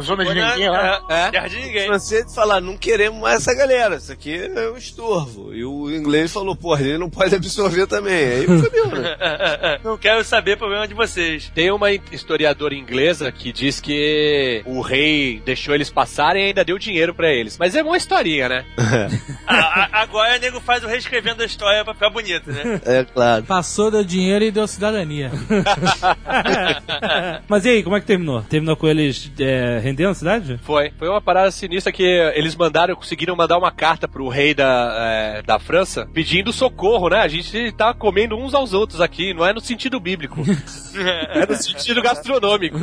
zona 0.00 0.24
de 0.24 0.34
ninguém 0.34 0.68
lá. 0.70 1.02
é, 1.08 1.14
É. 1.26 1.30
Terra 1.30 1.48
de 1.48 1.56
Os 1.58 1.64
ninguém. 1.64 1.86
franceses 1.86 2.34
falaram, 2.34 2.66
não 2.66 2.76
queremos 2.76 3.20
mais 3.20 3.36
essa 3.36 3.54
galera, 3.54 3.96
isso 3.96 4.12
aqui 4.12 4.34
é 4.54 4.70
um 4.70 4.76
estorvo. 4.76 5.54
E 5.54 5.64
o 5.64 5.90
inglês 5.90 6.32
falou, 6.32 6.54
porra, 6.56 6.82
ele 6.82 6.98
não 6.98 7.10
pode 7.10 7.34
absorver 7.34 7.86
também. 7.86 8.14
Aí 8.14 8.46
fodeu, 8.46 8.86
né? 8.92 9.16
Não 9.84 9.96
quero 9.98 10.22
saber 10.24 10.56
problema 10.56 10.86
de 10.86 10.94
vocês. 10.94 11.50
Tem 11.54 11.70
uma 11.70 11.90
historiadora 11.92 12.74
inglesa 12.74 13.30
que 13.32 13.52
diz 13.52 13.80
que 13.80 14.62
o 14.66 14.80
rei 14.80 15.40
deixou 15.44 15.74
eles 15.74 15.90
passarem 15.90 16.44
e 16.44 16.46
ainda 16.48 16.64
deu 16.64 16.78
dinheiro 16.78 17.14
pra 17.14 17.30
eles. 17.30 17.58
Mas 17.58 17.74
é 17.76 17.82
uma 17.82 17.96
historinha. 18.32 18.48
né? 18.48 18.64
A- 19.46 19.54
a- 19.54 19.88
agora 20.02 20.36
o 20.36 20.40
nego 20.40 20.60
faz 20.60 20.82
o 20.82 20.86
reescrevendo 20.86 21.42
a 21.42 21.46
história 21.46 21.84
pra 21.84 21.94
ficar 21.94 22.10
bonito, 22.10 22.50
né? 22.50 22.80
É 22.84 23.04
claro. 23.04 23.44
Passou, 23.44 23.90
deu 23.90 24.04
dinheiro 24.04 24.44
e 24.44 24.50
deu 24.50 24.66
cidadania. 24.66 25.30
Mas 27.48 27.64
e 27.64 27.68
aí, 27.70 27.82
como 27.82 27.96
é 27.96 28.00
que 28.00 28.06
terminou? 28.06 28.42
Terminou 28.42 28.76
com 28.76 28.88
eles 28.88 29.30
é, 29.38 29.78
rendendo 29.78 30.10
a 30.10 30.14
cidade? 30.14 30.58
Foi. 30.62 30.90
Foi 30.98 31.08
uma 31.08 31.20
parada 31.20 31.50
sinistra 31.50 31.92
que 31.92 32.02
eles 32.02 32.54
mandaram, 32.56 32.94
conseguiram 32.94 33.36
mandar 33.36 33.58
uma 33.58 33.70
carta 33.70 34.08
pro 34.08 34.28
rei 34.28 34.54
da, 34.54 34.94
é, 34.96 35.42
da 35.42 35.58
França 35.58 36.08
pedindo 36.14 36.52
socorro, 36.52 37.08
né? 37.08 37.18
A 37.18 37.28
gente 37.28 37.72
tá 37.72 37.92
comendo 37.92 38.36
uns 38.36 38.54
aos 38.54 38.72
outros 38.72 39.00
aqui, 39.00 39.34
não 39.34 39.44
é 39.44 39.52
no 39.52 39.60
sentido 39.60 40.00
bíblico. 40.00 40.40
é 41.34 41.46
no 41.46 41.54
sentido 41.56 42.00
gastronômico. 42.02 42.78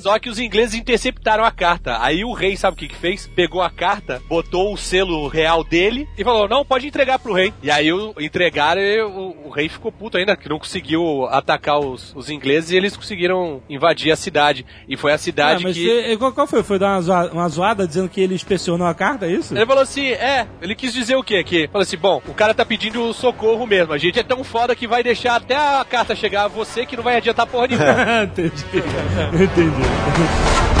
Só 0.00 0.18
que 0.18 0.28
os 0.28 0.38
ingleses 0.38 0.74
interceptaram 0.74 1.44
a 1.44 1.50
carta. 1.50 1.98
Aí 2.02 2.24
o 2.24 2.32
rei, 2.32 2.56
sabe 2.56 2.74
o 2.74 2.78
que 2.78 2.88
que 2.88 2.96
fez? 2.96 3.26
Pegou 3.28 3.62
a 3.62 3.70
carta, 3.70 4.20
botou 4.28 4.39
o 4.72 4.76
selo 4.76 5.26
real 5.28 5.62
dele 5.64 6.08
e 6.16 6.24
falou: 6.24 6.48
não, 6.48 6.64
pode 6.64 6.86
entregar 6.86 7.18
pro 7.18 7.32
rei. 7.34 7.52
E 7.62 7.70
aí 7.70 7.92
o, 7.92 8.14
entregaram 8.18 8.80
e 8.80 9.02
o, 9.02 9.36
o 9.46 9.50
rei 9.50 9.68
ficou 9.68 9.90
puto 9.92 10.16
ainda, 10.16 10.36
que 10.36 10.48
não 10.48 10.58
conseguiu 10.58 11.26
atacar 11.26 11.78
os, 11.78 12.14
os 12.14 12.30
ingleses 12.30 12.70
e 12.70 12.76
eles 12.76 12.96
conseguiram 12.96 13.62
invadir 13.68 14.10
a 14.12 14.16
cidade. 14.16 14.64
E 14.88 14.96
foi 14.96 15.12
a 15.12 15.18
cidade 15.18 15.62
mas 15.64 15.76
que. 15.76 16.16
qual, 16.16 16.32
qual 16.32 16.46
foi? 16.46 16.62
Foi 16.62 16.78
dar 16.78 16.94
uma, 16.94 17.00
zoa- 17.02 17.30
uma 17.32 17.48
zoada 17.48 17.86
dizendo 17.86 18.08
que 18.08 18.20
ele 18.20 18.34
inspecionou 18.34 18.86
a 18.86 18.94
carta, 18.94 19.26
é 19.26 19.32
isso? 19.32 19.54
Ele 19.54 19.66
falou 19.66 19.82
assim, 19.82 20.08
é, 20.08 20.46
ele 20.60 20.74
quis 20.74 20.92
dizer 20.92 21.16
o 21.16 21.22
quê? 21.22 21.42
Que, 21.44 21.66
falou 21.68 21.82
assim, 21.82 21.96
bom, 21.96 22.20
o 22.28 22.34
cara 22.34 22.54
tá 22.54 22.64
pedindo 22.64 23.12
socorro 23.12 23.66
mesmo, 23.66 23.92
a 23.92 23.98
gente 23.98 24.18
é 24.18 24.22
tão 24.22 24.42
foda 24.44 24.74
que 24.74 24.86
vai 24.86 25.02
deixar 25.02 25.36
até 25.36 25.56
a 25.56 25.84
carta 25.88 26.14
chegar 26.14 26.44
a 26.44 26.48
você 26.48 26.84
que 26.86 26.96
não 26.96 27.04
vai 27.04 27.16
adiantar 27.16 27.46
porra 27.46 27.66
nenhuma. 27.68 28.24
Entendi. 28.24 28.50
Entendi. 29.34 30.79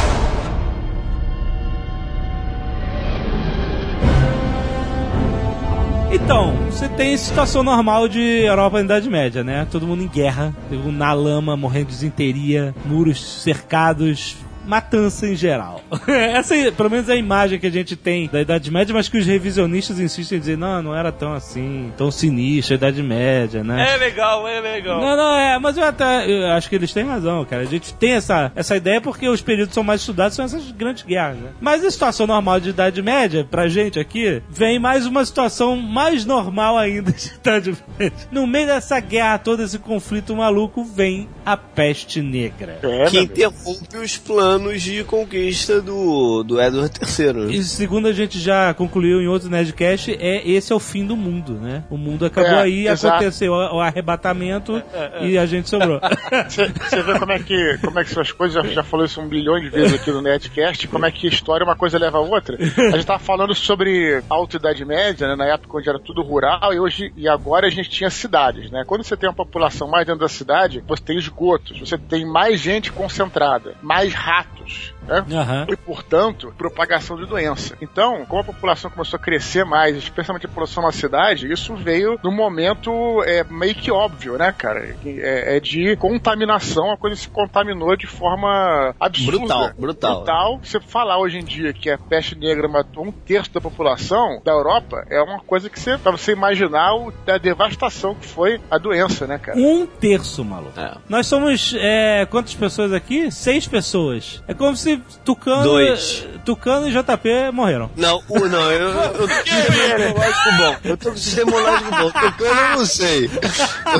Então, 6.12 6.56
você 6.68 6.88
tem 6.88 7.16
situação 7.16 7.62
normal 7.62 8.08
de 8.08 8.20
Europa 8.20 8.78
na 8.78 8.84
Idade 8.84 9.08
Média, 9.08 9.44
né? 9.44 9.66
Todo 9.70 9.86
mundo 9.86 10.02
em 10.02 10.08
guerra, 10.08 10.52
na 10.92 11.12
lama, 11.12 11.56
morrendo 11.56 11.86
de 11.86 11.92
desinteria, 11.92 12.74
muros 12.84 13.42
cercados, 13.42 14.36
matança 14.70 15.26
em 15.26 15.34
geral. 15.34 15.82
Essa, 16.06 16.54
é, 16.54 16.70
pelo 16.70 16.88
menos, 16.88 17.08
é 17.08 17.14
a 17.14 17.16
imagem 17.16 17.58
que 17.58 17.66
a 17.66 17.70
gente 17.70 17.96
tem 17.96 18.28
da 18.28 18.40
Idade 18.40 18.70
Média, 18.70 18.94
mas 18.94 19.08
que 19.08 19.18
os 19.18 19.26
revisionistas 19.26 19.98
insistem 19.98 20.38
em 20.38 20.40
dizer, 20.40 20.56
não, 20.56 20.80
não 20.80 20.94
era 20.94 21.10
tão 21.10 21.32
assim, 21.32 21.92
tão 21.96 22.08
sinistro 22.10 22.74
a 22.74 22.76
Idade 22.76 23.02
Média, 23.02 23.64
né? 23.64 23.94
É 23.94 23.96
legal, 23.96 24.46
é 24.46 24.60
legal. 24.60 25.00
Não, 25.00 25.16
não, 25.16 25.34
é, 25.34 25.58
mas 25.58 25.76
eu 25.76 25.82
até 25.82 26.30
eu 26.30 26.46
acho 26.52 26.68
que 26.68 26.76
eles 26.76 26.92
têm 26.92 27.04
razão, 27.04 27.44
cara. 27.44 27.62
A 27.62 27.66
gente 27.66 27.92
tem 27.94 28.12
essa, 28.12 28.52
essa 28.54 28.76
ideia 28.76 29.00
porque 29.00 29.28
os 29.28 29.42
períodos 29.42 29.74
são 29.74 29.82
mais 29.82 30.02
estudados, 30.02 30.36
são 30.36 30.44
essas 30.44 30.70
grandes 30.70 31.02
guerras, 31.02 31.36
né? 31.38 31.50
Mas 31.60 31.84
a 31.84 31.90
situação 31.90 32.28
normal 32.28 32.60
de 32.60 32.70
Idade 32.70 33.02
Média, 33.02 33.44
pra 33.50 33.66
gente 33.66 33.98
aqui, 33.98 34.40
vem 34.48 34.78
mais 34.78 35.04
uma 35.04 35.24
situação 35.24 35.76
mais 35.76 36.24
normal 36.24 36.78
ainda 36.78 37.10
de 37.10 37.26
Idade 37.34 37.76
Média. 37.98 38.16
No 38.30 38.46
meio 38.46 38.68
dessa 38.68 39.00
guerra 39.00 39.38
toda, 39.38 39.64
esse 39.64 39.80
conflito 39.80 40.36
maluco, 40.36 40.84
vem 40.84 41.28
a 41.44 41.56
peste 41.56 42.22
negra. 42.22 42.78
É, 42.82 43.06
que 43.06 43.18
interrompe 43.18 43.96
os 43.96 44.16
planos 44.16 44.59
de 44.68 45.04
conquista 45.04 45.80
do, 45.80 46.42
do 46.42 46.60
Edward 46.60 46.92
III. 47.00 47.32
né? 47.32 47.52
E 47.52 47.62
segundo 47.64 48.06
a 48.08 48.12
gente 48.12 48.38
já 48.38 48.72
concluiu 48.74 49.20
em 49.20 49.26
outro 49.26 49.48
Nerdcast, 49.48 50.12
é 50.20 50.48
esse 50.48 50.72
é 50.72 50.76
o 50.76 50.78
fim 50.78 51.04
do 51.06 51.16
mundo, 51.16 51.54
né? 51.54 51.84
O 51.90 51.96
mundo 51.96 52.24
acabou 52.26 52.50
É, 52.50 52.62
aí, 52.62 52.86
exato. 52.86 53.14
aconteceu 53.16 53.52
o 53.52 53.80
arrebatamento 53.80 54.82
e 55.22 55.36
a 55.38 55.46
gente 55.46 55.68
sobrou. 55.68 56.00
Você 56.48 57.02
vê 57.02 57.18
como 57.18 57.32
é 57.32 57.38
que 57.38 57.78
como 57.82 57.98
é 57.98 58.04
que 58.04 58.10
são 58.10 58.22
as 58.22 58.32
coisas, 58.32 58.62
já, 58.62 58.70
já 58.70 58.82
falou 58.82 59.04
isso 59.06 59.20
um 59.20 59.28
bilhão 59.28 59.58
de 59.60 59.68
vezes 59.68 59.94
aqui 59.94 60.10
no 60.10 60.22
Netcast, 60.22 60.86
como 60.88 61.06
é 61.06 61.10
que 61.10 61.26
a 61.26 61.30
história 61.30 61.64
uma 61.64 61.76
coisa 61.76 61.98
leva 61.98 62.18
a 62.18 62.20
outra. 62.20 62.56
A 62.60 62.90
gente 62.96 63.06
tava 63.06 63.18
falando 63.18 63.54
sobre 63.54 64.22
a 64.28 64.34
Alta 64.34 64.56
Idade 64.56 64.84
Média, 64.84 65.26
né, 65.28 65.36
na 65.36 65.46
época 65.46 65.78
onde 65.78 65.88
era 65.88 65.98
tudo 65.98 66.22
rural, 66.22 66.72
e 66.72 66.80
hoje 66.80 67.12
e 67.16 67.28
agora 67.28 67.66
a 67.66 67.70
gente 67.70 67.88
tinha 67.90 68.10
cidades, 68.10 68.70
né? 68.70 68.84
Quando 68.86 69.04
você 69.04 69.16
tem 69.16 69.28
uma 69.28 69.34
população 69.34 69.88
mais 69.88 70.06
dentro 70.06 70.20
da 70.20 70.28
cidade, 70.28 70.82
você 70.86 71.02
tem 71.02 71.18
esgotos, 71.18 71.78
você 71.78 71.96
tem 71.98 72.24
mais 72.26 72.60
gente 72.60 72.90
concentrada, 72.92 73.74
mais 73.82 74.12
ratos. 74.40 74.94
Né? 75.10 75.24
Aham. 75.32 75.66
E, 75.68 75.76
portanto, 75.76 76.54
propagação 76.56 77.16
de 77.16 77.26
doença. 77.26 77.76
Então, 77.80 78.24
como 78.26 78.40
a 78.40 78.44
população 78.44 78.90
começou 78.90 79.16
a 79.18 79.20
crescer 79.20 79.64
mais, 79.64 79.96
especialmente 79.96 80.46
a 80.46 80.48
população 80.48 80.82
na 80.84 80.92
cidade, 80.92 81.52
isso 81.52 81.74
veio 81.74 82.18
num 82.22 82.34
momento 82.34 82.90
é, 83.24 83.44
meio 83.44 83.74
que 83.74 83.90
óbvio, 83.90 84.38
né, 84.38 84.52
cara? 84.56 84.96
É, 85.04 85.56
é 85.56 85.60
de 85.60 85.96
contaminação, 85.96 86.92
a 86.92 86.96
coisa 86.96 87.16
se 87.16 87.28
contaminou 87.28 87.96
de 87.96 88.06
forma 88.06 88.94
absurda. 89.00 89.38
Brutal, 89.38 89.70
brutal. 89.76 90.16
Brutal. 90.16 90.60
Você 90.62 90.80
falar 90.80 91.18
hoje 91.18 91.38
em 91.38 91.44
dia 91.44 91.72
que 91.72 91.90
a 91.90 91.98
peste 91.98 92.36
negra 92.36 92.68
matou 92.68 93.06
um 93.06 93.12
terço 93.12 93.52
da 93.52 93.60
população 93.60 94.40
da 94.44 94.52
Europa 94.52 95.04
é 95.10 95.20
uma 95.20 95.40
coisa 95.40 95.68
que 95.68 95.78
você, 95.78 95.98
pra 95.98 96.12
você 96.12 96.32
imaginar 96.32 96.94
o, 96.94 97.12
a 97.26 97.38
devastação 97.38 98.14
que 98.14 98.26
foi 98.26 98.60
a 98.70 98.78
doença, 98.78 99.26
né, 99.26 99.38
cara? 99.38 99.58
Um 99.58 99.86
terço, 99.86 100.44
maluco. 100.44 100.78
É. 100.78 100.94
Nós 101.08 101.26
somos, 101.26 101.74
é, 101.78 102.26
quantas 102.26 102.54
pessoas 102.54 102.92
aqui? 102.92 103.30
Seis 103.30 103.66
pessoas. 103.66 104.42
É 104.46 104.54
como 104.54 104.76
se 104.76 104.99
Tucano, 105.24 105.62
Dois. 105.62 106.26
Tucano 106.44 106.88
e 106.88 106.92
JP 106.92 107.50
morreram. 107.52 107.90
Não, 107.96 108.22
o, 108.28 108.38
não, 108.48 108.70
eu, 108.72 108.88
eu 108.88 109.12
tô 109.12 109.20
com 109.20 109.26
sistema 109.36 109.96
imunológico 110.06 110.56
bom. 110.56 110.76
Eu 110.84 110.96
tô 110.96 111.10
com 111.10 111.16
sistema 111.16 111.50
imunológico 111.50 111.90
bom. 111.90 112.10
Tocando 112.10 112.60
eu 112.60 112.78
não 112.78 112.86
sei. 112.86 113.30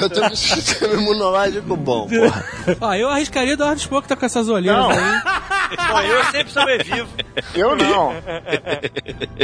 Eu 0.01 0.11
tô 0.11 0.20
com 0.22 0.36
sistema 0.36 0.94
imunológico 0.94 1.76
bom, 1.76 2.09
porra. 2.09 2.44
Ó, 2.80 2.94
eu 2.94 3.09
arriscaria 3.09 3.57
do 3.57 3.64
Arthur 3.64 3.80
Spock 3.80 4.09
tá 4.09 4.16
com 4.16 4.26
essas 4.26 4.48
olheiras 4.48 4.80
Não. 4.80 4.90
aí. 4.90 5.39
Bom, 5.76 6.00
eu 6.00 6.24
sempre 6.24 6.52
sobrevivo. 6.52 7.08
Eu 7.54 7.76
não. 7.76 8.14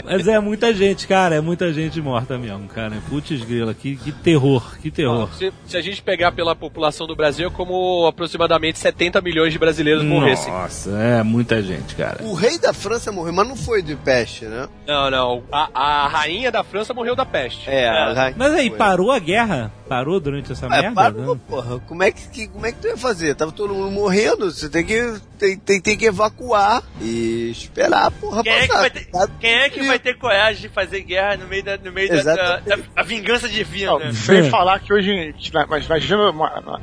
Mas 0.05 0.27
é 0.27 0.39
muita 0.41 0.73
gente, 0.75 1.07
cara. 1.07 1.37
É 1.37 1.41
muita 1.41 1.73
gente 1.73 2.01
morta 2.01 2.39
mesmo, 2.39 2.67
cara. 2.69 2.97
Putz 3.09 3.43
grila, 3.45 3.75
que, 3.75 3.97
que 3.97 4.13
terror, 4.13 4.77
que 4.81 4.91
terror. 4.91 5.29
Se, 5.35 5.53
se 5.65 5.77
a 5.77 5.81
gente 5.81 6.03
pegar 6.03 6.33
pela 6.33 6.55
população 6.55 7.07
do 7.07 7.15
Brasil, 7.15 7.49
é 7.49 7.51
como 7.51 8.07
aproximadamente 8.07 8.79
70 8.79 9.21
milhões 9.21 9.53
de 9.53 9.59
brasileiros 9.59 10.05
morressem. 10.05 10.53
Nossa, 10.53 10.91
é 10.91 11.23
muita 11.23 11.63
gente, 11.63 11.95
cara. 11.95 12.23
O 12.23 12.35
rei 12.35 12.59
da 12.59 12.73
França 12.73 13.13
morreu, 13.13 13.33
mas 13.33 13.49
não 13.49 13.57
foi 13.57 13.83
de 13.83 13.97
peste, 13.97 14.45
né? 14.45 14.69
Não, 14.87 15.11
não. 15.11 15.43
A, 15.51 15.69
a 15.73 16.09
rainha 16.09 16.51
da 16.51 16.63
França 16.63 16.93
morreu 16.93 17.15
da 17.15 17.25
peste. 17.25 17.69
É, 17.69 17.89
a 17.89 18.33
Mas 18.37 18.53
aí, 18.53 18.69
foi. 18.69 18.79
parou 18.79 19.11
a 19.11 19.19
guerra? 19.19 19.73
Parou 19.89 20.19
durante 20.21 20.53
essa 20.53 20.67
É, 20.67 20.69
merda? 20.69 20.95
parou, 20.95 21.35
né? 21.35 21.41
porra. 21.49 21.79
Como 21.81 22.03
é 22.03 22.11
que, 22.11 22.29
que- 22.29 22.49
como 22.49 22.67
é 22.67 22.73
que 22.73 22.79
tu 22.81 22.89
ia 22.89 22.97
fazer? 22.97 23.35
Tava 23.35 23.53
todo 23.53 23.73
mundo 23.75 23.91
morrendo, 23.91 24.51
você 24.51 24.69
tem 24.69 24.85
que, 24.85 25.21
tem, 25.39 25.59
tem, 25.59 25.81
tem 25.81 25.97
que 25.97 26.07
evacuar 26.07 26.83
e 27.01 27.51
esperar 27.51 28.07
a 28.07 28.11
porra 28.11 28.43
Quem 28.43 28.53
é, 28.53 28.61
que 28.63 28.67
passar. 28.69 28.81
vai 28.81 28.91
ter, 28.91 29.09
quem 29.41 29.55
é 29.55 29.71
que 29.71 29.83
vai 29.83 29.99
ter 29.99 30.19
coragem 30.19 30.63
de 30.63 30.69
fazer 30.69 31.03
guerra 31.03 31.37
no 31.37 31.47
meio 31.47 31.63
da, 31.63 31.77
no 31.77 31.93
meio 31.93 32.09
da, 32.09 32.23
da, 32.35 32.57
da- 32.61 32.79
a 32.97 33.03
vingança 33.03 33.49
divina? 33.49 33.99
Não, 33.99 34.13
sem 34.13 34.51
falar 34.51 34.81
que 34.81 34.93
hoje, 34.93 35.35
mas 35.69 35.87
imagina, 35.87 36.33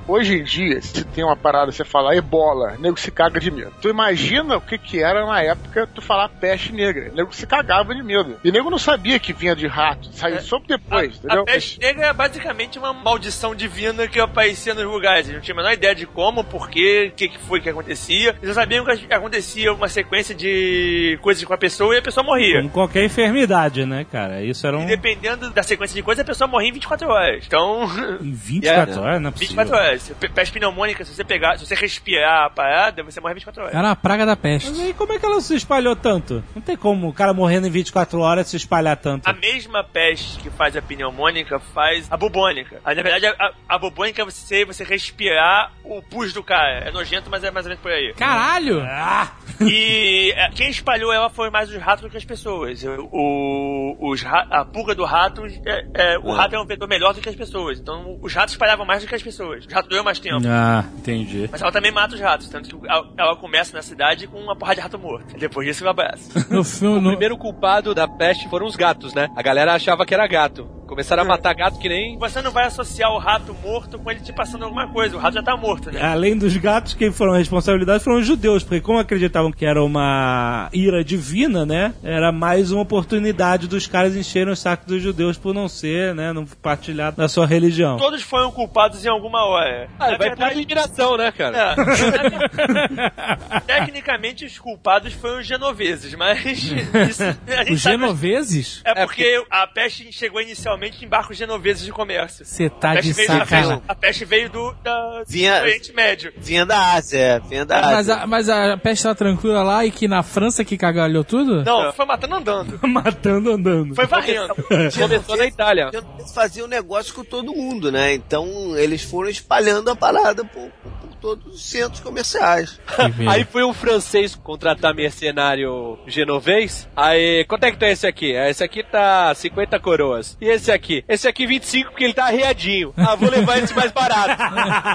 hoje 0.08 0.36
em 0.36 0.44
dia, 0.44 0.82
se 0.82 1.04
tem 1.04 1.24
uma 1.24 1.36
parada, 1.36 1.72
você 1.72 1.84
falar 1.84 2.16
ebola, 2.16 2.78
nego 2.80 3.00
se 3.00 3.12
caga 3.12 3.40
de 3.40 3.52
medo. 3.52 3.74
Tu 3.82 3.90
imagina 3.90 4.58
o 4.58 4.62
que 4.62 4.78
que 4.78 5.02
era 5.02 5.26
na 5.26 5.42
época 5.42 5.88
tu 5.88 6.02
falar 6.02 6.30
peste 6.30 6.72
negra. 6.72 7.12
Nego 7.14 7.34
se 7.34 7.46
cagava 7.46 7.94
de 7.94 8.04
medo. 8.04 8.38
E 8.44 8.52
nego 8.52 8.70
não 8.70 8.78
sabia 8.80 9.20
que 9.20 9.34
vinha 9.34 9.56
de 9.56 9.68
rato, 9.68 10.10
saiu 10.14 10.40
só 10.42 10.60
depois, 10.60 11.14
a, 11.16 11.18
entendeu? 11.18 11.42
a 11.42 11.46
peste 11.46 11.80
negra 11.80 12.08
é 12.08 12.14
basicamente 12.14 12.78
uma 12.80 12.93
maldição 12.94 13.56
divina 13.56 14.08
que 14.08 14.20
aparecia 14.20 14.74
nos 14.74 14.84
lugares. 14.86 15.26
Eles 15.28 15.36
não 15.36 15.42
tinha 15.42 15.56
a 15.56 15.58
menor 15.58 15.74
ideia 15.74 15.96
de 15.96 16.06
como, 16.06 16.44
porquê, 16.44 17.10
o 17.12 17.16
que, 17.16 17.30
que 17.30 17.40
foi 17.40 17.60
que 17.62 17.70
acontecia. 17.70 18.36
Eles 18.42 18.56
sabiam 18.56 18.86
que 18.86 19.14
acontecia 19.14 19.74
uma 19.74 19.88
sequência 19.90 20.34
de 20.36 21.18
coisas 21.22 21.44
com 21.44 21.54
a 21.54 21.58
pessoa 21.58 21.96
e 21.96 21.98
a 21.98 22.02
pessoa 22.02 22.24
morria. 22.24 22.62
Com 22.62 22.70
qualquer 22.70 23.04
enfermidade, 23.04 23.86
né, 23.86 24.06
cara? 24.12 24.42
Isso 24.44 24.66
era 24.68 24.78
um. 24.78 24.84
E 24.84 24.88
dependendo 24.88 25.50
da 25.52 25.64
sequência 25.64 25.96
de 25.96 26.02
coisas, 26.04 26.22
a 26.22 26.26
pessoa 26.26 26.48
morria 26.48 26.70
em 26.70 26.74
24 26.74 27.08
horas. 27.10 27.44
Então, 27.48 27.84
Em 28.22 28.32
24 28.34 28.64
Yeah. 28.64 29.02
horas, 29.02 29.22
não 29.22 29.30
é 29.30 29.32
possível. 29.32 29.64
24 29.64 29.76
horas. 29.76 30.12
Peste 30.34 30.54
pneumônica, 30.54 31.04
se 31.06 31.14
você 31.14 31.24
pegar, 31.24 31.58
se 31.58 31.66
você 31.66 31.76
respirar 31.76 32.46
a 32.46 32.50
parada, 32.50 33.04
você 33.04 33.20
morre 33.20 33.34
em 33.34 33.36
24 33.36 33.64
horas. 33.64 33.76
Era 33.76 33.92
a 33.92 33.96
praga 33.96 34.26
da 34.26 34.36
peste. 34.36 34.70
Mas 34.70 34.80
aí, 34.80 34.94
como 34.94 35.14
é 35.14 35.20
que 35.20 35.26
ela 35.26 35.40
se 35.42 35.56
espalhou 35.56 35.96
tanto? 35.96 36.44
Não 36.56 36.62
tem 36.62 36.76
como 36.78 37.08
o 37.10 37.14
cara 37.14 37.34
morrendo 37.34 37.68
em 37.68 37.70
24 37.72 38.20
horas 38.20 38.48
se 38.48 38.58
espalhar 38.58 38.98
tanto. 38.98 39.28
A 39.28 39.34
mesma 39.34 39.84
peste 39.84 40.40
que 40.40 40.50
faz 40.50 40.76
a 40.76 40.82
pneumônica 40.82 41.60
faz 41.60 42.08
a 42.12 42.18
bubônica. 42.18 42.80
Aí, 42.86 42.96
na 42.96 43.02
verdade, 43.02 43.28
a, 43.28 43.52
a 43.70 43.78
bubônica 43.78 44.22
é 44.22 44.26
você, 44.26 44.66
você 44.66 44.84
respirar 44.84 45.72
o 45.84 46.02
pus 46.02 46.34
do 46.34 46.44
cara. 46.44 46.80
É 46.88 46.92
nojento, 46.92 47.30
mas 47.30 47.44
é 47.44 47.52
mais 47.52 47.66
ou 47.66 47.70
menos 47.70 47.82
por 47.82 47.92
aí. 47.92 48.14
Caralho! 48.14 48.82
Ah! 48.82 49.32
E 49.62 50.34
é, 50.36 50.50
quem 50.50 50.70
espalhou 50.70 51.12
ela 51.14 51.30
foi 51.30 51.50
mais 51.50 51.70
os 51.70 51.78
ratos 51.82 52.02
do 52.04 52.10
que 52.10 52.18
as 52.18 52.26
pessoas. 52.26 52.84
O, 52.84 53.96
os 54.00 54.24
a 54.26 54.66
pulga 54.66 54.94
do 54.96 55.06
rato, 55.06 55.46
é, 55.66 55.86
é, 55.94 56.18
o 56.20 56.32
rato 56.34 56.56
é 56.56 56.60
um 56.60 56.66
vetor 56.66 56.88
melhor 56.88 57.14
do 57.14 57.22
que 57.22 57.30
as 57.30 57.36
pessoas. 57.36 57.80
Então, 57.80 58.18
os 58.22 58.34
ratos 58.34 58.54
espalhavam 58.54 58.86
mais 58.86 59.02
do 59.02 59.08
que 59.08 59.16
as 59.16 59.24
pessoas. 59.24 59.66
Os 59.66 59.72
ratos 59.74 59.90
duram 59.90 60.04
mais 60.04 60.20
tempo. 60.20 60.42
Ah, 60.48 60.84
entendi. 60.98 61.48
Mas 61.52 61.62
ela 61.62 61.72
também 61.72 61.92
mata 61.92 62.16
os 62.16 62.22
ratos, 62.22 62.50
tanto 62.50 62.78
que 62.80 62.88
ela, 62.88 63.10
ela 63.18 63.36
começa 63.36 63.76
na 63.76 63.82
cidade 63.82 64.28
com 64.28 64.40
uma 64.40 64.56
porrada 64.56 64.76
de 64.76 64.82
rato 64.82 65.00
morto. 65.00 65.38
Depois 65.38 65.68
disso, 65.68 65.84
ela 65.84 65.92
abraça. 65.92 66.34
No 66.54 66.64
filme. 66.64 66.98
O 66.98 67.02
No... 67.02 67.10
primeiro 67.12 67.38
culpado 67.38 67.96
da 67.96 68.08
peste 68.08 68.48
foram 68.50 68.66
os 68.68 68.76
gatos, 68.76 69.14
né? 69.14 69.30
A 69.36 69.42
galera 69.42 69.74
achava 69.74 70.06
que 70.06 70.14
era 70.14 70.28
gato. 70.28 70.70
Começaram 70.94 71.24
a 71.24 71.26
matar 71.26 71.56
gato 71.56 71.80
que 71.80 71.90
nem. 71.90 72.16
Você 72.20 72.40
não 72.40 72.52
vai 72.52 72.66
associar 72.68 73.12
o 73.12 73.18
rato 73.18 73.52
morto 73.64 73.98
com 73.98 74.12
ele 74.12 74.20
te 74.20 74.32
passando 74.32 74.64
alguma 74.66 74.88
coisa. 74.94 75.16
O 75.18 75.20
rato 75.20 75.34
já 75.34 75.42
tá 75.42 75.58
morto, 75.58 75.92
né? 75.92 76.00
Além 76.00 76.38
dos 76.38 76.56
gatos, 76.56 76.94
quem 76.94 77.12
foram 77.12 77.34
responsabilidades 77.34 78.04
foram 78.04 78.20
os 78.20 78.28
judeus, 78.28 78.62
porque 78.64 78.80
como 78.80 79.00
acreditavam 79.00 79.52
que 79.52 79.66
era 79.66 79.84
uma 79.84 80.70
ira 80.72 81.04
divina, 81.04 81.66
né? 81.66 81.96
Era 82.04 82.32
mais 82.32 82.72
uma 82.72 82.84
oportunidade 82.84 83.68
dos 83.68 83.88
caras 83.88 84.16
encherem 84.16 84.54
o 84.54 84.56
saco 84.56 84.86
dos 84.86 85.02
judeus 85.02 85.36
por 85.36 85.52
não 85.52 85.68
ser, 85.68 86.14
né? 86.14 86.32
Não 86.32 86.46
partilhar 86.46 87.12
da 87.12 87.28
sua 87.28 87.48
religião. 87.48 87.98
Todos 87.98 88.22
foram 88.22 88.52
culpados 88.52 89.04
em 89.04 89.10
alguma 89.10 89.44
hora. 89.48 89.90
Ah, 90.00 90.12
Na 90.12 90.18
vai 90.18 90.30
por 90.30 90.38
verdade, 90.38 90.54
eliminação, 90.60 91.18
né, 91.18 91.32
cara? 91.32 91.76
é. 91.76 93.60
Tecnicamente, 93.66 94.46
os 94.46 94.60
culpados 94.60 95.12
foram 95.14 95.40
os 95.40 95.48
genoveses, 95.48 96.14
mas. 96.14 96.44
Isso, 96.64 97.24
a 97.24 97.74
Os 97.74 97.82
sabe- 97.82 97.98
genoveses? 97.98 98.82
É 98.86 98.94
porque 99.06 99.44
a 99.50 99.66
peste 99.66 100.12
chegou 100.12 100.40
inicialmente 100.40 100.83
em 100.84 101.08
barcos 101.08 101.38
genoveses 101.38 101.86
de 101.86 101.92
comércio. 101.92 102.46
Você 102.46 102.70
tá 102.70 102.96
de 102.96 103.14
sacanagem. 103.14 103.48
peste, 103.78 103.84
a 103.88 103.96
peste 103.96 104.26
veio 104.26 104.50
do, 104.50 104.74
da, 104.84 105.24
Vinha- 105.28 105.60
do 105.60 105.64
Oriente 105.66 105.94
Médio. 105.94 106.34
Vinha 106.38 106.66
da 106.66 106.94
Ásia, 106.94 107.18
é, 107.20 107.40
vinha 107.40 107.66
da 107.66 107.82
Mas 107.82 108.10
Ásia. 108.10 108.16
a, 108.16 108.28
mas 108.28 108.50
a 108.50 108.78
peste 108.78 109.04
tá 109.04 109.16
tranquila 109.16 109.64
lá 109.64 109.86
e 109.86 109.92
que 109.92 110.08
na 110.08 110.24
França 110.24 110.64
que 110.66 110.78
cagalhou 110.78 111.24
tudo? 111.24 111.64
Não, 111.64 111.92
foi 111.94 112.06
matando 112.06 112.36
andando. 112.36 112.80
Matando 112.88 113.52
andando. 113.52 113.96
Foi 113.96 114.06
varrendo. 114.06 114.56
Começou 114.98 115.38
na 115.38 115.46
Itália. 115.46 115.90
Eles 115.94 116.34
faziam 116.34 116.68
negócio 116.68 117.14
com 117.14 117.24
todo 117.24 117.54
mundo, 117.54 117.92
né? 117.92 118.14
Então 118.14 118.76
eles 118.78 119.04
foram 119.04 119.30
espalhando 119.30 119.90
a 119.90 119.96
parada 119.96 120.44
por- 120.46 120.70
por 121.02 121.03
todos 121.24 121.56
os 121.56 121.64
centros 121.64 122.02
comerciais. 122.02 122.78
Aí 123.30 123.46
foi 123.46 123.64
um 123.64 123.74
francês 123.74 124.36
contratar 124.36 124.94
mercenário 124.94 125.98
genovês. 126.06 126.86
Aí, 126.98 127.46
quanto 127.46 127.64
é 127.64 127.72
que 127.72 127.78
tá 127.78 127.88
esse 127.88 128.06
aqui? 128.06 128.36
Ah, 128.36 128.50
Esse 128.50 128.62
aqui 128.62 128.84
tá 128.84 129.34
50 129.34 129.80
coroas. 129.80 130.38
E 130.42 130.50
esse 130.50 130.70
aqui? 130.70 131.02
Esse 131.08 131.26
aqui 131.26 131.48
25 131.48 131.92
porque 131.92 132.04
ele 132.04 132.14
tá 132.14 132.26
arreadinho. 132.26 132.94
Ah, 132.98 133.16
vou 133.16 133.30
levar 133.30 133.58
esse 133.64 133.74
mais 133.74 133.94
barato. 133.94 134.36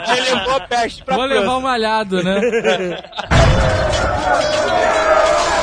Aí 0.06 0.20
levou 0.20 0.56
a 0.56 0.60
peste 0.60 1.02
pra 1.02 1.16
Vou 1.16 1.24
França. 1.26 1.40
levar 1.40 1.56
um 1.56 1.60
malhado, 1.62 2.22
né? 2.22 2.40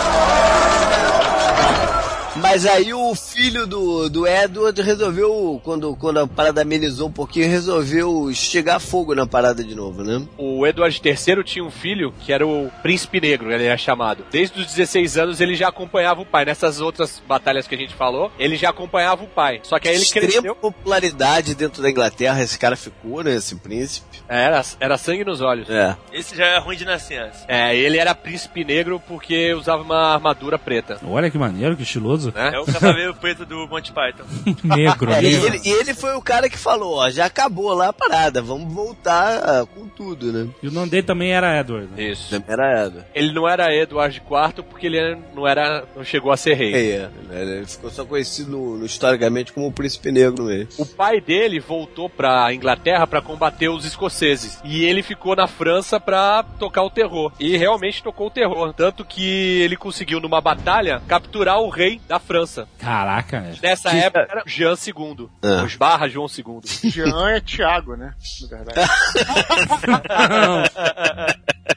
Mas 2.48 2.64
aí 2.66 2.94
o 2.94 3.16
filho 3.16 3.66
do, 3.66 4.08
do 4.08 4.28
Edward 4.28 4.80
resolveu, 4.80 5.60
quando, 5.64 5.96
quando 5.96 6.20
a 6.20 6.28
parada 6.28 6.62
amenizou 6.62 7.08
um 7.08 7.12
pouquinho, 7.12 7.50
resolveu 7.50 8.32
chegar 8.34 8.80
fogo 8.80 9.16
na 9.16 9.26
parada 9.26 9.64
de 9.64 9.74
novo, 9.74 10.04
né? 10.04 10.22
O 10.38 10.66
Edward 10.66 11.02
III 11.04 11.44
tinha 11.44 11.66
um 11.66 11.72
filho 11.72 12.14
que 12.20 12.32
era 12.32 12.46
o 12.46 12.70
Príncipe 12.84 13.20
Negro, 13.20 13.52
ele 13.52 13.66
era 13.66 13.78
chamado. 13.78 14.24
Desde 14.32 14.62
os 14.62 14.68
16 14.68 15.18
anos 15.18 15.42
ele 15.42 15.56
já 15.56 15.70
acompanhava 15.70 16.22
o 16.22 16.26
pai. 16.26 16.46
Nessas 16.46 16.80
outras 16.80 17.22
batalhas 17.28 17.68
que 17.68 17.74
a 17.74 17.78
gente 17.78 17.96
falou, 17.96 18.32
ele 18.38 18.56
já 18.56 18.70
acompanhava 18.70 19.24
o 19.24 19.28
pai. 19.28 19.60
Só 19.64 19.80
que 19.80 19.88
aí 19.88 19.96
ele 19.96 20.04
Extrema 20.04 20.28
cresceu. 20.28 20.56
popularidade 20.56 21.56
dentro 21.56 21.82
da 21.82 21.90
Inglaterra, 21.90 22.44
esse 22.44 22.60
cara 22.60 22.76
ficou, 22.76 23.24
né? 23.24 23.34
Esse 23.36 23.56
príncipe. 23.56 24.20
Era, 24.30 24.64
era 24.80 24.98
sangue 25.00 25.26
nos 25.26 25.42
olhos. 25.42 25.68
É. 25.68 25.98
Esse 26.14 26.38
já 26.38 26.46
é 26.46 26.60
ruim 26.60 26.78
de 26.78 26.86
nascença. 26.86 27.44
É, 27.48 27.76
ele 27.76 27.98
era 27.98 28.14
príncipe 28.14 28.64
negro 28.64 29.02
porque 29.08 29.52
usava 29.56 29.82
uma 29.82 30.14
armadura 30.14 30.60
preta. 30.60 31.00
Olha 31.04 31.32
que 31.32 31.38
maneiro, 31.40 31.76
que 31.76 31.84
estiloso. 31.84 32.35
Né? 32.36 32.52
É 32.54 32.60
o 32.60 32.66
cavaleiro 32.66 33.16
preto 33.16 33.46
do 33.46 33.66
Monty 33.68 33.94
Python. 33.94 34.26
Negro, 34.64 35.10
É, 35.12 35.24
e, 35.24 35.34
ele, 35.36 35.62
e 35.64 35.70
ele 35.70 35.94
foi 35.94 36.14
o 36.16 36.22
cara 36.22 36.50
que 36.50 36.58
falou, 36.58 36.98
ó, 36.98 37.10
já 37.10 37.26
acabou 37.26 37.74
lá 37.74 37.88
a 37.88 37.94
parada, 37.94 38.42
vamos 38.42 38.74
voltar 38.74 39.38
ah, 39.38 39.66
com 39.66 39.88
tudo, 39.88 40.34
né? 40.34 40.50
E 40.62 40.68
o 40.68 40.72
nome 40.72 40.90
dele 40.90 41.04
também 41.04 41.32
era 41.34 41.58
Edward. 41.60 41.88
né? 41.96 42.04
Isso. 42.04 42.36
Era 42.48 42.86
Edward. 42.88 43.08
Ele 43.16 43.32
não 43.32 43.48
era 43.48 43.74
Edward 43.74 44.18
IV 44.22 44.64
porque 44.70 44.88
ele 44.88 45.18
não 45.34 45.48
era, 45.48 45.86
não 45.96 46.04
chegou 46.04 46.30
a 46.32 46.36
ser 46.38 46.56
rei. 46.56 46.92
É, 46.92 47.10
né, 47.30 47.42
ele 47.42 47.66
ficou 47.66 47.90
só 47.90 48.04
conhecido 48.04 48.52
no- 48.52 48.78
no- 48.80 48.86
historicamente 48.86 49.54
como 49.54 49.68
o 49.68 49.72
príncipe 49.72 50.12
negro 50.12 50.44
mesmo. 50.44 50.68
O 50.78 50.86
pai 50.86 51.22
dele 51.22 51.60
voltou 51.62 52.10
pra 52.10 52.54
Inglaterra 52.54 53.08
pra 53.08 53.22
combater 53.22 53.70
os 53.70 53.86
escoceses. 53.86 54.60
E 54.64 54.84
ele 54.84 55.02
ficou 55.02 55.36
na 55.38 55.48
França 55.48 56.00
pra 56.02 56.44
tocar 56.60 56.84
o 56.84 56.90
terror. 56.90 57.32
E 57.40 57.56
realmente 57.56 58.04
tocou 58.04 58.28
o 58.28 58.32
terror. 58.32 58.74
Tanto 58.74 59.06
que 59.06 59.62
ele 59.62 59.78
conseguiu, 59.78 60.20
numa 60.20 60.42
batalha, 60.42 61.02
capturar 61.08 61.60
o 61.62 61.70
rei 61.70 62.02
da 62.08 62.15
França. 62.20 62.68
Caraca, 62.80 63.42
velho. 63.42 63.58
Nessa 63.62 63.90
Que- 63.90 63.98
época 63.98 64.28
era 64.30 64.44
Jean 64.46 64.74
II. 64.74 65.30
Ah. 65.44 65.64
Os 65.64 65.76
barra 65.76 66.08
João 66.08 66.28
II. 66.28 66.92
Jean 66.92 67.30
é 67.30 67.40
Thiago, 67.42 67.96
né? 67.96 68.14
Na 68.42 68.48
verdade. 68.58 68.80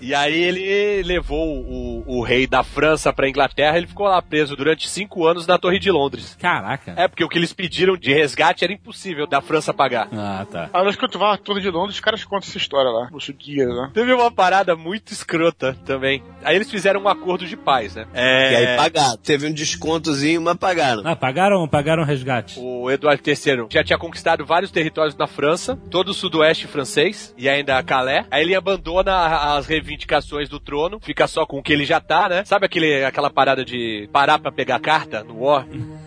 E 0.00 0.14
aí 0.14 0.34
ele 0.34 1.02
levou 1.02 1.58
o, 1.58 2.04
o 2.06 2.22
rei 2.22 2.46
da 2.46 2.62
França 2.62 3.12
pra 3.12 3.28
Inglaterra. 3.28 3.76
Ele 3.76 3.86
ficou 3.86 4.06
lá 4.06 4.20
preso 4.20 4.56
durante 4.56 4.88
cinco 4.88 5.26
anos 5.26 5.46
na 5.46 5.58
Torre 5.58 5.78
de 5.78 5.90
Londres. 5.90 6.36
Caraca. 6.40 6.94
É, 6.96 7.08
porque 7.08 7.24
o 7.24 7.28
que 7.28 7.38
eles 7.38 7.52
pediram 7.52 7.96
de 7.96 8.12
resgate 8.12 8.64
era 8.64 8.72
impossível 8.72 9.26
da 9.26 9.40
França 9.40 9.72
pagar. 9.72 10.08
Ah, 10.12 10.46
tá. 10.50 10.70
A 10.72 10.92
que 10.94 11.04
eu 11.04 11.08
tava 11.08 11.32
na 11.32 11.36
Torre 11.36 11.60
de 11.60 11.70
Londres, 11.70 11.96
os 11.96 12.00
caras 12.00 12.24
contam 12.24 12.48
essa 12.48 12.58
história 12.58 12.90
lá. 12.90 13.08
Os 13.12 13.28
guias, 13.30 13.68
né? 13.68 13.90
Teve 13.92 14.12
uma 14.12 14.30
parada 14.30 14.76
muito 14.76 15.12
escrota 15.12 15.76
também. 15.84 16.22
Aí 16.42 16.56
eles 16.56 16.70
fizeram 16.70 17.02
um 17.02 17.08
acordo 17.08 17.46
de 17.46 17.56
paz, 17.56 17.94
né? 17.94 18.06
É... 18.12 18.52
E 18.52 18.56
aí 18.56 18.76
pagaram. 18.76 19.16
Teve 19.16 19.46
um 19.46 19.52
descontozinho, 19.52 20.40
mas 20.40 20.56
pagaram. 20.56 21.02
Ah, 21.04 21.16
pagaram, 21.16 21.66
pagaram 21.68 22.02
o 22.02 22.06
resgate. 22.06 22.58
O 22.58 22.90
Eduardo 22.90 23.22
III 23.26 23.66
já 23.70 23.82
tinha 23.82 23.98
conquistado 23.98 24.44
vários 24.44 24.70
territórios 24.70 25.16
na 25.16 25.26
França, 25.26 25.76
todo 25.90 26.10
o 26.10 26.14
sudoeste 26.14 26.66
francês 26.66 27.34
e 27.36 27.48
ainda 27.48 27.82
Calais. 27.82 28.26
Aí 28.34 28.42
ele 28.42 28.56
abandona 28.56 29.54
as 29.54 29.64
reivindicações 29.68 30.48
do 30.48 30.58
trono, 30.58 30.98
fica 31.00 31.24
só 31.28 31.46
com 31.46 31.60
o 31.60 31.62
que 31.62 31.72
ele 31.72 31.84
já 31.84 32.00
tá, 32.00 32.28
né? 32.28 32.44
Sabe 32.44 32.66
aquele, 32.66 33.04
aquela 33.04 33.30
parada 33.30 33.64
de 33.64 34.08
parar 34.12 34.40
pra 34.40 34.50
pegar 34.50 34.80
carta 34.80 35.22
no 35.22 35.44
War? 35.44 35.64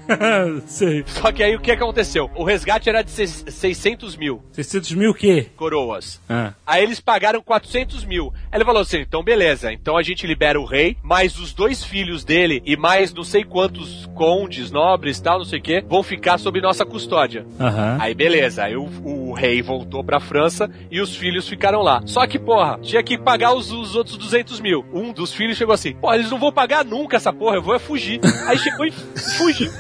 Sei. 0.68 1.04
Só 1.08 1.32
que 1.32 1.44
aí 1.44 1.56
o 1.56 1.60
que 1.60 1.72
aconteceu? 1.72 2.30
O 2.36 2.44
resgate 2.44 2.90
era 2.90 3.02
de 3.02 3.12
seis- 3.12 3.44
600 3.48 4.16
mil 4.16 4.42
600 4.52 4.94
mil 4.94 5.12
o 5.12 5.14
quê? 5.14 5.48
coroas. 5.56 6.20
Ah. 6.30 6.54
Aí 6.66 6.84
eles 6.84 7.00
pagaram 7.00 7.42
400 7.42 8.06
mil. 8.06 8.34
Aí 8.52 8.58
ele 8.58 8.66
falou 8.66 8.82
assim: 8.82 9.00
então 9.00 9.24
beleza, 9.24 9.72
então 9.72 9.98
a 9.98 10.04
gente 10.04 10.26
libera 10.28 10.60
o 10.60 10.66
rei, 10.66 10.98
mais 11.04 11.38
os 11.38 11.54
dois 11.54 11.84
filhos 11.84 12.24
dele 12.24 12.62
e 12.66 12.76
mais 12.78 13.14
não 13.14 13.24
sei 13.24 13.44
quantos 13.44 14.10
condes, 14.16 14.72
nobres 14.72 15.20
tal, 15.20 15.40
não 15.40 15.46
sei 15.46 15.60
o 15.60 15.62
que, 15.62 15.82
vão 15.82 16.04
ficar 16.04 16.38
sob 16.38 16.60
nossa 16.62 16.86
custódia. 16.86 17.46
Aham. 17.60 17.98
Aí 18.00 18.14
beleza, 18.14 18.64
aí 18.64 18.76
o, 18.76 18.90
o 19.04 19.34
rei 19.34 19.62
voltou 19.62 20.04
pra 20.04 20.20
França 20.20 20.70
e 20.90 21.00
os 21.02 21.16
filhos 21.16 21.48
ficaram 21.48 21.82
lá. 21.82 22.02
Só 22.06 22.26
que, 22.26 22.40
porra, 22.40 22.80
tinha 22.82 23.04
que 23.04 23.18
pagar 23.18 23.54
os, 23.54 23.72
os 23.72 23.96
outros 23.96 24.18
200 24.18 24.60
mil. 24.60 24.86
Um 24.94 25.12
dos 25.12 25.34
filhos 25.34 25.58
chegou 25.58 25.74
assim: 25.74 25.94
porra, 25.94 26.16
eles 26.16 26.30
não 26.32 26.40
vão 26.40 26.52
pagar 26.52 26.84
nunca 26.86 27.18
essa 27.18 27.32
porra, 27.34 27.56
eu 27.58 27.62
vou 27.62 27.76
é 27.76 27.80
fugir. 27.80 28.20
Aí 28.48 28.58
chegou 28.58 28.86
e 28.86 28.92
fugiu. 29.38 29.72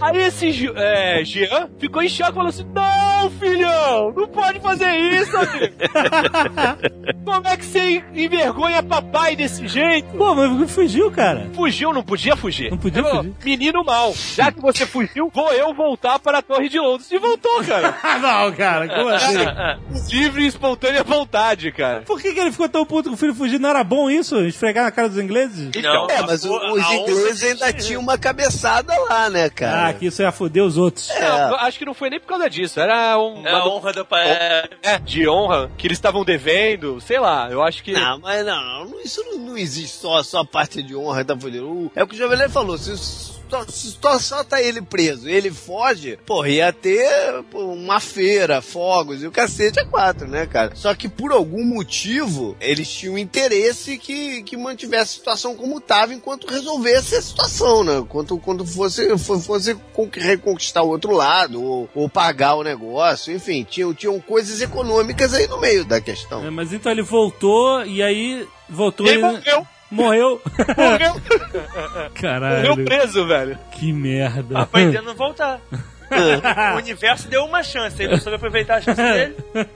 Aí 0.00 0.18
esse 0.18 0.70
é, 0.74 1.24
Jean 1.24 1.68
ficou 1.78 2.02
em 2.02 2.08
choque 2.08 2.30
e 2.30 2.34
falou 2.34 2.48
assim: 2.48 2.66
Não, 2.74 3.17
filhão, 3.38 4.12
não 4.16 4.28
pode 4.28 4.60
fazer 4.60 4.94
isso, 4.96 5.36
amigo. 5.36 5.74
Como 7.24 7.46
é 7.46 7.56
que 7.56 7.64
você 7.64 8.02
envergonha 8.14 8.82
papai 8.82 9.36
desse 9.36 9.66
jeito? 9.68 10.08
Pô, 10.16 10.34
mas 10.34 10.70
fugiu, 10.70 11.10
cara. 11.10 11.48
Fugiu, 11.54 11.92
não 11.92 12.02
podia 12.02 12.36
fugir. 12.36 12.70
Não 12.70 12.78
podia 12.78 13.02
falou, 13.02 13.18
fugir. 13.24 13.34
Menino 13.44 13.84
mal, 13.84 14.12
já 14.34 14.50
que 14.52 14.60
você 14.60 14.86
fugiu, 14.86 15.30
vou 15.32 15.52
eu 15.52 15.74
voltar 15.74 16.18
para 16.18 16.38
a 16.38 16.42
Torre 16.42 16.68
de 16.68 16.78
Londres. 16.78 17.10
E 17.10 17.18
voltou, 17.18 17.62
cara. 17.64 17.94
Ah, 18.02 18.18
não, 18.46 18.52
cara. 18.52 18.88
Como 18.88 19.08
assim? 19.08 19.36
Livre 20.16 20.44
e 20.44 20.46
espontânea 20.46 21.02
vontade, 21.04 21.70
cara. 21.72 22.02
Por 22.02 22.20
que, 22.20 22.32
que 22.32 22.40
ele 22.40 22.52
ficou 22.52 22.68
tão 22.68 22.84
puto 22.84 23.08
com 23.08 23.14
o 23.14 23.18
filho 23.18 23.34
fugir? 23.34 23.58
Não 23.58 23.70
era 23.70 23.84
bom 23.84 24.10
isso? 24.10 24.38
Esfregar 24.40 24.84
na 24.84 24.90
cara 24.90 25.08
dos 25.08 25.18
ingleses? 25.18 25.70
Não, 25.82 26.08
É, 26.10 26.22
mas 26.22 26.44
o- 26.44 26.72
os 26.72 26.90
ingleses 26.90 27.42
ainda 27.42 27.72
tinham 27.72 28.00
uma 28.00 28.16
cabeçada 28.18 28.92
lá, 29.08 29.28
né, 29.30 29.46
Ah, 29.46 29.50
cara? 29.50 29.92
que 29.94 30.06
isso 30.06 30.22
ia 30.22 30.32
foder 30.32 30.62
os 30.64 30.76
outros. 30.76 31.08
Não, 31.20 31.48
eu 31.50 31.56
acho 31.56 31.78
que 31.78 31.84
não 31.84 31.94
foi 31.94 32.10
nem 32.10 32.20
por 32.20 32.26
causa 32.26 32.48
disso. 32.50 32.80
Era 32.80 33.07
um, 33.16 33.46
É 33.46 33.52
a 33.52 33.56
uma 33.64 33.68
honra 33.74 33.92
do 33.92 34.04
pai. 34.04 34.28
É, 34.28 34.68
é, 34.82 34.98
de 34.98 35.28
honra 35.28 35.70
que 35.78 35.86
eles 35.86 35.96
estavam 35.96 36.24
devendo. 36.24 37.00
Sei 37.00 37.18
lá, 37.20 37.48
eu 37.50 37.62
acho 37.62 37.82
que. 37.82 37.92
Não, 37.92 38.18
mas 38.18 38.44
não, 38.44 38.84
não, 38.86 39.00
isso 39.00 39.22
não, 39.24 39.38
não 39.38 39.56
existe 39.56 39.96
só, 39.96 40.22
só 40.22 40.40
a 40.40 40.44
parte 40.44 40.82
de 40.82 40.94
honra 40.96 41.22
da. 41.24 41.34
O- 41.34 41.90
É 41.94 42.02
o 42.02 42.06
que 42.08 42.14
o 42.14 42.18
Jovem 42.18 42.48
falou, 42.48 42.76
se 42.76 42.90
só, 42.92 43.37
se 43.68 43.96
só, 44.00 44.18
só 44.18 44.44
tá 44.44 44.60
ele 44.62 44.80
preso, 44.82 45.28
ele 45.28 45.50
foge, 45.50 46.18
porra, 46.26 46.48
ia 46.48 46.72
ter 46.72 47.42
pô, 47.50 47.60
uma 47.66 48.00
feira, 48.00 48.60
fogos 48.60 49.22
e 49.22 49.26
o 49.26 49.30
cacete 49.30 49.80
é 49.80 49.84
quatro, 49.84 50.26
né, 50.28 50.46
cara? 50.46 50.72
Só 50.74 50.94
que 50.94 51.08
por 51.08 51.32
algum 51.32 51.64
motivo, 51.64 52.56
eles 52.60 52.88
tinham 52.90 53.16
interesse 53.18 53.98
que, 53.98 54.42
que 54.42 54.56
mantivesse 54.56 55.02
a 55.02 55.18
situação 55.18 55.54
como 55.56 55.80
tava 55.80 56.12
enquanto 56.14 56.46
resolvesse 56.46 57.14
a 57.16 57.22
situação, 57.22 57.82
né? 57.84 57.98
Enquanto 57.98 58.38
quando 58.38 58.64
fosse, 58.66 59.16
fo- 59.18 59.40
fosse 59.40 59.74
con- 59.92 60.08
reconquistar 60.12 60.82
o 60.82 60.88
outro 60.88 61.12
lado, 61.12 61.62
ou, 61.62 61.88
ou 61.94 62.08
pagar 62.08 62.54
o 62.54 62.62
negócio, 62.62 63.34
enfim, 63.34 63.64
tinham, 63.68 63.92
tinham 63.94 64.18
coisas 64.20 64.60
econômicas 64.60 65.34
aí 65.34 65.46
no 65.46 65.58
meio 65.60 65.84
da 65.84 66.00
questão. 66.00 66.44
É, 66.46 66.50
mas 66.50 66.72
então 66.72 66.90
ele 66.92 67.02
voltou 67.02 67.84
e 67.84 68.02
aí 68.02 68.46
voltou 68.68 69.06
E 69.06 69.10
aí 69.10 69.16
e 69.16 69.20
morreu, 69.20 69.66
morreu. 69.90 70.40
morreu, 70.76 71.20
Caralho. 72.14 72.68
morreu 72.68 72.84
preso, 72.84 73.26
velho. 73.26 73.58
Que 73.72 73.92
merda. 73.92 74.60
aprendendo 74.60 75.10
a 75.10 75.14
voltar. 75.14 75.60
o 76.74 76.76
universo 76.78 77.28
deu 77.28 77.44
uma 77.44 77.62
chance, 77.62 78.02
ele 78.02 78.12
não 78.12 78.20
soube 78.20 78.36
aproveitar 78.36 78.76
a 78.76 78.80
chance 78.80 79.02
dele. 79.02 79.36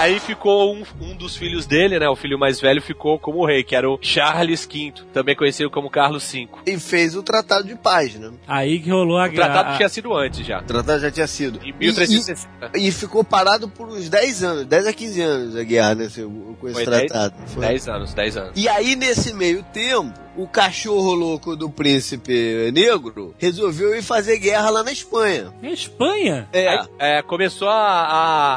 Aí 0.00 0.18
ficou 0.18 0.74
um, 0.74 0.82
um 1.02 1.09
dos 1.20 1.36
filhos 1.36 1.66
dele, 1.66 1.98
né? 1.98 2.08
O 2.08 2.16
filho 2.16 2.38
mais 2.38 2.60
velho 2.60 2.82
ficou 2.82 3.18
como 3.18 3.44
rei, 3.46 3.62
que 3.62 3.76
era 3.76 3.88
o 3.88 3.98
Charles 4.02 4.66
V, 4.66 4.92
também 5.12 5.36
conhecido 5.36 5.70
como 5.70 5.88
Carlos 5.90 6.30
V. 6.32 6.48
E 6.66 6.78
fez 6.78 7.14
o 7.14 7.22
Tratado 7.22 7.68
de 7.68 7.76
Paz, 7.76 8.14
né? 8.16 8.30
Aí 8.48 8.80
que 8.80 8.90
rolou 8.90 9.18
a 9.18 9.26
O 9.26 9.32
tratado 9.32 9.64
guerra. 9.64 9.76
tinha 9.76 9.88
sido 9.88 10.14
antes 10.14 10.44
já. 10.46 10.58
O 10.58 10.64
tratado 10.64 11.00
já 11.00 11.10
tinha 11.10 11.26
sido. 11.26 11.60
Em 11.64 11.68
E- 11.70 11.72
1360. 11.72 12.70
E, 12.78 12.88
e 12.88 12.90
ficou 12.92 13.22
parado 13.22 13.68
por 13.68 13.88
uns 13.88 14.08
10 14.08 14.42
anos, 14.42 14.64
10 14.66 14.86
a 14.86 14.92
15 14.92 15.20
anos 15.20 15.56
a 15.56 15.62
guerra 15.62 15.94
nesse, 15.94 16.22
com 16.22 16.66
esse 16.68 16.74
Foi 16.74 16.86
10 16.86 17.06
tratado. 17.10 17.34
Foi. 17.46 17.66
10 17.66 17.88
anos, 17.88 18.14
10 18.14 18.36
anos. 18.36 18.52
E 18.56 18.68
aí, 18.68 18.96
nesse 18.96 19.32
meio 19.34 19.62
tempo, 19.72 20.18
o 20.36 20.46
cachorro 20.48 21.12
louco 21.14 21.54
do 21.56 21.68
príncipe 21.68 22.70
negro 22.72 23.34
resolveu 23.38 23.94
ir 23.96 24.02
fazer 24.02 24.38
guerra 24.38 24.70
lá 24.70 24.82
na 24.82 24.92
Espanha. 24.92 25.52
Em 25.62 25.72
Espanha? 25.72 26.48
É. 26.52 26.68
Aí, 26.68 26.86
é, 26.98 27.22
começou 27.22 27.68
a, 27.68 27.74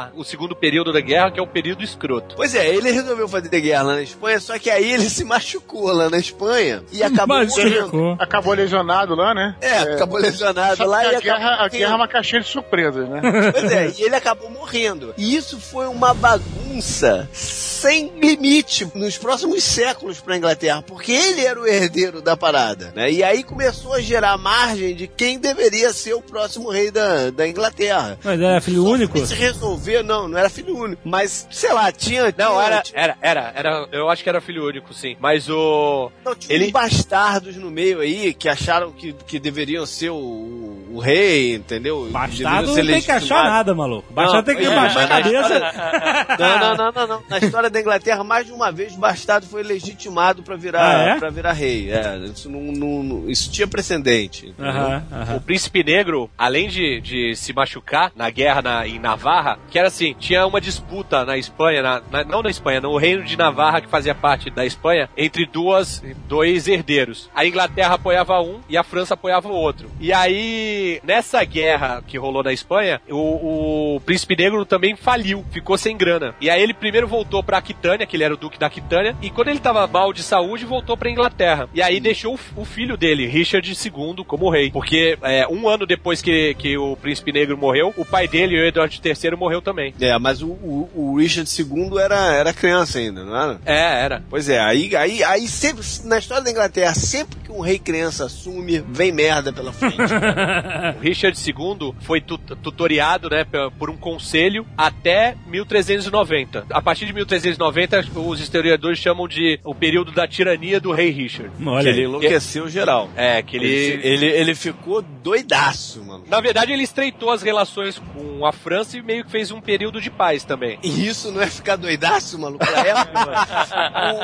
a- 0.08 0.10
o 0.14 0.24
segundo 0.24 0.54
período 0.56 0.92
da 0.92 1.00
guerra, 1.00 1.30
que 1.30 1.38
é 1.38 1.42
o 1.42 1.46
período 1.46 1.82
escroto. 1.84 2.34
Pois 2.36 2.53
é, 2.54 2.74
ele 2.74 2.90
resolveu 2.90 3.28
fazer 3.28 3.48
guerra 3.60 3.82
lá 3.82 3.94
na 3.94 4.02
Espanha, 4.02 4.40
só 4.40 4.58
que 4.58 4.70
aí 4.70 4.92
ele 4.92 5.08
se 5.10 5.24
machucou 5.24 5.92
lá 5.92 6.10
na 6.10 6.18
Espanha 6.18 6.82
e 6.92 7.02
acabou 7.02 7.44
morrendo. 7.44 7.80
Machucou. 7.80 8.16
Acabou 8.18 8.54
lesionado 8.54 9.14
lá, 9.14 9.34
né? 9.34 9.56
É, 9.60 9.78
acabou 9.78 10.18
lesionado 10.18 10.76
Só 10.76 10.84
que 10.84 10.88
lá 10.88 11.02
e 11.02 11.06
a, 11.06 11.08
acabou 11.10 11.22
guerra, 11.22 11.64
a 11.64 11.68
guerra 11.68 11.92
é 11.92 11.96
uma 11.96 12.08
caixinha 12.08 12.40
de 12.40 12.48
surpresas, 12.48 13.08
né? 13.08 13.20
Pois 13.54 13.72
é, 13.72 13.92
e 13.98 14.02
ele 14.02 14.16
acabou 14.16 14.50
morrendo. 14.50 15.14
E 15.16 15.34
isso 15.34 15.58
foi 15.58 15.86
uma 15.86 16.14
bagunça 16.14 17.28
sem 17.32 18.12
limite 18.18 18.88
nos 18.94 19.18
próximos 19.18 19.62
séculos 19.62 20.18
para 20.20 20.36
Inglaterra, 20.36 20.82
porque 20.82 21.12
ele 21.12 21.44
era 21.44 21.60
o 21.60 21.66
herdeiro 21.66 22.22
da 22.22 22.36
parada, 22.36 22.92
né? 22.96 23.10
E 23.10 23.22
aí 23.22 23.42
começou 23.42 23.92
a 23.92 24.00
gerar 24.00 24.38
margem 24.38 24.94
de 24.94 25.06
quem 25.06 25.38
deveria 25.38 25.92
ser 25.92 26.14
o 26.14 26.22
próximo 26.22 26.70
rei 26.70 26.90
da, 26.90 27.30
da 27.30 27.46
Inglaterra. 27.46 28.18
Mas 28.24 28.40
era 28.40 28.60
filho 28.60 28.82
Só 28.82 28.88
único? 28.88 29.26
se 29.26 29.34
resolver, 29.34 30.02
não, 30.02 30.28
não 30.28 30.38
era 30.38 30.48
filho 30.48 30.76
único, 30.76 31.02
mas 31.04 31.46
sei 31.50 31.72
lá, 31.72 31.92
tinha 31.92 32.32
Não, 32.44 32.60
era, 32.60 32.82
era, 32.92 33.16
era, 33.20 33.52
era, 33.54 33.88
eu 33.92 34.08
acho 34.10 34.22
que 34.22 34.28
era 34.28 34.40
filho 34.40 34.66
único, 34.66 34.92
sim. 34.94 35.16
Mas 35.20 35.48
o... 35.48 36.10
Não, 36.24 36.34
tinha 36.34 36.54
Ele- 36.54 36.70
bastardos 36.70 37.56
no 37.56 37.70
meio 37.70 38.00
aí 38.00 38.32
que 38.34 38.48
acharam 38.48 38.92
que, 38.92 39.12
que 39.12 39.38
deveriam 39.38 39.84
ser 39.86 40.10
o, 40.10 40.14
o- 40.16 40.90
o 40.94 40.98
rei, 41.00 41.54
entendeu? 41.56 42.08
Bastardo 42.10 42.68
não 42.68 42.74
tem 42.86 43.02
que 43.02 43.10
achar 43.10 43.44
nada, 43.44 43.74
maluco. 43.74 44.12
Bastardo 44.12 44.46
tem 44.46 44.56
que 44.56 44.64
é, 44.64 44.74
baixar 44.74 45.04
a 45.04 45.08
cabeça. 45.08 45.54
Não, 46.38 46.58
não, 46.58 46.76
não, 46.76 46.92
não, 46.92 47.06
não. 47.06 47.22
Na 47.28 47.38
história 47.38 47.68
da 47.70 47.80
Inglaterra, 47.80 48.22
mais 48.24 48.46
de 48.46 48.52
uma 48.52 48.70
vez, 48.72 48.94
bastardo 48.96 49.46
foi 49.46 49.62
legitimado 49.62 50.42
pra 50.42 50.56
virar, 50.56 50.84
Ah, 50.86 51.02
é? 51.10 51.18
pra 51.18 51.30
virar 51.30 51.52
rei. 51.52 51.90
É, 51.90 52.16
isso, 52.24 52.48
não, 52.50 52.60
não- 52.60 53.02
não- 53.02 53.30
isso 53.30 53.50
tinha 53.50 53.66
precedente. 53.66 54.48
entendeu? 54.48 54.70
Aham, 54.72 55.02
O 55.10 55.14
aham. 55.14 55.38
príncipe 55.40 55.82
negro, 55.84 56.30
além 56.36 56.68
de, 56.68 57.00
de 57.00 57.36
se 57.36 57.52
machucar 57.52 58.12
na 58.16 58.30
guerra 58.30 58.62
na- 58.62 58.86
em 58.86 58.98
Navarra, 58.98 59.58
que 59.70 59.78
era 59.78 59.88
assim, 59.88 60.14
tinha 60.18 60.46
uma 60.46 60.60
disputa 60.60 61.24
na 61.24 61.36
Espanha, 61.36 61.82
na- 61.82 62.02
na- 62.10 62.24
não 62.34 62.42
na 62.42 62.50
Espanha, 62.50 62.80
no 62.80 62.96
reino 62.96 63.22
de 63.22 63.36
Navarra, 63.38 63.80
que 63.80 63.88
fazia 63.88 64.14
parte 64.14 64.50
da 64.50 64.66
Espanha, 64.66 65.08
entre 65.16 65.46
duas, 65.46 66.02
dois 66.28 66.66
herdeiros. 66.66 67.30
A 67.34 67.46
Inglaterra 67.46 67.94
apoiava 67.94 68.40
um 68.40 68.58
e 68.68 68.76
a 68.76 68.82
França 68.82 69.14
apoiava 69.14 69.48
o 69.48 69.52
outro. 69.54 69.88
E 70.00 70.12
aí, 70.12 71.00
nessa 71.04 71.44
guerra 71.44 72.02
que 72.06 72.18
rolou 72.18 72.42
na 72.42 72.52
Espanha, 72.52 73.00
o, 73.08 73.94
o 73.96 74.00
príncipe 74.00 74.34
negro 74.36 74.64
também 74.64 74.96
faliu, 74.96 75.44
ficou 75.52 75.78
sem 75.78 75.96
grana. 75.96 76.34
E 76.40 76.50
aí 76.50 76.60
ele 76.60 76.74
primeiro 76.74 77.06
voltou 77.06 77.42
pra 77.42 77.58
Aquitânia, 77.58 78.04
que 78.06 78.16
ele 78.16 78.24
era 78.24 78.34
o 78.34 78.36
duque 78.36 78.58
da 78.58 78.66
Aquitânia, 78.66 79.16
e 79.22 79.30
quando 79.30 79.48
ele 79.48 79.60
tava 79.60 79.86
mal 79.86 80.12
de 80.12 80.22
saúde, 80.22 80.64
voltou 80.64 80.96
pra 80.96 81.10
Inglaterra. 81.10 81.68
E 81.72 81.80
aí 81.80 82.00
deixou 82.00 82.34
o, 82.34 82.62
o 82.62 82.64
filho 82.64 82.96
dele, 82.96 83.26
Richard 83.26 83.68
II, 83.70 84.24
como 84.26 84.50
rei. 84.50 84.70
Porque 84.72 85.16
é, 85.22 85.46
um 85.46 85.68
ano 85.68 85.86
depois 85.86 86.20
que, 86.20 86.54
que 86.54 86.76
o 86.76 86.96
príncipe 86.96 87.30
negro 87.32 87.56
morreu, 87.56 87.94
o 87.96 88.04
pai 88.04 88.26
dele, 88.26 88.60
o 88.60 88.64
Edward 88.66 89.00
III, 89.04 89.36
morreu 89.36 89.62
também. 89.62 89.94
É, 90.00 90.18
mas 90.18 90.42
o, 90.42 90.48
o- 90.48 90.90
o 90.94 91.16
Richard 91.18 91.48
II 91.48 91.98
era, 91.98 92.23
era 92.32 92.52
criança 92.52 92.98
ainda, 92.98 93.24
não 93.24 93.36
era? 93.36 93.60
É, 93.64 94.02
era. 94.04 94.22
Pois 94.28 94.48
é, 94.48 94.58
aí, 94.60 94.94
aí, 94.96 95.22
aí 95.24 95.46
sempre, 95.48 95.84
na 96.04 96.18
história 96.18 96.42
da 96.44 96.50
Inglaterra, 96.50 96.94
sempre 96.94 97.38
que 97.40 97.50
um 97.52 97.60
rei 97.60 97.78
criança 97.78 98.26
assume, 98.26 98.82
vem 98.88 99.12
merda 99.12 99.52
pela 99.52 99.72
frente. 99.72 99.96
O 100.96 101.00
Richard 101.00 101.36
II 101.38 101.94
foi 102.00 102.20
tu- 102.20 102.38
tutoriado 102.38 103.28
né, 103.30 103.44
por 103.78 103.90
um 103.90 103.96
conselho 103.96 104.66
até 104.76 105.34
1390. 105.46 106.66
A 106.70 106.82
partir 106.82 107.06
de 107.06 107.12
1390, 107.12 108.04
os 108.16 108.40
historiadores 108.40 108.98
chamam 108.98 109.26
de 109.28 109.58
o 109.64 109.74
período 109.74 110.12
da 110.12 110.26
tirania 110.26 110.80
do 110.80 110.92
rei 110.92 111.10
Richard. 111.10 111.50
Olha 111.64 111.82
que 111.82 111.88
ele 111.88 112.04
enlouqueceu 112.04 112.68
geral. 112.68 113.08
É, 113.16 113.42
que 113.42 113.56
ele, 113.56 113.66
Ele, 113.66 114.06
ele, 114.06 114.26
ele 114.26 114.54
ficou 114.54 115.02
doidaço, 115.02 116.02
mano. 116.04 116.24
Na 116.28 116.40
verdade, 116.40 116.72
ele 116.72 116.82
estreitou 116.82 117.30
as 117.30 117.42
relações 117.42 118.00
com 118.14 118.44
a 118.46 118.52
França 118.52 118.96
e 118.96 119.02
meio 119.02 119.24
que 119.24 119.30
fez 119.30 119.50
um 119.50 119.60
período 119.60 120.00
de 120.00 120.10
paz 120.10 120.44
também. 120.44 120.78
E 120.82 121.06
isso 121.06 121.30
não 121.30 121.40
é 121.42 121.46
ficar 121.46 121.76
doidaço, 121.76 122.13
maluco? 122.38 122.64
Pra 122.64 122.80
época, 122.80 123.30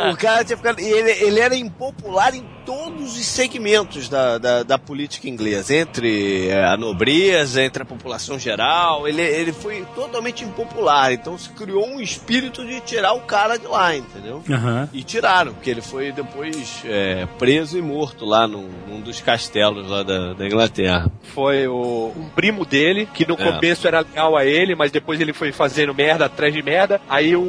o, 0.09 0.11
o 0.13 0.17
cara 0.17 0.45
tinha 0.45 0.57
ficado. 0.57 0.79
Ele, 0.81 1.11
ele 1.11 1.41
era 1.41 1.57
impopular 1.57 2.35
em 2.35 2.45
todos 2.65 3.17
os 3.17 3.25
segmentos 3.27 4.09
da, 4.09 4.39
da, 4.39 4.63
da 4.63 4.79
política 4.79 5.29
inglesa, 5.29 5.75
entre 5.75 6.49
eh, 6.49 6.65
a 6.65 6.77
nobreza, 6.77 7.63
entre 7.63 7.83
a 7.83 7.87
população 7.87 8.39
geral. 8.39 9.09
Ele, 9.09 9.23
ele 9.23 9.53
foi 9.53 9.85
totalmente 9.95 10.45
impopular. 10.45 11.13
Então 11.13 11.37
se 11.39 11.49
criou 11.51 11.87
um 11.87 12.01
espírito 12.01 12.65
de 12.65 12.81
tirar 12.81 13.13
o 13.15 13.21
cara 13.23 13.57
de 13.59 13.67
lá, 13.67 13.97
entendeu? 13.97 14.43
Aham. 14.51 14.89
E 14.93 15.03
tiraram, 15.03 15.53
porque 15.55 15.71
ele 15.71 15.83
foi 15.83 16.13
depois 16.13 16.83
eh, 16.85 17.27
preso 17.39 17.77
e 17.79 17.83
morto 17.83 18.25
lá 18.25 18.47
num, 18.47 18.69
num 18.87 19.01
dos 19.01 19.21
castelos 19.21 19.89
lá 19.89 20.03
da, 20.03 20.35
da 20.35 20.47
Inglaterra. 20.47 21.11
Foi 21.35 21.67
o, 21.67 22.13
um 22.17 22.29
primo 22.35 22.65
dele, 22.65 23.09
que 23.13 23.27
no 23.27 23.35
É. 23.35 23.53
começo 23.53 23.87
era 23.89 24.01
legal 24.01 24.37
a 24.37 24.45
ele, 24.45 24.75
mas 24.75 24.91
depois 24.93 25.21
ele 25.21 25.33
foi 25.33 25.51
fazendo 25.51 25.95
merda 25.95 26.27
atrás 26.27 26.53
de 26.53 26.63
merda. 26.63 27.01
Aí 27.09 27.35
o 27.35 27.43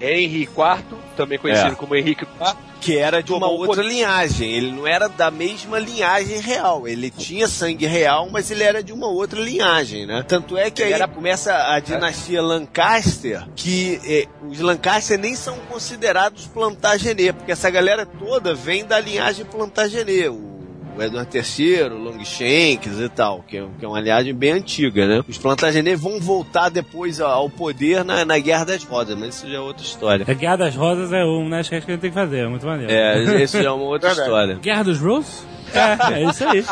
Henry 0.00 0.42
IV, 0.42 0.84
também 1.16 1.38
conhecido 1.38 1.72
É. 1.72 1.74
como 1.74 1.94
Henrique 1.94 2.24
IV, 2.24 2.56
Que 2.80 2.98
era 2.98 3.22
de 3.22 3.32
uma 3.32 3.48
outra 3.48 3.82
linhagem. 3.82 4.50
Ele 4.50 4.70
não 4.70 4.86
era 4.86 5.08
da 5.08 5.30
mesma 5.30 5.78
linhagem 5.78 6.38
real. 6.40 6.86
Ele 6.86 7.10
tinha 7.10 7.48
sangue 7.48 7.86
real, 7.86 8.28
mas 8.30 8.50
ele 8.50 8.62
era 8.62 8.82
de 8.82 8.92
uma 8.92 9.06
outra 9.06 9.40
linhagem, 9.40 10.04
né? 10.04 10.22
Tanto 10.28 10.54
é 10.58 10.70
que 10.70 10.82
Ele 10.82 10.88
aí 10.92 11.00
era- 11.00 11.08
começa 11.08 11.54
a 11.72 11.80
dinastia 11.80 12.42
Lancaster, 12.42 13.46
que 13.56 13.98
eh, 14.04 14.26
os 14.46 14.60
Lancaster 14.60 15.18
nem 15.18 15.34
são 15.34 15.56
considerados 15.70 16.46
Plantagenet, 16.46 17.32
porque 17.32 17.52
essa 17.52 17.70
galera 17.70 18.04
toda 18.04 18.54
vem 18.54 18.84
da 18.84 19.00
linhagem 19.00 19.46
Plantagenet. 19.46 20.28
O 20.28 20.53
o 20.96 21.02
Edward 21.02 21.28
III, 21.36 21.82
o 21.82 21.98
Longshanks 21.98 22.98
e 23.00 23.08
tal, 23.08 23.44
que 23.46 23.58
é, 23.58 23.66
que 23.78 23.84
é 23.84 23.88
uma 23.88 24.00
linhagem 24.00 24.34
bem 24.34 24.52
antiga, 24.52 25.06
né? 25.06 25.24
Os 25.28 25.38
Plantagenet 25.38 25.96
vão 25.96 26.20
voltar 26.20 26.68
depois 26.68 27.20
ao 27.20 27.50
poder 27.50 28.04
na, 28.04 28.24
na 28.24 28.38
Guerra 28.38 28.64
das 28.64 28.84
Rodas, 28.84 29.16
mas 29.18 29.36
isso 29.36 29.48
já 29.48 29.56
é 29.56 29.60
outra 29.60 29.84
história. 29.84 30.24
A 30.28 30.32
Guerra 30.32 30.56
das 30.56 30.76
Rosas 30.76 31.12
é 31.12 31.24
um 31.24 31.48
Nerdcast 31.48 31.84
que 31.84 31.92
a 31.92 31.94
gente 31.94 32.00
tem 32.02 32.10
que 32.10 32.14
fazer, 32.14 32.38
é 32.40 32.48
muito 32.48 32.66
maneiro. 32.66 32.92
É, 32.92 33.42
isso 33.42 33.60
já 33.60 33.68
é 33.68 33.72
uma 33.72 33.84
outra 33.84 34.10
história. 34.12 34.54
Guerra 34.56 34.84
dos 34.84 35.00
Roses? 35.00 35.46
É, 35.74 36.14
é 36.14 36.24
isso 36.24 36.48
aí. 36.48 36.64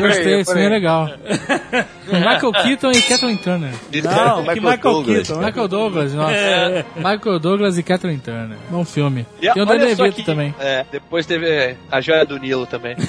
Gostei, 0.00 0.44
filme 0.44 0.62
é 0.62 0.68
legal. 0.68 1.08
Michael 2.06 2.52
Keaton 2.52 2.90
e 2.90 3.02
Kathleen 3.02 3.36
Turner. 3.36 3.70
Não, 3.70 4.44
que 4.44 4.60
Michael 4.60 4.62
Michael 4.62 4.78
Douglas. 4.80 5.26
Keaton. 5.28 5.44
Michael 5.44 5.68
Douglas, 5.68 6.14
nossa. 6.14 6.34
É. 6.34 6.84
Michael 6.96 7.38
Douglas 7.38 7.78
e 7.78 7.82
Kathleen 7.82 8.18
Turner. 8.18 8.58
Bom 8.68 8.84
filme. 8.84 9.26
E 9.40 9.50
Tem 9.50 9.62
o 9.62 9.66
Danny 9.66 9.94
DeVito 9.94 10.24
também. 10.24 10.54
É, 10.58 10.84
depois 10.90 11.26
teve 11.26 11.76
a 11.90 12.00
Joia 12.00 12.24
do 12.24 12.38
Nilo 12.38 12.66
também. 12.66 12.96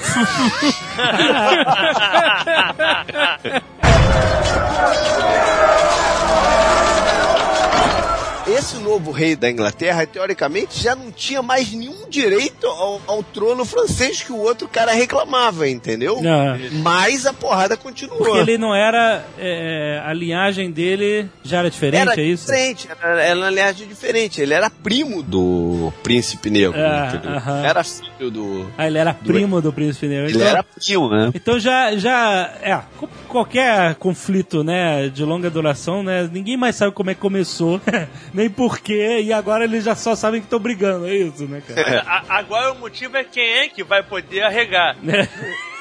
Esse 8.52 8.76
novo 8.78 9.10
rei 9.10 9.34
da 9.36 9.50
Inglaterra, 9.50 10.06
teoricamente, 10.06 10.82
já 10.82 10.94
não 10.94 11.10
tinha 11.10 11.42
mais 11.42 11.72
nenhum 11.72 12.08
direito 12.08 12.66
ao, 12.66 13.00
ao 13.06 13.22
trono 13.22 13.64
francês 13.64 14.22
que 14.22 14.32
o 14.32 14.36
outro 14.38 14.68
cara 14.68 14.92
reclamava, 14.92 15.68
entendeu? 15.68 16.20
Não. 16.20 16.58
Mas 16.82 17.24
a 17.26 17.32
porrada 17.32 17.76
continuou. 17.76 18.18
Porque 18.18 18.38
ele 18.38 18.58
não 18.58 18.74
era. 18.74 19.24
é, 19.38 20.02
a 20.04 20.12
linhagem 20.12 20.70
dele 20.70 21.28
já 21.42 21.58
era 21.58 21.70
diferente, 21.70 22.00
era 22.10 22.20
é 22.20 22.24
isso? 22.24 22.46
diferente, 22.46 22.88
era, 23.00 23.22
era 23.22 23.38
uma 23.40 23.50
linhagem 23.50 23.88
diferente. 23.88 24.40
Ele 24.40 24.52
era 24.54 24.68
primo 24.70 25.22
do 25.22 25.92
príncipe 26.02 26.50
negro, 26.50 26.78
É, 26.78 27.20
aham. 27.26 27.64
Era 27.64 27.82
filho 27.84 28.30
do... 28.30 28.66
Ah, 28.76 28.86
ele 28.86 28.98
era 28.98 29.14
primo 29.14 29.60
do 29.62 29.72
príncipe 29.72 30.06
negro. 30.06 30.26
Ele 30.28 30.36
Então- 30.36 30.46
era 30.48 30.62
primo, 30.62 31.08
né? 31.10 31.30
Então 31.34 31.58
já, 31.58 31.96
já, 31.96 32.52
é, 32.62 32.78
qualquer 33.28 33.94
conflito, 33.96 34.62
né, 34.62 35.08
de 35.08 35.24
longa 35.24 35.48
duração, 35.50 36.02
né, 36.02 36.28
ninguém 36.32 36.56
mais 36.56 36.76
sabe 36.76 36.92
como 36.92 37.10
é 37.10 37.14
que 37.14 37.20
começou, 37.20 37.80
nem 38.42 38.50
porquê, 38.50 39.20
e 39.22 39.32
agora 39.32 39.64
eles 39.64 39.84
já 39.84 39.94
só 39.94 40.14
sabem 40.14 40.40
que 40.40 40.46
estão 40.46 40.58
brigando, 40.58 41.06
é 41.06 41.14
isso, 41.14 41.44
né, 41.46 41.62
cara? 41.66 42.00
A- 42.06 42.38
agora 42.38 42.72
o 42.72 42.78
motivo 42.78 43.16
é 43.16 43.24
quem 43.24 43.44
é 43.60 43.68
que 43.68 43.82
vai 43.84 44.02
poder 44.02 44.42
arregar. 44.42 44.96
É, 45.08 45.28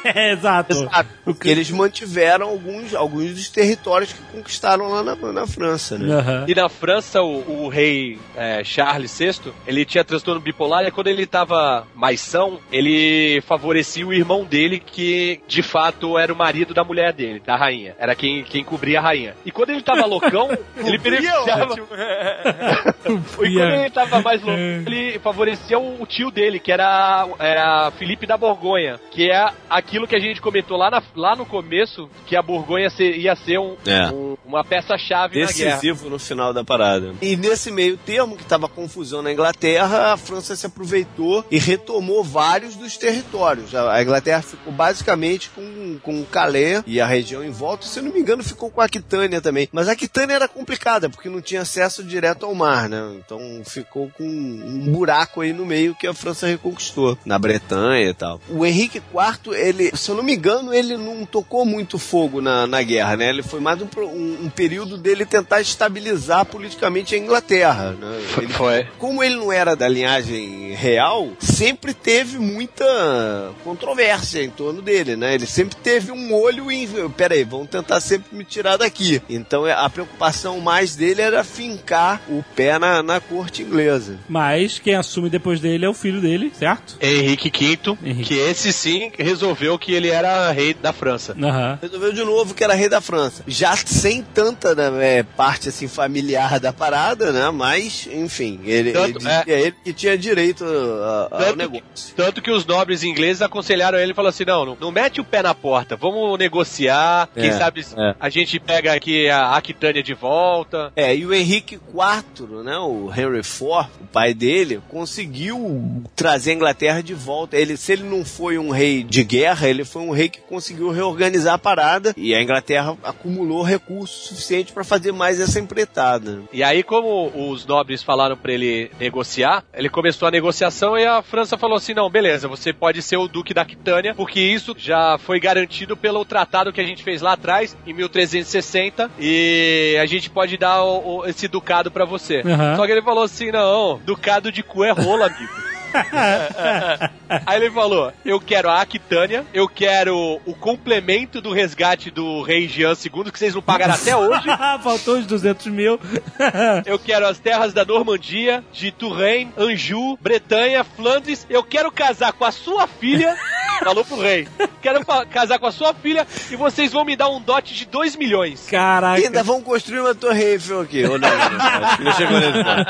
exato. 0.31 0.73
Exato. 0.73 1.09
Porque 1.23 1.49
eles 1.49 1.69
mantiveram 1.71 2.47
alguns, 2.47 2.93
alguns 2.93 3.33
dos 3.33 3.49
territórios 3.49 4.13
que 4.13 4.21
conquistaram 4.31 4.89
lá 4.89 5.03
na, 5.03 5.15
na 5.15 5.47
França, 5.47 5.97
né? 5.97 6.13
Aham. 6.13 6.45
E 6.47 6.55
na 6.55 6.69
França, 6.69 7.21
o, 7.21 7.65
o 7.65 7.67
rei 7.69 8.19
é, 8.35 8.63
Charles 8.63 9.17
VI, 9.17 9.53
ele 9.67 9.85
tinha 9.85 10.03
transtorno 10.03 10.41
bipolar 10.41 10.85
e 10.85 10.91
quando 10.91 11.07
ele 11.07 11.25
tava 11.25 11.87
mais 11.95 12.21
são, 12.21 12.59
ele 12.71 13.41
favorecia 13.41 14.05
o 14.05 14.13
irmão 14.13 14.43
dele, 14.43 14.79
que 14.79 15.41
de 15.47 15.61
fato 15.61 16.17
era 16.17 16.33
o 16.33 16.35
marido 16.35 16.73
da 16.73 16.83
mulher 16.83 17.13
dele, 17.13 17.39
da 17.39 17.55
rainha. 17.55 17.95
Era 17.99 18.15
quem, 18.15 18.43
quem 18.43 18.63
cobria 18.63 18.99
a 18.99 19.01
rainha. 19.01 19.35
E 19.45 19.51
quando 19.51 19.71
ele 19.71 19.81
tava 19.81 20.05
loucão, 20.05 20.49
ele 20.77 20.97
beneficiava. 20.97 21.75
e 23.05 23.53
quando 23.53 23.73
ele 23.73 23.89
tava 23.89 24.21
mais 24.21 24.41
louco, 24.41 24.59
ele 24.59 25.19
favorecia 25.19 25.79
o, 25.79 26.01
o 26.01 26.05
tio 26.05 26.31
dele, 26.31 26.59
que 26.59 26.71
era, 26.71 27.27
era 27.39 27.91
Felipe 27.91 28.25
da 28.25 28.37
Borgonha, 28.37 28.99
que 29.11 29.29
é 29.29 29.49
aquilo 29.91 30.07
que 30.07 30.15
a 30.15 30.19
gente 30.19 30.39
comentou 30.39 30.77
lá, 30.77 30.89
na- 30.89 31.03
lá 31.17 31.35
no 31.35 31.45
começo, 31.45 32.09
que 32.25 32.33
a 32.37 32.41
Borgonha 32.41 32.89
ser- 32.89 33.17
ia 33.17 33.35
ser 33.35 33.59
um- 33.59 33.75
É. 33.85 34.07
um- 34.09 34.37
uma 34.45 34.63
peça-chave 34.63 35.37
na 35.39 35.51
guerra. 35.51 35.75
decisivo 35.75 36.09
no 36.09 36.17
final 36.17 36.53
da 36.53 36.63
parada. 36.63 37.13
E 37.21 37.35
nesse 37.35 37.69
meio 37.71 37.97
termo, 37.97 38.37
que 38.37 38.43
estava 38.43 38.69
confusão 38.69 39.21
na 39.21 39.31
Inglaterra, 39.33 40.13
a 40.13 40.17
França 40.17 40.55
se 40.55 40.65
aproveitou 40.65 41.43
e 41.51 41.57
retomou 41.59 42.23
vários 42.23 42.75
dos 42.75 42.95
territórios. 42.97 43.75
A 43.75 44.01
Inglaterra 44.01 44.41
ficou 44.41 44.71
basicamente 44.71 45.49
com, 45.49 45.97
com 46.01 46.23
Calais 46.23 46.83
e 46.87 47.01
a 47.01 47.05
região 47.05 47.43
em 47.43 47.51
volta, 47.51 47.85
se 47.85 47.99
eu 47.99 48.03
não 48.03 48.13
me 48.13 48.19
engano, 48.21 48.43
ficou 48.43 48.69
com 48.71 48.79
a 48.79 48.85
Aquitânia 48.85 49.41
também. 49.41 49.67
Mas 49.73 49.89
a 49.89 49.91
Aquitânia 49.91 50.35
era 50.35 50.47
complicada, 50.47 51.09
porque 51.09 51.27
não 51.29 51.41
tinha 51.41 51.61
acesso 51.61 52.01
direto 52.03 52.45
ao 52.45 52.55
mar, 52.55 52.87
né? 52.87 53.01
Então 53.25 53.39
ficou 53.65 54.09
com 54.17 54.23
um 54.23 54.89
buraco 54.91 55.41
aí 55.41 55.51
no 55.51 55.65
meio 55.65 55.93
que 55.95 56.07
a 56.07 56.13
França 56.13 56.47
reconquistou, 56.47 57.17
na 57.25 57.37
Bretanha 57.37 58.09
e 58.09 58.13
tal. 58.13 58.39
O 58.49 58.65
Henrique 58.65 58.99
IV, 59.13 59.53
ele, 59.55 59.80
se 59.93 60.09
eu 60.11 60.15
não 60.15 60.23
me 60.23 60.33
engano, 60.35 60.73
ele 60.73 60.97
não 60.97 61.25
tocou 61.25 61.65
muito 61.65 61.97
fogo 61.97 62.41
na, 62.41 62.67
na 62.67 62.81
guerra, 62.83 63.15
né? 63.17 63.29
Ele 63.29 63.41
foi 63.43 63.59
mais 63.59 63.81
um, 63.81 63.87
um- 64.03 64.37
um 64.45 64.49
período 64.49 64.97
dele 64.97 65.25
tentar 65.25 65.61
estabilizar 65.61 66.45
politicamente 66.45 67.15
a 67.15 67.17
Inglaterra, 67.17 67.91
né? 67.99 68.21
Ele- 68.37 68.53
Foi. 68.53 68.87
como 68.97 69.23
ele 69.23 69.35
não 69.35 69.51
era 69.51 69.75
da 69.75 69.87
linhagem 69.87 70.73
real, 70.75 71.29
sempre 71.39 71.93
teve 71.93 72.37
muita 72.37 73.51
controvérsia 73.63 74.43
em 74.43 74.49
torno 74.49 74.81
dele, 74.81 75.15
né? 75.15 75.33
Ele 75.35 75.45
sempre 75.45 75.75
teve 75.75 76.11
um 76.11 76.33
olho 76.33 76.71
em. 76.71 76.87
Peraí, 77.15 77.43
vão 77.43 77.65
tentar 77.65 77.99
sempre 77.99 78.35
me 78.35 78.43
tirar 78.43 78.77
daqui. 78.77 79.21
Então 79.29 79.65
a 79.65 79.89
preocupação 79.89 80.59
mais 80.59 80.95
dele 80.95 81.21
era 81.21 81.43
fincar 81.43 82.21
o 82.27 82.43
pé 82.55 82.77
na, 82.79 83.01
na 83.03 83.19
corte 83.19 83.61
inglesa. 83.61 84.17
Mas 84.27 84.79
quem 84.79 84.95
assume 84.95 85.29
depois 85.29 85.59
dele 85.59 85.85
é 85.85 85.89
o 85.89 85.93
filho 85.93 86.19
dele, 86.21 86.51
certo? 86.57 86.97
Henrique 87.01 87.49
V, 87.51 87.97
Henrique. 88.03 88.29
que 88.29 88.39
esse 88.39 88.73
sim 88.73 89.11
resolveu 89.17 89.70
que 89.77 89.93
ele 89.93 90.09
era 90.09 90.51
rei 90.51 90.73
da 90.73 90.91
França. 90.93 91.35
Aham. 91.41 91.79
Resolveu 91.81 92.13
de 92.13 92.23
novo 92.23 92.53
que 92.53 92.63
era 92.63 92.73
rei 92.73 92.89
da 92.89 93.01
França. 93.01 93.43
Já 93.47 93.75
sem 93.75 94.21
tanta 94.21 94.73
né, 94.75 95.17
é, 95.19 95.23
parte 95.23 95.69
assim 95.69 95.87
familiar 95.87 96.59
da 96.59 96.71
parada, 96.73 97.31
né? 97.31 97.49
Mas, 97.51 98.07
enfim, 98.11 98.59
ele, 98.65 98.91
Tanto- 98.91 99.05
ele 99.09 99.17
dizia 99.19 99.43
ele 99.47 99.75
que 99.83 99.93
tinha 99.93 100.17
direito 100.17 100.63
a- 100.65 101.27
ao 101.31 101.39
Tanto 101.39 101.57
negócio. 101.57 102.15
Tanto 102.15 102.41
que 102.41 102.51
os 102.51 102.65
nobres 102.65 103.03
ingleses 103.03 103.41
aconselharam 103.41 103.97
ele 103.99 104.11
e 104.11 104.15
falaram 104.15 104.29
assim: 104.29 104.45
não, 104.45 104.65
não, 104.65 104.77
não 104.79 104.91
mete 104.91 105.19
o 105.21 105.23
pé 105.25 105.41
na 105.41 105.53
porta, 105.53 105.95
vamos 105.95 106.37
negociar. 106.37 107.29
Quem 107.33 107.49
É, 107.49 107.51
sabe 107.57 107.81
é. 107.97 108.15
a 108.19 108.29
gente 108.29 108.59
pega 108.59 108.93
aqui 108.93 109.29
a 109.29 109.55
Aquitânia 109.55 110.03
de 110.03 110.13
volta. 110.13 110.91
É, 110.95 111.15
e 111.15 111.25
o 111.25 111.33
Henrique 111.33 111.75
IV, 111.75 112.63
né, 112.63 112.77
o 112.77 113.11
Henry 113.15 113.39
IV, 113.39 113.87
o 114.01 114.07
pai 114.11 114.33
dele, 114.33 114.79
conseguiu 114.89 116.03
trazer 116.15 116.51
a 116.51 116.53
Inglaterra 116.53 117.01
de 117.01 117.13
volta. 117.13 117.57
Ele, 117.57 117.77
se 117.77 117.91
ele 117.93 118.03
não 118.03 118.23
foi 118.25 118.57
um 118.57 118.69
rei 118.69 119.03
de 119.03 119.23
guerra, 119.23 119.60
ele 119.67 119.83
foi 119.85 120.01
um 120.01 120.11
rei 120.11 120.29
que 120.29 120.39
conseguiu 120.41 120.89
reorganizar 120.91 121.55
a 121.55 121.57
parada 121.57 122.13
e 122.17 122.33
a 122.33 122.41
Inglaterra 122.41 122.97
acumulou 123.03 123.63
recursos 123.63 124.27
suficientes 124.27 124.73
para 124.73 124.83
fazer 124.83 125.11
mais 125.11 125.39
essa 125.39 125.59
empreitada. 125.59 126.41
E 126.53 126.63
aí, 126.63 126.83
como 126.83 127.31
os 127.51 127.65
nobres 127.65 128.03
falaram 128.03 128.35
pra 128.37 128.51
ele 128.53 128.91
negociar, 128.99 129.63
ele 129.73 129.89
começou 129.89 130.27
a 130.27 130.31
negociação 130.31 130.97
e 130.97 131.05
a 131.05 131.21
França 131.21 131.57
falou 131.57 131.77
assim: 131.77 131.93
não, 131.93 132.09
beleza, 132.09 132.47
você 132.47 132.71
pode 132.73 133.01
ser 133.01 133.17
o 133.17 133.27
Duque 133.27 133.53
da 133.53 133.61
Aquitânia, 133.61 134.13
porque 134.15 134.39
isso 134.39 134.73
já 134.77 135.17
foi 135.17 135.39
garantido 135.39 135.95
pelo 135.97 136.23
tratado 136.25 136.71
que 136.73 136.81
a 136.81 136.85
gente 136.85 137.03
fez 137.03 137.21
lá 137.21 137.33
atrás, 137.33 137.75
em 137.85 137.93
1360, 137.93 139.09
e 139.19 139.97
a 140.01 140.05
gente 140.05 140.29
pode 140.29 140.57
dar 140.57 140.83
o- 140.83 141.19
o- 141.19 141.25
esse 141.25 141.47
ducado 141.47 141.89
pra 141.91 142.05
você. 142.05 142.41
Aham. 142.45 142.75
Só 142.75 142.85
que 142.85 142.91
ele 142.91 143.01
falou 143.01 143.23
assim: 143.23 143.51
não, 143.51 143.99
ducado 144.05 144.51
de 144.51 144.63
cu 144.63 144.83
é 144.83 144.91
rola, 144.91 145.27
amigo. 145.27 145.51
Aí 147.45 147.61
ele 147.61 147.71
falou: 147.71 148.11
Eu 148.25 148.39
quero 148.39 148.69
a 148.69 148.81
Aquitânia, 148.81 149.45
eu 149.53 149.67
quero 149.67 150.39
o 150.45 150.53
complemento 150.53 151.41
do 151.41 151.51
resgate 151.51 152.11
do 152.11 152.41
rei 152.41 152.67
Jean 152.67 152.91
II, 152.91 153.31
que 153.31 153.39
vocês 153.39 153.55
não 153.55 153.61
pagaram 153.61 153.93
até 153.93 154.15
hoje. 154.15 154.45
Faltou 154.83 155.17
os 155.17 155.25
200 155.25 155.67
mil. 155.67 155.99
Eu 156.85 156.97
quero 156.97 157.27
as 157.27 157.39
terras 157.39 157.73
da 157.73 157.85
Normandia, 157.85 158.63
de 158.71 158.91
Touraine, 158.91 159.51
Anjou, 159.57 160.17
Bretanha, 160.21 160.83
Flandres. 160.83 161.45
Eu 161.49 161.63
quero 161.63 161.91
casar 161.91 162.33
com 162.33 162.45
a 162.45 162.51
sua 162.51 162.87
filha. 162.87 163.37
Falou 163.83 164.05
pro 164.05 164.19
rei. 164.19 164.47
Quero 164.81 165.03
casar 165.29 165.59
com 165.59 165.65
a 165.67 165.71
sua 165.71 165.93
filha 165.93 166.25
e 166.51 166.55
vocês 166.55 166.91
vão 166.91 167.03
me 167.03 167.15
dar 167.15 167.29
um 167.29 167.41
dote 167.41 167.73
de 167.73 167.85
2 167.85 168.15
milhões. 168.15 168.67
E 168.67 168.71
Caraca. 168.71 169.21
ainda 169.21 169.43
vão 169.43 169.61
construir 169.61 169.99
uma 170.01 170.15
torre 170.15 170.43
Eiffel 170.43 170.81
aqui. 170.81 171.03
Ou 171.05 171.17
não, 171.17 171.29
não, 171.29 171.49
não, 171.49 171.97
que 171.97 172.03
não 172.03 172.13
chegou 172.13 172.39
nesse 172.39 172.63
ponto. 172.63 172.85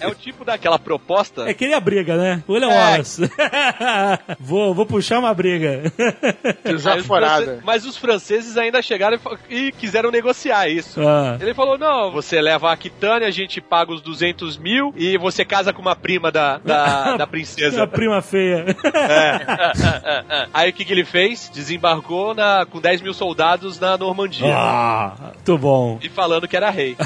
É 0.00 0.06
o 0.06 0.14
tipo 0.14 0.44
daquela 0.44 0.78
proposta. 0.78 1.48
É 1.48 1.54
queria 1.54 1.80
briga, 1.80 2.16
né? 2.16 2.42
William 2.48 2.70
É. 2.70 2.74
Wallace. 2.92 3.22
vou, 4.38 4.74
vou 4.74 4.86
puxar 4.86 5.18
uma 5.18 5.32
briga. 5.32 5.82
Mas 6.64 6.74
os 6.74 6.82
Desaforada. 6.82 7.60
Mas 7.64 7.86
os 7.86 7.96
franceses 7.96 8.56
ainda 8.56 8.82
chegaram 8.82 9.18
e 9.48 9.62
e 9.62 9.70
quiseram 9.70 10.10
negociar 10.10 10.68
isso. 10.68 11.00
Ah. 11.00 11.36
Ele 11.40 11.54
falou: 11.54 11.78
não, 11.78 12.10
você 12.10 12.40
leva 12.40 12.70
a 12.70 12.72
Aquitânia, 12.72 13.28
a 13.28 13.30
gente 13.30 13.60
paga 13.60 13.92
os 13.92 14.00
200 14.00 14.58
mil 14.58 14.92
e 14.96 15.16
você 15.16 15.44
casa 15.44 15.72
com 15.72 15.80
uma 15.80 15.94
prima 15.94 16.32
da, 16.32 16.58
da, 16.58 17.14
da 17.16 17.24
A 17.24 17.26
princesa. 17.26 17.86
prima 17.86 18.20
feia. 18.20 18.64
Aí 20.52 20.70
o 20.70 20.72
que, 20.72 20.84
que 20.84 20.92
ele 20.92 21.04
fez? 21.04 21.50
Desembarcou 21.52 22.34
na, 22.34 22.66
com 22.66 22.80
10 22.80 23.00
mil 23.02 23.14
soldados 23.14 23.78
na 23.78 23.96
Normandia. 23.96 24.54
Ah, 24.54 25.14
muito 25.34 25.58
bom. 25.58 25.98
E 26.02 26.08
falando 26.08 26.46
que 26.48 26.56
era 26.56 26.70
rei. 26.70 26.96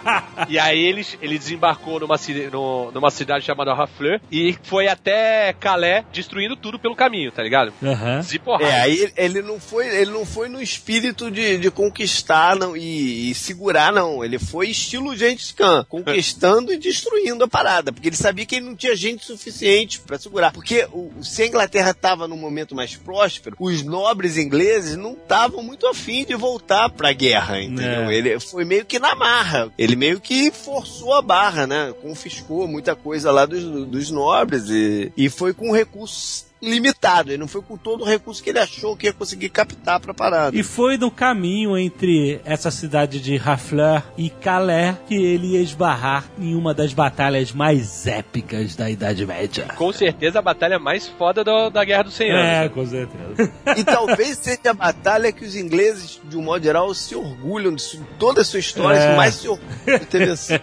e 0.48 0.58
aí 0.58 0.78
ele, 0.84 1.06
ele 1.20 1.38
desembarcou 1.38 2.00
numa, 2.00 2.16
no- 2.52 2.90
numa 2.92 3.10
cidade 3.10 3.44
chamada 3.44 3.72
Harfleur 3.72 4.20
e 4.30 4.56
foi 4.62 4.88
até 4.88 5.52
Calais, 5.52 6.04
destruindo 6.12 6.56
tudo 6.56 6.78
pelo 6.78 6.94
caminho, 6.96 7.30
tá 7.32 7.42
ligado? 7.42 7.72
Ziporrada. 8.22 8.64
É, 8.64 8.80
aí 8.80 9.12
ele 9.16 9.42
não 9.42 9.58
foi, 9.60 9.86
ele 9.88 10.10
não 10.10 10.24
foi 10.26 10.48
no 10.48 10.60
espírito 10.60 11.30
de, 11.30 11.58
de 11.58 11.70
conquistar 11.70 12.56
não, 12.56 12.76
e, 12.76 13.30
e 13.30 13.34
segurar, 13.34 13.92
não. 13.92 14.24
Ele 14.24 14.38
foi 14.38 14.68
estilo 14.68 15.16
Gengis 15.16 15.52
Khan, 15.52 15.84
conquistando 15.88 16.72
e 16.72 16.78
destruindo 16.78 17.44
a 17.44 17.48
parada, 17.48 17.92
porque 17.92 18.08
ele 18.08 18.16
sabia 18.16 18.44
que 18.46 18.56
ele 18.56 18.66
não 18.66 18.76
tinha 18.76 18.94
gente 18.96 19.24
suficiente 19.24 20.00
pra 20.00 20.18
segurar. 20.18 20.52
Porque 20.52 20.86
o, 20.92 21.12
se 21.26 21.42
a 21.42 21.46
Inglaterra 21.46 21.90
estava 21.90 22.26
num 22.26 22.36
momento 22.36 22.74
mais 22.74 22.96
próspero, 22.96 23.56
os 23.58 23.82
nobres 23.82 24.36
ingleses 24.36 24.96
não 24.96 25.12
estavam 25.12 25.62
muito 25.62 25.86
afim 25.86 26.24
de 26.24 26.34
voltar 26.34 26.88
pra 26.90 27.12
guerra, 27.12 27.60
entendeu? 27.60 28.10
É. 28.10 28.14
Ele 28.14 28.40
foi 28.40 28.64
meio 28.64 28.84
que 28.84 28.98
na 28.98 29.14
marra. 29.14 29.70
Ele 29.76 29.96
meio 29.96 30.20
que 30.20 30.50
forçou 30.50 31.14
a 31.14 31.22
barra, 31.22 31.66
né? 31.66 31.94
Confiscou 32.00 32.66
muita 32.66 32.94
coisa 32.94 33.30
lá 33.30 33.44
dos, 33.46 33.62
dos 33.86 34.10
nobres 34.10 34.68
e, 34.68 35.12
e 35.16 35.28
foi 35.28 35.52
com 35.52 35.72
recursos 35.72 36.45
limitado. 36.62 37.30
Ele 37.30 37.38
não 37.38 37.48
foi 37.48 37.62
com 37.62 37.76
todo 37.76 38.02
o 38.02 38.04
recurso 38.06 38.42
que 38.42 38.50
ele 38.50 38.58
achou 38.58 38.96
que 38.96 39.06
ia 39.06 39.12
conseguir 39.12 39.48
captar 39.50 40.00
pra 40.00 40.14
parada. 40.14 40.56
E 40.56 40.62
foi 40.62 40.96
no 40.96 41.10
caminho 41.10 41.76
entre 41.76 42.40
essa 42.44 42.70
cidade 42.70 43.20
de 43.20 43.36
Harfleur 43.36 44.02
e 44.16 44.30
Calais 44.30 44.96
que 45.06 45.14
ele 45.14 45.48
ia 45.54 45.60
esbarrar 45.60 46.24
em 46.38 46.54
uma 46.54 46.72
das 46.74 46.92
batalhas 46.92 47.52
mais 47.52 48.06
épicas 48.06 48.74
da 48.74 48.88
Idade 48.90 49.24
Média. 49.26 49.68
Com 49.76 49.92
certeza 49.92 50.38
a 50.38 50.42
batalha 50.42 50.78
mais 50.78 51.06
foda 51.06 51.44
do- 51.44 51.70
da 51.70 51.84
Guerra 51.84 52.04
dos 52.04 52.14
100 52.14 52.30
Anos. 52.30 52.46
É, 52.46 52.68
com 52.68 52.86
certeza. 52.86 53.52
E 53.76 53.84
talvez 53.84 54.38
seja 54.38 54.60
a 54.70 54.74
batalha 54.74 55.30
que 55.32 55.44
os 55.44 55.54
ingleses, 55.56 56.20
de 56.24 56.36
um 56.36 56.42
modo 56.42 56.62
geral, 56.64 56.92
se 56.94 57.14
orgulham 57.14 57.74
de 57.74 57.98
toda 58.18 58.40
a 58.40 58.44
sua 58.44 58.60
história, 58.60 58.98
É. 58.98 59.10
que 59.10 59.16
mais 59.16 59.34
se 59.34 59.48
orgulham 59.48 59.98
de 59.98 60.06
ter 60.06 60.26
vencido. 60.26 60.62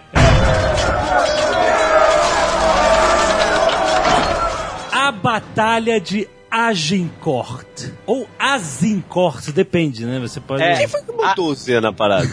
Batalha 5.14 6.00
de 6.00 6.28
Agincourt. 6.54 7.90
Ou 8.06 8.28
Azincourt, 8.38 9.50
depende, 9.50 10.06
né? 10.06 10.20
Você 10.20 10.38
pode. 10.40 10.62
É. 10.62 10.76
Quem 10.76 10.86
foi 10.86 11.02
que 11.02 11.10
botou 11.10 11.48
o 11.50 11.56
C 11.56 11.80
na 11.80 11.92
parada? 11.92 12.28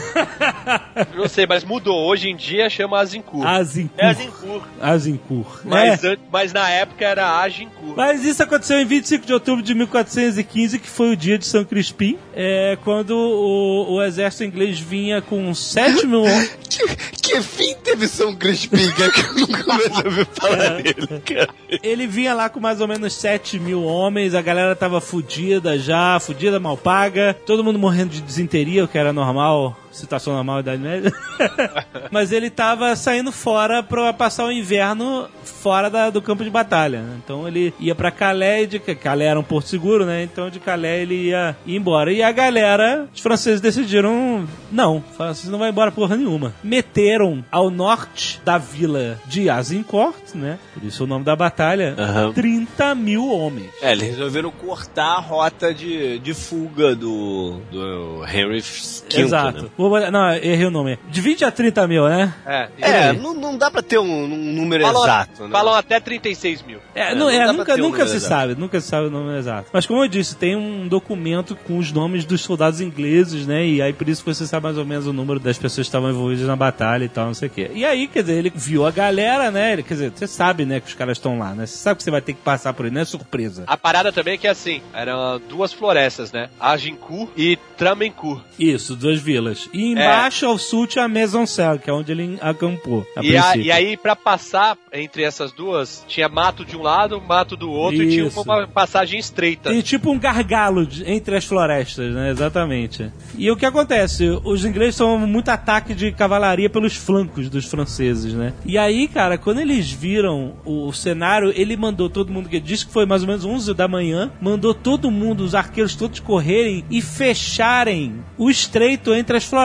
Não 1.18 1.28
sei, 1.28 1.48
mas 1.48 1.64
mudou. 1.64 2.08
Hoje 2.08 2.30
em 2.30 2.36
dia 2.36 2.70
chama 2.70 3.00
Azincourt. 3.00 3.48
Azincourt. 3.48 4.00
É 4.00 4.06
Azincourt. 4.06 4.64
Azincourt. 4.80 5.62
Mas, 5.66 6.04
É. 6.04 6.18
mas 6.32 6.54
na 6.54 6.70
época 6.70 7.04
era 7.04 7.40
Agincourt. 7.40 7.96
Mas 7.98 8.24
isso 8.24 8.44
aconteceu 8.44 8.80
em 8.80 8.86
25 8.86 9.26
de 9.26 9.34
outubro 9.34 9.64
de 9.64 9.74
1415, 9.74 10.78
que 10.78 10.88
foi 10.88 11.14
o 11.14 11.18
dia 11.18 11.40
de 11.40 11.46
São 11.48 11.66
Crispim, 11.66 12.20
é, 12.36 12.78
quando 12.84 13.12
o, 13.18 13.96
o 13.96 14.04
exército 14.04 14.44
inglês 14.44 14.80
vinha 14.80 15.20
com 15.20 15.52
7 15.52 16.06
mil 16.06 16.22
homens. 16.22 16.58
que, 16.70 16.96
que 17.22 17.42
fim 17.42 17.76
teve 17.84 18.08
São 18.08 18.36
Crispim, 18.36 18.78
que 18.92 19.02
eu 19.02 19.34
nunca 19.48 19.64
mais 19.66 20.06
ouvi 20.06 20.28
falar 20.34 20.82
dele, 20.82 21.20
cara. 21.26 21.50
Ele 21.82 22.06
vinha 22.06 22.36
lá 22.36 22.50
com 22.50 22.60
mais 22.60 22.80
ou 22.82 22.88
menos 22.88 23.14
7 23.14 23.60
mil 23.60 23.84
homens, 23.84 24.11
a 24.36 24.42
galera 24.42 24.76
tava 24.76 25.00
fudida 25.02 25.78
já, 25.78 26.20
fudida, 26.20 26.60
mal 26.60 26.78
paga, 26.78 27.36
todo 27.46 27.64
mundo 27.64 27.80
morrendo 27.80 28.12
de 28.12 28.22
desinteria, 28.22 28.84
o 28.84 28.88
que 28.88 28.98
era 28.98 29.14
normal, 29.14 29.78
situação 29.92 30.34
normal 30.34 30.64
da 30.64 30.74
Idade 30.76 30.82
Média. 30.84 31.14
Mas 32.12 32.32
ele 32.32 32.50
tava 32.50 32.96
saindo 32.96 33.32
fora 33.32 33.82
pra 33.84 34.12
passar 34.14 34.46
o 34.46 34.52
inverno 34.52 35.28
fora 35.44 35.90
da- 35.90 36.10
do 36.10 36.22
campo 36.22 36.44
de 36.44 36.50
batalha. 36.50 37.02
né? 37.02 37.16
Então 37.24 37.48
ele 37.48 37.74
ia 37.80 37.94
pra 37.96 38.12
Calais, 38.12 38.68
de 38.70 38.80
Calais 38.80 39.30
era 39.30 39.40
um 39.40 39.44
porto 39.44 39.68
seguro, 39.68 40.06
né? 40.06 40.24
Então 40.24 40.50
de 40.50 40.60
Calais 40.60 41.02
ele 41.02 41.28
ia, 41.30 41.56
ia 41.66 41.78
embora. 41.78 42.12
E 42.12 42.22
a 42.24 42.32
galera, 42.32 43.08
os 43.14 43.22
franceses 43.22 43.62
decidiram, 43.62 44.48
não, 44.72 45.04
falaram, 45.18 45.36
vocês 45.36 45.50
não 45.52 45.60
vão 45.60 45.68
embora 45.68 45.92
porra 45.92 46.18
nenhuma. 46.18 46.54
Meteram 46.64 47.44
ao 47.52 47.70
norte 47.70 48.42
da 48.44 48.58
vila 48.58 49.20
de 49.28 49.50
Azincourt, 49.50 50.34
né? 50.36 50.58
Por 50.74 50.84
isso 50.84 51.04
o 51.04 51.08
nome 51.08 51.26
da 51.26 51.36
batalha, 51.36 51.96
Aham. 51.98 52.34
30 52.34 52.96
mil 52.96 53.28
homens. 53.30 53.70
É, 53.82 53.92
eles 53.92 54.10
resolveram 54.10 54.52
cortar 54.52 55.16
a 55.18 55.20
rota 55.20 55.74
de, 55.74 56.20
de 56.20 56.34
fuga 56.34 56.96
do, 56.96 57.60
do 57.72 58.24
Henry 58.26 58.62
V. 58.62 59.20
Exato. 59.22 59.64
Né? 59.64 59.70
Vou 59.90 60.12
não, 60.12 60.34
errei 60.34 60.66
o 60.66 60.72
nome. 60.72 61.00
De 61.10 61.22
20 61.22 61.46
a 61.46 61.52
30 61.52 61.88
mil, 61.88 62.08
né? 62.08 62.34
É, 62.46 62.70
É, 62.80 63.14
não, 63.14 63.34
não 63.34 63.58
dá 63.58 63.70
pra 63.72 63.82
ter 63.82 63.98
um, 63.98 64.24
um 64.24 64.54
número 64.54 64.84
falam, 64.84 65.04
exato, 65.04 65.44
né? 65.44 65.50
falam 65.52 65.74
até 65.74 66.00
36 66.00 66.64
mil. 66.64 66.80
É, 66.94 67.12
É, 67.12 67.16
não, 67.16 67.22
não 67.22 67.30
é, 67.30 67.48
nunca, 67.48 67.74
um 67.74 67.78
nunca 67.78 67.78
número 67.78 68.08
se 68.08 68.16
exato. 68.18 68.34
sabe, 68.34 68.56
nunca 68.56 68.80
se 68.80 68.88
sabe 68.88 69.08
o 69.08 69.10
nome 69.10 69.38
exato. 69.38 69.70
Mas 69.74 69.86
como 69.86 70.04
eu 70.04 70.08
disse, 70.08 70.36
tem 70.36 70.56
um 70.56 70.88
documento 70.88 71.56
com 71.56 71.78
os 71.78 71.92
nomes 71.92 72.26
dos 72.26 72.42
soldados 72.42 72.82
ingleses, 72.82 73.46
né? 73.48 73.66
E 73.66 73.82
aí 73.82 73.94
por 73.94 74.08
isso 74.08 74.24
você 74.24 74.46
sabe 74.46 74.64
mais 74.64 74.78
ou 74.78 74.86
menos 74.86 75.08
o 75.08 75.14
número 75.14 75.40
das 75.40 75.58
pessoas 75.58 75.88
que 75.88 75.90
estavam 75.90 76.10
envolvidas 76.10 76.48
na 76.48 76.56
batalha 76.56 77.06
e 77.06 77.10
tal, 77.10 77.28
não 77.28 77.34
sei 77.34 77.48
o 77.48 77.52
quê. 77.52 77.72
E 77.74 77.86
aí, 77.86 78.08
quer 78.08 78.22
dizer, 78.22 78.38
ele 78.38 78.52
viu 78.54 78.86
a 78.86 78.92
galera, 78.92 79.52
né? 79.52 79.74
Ele, 79.74 79.84
quer 79.84 79.94
dizer, 79.94 80.12
você 80.12 80.28
sabe, 80.28 80.66
né, 80.66 80.80
que 80.80 80.88
os 80.88 80.94
caras 80.94 81.18
estão 81.18 81.38
lá, 81.40 81.54
né? 81.54 81.66
Você 81.66 81.78
sabe 81.78 81.98
que 81.98 82.04
você 82.04 82.12
vai 82.12 82.22
ter 82.22 82.34
que 82.34 82.42
passar 82.42 82.74
por 82.74 82.86
ele, 82.86 82.96
não 82.96 83.02
é 83.02 83.06
surpresa. 83.06 83.64
A 83.68 83.78
parada 83.78 84.12
também 84.12 84.36
é 84.36 84.38
que 84.38 84.48
assim, 84.48 84.82
eram 84.94 85.42
duas 85.48 85.74
florestas, 85.74 86.32
né? 86.32 86.50
Agincourt 86.60 87.32
e 87.38 87.58
Tramencourt. 87.78 88.44
Isso, 88.60 88.96
duas 88.96 89.20
vilas. 89.20 89.68
E 89.74 89.92
embaixo 89.92 90.46
ao 90.46 90.58
sul 90.58 90.86
tinha 90.88 91.06
a 91.06 91.08
Maisoncelle, 91.08 91.80
que 91.80 91.90
é 91.90 91.94
onde 91.94 92.12
ele 92.12 92.38
acampou. 92.42 93.06
A 93.16 93.24
E, 93.24 93.38
a- 93.38 93.56
e 93.58 93.72
aí, 93.72 93.96
pra 93.98 94.16
passar 94.16 94.78
entre 94.94 95.24
essas 95.24 95.52
duas, 95.52 96.04
tinha 96.08 96.28
mato 96.28 96.66
de 96.66 96.76
um 96.76 96.82
lado, 96.82 97.22
mato 97.22 97.56
do 97.56 97.72
outro, 97.72 98.04
e 98.04 98.10
tinha 98.10 98.28
Isso. 98.28 98.42
uma 98.42 98.68
passagem 98.68 99.20
estreita. 99.20 99.70
Tem 99.70 99.82
tipo 99.82 100.12
um 100.12 100.20
gargalo 100.20 100.86
de- 100.86 101.10
entre 101.10 101.36
as 101.38 101.46
florestas, 101.46 102.14
né? 102.14 102.30
Exatamente. 102.32 103.12
E 103.38 103.50
o 103.50 103.56
que 103.56 103.66
acontece? 103.66 104.26
Os 104.44 104.66
ingleses 104.66 104.96
são 104.96 105.18
muito 105.20 105.50
ataque 105.50 105.94
de 105.94 106.12
cavalaria 106.12 106.70
pelos 106.70 106.96
flancos 106.96 107.50
dos 107.50 107.66
franceses, 107.66 108.34
né? 108.34 108.54
E 108.66 108.78
aí, 108.78 109.08
cara, 109.08 109.38
quando 109.38 109.60
eles 109.62 109.90
viram 109.92 110.56
o, 110.66 110.88
o 110.88 110.94
cenário, 110.94 111.52
ele 111.56 111.78
mandou 111.78 112.10
todo 112.10 112.32
mundo, 112.32 112.50
que 112.50 112.60
disse 112.60 112.86
que 112.86 112.92
foi 112.94 113.06
mais 113.06 113.22
ou 113.22 113.28
menos 113.28 113.46
11 113.46 113.74
da 113.74 113.88
manhã, 113.88 114.32
mandou 114.42 114.74
todo 114.74 115.10
mundo, 115.10 115.44
os 115.44 115.56
arqueiros 115.56 115.96
todos 115.96 116.20
correrem 116.20 116.84
e 116.90 117.02
fecharem 117.02 118.24
o 118.38 118.50
estreito 118.50 119.14
entre 119.14 119.38
as 119.38 119.44
florestas. 119.44 119.61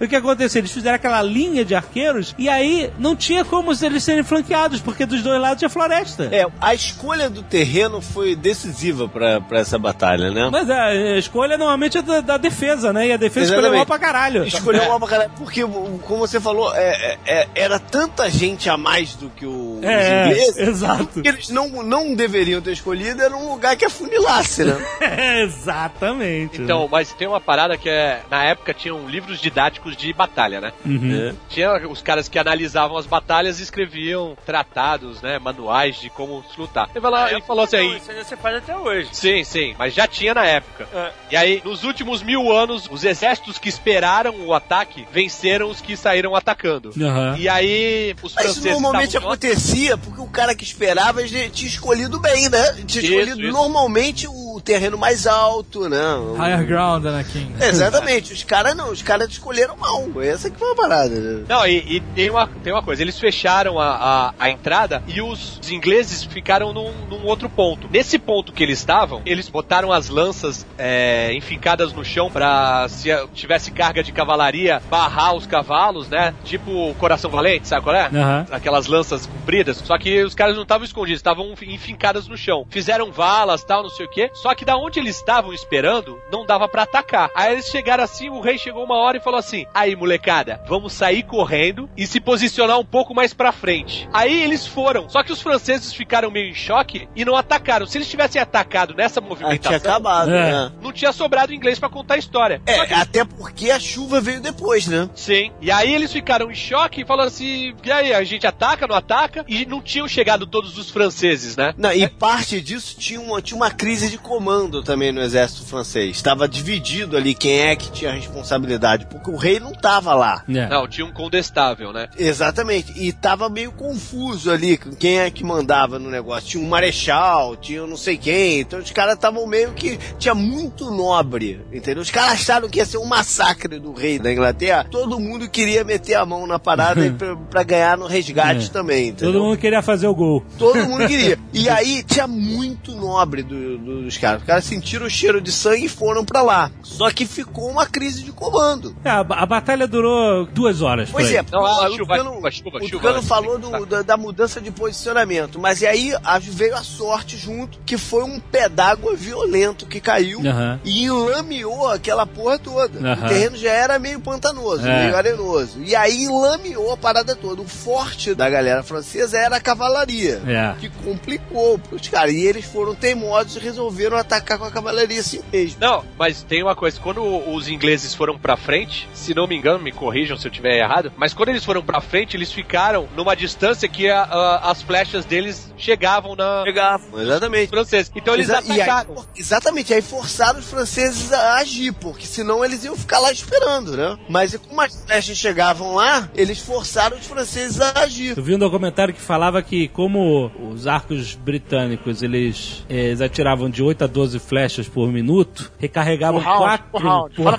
O 0.00 0.06
que 0.08 0.16
aconteceu? 0.16 0.60
Eles 0.60 0.70
fizeram 0.72 0.96
aquela 0.96 1.22
linha 1.22 1.64
de 1.64 1.74
arqueiros 1.74 2.34
e 2.38 2.48
aí 2.48 2.90
não 2.98 3.14
tinha 3.16 3.44
como 3.44 3.72
eles 3.82 4.02
serem 4.02 4.22
flanqueados, 4.22 4.80
porque 4.80 5.04
dos 5.06 5.22
dois 5.22 5.40
lados 5.40 5.58
tinha 5.58 5.68
floresta. 5.68 6.28
É, 6.32 6.46
a 6.60 6.74
escolha 6.74 7.28
do 7.28 7.42
terreno 7.42 8.00
foi 8.00 8.34
decisiva 8.36 9.08
pra, 9.08 9.40
pra 9.40 9.60
essa 9.60 9.78
batalha, 9.78 10.30
né? 10.30 10.48
Mas 10.50 10.68
a 10.70 10.86
a 10.86 11.18
escolha 11.18 11.58
normalmente 11.58 11.98
é 11.98 12.02
da, 12.02 12.20
da 12.20 12.36
defesa, 12.36 12.92
né? 12.92 13.08
E 13.08 13.12
a 13.12 13.16
defesa 13.16 13.46
escolheu 13.46 13.72
Exatamente. 13.72 13.76
mal 13.78 13.86
pra 13.86 13.98
caralho. 13.98 14.44
Escolheu 14.44 14.88
mal 14.88 14.98
pra 15.00 15.08
caralho, 15.08 15.30
porque, 15.36 15.62
como 15.62 16.18
você 16.18 16.40
falou, 16.40 16.72
é, 16.74 16.90
é, 16.94 17.18
é, 17.26 17.48
era 17.54 17.78
tanta 17.78 18.30
gente 18.30 18.68
a 18.70 18.76
mais 18.76 19.14
do 19.14 19.28
que 19.30 19.44
o, 19.44 19.80
É, 19.82 19.96
os 20.28 20.30
ingleses. 20.30 20.56
exato. 20.68 21.22
Que 21.22 21.28
eles 21.28 21.48
não, 21.48 21.68
não 21.82 22.14
deveriam 22.14 22.60
ter 22.60 22.72
escolhido, 22.72 23.20
era 23.22 23.34
um 23.36 23.50
lugar 23.50 23.76
que 23.76 23.84
afunilasse, 23.84 24.64
né? 24.64 24.76
É, 25.00 25.42
exatamente. 25.42 26.60
Então, 26.60 26.88
mas 26.90 27.12
tem 27.12 27.26
uma 27.28 27.40
parada 27.40 27.76
que 27.76 27.88
é. 27.88 28.20
Na 28.30 28.44
época 28.44 28.74
tinham 28.74 29.06
livros 29.16 29.40
didáticos 29.40 29.96
de 29.96 30.12
batalha, 30.12 30.60
né? 30.60 30.72
Uhum. 30.84 31.34
Tinha 31.48 31.88
os 31.88 32.02
caras 32.02 32.28
que 32.28 32.38
analisavam 32.38 32.98
as 32.98 33.06
batalhas 33.06 33.58
e 33.58 33.62
escreviam 33.62 34.36
tratados, 34.44 35.22
né? 35.22 35.38
Manuais 35.38 35.98
de 35.98 36.10
como 36.10 36.44
se 36.52 36.60
lutar. 36.60 36.88
Ele 36.94 37.00
falou, 37.00 37.28
ele 37.28 37.40
falou 37.42 37.64
assim 37.64 37.76
aí. 37.76 37.96
Isso 37.96 38.10
ainda 38.10 38.24
você 38.24 38.36
faz 38.36 38.56
até 38.56 38.76
hoje. 38.76 39.08
Sim, 39.12 39.42
sim, 39.42 39.74
mas 39.78 39.94
já 39.94 40.06
tinha 40.06 40.34
na 40.34 40.44
época. 40.44 40.86
É. 40.94 41.10
E 41.30 41.36
aí, 41.36 41.62
nos 41.64 41.82
últimos 41.82 42.22
mil 42.22 42.52
anos, 42.52 42.88
os 42.90 43.04
exércitos 43.04 43.56
que 43.58 43.68
esperaram 43.70 44.34
o 44.46 44.52
ataque 44.52 45.06
venceram 45.10 45.70
os 45.70 45.80
que 45.80 45.96
saíram 45.96 46.34
atacando. 46.36 46.90
Aham. 47.00 47.36
E 47.38 47.48
aí, 47.48 48.14
os 48.22 48.34
Mas 48.34 48.44
isso 48.44 48.54
franceses. 48.60 48.72
normalmente 48.72 49.06
estavam- 49.08 49.28
acontecia 49.30 49.96
porque 49.96 50.20
o 50.20 50.26
cara 50.28 50.54
que 50.54 50.64
esperava 50.64 51.22
ele 51.22 51.48
tinha 51.48 51.68
escolhido 51.70 52.18
bem, 52.20 52.48
né? 52.50 52.72
Tinha 52.86 53.02
Isso, 53.04 53.12
escolhido 53.14 53.40
isso. 53.42 53.52
normalmente 53.52 54.26
o 54.28 54.60
terreno 54.62 54.98
mais 54.98 55.26
alto, 55.26 55.88
né? 55.88 55.96
Higher 56.38 56.66
ground, 56.66 57.06
Anakin. 57.06 57.54
Exatamente, 57.60 58.32
os 58.32 58.42
caras 58.42 58.74
não, 58.76 58.90
os 58.90 59.02
caras 59.06 59.30
escolheram 59.30 59.76
mal. 59.76 60.04
Essa 60.20 60.50
que 60.50 60.58
foi 60.58 60.72
a 60.72 60.74
parada, 60.74 61.14
né? 61.14 61.44
Não, 61.48 61.64
e, 61.64 61.96
e 61.96 62.00
tem, 62.00 62.28
uma, 62.28 62.48
tem 62.62 62.72
uma 62.72 62.82
coisa, 62.82 63.02
eles 63.02 63.18
fecharam 63.18 63.78
a, 63.78 63.86
a, 63.86 64.34
a 64.38 64.50
entrada 64.50 65.02
e 65.06 65.22
os 65.22 65.60
ingleses 65.70 66.24
ficaram 66.24 66.72
num, 66.72 66.92
num 67.08 67.24
outro 67.24 67.48
ponto. 67.48 67.88
Nesse 67.90 68.18
ponto 68.18 68.52
que 68.52 68.62
eles 68.62 68.80
estavam, 68.80 69.22
eles 69.24 69.48
botaram 69.48 69.92
as 69.92 70.08
lanças 70.08 70.66
é, 70.76 71.32
enfincadas 71.34 71.92
no 71.92 72.04
chão 72.04 72.30
pra 72.30 72.88
se 72.88 73.08
tivesse 73.32 73.70
carga 73.70 74.02
de 74.02 74.10
cavalaria, 74.10 74.82
barrar 74.90 75.34
os 75.34 75.46
cavalos, 75.46 76.08
né? 76.08 76.34
Tipo 76.44 76.92
Coração 76.94 77.30
Valente, 77.30 77.68
sabe 77.68 77.84
qual 77.84 77.94
é? 77.94 78.06
Aham. 78.06 78.46
Aquelas 78.50 78.88
lanças 78.88 79.26
compridas. 79.26 79.76
Só 79.78 79.96
que 79.96 80.24
os 80.24 80.34
caras 80.34 80.56
não 80.56 80.64
estavam 80.64 80.84
escondidos, 80.84 81.20
estavam 81.20 81.54
enfincadas 81.62 82.26
no 82.26 82.36
chão. 82.36 82.66
Fizeram 82.68 83.12
valas, 83.12 83.62
tal, 83.62 83.84
não 83.84 83.90
sei 83.90 84.06
o 84.06 84.10
quê. 84.10 84.30
Só 84.34 84.52
que 84.54 84.64
da 84.64 84.76
onde 84.76 84.98
eles 84.98 85.16
estavam 85.16 85.52
esperando, 85.52 86.20
não 86.32 86.44
dava 86.44 86.68
pra 86.68 86.82
atacar. 86.82 87.30
Aí 87.36 87.52
eles 87.52 87.66
chegaram 87.66 88.02
assim, 88.02 88.28
o 88.28 88.40
rei 88.40 88.58
chegou 88.58 88.84
uma 88.84 88.95
hora 88.98 89.16
e 89.18 89.20
falou 89.20 89.38
assim: 89.38 89.66
Aí, 89.74 89.94
molecada, 89.96 90.60
vamos 90.68 90.92
sair 90.92 91.22
correndo 91.22 91.88
e 91.96 92.06
se 92.06 92.20
posicionar 92.20 92.78
um 92.78 92.84
pouco 92.84 93.14
mais 93.14 93.32
pra 93.34 93.52
frente. 93.52 94.08
Aí 94.12 94.42
eles 94.42 94.66
foram. 94.66 95.08
Só 95.08 95.22
que 95.22 95.32
os 95.32 95.40
franceses 95.42 95.92
ficaram 95.92 96.30
meio 96.30 96.50
em 96.50 96.54
choque 96.54 97.08
e 97.14 97.24
não 97.24 97.36
atacaram. 97.36 97.86
Se 97.86 97.98
eles 97.98 98.08
tivessem 98.08 98.40
atacado 98.40 98.94
nessa 98.94 99.20
Ah, 99.20 99.22
tinha 99.22 99.28
movimentação, 99.28 99.76
acabado, 99.76 100.30
É. 100.30 100.52
né? 100.52 100.72
não 100.82 100.92
tinha 100.92 101.12
sobrado 101.12 101.52
inglês 101.52 101.78
pra 101.78 101.88
contar 101.88 102.14
a 102.14 102.18
história. 102.18 102.60
É, 102.66 102.86
que 102.86 102.94
até 102.94 103.24
porque 103.24 103.70
a 103.70 103.78
chuva 103.80 104.20
veio 104.20 104.40
depois, 104.40 104.86
né? 104.86 105.08
Sim. 105.14 105.50
E 105.60 105.70
aí 105.70 105.94
eles 105.94 106.12
ficaram 106.12 106.50
em 106.50 106.54
choque 106.54 107.02
e 107.02 107.04
falaram 107.06 107.28
assim: 107.28 107.74
e 107.84 107.92
aí, 107.92 108.12
a 108.12 108.22
gente 108.24 108.46
ataca, 108.46 108.86
não 108.86 108.96
ataca? 108.96 109.44
E 109.48 109.64
não 109.66 109.80
tinham 109.80 110.06
chegado 110.08 110.46
todos 110.46 110.76
os 110.78 110.90
franceses, 110.90 111.56
né? 111.56 111.74
Não, 111.76 111.92
e 111.92 112.06
parte 112.08 112.60
disso 112.60 112.96
tinha 112.98 113.20
uma, 113.20 113.40
tinha 113.42 113.56
uma 113.56 113.70
crise 113.70 114.10
de 114.10 114.18
comando 114.18 114.82
também 114.82 115.12
no 115.12 115.20
exército 115.20 115.66
francês. 115.66 116.16
Estava 116.16 116.48
dividido 116.48 117.16
ali 117.16 117.34
quem 117.34 117.60
é 117.60 117.76
que 117.76 117.90
tinha 117.90 118.10
a 118.10 118.14
responsabilidade, 118.14 118.75
porque 119.06 119.30
o 119.30 119.36
rei 119.36 119.58
não 119.60 119.72
estava 119.72 120.14
lá. 120.14 120.42
É. 120.48 120.68
Não, 120.68 120.86
tinha 120.88 121.06
um 121.06 121.12
condestável, 121.12 121.92
né? 121.92 122.08
Exatamente, 122.18 122.92
e 122.96 123.12
tava 123.12 123.48
meio 123.48 123.72
confuso 123.72 124.50
ali 124.50 124.76
com 124.76 124.90
quem 124.94 125.18
é 125.20 125.30
que 125.30 125.44
mandava 125.44 125.98
no 125.98 126.10
negócio. 126.10 126.48
Tinha 126.50 126.64
um 126.64 126.68
marechal, 126.68 127.56
tinha 127.56 127.82
um 127.84 127.86
não 127.86 127.96
sei 127.96 128.16
quem, 128.16 128.60
então 128.60 128.78
os 128.78 128.90
caras 128.90 129.14
estavam 129.14 129.46
meio 129.46 129.72
que. 129.72 129.98
Tinha 130.18 130.34
muito 130.34 130.90
nobre, 130.90 131.60
entendeu? 131.72 132.02
Os 132.02 132.10
caras 132.10 132.32
acharam 132.34 132.68
que 132.68 132.78
ia 132.78 132.86
ser 132.86 132.98
um 132.98 133.04
massacre 133.06 133.78
do 133.78 133.92
rei 133.92 134.18
da 134.18 134.32
Inglaterra, 134.32 134.86
todo 134.90 135.18
mundo 135.18 135.48
queria 135.48 135.84
meter 135.84 136.14
a 136.14 136.24
mão 136.26 136.46
na 136.46 136.58
parada 136.58 137.10
pra, 137.16 137.36
pra 137.36 137.62
ganhar 137.62 137.96
no 137.96 138.06
resgate 138.06 138.66
É. 138.66 138.70
também, 138.70 139.08
entendeu? 139.08 139.32
Todo 139.32 139.44
mundo 139.44 139.58
queria 139.58 139.82
fazer 139.82 140.06
o 140.06 140.14
gol. 140.14 140.44
Todo 140.58 140.84
mundo 140.86 141.06
queria. 141.08 141.38
E 141.52 141.68
aí 141.68 142.02
tinha 142.02 142.26
muito 142.26 142.94
nobre 142.94 143.42
do- 143.42 143.78
do- 143.78 144.02
dos 144.02 144.16
caras. 144.18 144.40
Os 144.42 144.46
caras 144.46 144.64
sentiram 144.64 145.06
o 145.06 145.10
cheiro 145.10 145.40
de 145.40 145.50
sangue 145.52 145.86
e 145.86 145.88
foram 145.88 146.24
pra 146.24 146.42
lá. 146.42 146.70
Só 146.82 147.10
que 147.10 147.24
ficou 147.26 147.70
uma 147.70 147.86
crise 147.86 148.22
de 148.22 148.32
comando. 148.32 148.65
É, 149.04 149.10
a, 149.10 149.20
a 149.20 149.46
batalha 149.46 149.86
durou 149.86 150.46
duas 150.46 150.82
horas. 150.82 151.08
Pois 151.10 151.30
é, 151.32 151.44
Não, 151.52 151.64
a 151.64 151.88
o 151.88 151.96
chuva, 151.96 152.16
Tucano, 152.18 152.34
chuva, 152.34 152.50
chuva, 152.50 152.78
o. 152.78 152.90
Tucano 152.90 153.22
falou 153.22 153.58
do- 153.58 153.86
da, 153.86 154.02
da 154.02 154.16
mudança 154.16 154.60
de 154.60 154.70
posicionamento. 154.70 155.58
Mas 155.60 155.80
e 155.82 155.86
aí 155.86 156.12
a- 156.24 156.38
veio 156.38 156.74
a 156.76 156.82
sorte 156.82 157.36
junto, 157.36 157.78
que 157.86 157.96
foi 157.96 158.22
um 158.24 158.38
pé 158.40 158.68
d'água 158.68 159.14
violento 159.14 159.86
que 159.86 160.00
caiu 160.00 160.40
e 160.84 161.04
enlameou 161.04 161.88
aquela 161.88 162.26
porra 162.26 162.58
toda. 162.58 162.98
O 163.14 163.28
terreno 163.28 163.56
já 163.56 163.70
era 163.70 163.98
meio 163.98 164.20
pantanoso, 164.20 164.86
É. 164.86 165.04
meio 165.04 165.16
arenoso. 165.16 165.82
E 165.82 165.94
aí 165.96 166.24
enlameou 166.24 166.92
a 166.92 166.96
parada 166.96 167.34
toda. 167.36 167.62
O 167.62 167.68
forte 167.68 168.34
da 168.34 168.48
galera 168.50 168.82
francesa 168.82 169.38
era 169.38 169.56
a 169.56 169.60
cavalaria 169.60 170.40
É. 170.46 170.74
que 170.80 170.88
complicou 171.04 171.78
pros 171.78 172.08
caras. 172.08 172.32
E 172.34 172.44
eles 172.44 172.64
foram 172.64 172.94
teimosos 172.94 173.56
e 173.56 173.58
resolveram 173.58 173.76
resolveram 173.86 174.16
atacar 174.16 174.58
com 174.58 174.64
a 174.64 174.70
cavalaria 174.70 175.20
assim 175.20 175.40
mesmo. 175.52 175.76
Não, 175.80 176.02
mas 176.18 176.42
tem 176.42 176.62
uma 176.62 176.74
coisa, 176.74 176.98
quando 176.98 177.22
os 177.22 177.68
ingleses 177.68 178.14
foram 178.14 178.38
pra 178.38 178.55
frente, 178.56 179.08
se 179.14 179.34
não 179.34 179.46
me 179.46 179.56
engano, 179.56 179.78
me 179.78 179.92
corrijam 179.92 180.36
se 180.36 180.46
eu 180.46 180.50
tiver 180.50 180.78
errado, 180.78 181.12
mas 181.16 181.32
quando 181.34 181.50
eles 181.50 181.64
foram 181.64 181.82
pra 181.82 182.00
frente, 182.00 182.36
eles 182.36 182.52
ficaram 182.52 183.08
numa 183.16 183.34
distância 183.36 183.88
que 183.88 184.08
a- 184.08 184.22
a- 184.22 184.70
as 184.70 184.82
flechas 184.82 185.24
deles 185.24 185.72
chegavam 185.76 186.34
na 186.36 186.62
Pegavam, 186.64 187.20
exatamente. 187.20 187.68
francesa. 187.68 188.10
Então 188.14 188.34
eles 188.34 188.48
Exa- 188.48 188.62
e 188.66 188.72
aí, 188.72 188.80
atacaram. 188.80 189.14
for- 189.16 189.26
exatamente, 189.36 189.92
aí 189.94 190.02
forçaram 190.02 190.58
os 190.58 190.68
franceses 190.68 191.32
a 191.32 191.54
agir, 191.58 191.92
porque 191.92 192.26
senão 192.26 192.64
eles 192.64 192.84
iam 192.84 192.96
ficar 192.96 193.18
lá 193.18 193.30
esperando, 193.32 193.96
né? 193.96 194.16
Mas 194.28 194.56
como 194.56 194.80
as 194.80 195.04
flechas 195.04 195.36
chegavam 195.36 195.94
lá, 195.94 196.28
eles 196.34 196.58
forçaram 196.60 197.16
os 197.16 197.26
franceses 197.26 197.80
a 197.80 198.00
agir. 198.00 198.36
Eu 198.36 198.42
vi 198.42 198.54
um 198.54 198.58
documentário 198.58 199.12
que 199.14 199.20
falava 199.20 199.62
que 199.62 199.88
como 199.88 200.50
os 200.72 200.86
arcos 200.86 201.34
britânicos 201.34 202.22
eles, 202.22 202.84
eh, 202.88 203.06
eles 203.06 203.20
atiravam 203.20 203.68
de 203.70 203.82
8 203.82 204.04
a 204.04 204.06
12 204.06 204.38
flechas 204.38 204.88
por 204.88 205.08
minuto, 205.12 205.70
recarregavam 205.78 206.40
Por 206.40 206.46
round, 206.48 206.62
4 206.64 206.86
por 206.90 207.02
round, 207.02 207.34
por 207.36 207.44
fala 207.44 207.58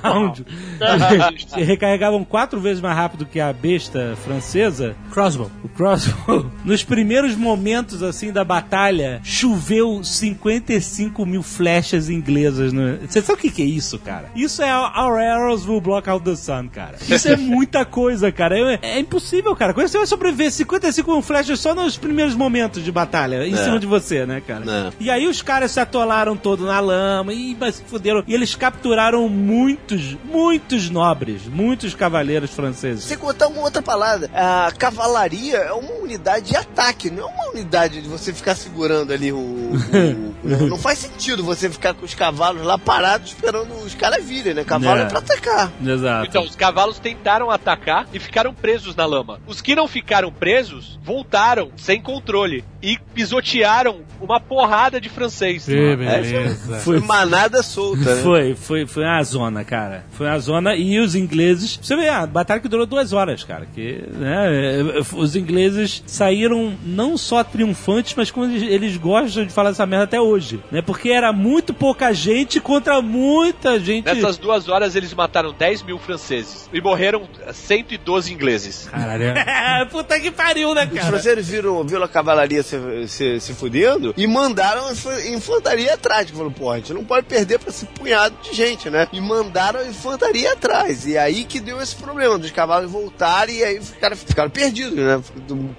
round. 0.96 1.48
recarregavam 1.66 2.24
quatro 2.24 2.60
vezes 2.60 2.82
mais 2.82 2.96
rápido 2.96 3.26
que 3.26 3.40
a 3.40 3.52
besta 3.52 4.16
francesa. 4.24 4.96
Crossbow. 5.12 5.50
O 5.64 5.68
crossbow. 5.70 6.50
Nos 6.64 6.84
primeiros 6.84 7.36
momentos 7.36 8.02
assim 8.04 8.32
da 8.32 8.44
batalha, 8.44 9.20
choveu 9.24 10.04
55 10.04 11.26
mil 11.26 11.44
flechas 11.44 12.10
inglesas. 12.10 12.72
No... 12.74 12.98
Você 13.08 13.22
sabe 13.22 13.40
o 13.40 13.42
que, 13.42 13.50
que 13.52 13.62
é 13.62 13.66
isso, 13.66 13.98
cara? 14.00 14.30
Isso 14.36 14.62
é 14.62 14.74
Our 14.76 15.20
Arrows 15.20 15.66
Will 15.68 15.82
Block 15.82 16.10
Out 16.10 16.24
the 16.26 16.36
Sun, 16.36 16.68
cara. 16.70 16.96
Isso 17.08 17.28
é 17.28 17.36
muita 17.38 17.86
coisa, 17.86 18.32
cara. 18.32 18.58
É, 18.58 18.80
é 18.82 19.00
impossível, 19.00 19.56
cara. 19.56 19.74
Como 19.74 19.86
que 19.86 19.92
você 19.92 19.98
vai 19.98 20.08
sobreviver 20.08 20.52
55 20.52 21.12
mil 21.12 21.22
flechas 21.22 21.60
só 21.60 21.74
nos 21.76 21.98
primeiros 21.98 22.36
momentos 22.36 22.84
de 22.84 22.92
batalha 22.92 23.46
em 23.48 23.54
É. 23.54 23.58
cima 23.58 23.80
de 23.80 23.86
você, 23.88 24.26
né, 24.26 24.42
cara? 24.46 24.64
É. 24.70 24.94
E 25.00 25.10
aí 25.10 25.28
os 25.28 25.42
caras 25.42 25.72
se 25.72 25.80
atolaram 25.80 26.36
todo 26.36 26.66
na 26.66 26.80
lama 26.80 27.34
e 27.34 27.56
mas 27.60 27.76
se 27.76 27.84
fuderam. 27.84 28.24
E 28.28 28.34
eles 28.34 28.56
capturaram 28.56 29.28
muitos, 29.30 30.16
muitos 30.32 30.77
nobres, 30.90 31.46
muitos 31.48 31.94
cavaleiros 31.96 32.52
franceses. 32.52 33.04
Sem 33.04 33.18
contar 33.18 33.48
uma 33.48 33.62
outra 33.62 33.82
palavra, 33.82 34.30
a 34.34 34.72
cavalaria 34.78 35.58
é 35.58 35.72
uma 35.74 35.94
unidade 35.94 36.48
de 36.48 36.56
ataque, 36.56 37.10
não 37.10 37.24
é 37.24 37.32
uma 37.32 37.50
unidade 37.52 38.02
de 38.02 38.08
você 38.10 38.32
ficar 38.34 38.56
segurando 38.56 39.12
ali 39.12 39.32
o. 39.32 39.38
o- 39.38 40.34
o- 40.44 40.68
não 40.68 40.78
faz 40.78 41.00
sentido 41.00 41.44
você 41.44 41.70
ficar 41.70 41.94
com 41.94 42.06
os 42.06 42.14
cavalos 42.14 42.64
lá 42.64 42.78
parados 42.78 43.30
esperando 43.30 43.74
os 43.86 43.94
caras 43.96 44.24
virem, 44.24 44.54
né? 44.54 44.64
Cavalo 44.64 45.00
é, 45.02 45.04
É. 45.04 45.06
pra 45.06 45.20
atacar. 45.20 45.72
Exato. 45.86 46.28
Então, 46.28 46.44
os 46.44 46.56
cavalos 46.56 47.00
tentaram 47.00 47.50
atacar 47.52 48.08
e 48.14 48.20
ficaram 48.20 48.54
presos 48.54 48.96
na 48.96 49.06
lama. 49.06 49.40
Os 49.48 49.62
que 49.62 49.76
não 49.76 49.88
ficaram 49.88 50.32
presos 50.32 50.98
voltaram 51.04 51.72
sem 51.78 52.02
controle 52.02 52.64
e 52.82 52.98
pisotearam 53.14 54.02
uma 54.20 54.40
porrada 54.40 55.00
de 55.00 55.10
francês. 55.10 55.66
Que 55.66 55.96
beleza. 55.96 56.80
Foi, 56.80 57.00
Manada 57.00 57.62
solta, 57.64 58.16
né? 58.16 58.22
foi, 58.24 58.56
foi, 58.56 58.86
foi 58.88 59.04
uma 59.04 59.24
zona, 59.24 59.64
cara. 59.64 60.06
Foi 60.12 60.28
uma 60.28 60.40
zona 60.40 60.67
e 60.76 61.00
os 61.00 61.16
ingleses. 61.16 61.80
Você 61.82 61.96
vê, 61.96 62.10
a 62.10 62.26
batalha 62.26 62.60
que 62.60 62.68
durou 62.68 62.86
duas 62.86 63.14
horas, 63.14 63.44
cara. 63.44 63.68
Que, 63.74 64.04
né, 64.14 64.80
é, 64.80 65.16
os 65.16 65.36
ingleses 65.36 66.04
saíram 66.06 66.76
não 66.86 67.18
só 67.18 67.44
triunfantes, 67.44 68.14
mas 68.16 68.32
como 68.32 68.46
eles, 68.46 68.64
eles 68.64 68.98
gostam 68.98 69.46
de 69.46 69.54
falar 69.54 69.72
essa 69.72 69.86
merda 69.86 70.06
até 70.06 70.20
hoje. 70.20 70.60
Né? 70.72 70.82
Porque 70.82 71.10
era 71.10 71.32
muito 71.32 71.74
pouca 71.74 72.14
gente 72.14 72.60
contra 72.60 73.02
muita 73.02 73.80
gente. 73.80 74.06
Nessas 74.06 74.38
duas 74.38 74.68
horas 74.68 74.96
eles 74.96 75.14
mataram 75.14 75.54
10 75.54 75.84
mil 75.84 75.98
franceses 75.98 76.70
e 76.74 76.82
morreram 76.82 77.28
112 77.52 78.34
ingleses. 78.34 78.88
Caralho. 78.90 79.24
É, 79.24 79.86
Puta 79.92 80.20
que 80.20 80.32
pariu, 80.32 80.74
né, 80.74 80.86
Os 80.86 80.94
cara? 80.94 81.08
franceses 81.08 81.48
viram, 81.48 81.84
viram 81.84 82.04
a 82.04 82.08
cavalaria 82.08 82.64
se, 82.64 83.08
se, 83.08 83.40
se 83.40 83.54
fudendo 83.54 84.14
e 84.18 84.28
mandaram 84.28 84.92
infantaria 85.32 85.94
atrás. 85.94 86.30
Falou, 86.30 86.52
pô, 86.52 86.72
a 86.72 86.78
gente 86.78 86.94
não 86.94 87.04
pode 87.04 87.26
perder 87.26 87.60
pra 87.60 87.70
esse 87.70 87.86
punhado 87.86 88.36
de 88.42 88.56
gente, 88.56 88.90
né? 88.90 89.08
E 89.12 89.20
mandaram 89.22 89.80
a 89.80 89.88
infantaria 89.88 90.54
atrás. 90.58 91.06
E 91.08 91.18
aí 91.18 91.44
que 91.44 91.60
deu 91.60 91.82
esse 91.82 91.96
problema 91.96 92.38
dos 92.38 92.52
cavalos 92.52 92.92
voltarem 92.92 93.58
e 93.58 93.64
aí 93.64 93.78
os 93.80 93.92
caras 93.92 94.22
ficaram 94.24 94.50
perdidos, 94.50 94.94
né? 94.96 95.22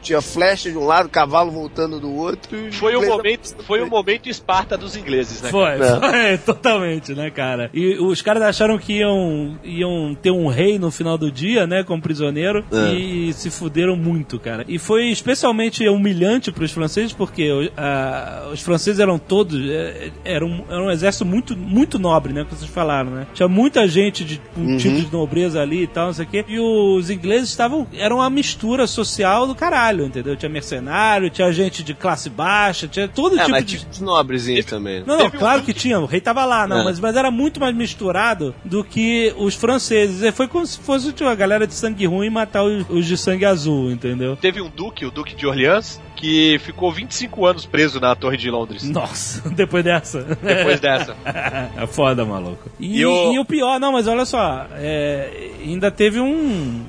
Tinha 0.03 0.21
flecha 0.23 0.71
de 0.71 0.79
um 0.79 0.85
lado, 0.85 1.09
cavalo 1.09 1.51
voltando 1.51 2.01
do 2.01 2.13
outro. 2.15 2.57
Foi 2.73 2.95
o 2.95 2.99
inglês- 2.99 3.09
momento, 3.17 3.57
foi 3.65 3.83
o 3.83 3.87
momento 3.89 4.29
Esparta 4.29 4.77
dos 4.77 4.97
ingleses, 4.97 5.43
né? 5.43 5.51
Foi, 5.51 5.71
É. 5.73 5.79
foi, 6.01 6.39
totalmente, 6.45 7.15
né, 7.15 7.31
cara? 7.31 7.71
E 7.75 7.99
os 7.99 8.23
caras 8.23 8.43
acharam 8.43 8.79
que 8.79 8.95
iam, 8.99 9.59
iam 9.65 10.15
ter 10.15 10.31
um 10.31 10.47
rei 10.49 10.79
no 10.79 10.91
final 10.91 11.19
do 11.19 11.31
dia, 11.31 11.67
né, 11.67 11.83
como 11.85 12.01
prisioneiro, 12.03 12.65
É. 12.73 12.95
e 12.95 13.33
se 13.33 13.51
fuderam 13.51 13.97
muito, 13.97 14.39
cara. 14.39 14.65
E 14.69 14.79
foi 14.79 15.07
especialmente 15.09 15.87
humilhante 15.89 16.51
pros 16.53 16.71
franceses, 16.73 17.13
porque 17.13 17.71
ah, 17.77 18.49
os 18.53 18.61
franceses 18.61 19.01
eram 19.01 19.19
todos, 19.19 19.59
eh, 19.69 20.11
era 20.25 20.45
um, 20.45 20.65
era 20.69 20.83
um 20.83 20.91
exército 20.91 21.25
muito, 21.25 21.57
muito 21.57 21.99
nobre, 21.99 22.33
né, 22.33 22.45
que 22.45 22.55
vocês 22.55 22.71
falaram, 22.71 23.11
né? 23.11 23.27
Tinha 23.35 23.49
muita 23.49 23.87
gente 23.89 24.25
de 24.25 24.41
Uhum. 24.69 24.77
títulos 24.77 25.07
de 25.07 25.13
nobreza 25.13 25.61
ali 25.61 25.83
e 25.83 25.87
tal, 25.87 26.07
não 26.07 26.13
sei 26.13 26.25
o 26.25 26.29
quê. 26.29 26.45
E 26.49 26.59
os 26.59 27.11
ingleses 27.11 27.49
estavam, 27.51 27.87
eram 27.95 28.17
uma 28.17 28.31
mistura 28.31 28.87
social 28.87 29.47
do 29.47 29.55
caralho, 29.55 30.05
entendeu? 30.07 30.37
Tinha 30.37 30.49
mercenário, 30.49 31.31
tinha 31.31 31.51
gente 31.53 31.83
de 31.83 31.95
classe 31.95 32.29
baixa, 32.31 32.87
tinha 32.89 33.09
todo 33.09 33.37
É, 33.37 33.39
tipo 33.41 33.51
mas 33.51 33.65
de... 33.65 33.79
tinha 33.79 33.91
os 33.91 34.01
nobrezinhos 34.01 34.67
também. 34.67 35.01
Não, 35.07 35.17
não, 35.17 35.25
Teve 35.25 35.37
um 35.37 35.41
claro 35.41 35.61
duque. 35.61 35.73
que 35.73 35.79
tinha, 35.81 35.99
o 35.99 36.07
rei 36.07 36.21
tava 36.21 36.45
lá, 36.45 36.67
não, 36.67 36.81
É. 36.81 36.85
mas, 36.85 37.01
mas 37.01 37.17
era 37.17 37.31
muito 37.31 37.61
mais 37.61 37.75
misturado 37.75 38.55
do 38.65 38.83
que 38.85 39.33
os 39.37 39.55
franceses. 39.55 40.23
E 40.23 40.33
Foi 40.33 40.47
como 40.49 40.67
se 40.67 40.79
fosse 40.79 41.13
tipo, 41.13 41.29
a 41.29 41.35
galera 41.35 41.67
de 41.67 41.75
sangue 41.75 42.07
ruim 42.07 42.31
matar 42.31 42.63
os, 42.65 42.85
os 42.89 43.07
de 43.07 43.17
sangue 43.17 43.45
azul, 43.45 43.91
entendeu? 43.91 44.37
Teve 44.37 44.61
um 44.61 44.69
duque, 44.71 45.05
o 45.05 45.11
duque 45.11 45.35
de 45.35 45.47
Orleans, 45.47 46.01
que 46.19 46.59
ficou 46.65 46.91
25 46.93 47.47
anos 47.47 47.65
preso 47.65 48.01
na 48.01 48.15
Torre 48.17 48.37
de 48.37 48.51
Londres. 48.51 48.83
Nossa, 48.83 49.49
depois 49.55 49.85
dessa. 49.85 50.23
Depois 50.43 50.81
dessa. 50.81 51.17
é 51.25 51.87
foda, 51.87 52.25
maluco. 52.25 52.69
E, 52.81 52.99
E 53.01 53.07
o- 53.07 53.33
e 53.33 53.39
o 53.39 53.45
pior, 53.45 53.79
não, 53.79 53.93
mas 53.93 54.07
olha 54.09 54.25
só, 54.25 54.67
é, 54.73 55.51
ainda 55.63 55.91
teve 55.91 56.19
um, 56.21 56.27
um- 56.29 56.85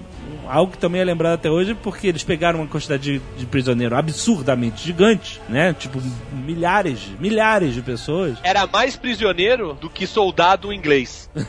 Algo 0.49 0.71
que 0.71 0.77
também 0.77 0.99
é 1.01 1.03
lembrado 1.03 1.33
até 1.35 1.49
hoje, 1.49 1.75
porque 1.75 2.07
eles 2.07 2.23
pegaram 2.23 2.59
uma 2.59 2.67
quantidade 2.67 3.03
de, 3.03 3.21
de 3.37 3.45
prisioneiro 3.45 3.95
absurdamente 3.95 4.83
gigante, 4.83 5.39
né? 5.47 5.73
Tipo, 5.77 6.01
milhares, 6.33 6.99
milhares 7.19 7.73
de 7.73 7.81
pessoas. 7.81 8.37
Era 8.43 8.65
mais 8.67 8.95
prisioneiro 8.95 9.73
do 9.75 9.89
que 9.89 10.05
soldado 10.07 10.73
inglês. 10.73 11.29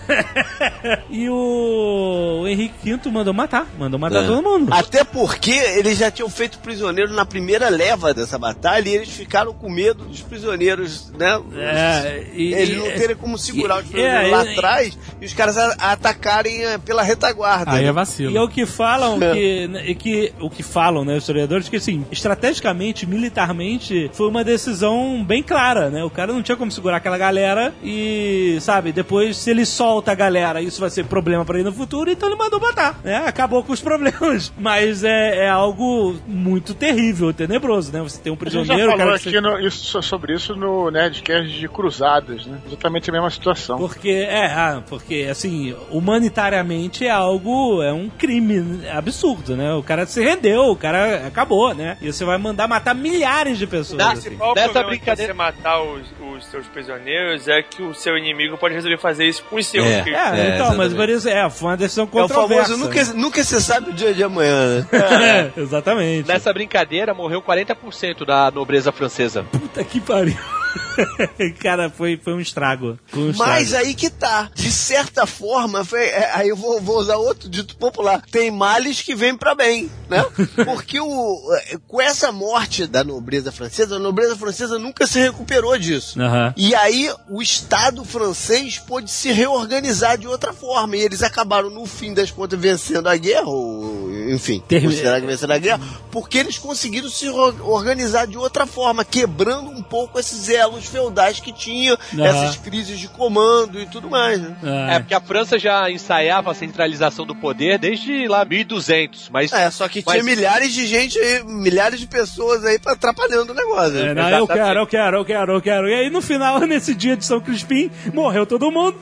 E 1.11 1.29
o 1.29 2.45
Henrique 2.47 2.95
V 2.97 3.11
mandou 3.11 3.35
matar, 3.35 3.67
mandou 3.79 3.99
matar 3.99 4.23
É. 4.23 4.27
todo 4.27 4.43
mundo. 4.43 4.73
Até 4.73 5.03
porque 5.05 5.51
eles 5.51 5.99
já 5.99 6.11
tinham 6.11 6.29
feito 6.31 6.59
prisioneiro 6.59 7.13
na 7.13 7.25
primeira 7.27 7.69
leva 7.69 8.15
dessa 8.15 8.39
batalha 8.39 8.89
e 8.89 8.95
eles 8.95 9.09
ficaram 9.11 9.53
com 9.53 9.69
medo 9.69 10.05
dos 10.05 10.21
prisioneiros, 10.23 11.11
né? 11.13 11.41
É, 11.57 12.31
e- 12.35 12.55
eles 12.55 12.77
não 12.77 12.87
terem 12.93 13.17
como 13.17 13.37
segurar 13.37 13.81
os 13.83 13.87
e- 13.87 13.91
prisioneiros 13.93 14.29
é, 14.29 14.35
lá 14.35 14.43
atrás 14.53 14.99
e 15.21 15.25
os 15.27 15.33
caras 15.35 15.57
a- 15.59 15.75
atacarem 15.93 16.65
eh, 16.65 16.79
pela 16.79 17.03
retaguarda. 17.03 17.73
Aí 17.73 17.83
né? 17.83 17.89
é 17.89 17.93
vacilo. 17.93 18.33
E 18.33 18.37
é 18.37 18.41
o 18.43 18.49
que 18.49 18.65
falam 18.91 19.19
que, 19.33 19.67
né, 19.69 19.95
que 19.95 20.33
o 20.41 20.51
que 20.51 20.63
falam, 20.63 21.05
né, 21.05 21.15
os 21.15 21.23
historiadores, 21.23 21.69
que 21.69 21.77
assim, 21.77 22.05
estrategicamente, 22.11 23.07
militarmente, 23.07 24.11
foi 24.13 24.29
uma 24.29 24.43
decisão 24.45 25.23
bem 25.25 25.43
clara, 25.43 25.91
né? 25.91 26.05
O 26.05 26.11
cara 26.11 26.33
não 26.33 26.43
tinha 26.43 26.57
como 26.57 26.71
segurar 26.71 26.97
aquela 26.97 27.19
galera 27.19 27.73
e, 27.83 28.59
sabe, 28.61 28.93
depois 28.93 29.37
se 29.37 29.51
ele 29.51 29.65
solta 29.65 30.13
a 30.13 30.15
galera, 30.15 30.61
isso 30.63 30.81
vai 30.81 30.91
ser 30.91 31.05
problema 31.05 31.45
pra 31.45 31.57
ele 31.59 31.69
no 31.69 31.73
futuro, 31.75 32.11
então 32.11 32.29
ele 32.29 32.39
mandou 32.39 32.61
matar, 32.61 32.99
né? 33.05 33.17
Acabou 33.27 33.63
com 33.63 33.73
os 33.73 33.81
problemas. 33.83 34.53
Mas 34.59 35.05
é, 35.05 35.45
é 35.47 35.49
algo 35.51 36.17
muito 36.27 36.75
terrível, 36.75 37.33
tenebroso, 37.33 37.93
né? 37.93 38.01
Você 38.03 38.21
tem 38.21 38.33
um 38.33 38.37
A 38.41 38.45
gente 38.45 38.53
já 38.53 38.61
prisioneiro, 38.61 38.97
falou 38.99 39.15
aqui 39.15 39.31
você- 39.31 39.41
no- 39.41 39.59
isso- 39.61 40.03
sobre 40.03 40.35
isso 40.35 40.55
no 40.57 40.91
Nerdcast 40.91 41.59
de 41.59 41.69
Cruzadas, 41.69 42.47
né? 42.47 42.59
Exatamente 42.67 43.11
a 43.11 43.13
mesma 43.13 43.31
situação. 43.31 43.79
Porque, 43.79 44.09
é, 44.11 44.47
ah, 44.47 44.83
porque, 44.89 45.27
assim, 45.31 45.75
humanitariamente 45.91 47.05
é 47.07 47.11
algo, 47.11 47.83
é 47.83 47.93
um 47.93 48.09
crime 48.09 48.80
absurdo, 48.89 49.57
né? 49.57 49.73
O 49.75 49.83
cara 49.83 50.07
se 50.07 50.23
rendeu, 50.23 50.63
o 50.71 50.77
cara 50.77 51.27
acabou, 51.27 51.75
né? 51.75 51.97
E 52.01 52.13
você 52.13 52.25
vai 52.25 52.39
mandar 52.39 52.67
matar 52.69 52.95
milhares 52.95 53.59
de 53.59 53.67
pessoas. 53.67 53.99
Dá- 53.99 54.13
assim. 54.13 54.37
Qual 54.37 54.53
o 54.53 54.55
Dessa 54.55 54.83
brincadeira- 54.83 55.33
de 55.33 55.37
você 55.39 55.45
matar 55.45 55.83
os, 55.83 56.07
os 56.35 56.47
seus 56.47 56.67
prisioneiros 56.67 57.49
é 57.49 57.63
que 57.63 57.83
o 57.83 57.95
seu 57.95 58.17
inimigo 58.17 58.57
pode 58.59 58.75
resolver 58.75 58.99
fazer 58.99 59.27
isso 59.27 59.43
com 59.45 59.57
os 59.57 59.67
seus. 59.67 59.87
É. 59.87 60.03
que- 60.03 60.11
É, 60.11 60.13
É, 60.15 60.55
então, 60.55 60.77
mas 60.77 60.93
exatamente. 60.93 60.95
por 60.97 61.09
isso, 61.09 61.29
é, 61.29 61.51
foi 61.51 61.69
uma 61.69 61.77
decisão 61.77 62.05
É 62.05 62.07
o 62.07 62.11
controversa. 62.11 62.73
famoso 62.73 62.85
nunca, 62.89 63.05
nunca 63.15 63.45
se 63.45 63.61
sabe 63.61 63.91
o 63.91 63.93
dia 63.93 64.13
de 64.15 64.23
amanhã, 64.23 64.81
né? 64.81 64.87
É, 65.57 65.61
exatamente. 65.61 66.29
Nessa 66.29 66.53
brincadeira 66.53 67.13
morreu 67.15 67.43
40% 67.43 68.25
da 68.25 68.51
nobreza 68.51 68.91
francesa. 68.93 69.45
Puta 69.51 69.83
que 69.85 70.01
pariu. 70.01 70.37
cara, 71.63 71.91
foi, 71.91 72.17
foi 72.23 72.35
um 72.35 72.41
estrago. 72.41 72.99
Foi 73.07 73.23
um 73.31 73.33
Mas 73.37 73.65
estrago. 73.67 73.87
aí 73.87 73.95
que 73.95 74.11
tá. 74.11 74.51
De 74.55 74.71
certa 74.71 75.27
forma, 75.27 75.85
foi- 75.85 76.05
é, 76.07 76.31
aí 76.35 76.49
eu 76.49 76.57
vou, 76.57 76.81
vou 76.81 76.99
usar 76.99 77.17
outro 77.17 77.49
dito 77.49 77.77
popular. 77.77 78.23
Tem 78.31 78.51
males 78.51 79.01
que 79.03 79.15
vêm 79.15 79.37
pra 79.37 79.55
bem, 79.55 79.91
né? 80.09 80.25
Porque 80.65 81.01
o, 81.01 81.55
é, 81.55 81.77
com 81.89 82.01
essa 82.01 82.31
morte 82.33 82.87
da 82.87 83.03
nobreza 83.05 83.51
francesa, 83.53 83.97
a 83.97 83.99
nobreza 83.99 84.37
francesa 84.37 84.79
nunca 84.79 85.07
se 85.07 85.19
recuperou 85.19 85.77
disso. 85.79 86.21
Aham. 86.21 86.55
E 86.57 86.75
aí 86.75 87.11
o 87.29 87.41
Estado 87.43 88.05
francês 88.05 88.79
pôde 88.79 89.11
se 89.11 89.33
reorganizar 89.33 90.17
de 90.19 90.27
outra 90.27 90.53
forma. 90.53 90.97
E 90.97 91.01
eles 91.01 91.23
acabaram, 91.23 91.71
no 91.71 91.87
fim 91.87 92.13
das 92.15 92.31
contas, 92.31 92.59
vencendo 92.59 93.09
a 93.09 93.17
guerra, 93.17 93.47
ou, 93.47 94.11
enfim, 94.31 94.63
considerar 94.69 95.21
que 95.21 95.27
venceram 95.27 95.55
a 95.55 95.59
guerra, 95.59 95.81
porque 96.11 96.39
eles 96.39 96.59
conseguiram 96.59 97.09
se 97.09 97.29
organizar 97.29 98.27
de 98.27 98.37
outra 98.39 98.67
forma, 98.67 99.05
quebrando 99.05 99.71
um 99.71 99.83
pouco 99.83 100.19
esses 100.19 100.49
elos 100.61 100.87
feudais 100.87 101.41
que 101.41 101.53
tinham, 101.53 101.97
Aham. 102.15 102.25
essas 102.25 102.57
crises 102.57 102.99
de 102.99 103.09
comando 103.09 103.81
e 103.81 103.87
tudo 103.87 104.09
mais, 104.11 104.41
né? 104.41 104.57
É, 104.91 104.99
porque 104.99 105.15
a 105.15 105.21
França 105.21 105.59
já 105.59 105.91
ensaiava 105.91 106.51
a 106.51 106.55
centralização 106.55 107.27
do 107.27 107.35
poder 107.35 107.79
desde 107.79 108.29
lá 108.29 108.45
1200, 108.45 109.29
mas 109.31 109.53
É, 109.53 109.71
só 109.71 109.89
que 109.89 110.03
Mas- 110.07 110.15
tinha 110.15 110.25
milhares 110.25 110.73
de 110.73 110.87
gente 110.87 111.19
aí, 111.19 111.43
milhares 111.45 111.99
de 112.01 112.07
pessoas 112.07 112.65
aí 112.65 112.79
atrapalhando 112.87 113.53
o 113.53 113.55
negócio. 113.55 113.99
É, 113.99 114.15
não, 114.15 114.29
eu 114.31 114.47
quero, 114.47 114.81
eu 114.81 114.87
quero, 114.87 115.17
eu 115.19 115.25
quero, 115.25 115.53
eu 115.55 115.61
quero. 115.63 115.89
E 115.89 115.95
aí 115.95 116.11
no 116.11 116.21
final, 116.23 116.61
nesse 116.67 116.95
dia 116.95 117.17
de 117.17 117.25
São 117.25 117.41
Crispim, 117.41 117.91
morreu 118.15 118.47
todo 118.47 118.71
mundo. 118.71 118.97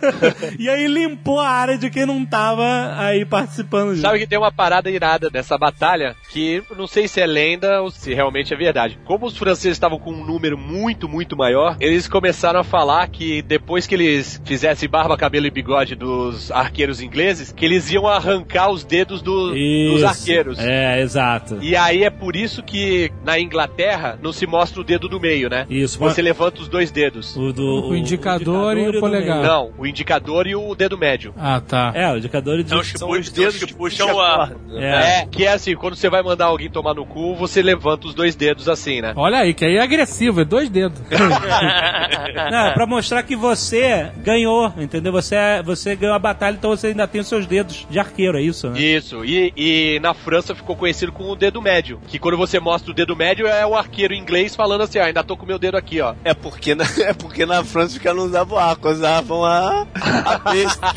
e 0.58 0.68
aí 0.68 0.86
limpou 0.86 1.40
a 1.40 1.48
área 1.48 1.78
de 1.78 1.90
quem 1.90 2.06
não 2.06 2.24
tava 2.24 2.94
aí 2.98 3.24
participando. 3.24 3.96
Sabe 4.00 4.18
que 4.18 4.26
tem 4.26 4.38
uma 4.38 4.52
parada 4.52 4.90
irada 4.90 5.30
dessa 5.30 5.56
batalha 5.58 6.14
que 6.30 6.62
não 6.76 6.86
sei 6.86 7.06
se 7.08 7.20
é 7.20 7.26
lenda 7.26 7.82
ou 7.82 7.90
se 7.90 8.12
realmente 8.14 8.52
é 8.52 8.56
verdade. 8.56 8.98
Como 9.04 9.26
os 9.26 9.36
franceses 9.36 9.76
estavam 9.76 9.98
com 9.98 10.10
um 10.12 10.24
número 10.24 10.56
muito, 10.58 10.93
muito 11.08 11.36
maior, 11.36 11.76
eles 11.80 12.06
começaram 12.08 12.60
a 12.60 12.64
falar 12.64 13.06
que 13.08 13.42
depois 13.42 13.86
que 13.86 13.94
eles 13.94 14.40
fizessem 14.44 14.88
barba, 14.88 15.16
cabelo 15.16 15.46
e 15.46 15.50
bigode 15.50 15.94
dos 15.94 16.50
arqueiros 16.50 17.00
ingleses, 17.00 17.52
que 17.52 17.64
eles 17.64 17.90
iam 17.90 18.06
arrancar 18.06 18.70
os 18.70 18.84
dedos 18.84 19.20
do- 19.22 19.52
dos 19.52 20.02
arqueiros. 20.04 20.58
É, 20.58 21.00
exato. 21.00 21.58
E 21.60 21.76
aí 21.76 22.02
é 22.04 22.10
por 22.10 22.36
isso 22.36 22.62
que 22.62 23.10
na 23.24 23.38
Inglaterra 23.38 24.18
não 24.22 24.32
se 24.32 24.46
mostra 24.46 24.80
o 24.80 24.84
dedo 24.84 25.08
do 25.08 25.20
meio, 25.20 25.48
né? 25.48 25.66
Isso, 25.68 25.98
Você 25.98 26.20
levanta 26.22 26.60
os 26.60 26.68
dois 26.68 26.90
dedos. 26.90 27.36
o, 27.36 27.52
do, 27.52 27.88
O 27.88 27.96
indicador 27.96 28.76
e 28.78 28.88
o 28.88 29.00
polegar. 29.00 29.42
Não, 29.42 29.72
o 29.78 29.86
indicador 29.86 30.46
e 30.46 30.54
o 30.54 30.74
dedo 30.74 30.96
médio. 30.96 31.34
Ah, 31.36 31.60
tá. 31.60 31.92
É, 31.94 32.10
o 32.12 32.16
indicador 32.18 32.62
de. 32.62 32.68
São 32.68 32.78
os 32.80 32.92
que, 32.92 32.98
São 32.98 33.08
pu- 33.08 33.14
os 33.18 33.26
são 33.26 33.34
dedos 33.34 33.54
os 33.56 33.64
que 33.64 33.74
puxam 33.74 34.08
puxa 34.08 34.20
a. 34.22 34.36
corda. 34.48 34.56
É. 34.78 35.20
É, 35.22 35.26
que 35.26 35.44
é 35.44 35.52
assim, 35.52 35.74
quando 35.74 35.94
você 35.96 36.08
vai 36.08 36.22
mandar 36.22 36.46
alguém 36.46 36.70
tomar 36.70 36.94
no 36.94 37.04
cu, 37.06 37.34
você 37.34 37.62
levanta 37.62 38.06
os 38.06 38.14
dois 38.14 38.34
dedos 38.34 38.68
assim, 38.68 39.00
né? 39.00 39.12
Olha 39.16 39.38
aí, 39.38 39.54
que 39.54 39.64
aí 39.64 39.76
é 39.76 39.82
agressivo, 39.82 40.40
é 40.40 40.44
dois 40.44 40.68
dedos. 40.68 40.83
Não, 42.50 42.66
é 42.66 42.74
pra 42.74 42.86
mostrar 42.86 43.22
que 43.22 43.36
você 43.36 44.10
ganhou, 44.18 44.72
entendeu? 44.78 45.12
Você, 45.12 45.34
é- 45.34 45.62
você 45.62 45.94
ganhou 45.96 46.14
a 46.14 46.18
batalha, 46.18 46.54
então 46.54 46.70
você 46.70 46.88
ainda 46.88 47.06
tem 47.06 47.20
os 47.20 47.28
seus 47.28 47.46
dedos 47.46 47.86
de 47.88 47.98
arqueiro, 47.98 48.38
é 48.38 48.42
isso, 48.42 48.68
né? 48.68 48.80
Isso, 48.80 49.24
e, 49.24 49.52
e 49.56 50.00
na 50.00 50.14
França 50.14 50.54
ficou 50.54 50.76
conhecido 50.76 51.12
com 51.12 51.24
o 51.24 51.36
dedo 51.36 51.60
médio. 51.62 52.00
Que 52.08 52.18
quando 52.18 52.36
você 52.36 52.58
mostra 52.60 52.90
o 52.90 52.94
dedo 52.94 53.14
médio 53.16 53.46
é 53.46 53.64
o 53.66 53.74
arqueiro 53.74 54.14
inglês 54.14 54.54
falando 54.56 54.82
assim, 54.82 54.98
ó, 54.98 55.04
ainda 55.04 55.22
tô 55.22 55.36
com 55.36 55.44
o 55.44 55.48
meu 55.48 55.58
dedo 55.58 55.76
aqui, 55.76 56.00
ó. 56.00 56.14
É 56.24 56.34
porque, 56.34 56.74
na, 56.74 56.84
é 57.00 57.12
porque 57.12 57.46
na 57.46 57.64
França 57.64 57.96
os 57.96 57.98
caras 57.98 58.18
não 58.18 58.26
usavam 58.26 58.58
arco, 58.58 58.88
usavam 58.88 59.44
a, 59.44 59.86
a 59.94 60.38
besta. 60.50 60.94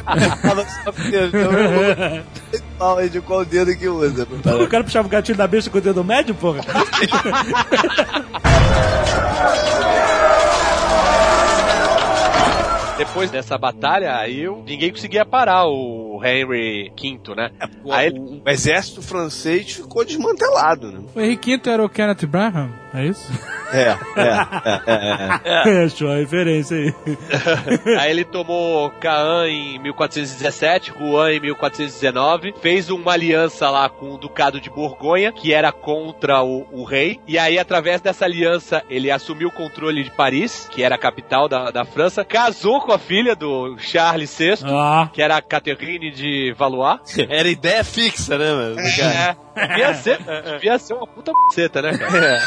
Dedo. 1.10 1.38
Então 2.54 3.00
eu 3.00 3.10
de 3.10 3.22
qual 3.22 3.44
dedo 3.44 3.76
que 3.76 3.88
usa. 3.88 4.28
O 4.64 4.68
cara 4.68 4.84
puxava 4.84 5.08
o 5.08 5.12
gatilho 5.12 5.38
da 5.38 5.48
besta 5.48 5.70
com 5.70 5.78
o 5.78 5.82
dedo 5.82 6.04
médio, 6.04 6.36
porra? 6.36 6.62
Depois 12.98 13.30
dessa 13.30 13.58
batalha, 13.58 14.28
eu- 14.28 14.64
ninguém 14.66 14.92
conseguia 14.92 15.24
parar 15.24 15.68
o 15.68 16.07
Henry 16.26 16.92
V, 17.00 17.36
né? 17.36 17.52
O, 17.84 17.92
Aí 17.92 18.08
ele- 18.08 18.42
o 18.46 18.50
exército 18.50 19.02
francês 19.02 19.74
ficou 19.74 20.04
desmantelado, 20.06 20.92
né? 20.92 21.00
O 21.16 21.20
Henrique 21.22 21.58
V 21.58 21.70
era 21.70 21.84
o 21.84 21.90
Kenneth 21.90 22.26
Branham, 22.28 22.70
é 22.94 23.06
isso? 23.06 23.32
É, 23.74 23.82
é, 23.82 23.98
é, 24.66 24.82
é, 24.86 25.44
é. 25.44 25.88
É, 25.88 26.12
a 26.14 26.16
referência 26.18 26.78
aí. 26.78 26.94
Aí 28.00 28.12
ele 28.12 28.24
tomou 28.24 28.90
Caen 28.92 29.76
em 29.76 29.80
1417, 29.80 30.92
Rouen 30.92 31.38
em 31.38 31.40
1419, 31.42 32.54
fez 32.62 32.90
uma 32.90 33.12
aliança 33.14 33.70
lá 33.70 33.90
com 33.90 34.14
o 34.14 34.18
Ducado 34.18 34.60
de 34.62 34.70
Borgonha, 34.70 35.32
que 35.32 35.54
era 35.54 35.72
contra 35.72 36.42
o, 36.44 36.66
o 36.72 36.84
rei, 36.84 37.20
e 37.28 37.38
aí 37.38 37.58
através 37.60 38.00
dessa 38.02 38.26
aliança 38.26 38.84
ele 38.90 39.12
assumiu 39.12 39.50
o 39.50 39.52
controle 39.52 40.04
de 40.04 40.12
Paris, 40.12 40.68
que 40.72 40.84
era 40.84 40.96
a 40.96 40.98
capital 40.98 41.48
da, 41.50 41.70
da 41.72 41.84
França, 41.86 42.24
casou 42.24 42.80
com 42.82 42.92
a 42.92 43.00
filha 43.00 43.36
do 43.36 43.78
Charles 43.80 44.36
VI, 44.38 44.54
Ah, 44.64 45.10
que 45.12 45.22
era 45.22 45.36
a 45.38 45.42
Catherine 46.08 46.12
de 46.12 46.54
Valois. 46.58 47.00
Era 47.30 47.48
ideia 47.50 47.84
fixa, 47.84 48.38
né, 48.38 48.52
mano? 48.52 48.80
É, 48.80 49.36
devia 49.68 49.94
ser, 49.94 50.20
devia 50.54 50.80
ser 50.80 50.94
uma 50.94 51.08
puta 51.08 51.32
buceta, 51.34 51.82
né, 51.82 51.98
cara? 51.98 52.42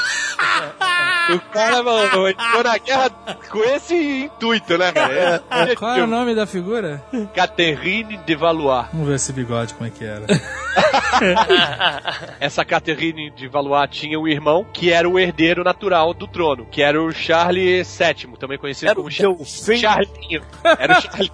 O 1.35 1.41
cara, 1.53 1.83
mano, 1.83 2.29
entrou 2.29 2.65
na 2.65 2.79
guerra 2.79 3.11
com 3.51 3.63
esse 3.63 4.25
intuito, 4.25 4.77
né, 4.77 4.91
cara? 4.91 5.43
Qual 5.77 5.97
é 5.97 6.03
o 6.03 6.07
nome 6.07 6.35
da 6.35 6.47
figura? 6.47 7.03
Catherine 7.35 8.17
de 8.19 8.35
Valois. 8.35 8.87
Vamos 8.93 9.09
ver 9.09 9.15
esse 9.15 9.33
bigode 9.33 9.75
como 9.75 9.87
é 9.87 9.91
que 9.91 10.05
era. 10.05 10.27
Essa 12.41 12.65
Catherine 12.65 13.31
de 13.31 13.49
Valois 13.49 13.91
tinha 13.91 14.19
um 14.19 14.27
irmão 14.27 14.65
que 14.73 14.93
era 14.93 15.09
o 15.09 15.19
herdeiro 15.19 15.63
natural 15.63 16.15
do 16.15 16.27
trono, 16.27 16.67
que 16.67 16.83
era 16.83 17.01
o 17.01 17.13
Charles 17.13 17.99
VII, 17.99 18.37
também 18.39 18.59
conhecido 18.59 18.89
Era 18.89 18.95
como 18.97 19.09
o 19.09 19.11
Char-. 19.11 19.37
Charlinho. 19.77 20.43
Era 20.65 20.99
o 20.99 21.03
Charlinho. 21.03 21.31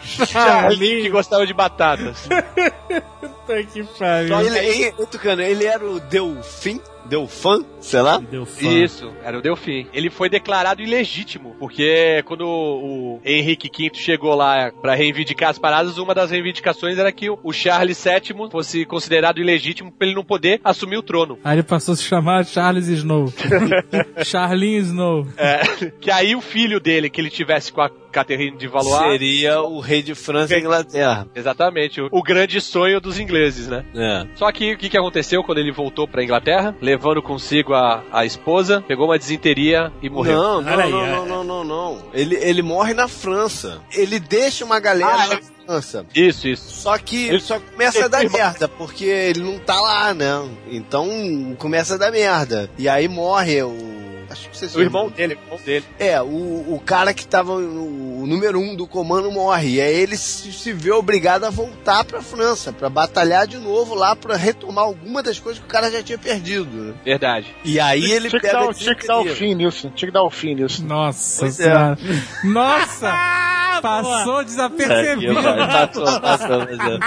Charlinho 0.26 1.02
que 1.02 1.10
gostava 1.26 1.46
de 1.46 1.52
batatas. 1.52 2.28
Puta 3.20 3.62
que 3.64 3.82
pariu. 3.98 4.40
Ele, 4.40 4.58
ele, 4.58 4.92
Tucano, 5.06 5.42
ele 5.42 5.64
era 5.64 5.84
o 5.84 5.98
Delfim? 5.98 6.80
Delfã? 7.06 7.64
Sei 7.80 8.00
lá? 8.00 8.18
deu 8.18 8.44
fã. 8.44 8.68
Isso, 8.68 9.12
era 9.22 9.38
o 9.38 9.42
Delfim. 9.42 9.86
Ele 9.92 10.10
foi 10.10 10.28
declarado 10.28 10.82
ilegítimo, 10.82 11.54
porque 11.58 12.22
quando 12.26 12.44
o 12.46 13.20
Henrique 13.24 13.70
V 13.70 13.94
chegou 13.94 14.34
lá 14.34 14.72
pra 14.72 14.94
reivindicar 14.94 15.50
as 15.50 15.58
paradas, 15.58 15.98
uma 15.98 16.14
das 16.14 16.30
reivindicações 16.30 16.98
era 16.98 17.12
que 17.12 17.30
o 17.30 17.52
Charles 17.52 18.02
VII 18.02 18.50
fosse 18.50 18.84
considerado 18.84 19.38
ilegítimo 19.38 19.92
pra 19.92 20.06
ele 20.06 20.16
não 20.16 20.24
poder 20.24 20.60
assumir 20.64 20.96
o 20.96 21.02
trono. 21.02 21.38
Aí 21.44 21.56
ele 21.56 21.62
passou 21.62 21.92
a 21.92 21.96
se 21.96 22.02
chamar 22.02 22.44
Charles 22.44 22.88
Snow. 22.88 23.32
Charlin 24.24 24.78
Snow. 24.78 25.26
É, 25.36 25.62
que 26.00 26.10
aí 26.10 26.34
o 26.34 26.40
filho 26.40 26.80
dele, 26.80 27.08
que 27.08 27.20
ele 27.20 27.30
tivesse 27.30 27.72
com 27.72 27.80
a 27.80 27.88
Catherine 28.16 28.56
de 28.56 28.66
Valois, 28.66 29.10
Seria 29.12 29.60
o 29.60 29.78
rei 29.78 30.02
de 30.02 30.14
França 30.14 30.56
e 30.56 30.60
Inglaterra. 30.60 31.26
Exatamente, 31.34 32.00
o, 32.00 32.08
o 32.10 32.22
grande 32.22 32.60
sonho 32.62 32.98
dos 32.98 33.18
ingleses, 33.18 33.68
né? 33.68 33.84
É. 33.94 34.26
Só 34.34 34.50
que 34.50 34.72
o 34.72 34.78
que, 34.78 34.88
que 34.88 34.96
aconteceu 34.96 35.44
quando 35.44 35.58
ele 35.58 35.70
voltou 35.70 36.08
pra 36.08 36.24
Inglaterra? 36.24 36.74
Levando 36.80 37.20
consigo 37.22 37.74
a, 37.74 38.02
a 38.10 38.24
esposa, 38.24 38.82
pegou 38.88 39.06
uma 39.06 39.18
desinteria 39.18 39.92
e 40.00 40.08
morreu. 40.08 40.36
Não, 40.36 40.60
não, 40.62 40.78
aí, 40.78 40.90
não, 40.90 41.04
é. 41.04 41.10
não, 41.10 41.26
não, 41.26 41.44
não, 41.44 41.64
não. 41.64 42.02
Ele, 42.14 42.36
ele 42.36 42.62
morre 42.62 42.94
na 42.94 43.06
França. 43.06 43.80
Ele 43.92 44.18
deixa 44.18 44.64
uma 44.64 44.80
galera 44.80 45.12
Ah, 45.12 45.26
na 45.26 45.38
França. 45.66 46.06
Isso, 46.14 46.48
isso. 46.48 46.70
Só 46.70 46.96
que 46.96 47.28
Ele- 47.28 47.40
só 47.40 47.60
começa 47.60 48.04
a 48.06 48.08
dar 48.08 48.20
ele- 48.24 48.30
merda, 48.32 48.66
porque 48.66 49.04
ele 49.04 49.40
não 49.40 49.58
tá 49.58 49.78
lá, 49.78 50.14
né? 50.14 50.48
Então 50.70 51.54
começa 51.58 51.94
a 51.94 51.98
dar 51.98 52.10
merda. 52.10 52.70
E 52.78 52.88
aí 52.88 53.08
morre 53.08 53.62
o. 53.62 53.95
Acho 54.38 54.50
que 54.50 54.56
vocês 54.56 54.74
O 54.76 54.80
irmão 54.80 55.08
dele, 55.08 55.34
o 55.34 55.38
irmão 55.44 55.58
dele. 55.64 55.84
É, 55.98 56.20
o, 56.20 56.26
o 56.26 56.82
cara 56.84 57.12
que 57.14 57.26
tava. 57.26 57.52
O, 57.52 58.22
o 58.22 58.26
número 58.26 58.58
um 58.60 58.74
do 58.74 58.86
comando 58.86 59.30
morre. 59.30 59.76
E 59.76 59.80
aí 59.80 59.94
ele 59.94 60.16
se, 60.16 60.52
se 60.52 60.72
vê 60.72 60.92
obrigado 60.92 61.44
a 61.44 61.50
voltar 61.50 62.04
pra 62.04 62.20
França, 62.20 62.72
pra 62.72 62.88
batalhar 62.88 63.46
de 63.46 63.58
novo 63.58 63.94
lá, 63.94 64.14
pra 64.16 64.36
retomar 64.36 64.84
alguma 64.84 65.22
das 65.22 65.38
coisas 65.38 65.60
que 65.60 65.66
o 65.66 65.70
cara 65.70 65.90
já 65.90 66.02
tinha 66.02 66.18
perdido. 66.18 66.66
né? 66.70 66.94
Verdade. 67.04 67.54
E 67.64 67.78
aí 67.80 68.10
ele 68.10 68.28
Tinha 68.28 68.40
que, 68.40 68.46
pega. 68.46 68.66
dar, 68.66 68.74
tinha 68.74 68.94
que 68.94 69.06
dar 69.06 69.20
o 69.20 69.28
fim 69.28 69.54
nisso. 69.54 69.92
Tinha 69.94 70.08
que 70.08 70.12
dar 70.14 70.22
o 70.22 70.30
fim 70.30 70.54
nisso. 70.54 70.84
Nossa 70.84 71.46
é. 71.46 71.50
senhora. 71.50 71.98
Nossa! 72.44 73.12
Passou 73.82 74.42
desapercebido. 74.42 75.34
Passou, 75.34 76.04
passou, 76.20 76.66
passou. 76.66 76.98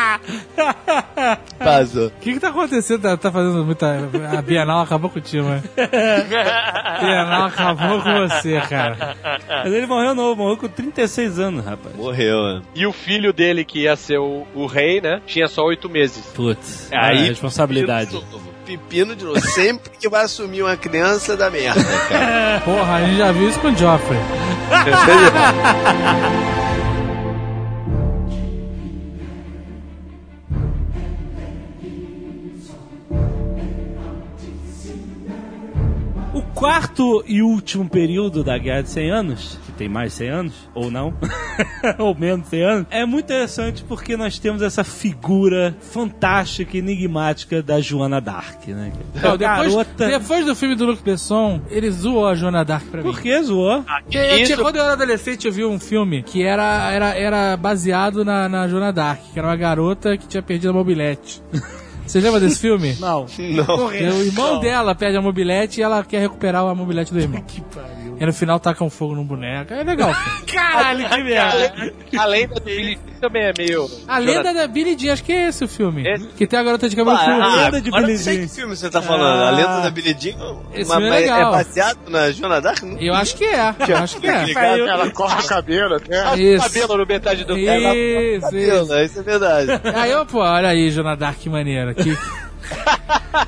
Passou. 1.58 2.08
O 2.08 2.12
que 2.22 2.34
que 2.34 2.40
tá 2.40 2.50
acontecendo? 2.50 3.02
Tá, 3.02 3.18
tá 3.18 3.32
fazendo 3.32 3.66
muita... 3.66 4.10
A 4.38 4.42
Bienal 4.42 4.82
acabou 4.82 5.10
contigo, 5.10 5.48
né? 5.48 5.64
Bienal 7.26 7.46
acabou 7.48 8.02
com 8.02 8.28
você, 8.28 8.60
cara. 8.62 9.16
Mas 9.64 9.74
ele 9.74 9.86
morreu 9.86 10.16
novo, 10.16 10.42
morreu 10.44 10.58
com 10.58 10.68
36 10.68 11.40
anos, 11.40 11.66
rapaz. 11.66 11.96
Morreu, 11.96 12.56
né? 12.56 12.62
E 12.76 12.86
o 12.86 12.94
filho 12.94 13.34
dele, 13.34 13.64
que 13.66 13.84
ia 13.84 13.96
ser 13.96 14.20
o, 14.20 14.46
o 14.54 14.66
rei, 14.66 15.02
né? 15.02 15.22
Tinha 15.26 15.48
só 15.48 15.64
oito 15.64 15.90
meses. 15.90 16.26
Putz, 16.36 16.90
Aí- 16.92 17.18
aí 17.20 17.28
responsabilidade. 17.30 18.12
Pepino 18.12 18.26
de 18.26 18.32
novo. 18.32 18.50
Pepino 18.66 19.16
de 19.16 19.26
novo. 19.26 19.40
Sempre 19.42 19.92
que 20.00 20.08
vai 20.08 20.24
assumir 20.26 20.62
uma 20.62 20.78
criança 20.78 21.36
da 21.36 21.50
merda, 21.50 21.84
cara. 22.08 22.62
Porra, 22.66 22.96
a 22.96 23.02
gente 23.06 23.18
já 23.18 23.32
viu 23.32 23.50
isso 23.50 23.60
com 23.60 23.70
o 23.70 23.76
Joffrey. 23.78 24.20
quarto 36.60 37.24
e 37.26 37.42
último 37.42 37.88
período 37.88 38.44
da 38.44 38.58
Guerra 38.58 38.82
de 38.84 38.90
100 38.90 39.12
Anos, 39.12 39.58
que 39.66 39.72
tem 39.72 39.88
mais 39.88 40.12
de 40.12 40.18
100 40.18 40.30
anos, 40.30 40.54
ou 40.76 40.92
não, 40.92 41.14
ou 41.98 42.14
menos 42.14 42.44
de 42.44 42.50
100 42.50 42.64
anos, 42.64 42.88
é 42.92 43.06
muito 43.06 43.24
interessante 43.24 43.82
porque 43.88 44.18
nós 44.18 44.38
temos 44.40 44.62
essa 44.62 44.84
figura 44.84 45.74
fantástica 45.80 46.76
e 46.76 46.80
enigmática 46.82 47.64
da 47.64 47.80
Joana 47.80 48.20
Dark, 48.20 48.68
né? 48.68 48.92
Então, 49.16 49.38
depois, 49.38 49.72
garota... 49.74 50.08
depois 50.08 50.46
do 50.46 50.54
filme 50.54 50.76
do 50.76 50.86
Luc 50.86 51.02
Besson, 51.02 51.62
ele 51.70 51.90
zoou 51.92 52.28
a 52.28 52.36
Joana 52.36 52.66
Dark 52.66 52.88
pra 52.88 53.02
mim. 53.02 53.10
Por 53.10 53.22
que 53.22 53.42
zoou? 53.42 53.82
Porque 54.04 54.18
eu 54.18 54.44
tinha- 54.44 54.58
quando 54.58 54.76
eu 54.76 54.84
era 54.84 54.94
adolescente, 54.94 55.48
eu 55.48 55.54
vi 55.54 55.64
um 55.64 55.80
filme 55.80 56.24
que 56.24 56.44
era, 56.44 56.92
era, 56.92 57.18
era 57.18 57.56
baseado 57.56 58.26
na, 58.26 58.50
na 58.50 58.68
Joana 58.68 58.92
Dark, 58.92 59.22
que 59.32 59.40
era 59.40 59.48
uma 59.48 59.56
garota 59.56 60.18
que 60.18 60.28
tinha 60.28 60.44
perdido 60.44 60.72
a 60.72 60.74
mobilete. 60.74 61.42
Você 62.10 62.20
lembra 62.20 62.40
desse 62.40 62.60
filme? 62.60 62.98
Não. 63.00 63.28
Não. 63.68 63.86
O 63.86 63.94
irmão 63.94 64.60
dela 64.60 64.96
perde 64.96 65.16
a 65.16 65.22
mobilete 65.22 65.80
e 65.80 65.84
ela 65.84 66.04
quer 66.04 66.22
recuperar 66.22 66.66
a 66.66 66.74
mobilete 66.74 67.14
do 67.14 67.20
irmão. 67.20 67.40
Que 67.48 67.62
pariu. 67.62 67.99
E 68.20 68.26
no 68.26 68.34
final 68.34 68.60
taca 68.60 68.84
um 68.84 68.90
fogo 68.90 69.16
num 69.16 69.24
boneco. 69.24 69.74
É 69.74 69.84
legal. 69.84 70.12
Caralho, 70.52 71.08
que 71.10 71.24
merda. 71.24 71.94
A 72.18 72.26
lenda 72.26 72.56
do 72.56 72.62
Billy 72.62 72.94
Jean 72.96 73.20
também 73.22 73.44
é 73.44 73.54
meio. 73.58 73.90
A 74.08 74.18
lenda 74.18 74.54
da 74.54 74.68
Billie 74.68 74.98
Jean, 74.98 75.14
acho 75.14 75.24
que 75.24 75.32
é 75.32 75.48
esse 75.48 75.64
o 75.64 75.68
filme. 75.68 76.04
Esse? 76.08 76.28
Que 76.28 76.46
tem 76.46 76.60
a 76.60 76.64
garota 76.64 76.90
de 76.90 76.96
cabelo 76.96 77.16
Ah, 77.16 77.24
curto. 77.26 77.42
ah, 77.42 77.56
lenda 77.56 77.82
de 77.82 77.88
agora 77.90 78.02
eu 78.04 78.08
Billie 78.08 78.18
não 78.18 78.24
sei 78.24 78.36
Jean. 78.36 78.48
que 78.48 78.56
filme 78.56 78.76
você 78.76 78.90
tá 78.90 79.02
falando. 79.02 79.42
A 79.44 79.48
Ah. 79.48 79.52
lenda 79.52 79.82
da 79.82 79.90
Billie 79.90 80.16
Jean 80.20 80.36
Esse 80.74 80.92
filme 80.92 81.08
é 81.08 81.10
mas 81.10 81.22
legal. 81.22 81.52
baseado 81.52 82.00
na 82.10 82.32
Joana 82.32 82.62
Dark? 82.62 82.84
Não 82.84 82.98
Eu 83.00 83.14
acho 83.14 83.36
que 83.38 83.46
é. 83.46 83.76
Eu 83.88 83.98
acho 83.98 84.20
que 84.20 84.28
é. 84.28 84.44
Ligar, 84.46 84.80
ela 84.80 85.10
corta 85.12 85.42
o 85.44 85.48
cabelo 85.48 85.96
até. 85.96 86.36
Isso. 86.38 86.64
cabelo 86.68 86.98
no 86.98 87.06
metade 87.06 87.46
do 87.46 87.58
Isso, 87.58 87.72
isso. 87.72 88.42
cabelo, 88.42 88.86
né? 88.88 89.06
Isso 89.06 89.20
é 89.20 89.24
verdade. 89.24 89.72
Aí 89.96 90.12
eu, 90.12 90.26
pô, 90.26 90.40
olha 90.40 90.70
aí, 90.70 90.90
Joana 90.92 91.16
Dark, 91.16 91.38
que 91.40 91.50
maneira. 91.50 91.94
Que... 91.94 92.18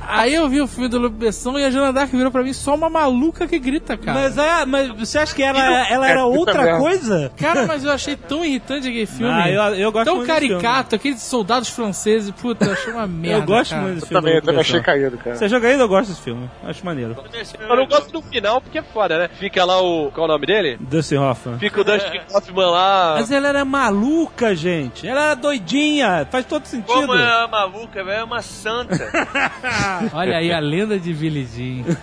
aí 0.07 0.34
eu 0.35 0.48
vi 0.49 0.61
o 0.61 0.68
filme 0.68 0.88
do 0.88 0.98
Luke 0.99 1.15
Besson 1.15 1.57
e 1.57 1.65
a 1.65 1.72
Joana 1.72 1.91
Dark 1.93 2.10
virou 2.11 2.31
pra 2.31 2.43
mim 2.43 2.53
só 2.53 2.76
uma 2.76 2.89
maluca 2.89 3.48
que 3.48 3.57
grita, 3.60 3.98
cara. 3.98 4.19
Mas, 4.22 4.38
é, 4.38 4.65
mas 4.65 4.89
você 4.89 5.18
acha 5.19 5.34
que 5.34 5.41
ela, 5.43 5.60
ela 5.88 6.07
era 6.10 6.19
É, 6.22 6.23
outra 6.23 6.64
mesmo. 6.64 6.80
coisa? 6.80 7.31
Cara, 7.38 7.65
mas 7.65 7.84
eu 7.84 7.91
achei 7.91 8.15
tão 8.15 8.43
irritante 8.45 8.88
aquele 8.88 9.06
filme. 9.06 9.31
Ah, 9.34 9.49
eu, 9.49 9.61
eu 9.76 9.91
gosto 9.91 10.06
tão 10.06 10.26
caricato, 10.26 10.95
aqueles 10.95 11.22
soldados 11.22 11.69
franceses. 11.69 12.31
Puta, 12.31 12.65
eu 12.65 12.73
achei 12.73 12.93
uma 12.93 13.07
merda. 13.07 13.38
Eu 13.39 13.45
gosto 13.45 13.72
cara. 13.72 13.81
muito 13.84 13.95
desse 13.95 14.06
Eu 14.06 14.07
filme. 14.10 14.22
também, 14.22 14.35
eu 14.35 14.41
também 14.41 14.61
achei 14.61 14.73
Besson. 14.80 14.85
caído, 14.85 15.18
cara. 15.18 15.35
Você 15.35 15.49
joga 15.49 15.68
ainda? 15.68 15.84
Eu 15.84 15.88
gosto 15.89 16.10
desse 16.10 16.22
filme. 16.22 16.49
Acho 16.65 16.85
maneiro. 16.85 17.15
Eu 17.60 17.76
não 17.76 17.88
gosto 17.88 18.11
do 18.11 18.22
final 18.22 18.61
porque 18.61 18.77
é 18.80 18.84
foda, 18.84 19.18
né? 19.18 19.30
Fica 19.39 19.64
lá 19.65 19.81
o. 19.81 20.11
Qual 20.11 20.26
é 20.26 20.30
o 20.30 20.34
nome 20.34 20.45
dele? 20.45 20.77
Dustin 20.80 21.15
Hoffman. 21.18 21.57
Fica 21.60 21.81
o 21.81 21.84
Dustin 21.84 22.22
Hoffman 22.34 22.65
lá. 22.65 23.15
Mas 23.18 23.31
ela 23.31 23.48
era 23.49 23.65
maluca, 23.65 24.56
gente. 24.56 25.07
Ela 25.07 25.26
era 25.26 25.34
doidinha. 25.35 26.27
Faz 26.30 26.45
todo 26.45 26.65
sentido. 26.65 26.93
Como 26.93 27.14
é 27.14 27.38
uma 27.45 27.48
maluca, 27.48 28.03
velho, 28.03 28.19
é 28.19 28.23
uma 28.23 28.41
santa. 28.41 29.10
Olha 30.13 30.38
aí 30.38 30.51
a 30.51 30.59
lenda 30.59 30.99
de 30.99 31.13
Billie 31.13 31.45
Jean. 31.45 31.95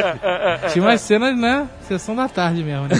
Tinha 0.72 0.84
umas 0.84 1.00
cenas, 1.00 1.38
né? 1.38 1.68
Sessão 1.82 2.14
da 2.14 2.28
tarde 2.28 2.62
mesmo, 2.62 2.88
né? 2.88 2.96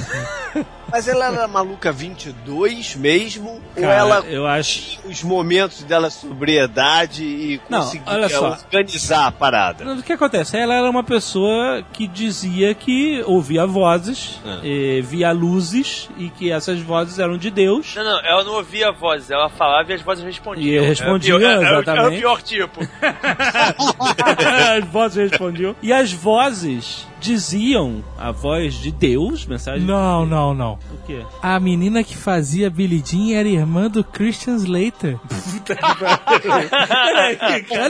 Mas 0.95 1.09
ela 1.09 1.27
era 1.27 1.49
maluca 1.49 1.91
22 1.91 2.95
mesmo? 2.95 3.61
ou 3.75 3.83
Cara, 3.83 3.95
ela 3.95 4.21
eu 4.29 4.47
acho. 4.47 4.81
tinha 5.01 5.11
os 5.11 5.25
momentos 5.25 5.83
dela 5.83 6.09
sobriedade 6.09 7.25
e 7.25 7.59
conseguia 7.59 8.29
só. 8.29 8.51
organizar 8.51 9.27
a 9.27 9.33
parada? 9.33 9.93
O 9.93 10.03
que 10.05 10.13
acontece? 10.13 10.57
Ela 10.57 10.75
era 10.75 10.89
uma 10.89 11.03
pessoa 11.03 11.83
que 11.93 12.07
dizia 12.07 12.73
que 12.77 13.25
ouvia 13.27 13.67
vozes, 13.67 14.41
Ah. 14.47 14.61
via 15.03 15.33
luzes 15.33 16.09
e 16.17 16.31
que 16.31 16.53
essas 16.53 16.79
vozes 16.79 17.19
eram 17.19 17.37
de 17.37 17.51
Deus. 17.51 17.93
Não, 17.97 18.05
não, 18.05 18.21
ela 18.25 18.45
não 18.45 18.53
ouvia 18.53 18.93
vozes, 18.93 19.33
ela 19.33 19.49
falava 19.49 19.91
e 19.91 19.95
as 19.97 20.01
vozes 20.03 20.23
respondiam. 20.25 20.85
E 20.85 20.87
respondiam, 20.87 21.41
é, 21.41 21.41
o 21.41 21.41
pior- 21.41 21.51
é, 21.51 21.55
é 21.55 21.59
o- 21.59 21.75
É, 21.75 21.81
exatamente. 21.83 22.15
o 22.15 22.19
pior 22.21 22.41
tipo. 22.43 22.81
as 24.79 24.85
vozes 24.91 25.31
respondiam. 25.31 25.75
E 25.83 25.93
as 25.93 26.13
vozes 26.13 27.05
diziam 27.25 28.05
a 28.19 28.31
voz 28.31 28.75
de 28.75 28.91
Deus, 28.93 29.47
mensagem. 29.47 29.87
Não, 29.87 30.27
não, 30.27 30.53
não. 30.55 30.75
O 30.75 31.07
quê? 31.07 31.23
A 31.43 31.59
menina 31.59 32.05
que 32.05 32.17
fazia 32.17 32.69
Billie 32.69 33.03
Jean 33.05 33.35
era 33.39 33.49
irmã 33.49 33.89
do 33.89 34.05
Christian 34.05 34.57
Slater. 34.57 35.19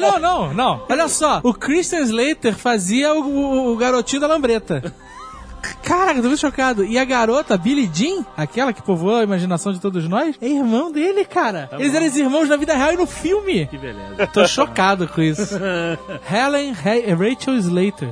Não, 0.00 0.18
não, 0.18 0.54
não. 0.54 0.82
Olha 0.88 1.08
só, 1.08 1.40
o 1.42 1.52
Christian 1.54 2.00
Slater 2.02 2.54
fazia 2.56 3.12
o, 3.14 3.20
o- 3.26 3.72
o 3.72 3.76
garotinho 3.76 4.20
da 4.20 4.26
lambreta. 4.26 4.94
Caraca, 5.82 6.20
tô 6.20 6.28
muito 6.28 6.40
chocado. 6.40 6.84
E 6.84 6.98
a 6.98 7.04
garota, 7.04 7.56
Billie 7.56 7.90
Jean, 7.92 8.24
aquela 8.36 8.72
que 8.72 8.82
povoou 8.82 9.16
a 9.16 9.22
imaginação 9.22 9.72
de 9.72 9.80
todos 9.80 10.08
nós, 10.08 10.36
é 10.40 10.46
irmão 10.46 10.90
dele, 10.92 11.24
cara. 11.24 11.68
Eles 11.72 11.94
eram 11.94 12.06
irmãos 12.06 12.48
na 12.48 12.56
vida 12.56 12.74
real 12.74 12.92
e 12.92 12.96
no 12.96 13.06
filme. 13.06 13.66
Que 13.66 13.78
beleza. 13.78 14.26
Tô 14.32 14.46
chocado 14.46 15.06
com 15.08 15.20
isso. 15.22 15.54
Helen 16.30 16.72
Ra- 16.72 17.14
Rachel 17.16 17.56
Slater. 17.56 18.08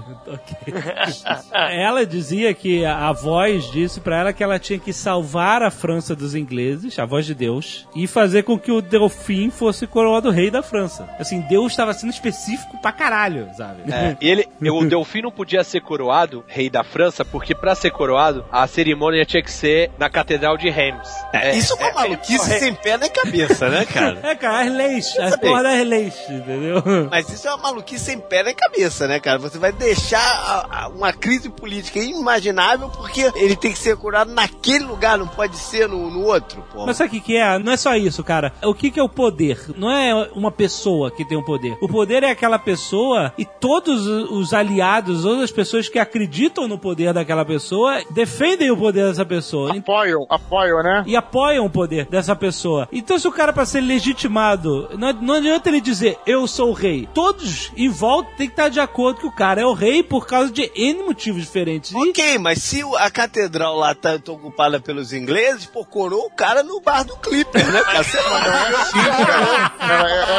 Ela 1.71 2.07
dizia 2.07 2.53
que 2.55 2.85
a 2.85 3.03
a 3.03 3.13
voz 3.13 3.65
disse 3.73 4.01
pra 4.01 4.17
ela 4.21 4.33
que 4.33 4.45
ela 4.45 4.59
tinha 4.61 4.79
que 4.79 4.93
salvar 4.93 5.61
a 5.61 5.71
França 5.73 6.15
dos 6.15 6.35
ingleses, 6.37 6.97
a 7.01 7.05
voz 7.05 7.27
de 7.27 7.35
Deus, 7.35 7.87
e 7.97 8.07
fazer 8.07 8.45
com 8.45 8.57
que 8.57 8.71
o 8.71 8.81
Delfim 8.81 9.51
fosse 9.51 9.89
coroado 9.89 10.31
rei 10.31 10.51
da 10.53 10.63
França. 10.63 11.09
Assim, 11.19 11.41
Deus 11.41 11.73
estava 11.73 11.93
sendo 11.93 12.11
específico 12.11 12.81
pra 12.81 12.93
caralho, 12.93 13.49
sabe? 13.57 13.91
É, 13.93 14.17
e 14.21 14.29
ele, 14.31 14.47
o 14.71 14.85
Delfim 14.85 15.23
não 15.23 15.33
podia 15.33 15.65
ser 15.65 15.81
coroado 15.81 16.45
rei 16.47 16.71
da 16.71 16.85
França, 16.85 17.25
porque 17.25 17.42
pra 17.55 17.75
ser 17.75 17.91
coroado, 17.91 18.45
a 18.53 18.67
cerimônia 18.67 19.25
tinha 19.25 19.43
que 19.43 19.51
ser 19.51 19.91
na 19.99 20.09
Catedral 20.09 20.57
de 20.57 20.71
Reims. 20.71 21.09
É, 21.33 21.57
isso 21.57 21.75
é 21.79 21.85
uma 21.91 22.03
maluquice 22.03 22.59
sem 22.59 22.75
pé 22.75 22.97
nem 22.97 23.11
cabeça, 23.11 23.69
né, 23.69 23.85
cara? 23.85 24.21
É, 24.23 24.35
cara, 24.35 24.61
as 24.63 24.73
leis, 24.73 25.19
as 25.19 25.37
porra 25.37 25.63
das 25.65 25.87
leis, 25.87 26.15
entendeu? 26.31 26.83
Mas 27.11 27.29
isso 27.29 27.49
é 27.49 27.55
uma 27.55 27.63
maluquice 27.65 28.05
sem 28.05 28.19
pé 28.21 28.43
nem 28.45 28.55
cabeça, 28.55 29.09
né, 29.09 29.19
cara? 29.19 29.39
Você 29.39 29.59
vai 29.59 29.73
deixar 29.73 30.19
a- 30.21 30.85
a- 30.85 30.89
uma 30.89 31.13
crise 31.13 31.49
política 31.49 31.99
inimaginável 31.99 32.89
porque 32.91 33.31
ele 33.35 33.57
tem 33.57 33.73
que 33.73 33.79
ser 33.79 33.97
curado 33.97 34.33
naquele 34.33 34.85
lugar, 34.85 35.19
não 35.19 35.27
pode 35.27 35.57
ser 35.57 35.89
no, 35.89 36.11
no 36.11 36.23
outro, 36.25 36.63
pô. 36.73 36.87
Mas 36.87 36.97
sabe 36.97 37.09
o 37.09 37.13
que, 37.13 37.21
que 37.21 37.37
é? 37.37 37.59
Não 37.59 37.73
é 37.73 37.77
só 37.77 37.97
isso, 37.97 38.23
cara. 38.23 38.53
O 38.63 38.75
que, 38.75 38.91
que 38.91 39.01
é 39.01 39.03
o 39.03 39.09
poder? 39.09 39.59
Não 39.77 39.91
é 39.91 40.29
uma 40.35 40.51
pessoa 40.53 41.11
que 41.11 41.25
tem 41.25 41.37
o 41.39 41.45
poder. 41.45 41.77
O 41.81 41.89
poder 41.89 42.23
é 42.23 42.31
aquela 42.31 42.59
pessoa 42.59 43.33
e 43.39 43.45
todos 43.45 44.07
os 44.07 44.53
aliados, 44.53 45.23
todas 45.23 45.45
as 45.45 45.51
pessoas 45.51 45.89
que 45.89 45.99
acreditam 45.99 46.69
no 46.69 46.79
poder 46.79 47.13
daquela 47.15 47.32
pessoa, 47.45 48.03
defendem 48.11 48.71
o 48.71 48.77
poder 48.77 49.07
dessa 49.09 49.25
pessoa. 49.25 49.77
Apoiam, 49.77 50.27
apoiam, 50.29 50.83
né? 50.83 51.03
E 51.07 51.17
apoiam 51.17 51.67
o 51.67 51.71
poder 51.71 52.07
dessa 52.07 52.37
pessoa. 52.37 52.89
Então, 52.93 53.19
se 53.19 53.27
o 53.27 53.33
cara, 53.33 53.53
pra 53.53 53.65
ser 53.65 53.81
legitimado, 53.81 54.89
não, 54.99 55.13
não 55.15 55.35
adianta 55.35 55.69
ele 55.69 55.81
dizer 55.81 56.19
eu 56.27 56.47
sou 56.47 56.71
o 56.71 56.75
rei. 56.75 57.09
Todos 57.15 57.73
em 57.77 57.89
volta 57.89 58.31
tem 58.37 58.47
que 58.47 58.53
estar 58.53 58.69
de 58.69 58.81
acordo 58.81 59.21
que 59.21 59.27
o 59.27 59.33
cara 59.33 59.61
é 59.61 59.67
o 59.67 59.73
rei 59.73 60.03
por 60.03 60.27
causa 60.27 60.53
de 60.53 60.71
N 60.77 61.03
motivos 61.05 61.43
diferentes. 61.43 61.93
E 61.93 61.97
Ok, 62.11 62.39
mas 62.39 62.63
se 62.63 62.85
o- 62.85 62.97
a 62.97 63.11
catedral 63.11 63.77
lá 63.77 63.95
tá, 63.95 64.19
ocupada 64.29 64.81
pelos 64.81 65.13
ingleses, 65.13 65.67
pô, 65.67 65.85
coroou 65.85 66.27
o 66.27 66.31
cara 66.31 66.63
no 66.63 66.81
bar 66.81 67.05
do 67.05 67.17
Clipper, 67.17 67.71
né, 67.73 67.81
cara? 67.83 68.03
Você 68.05 68.19
É, 68.19 68.21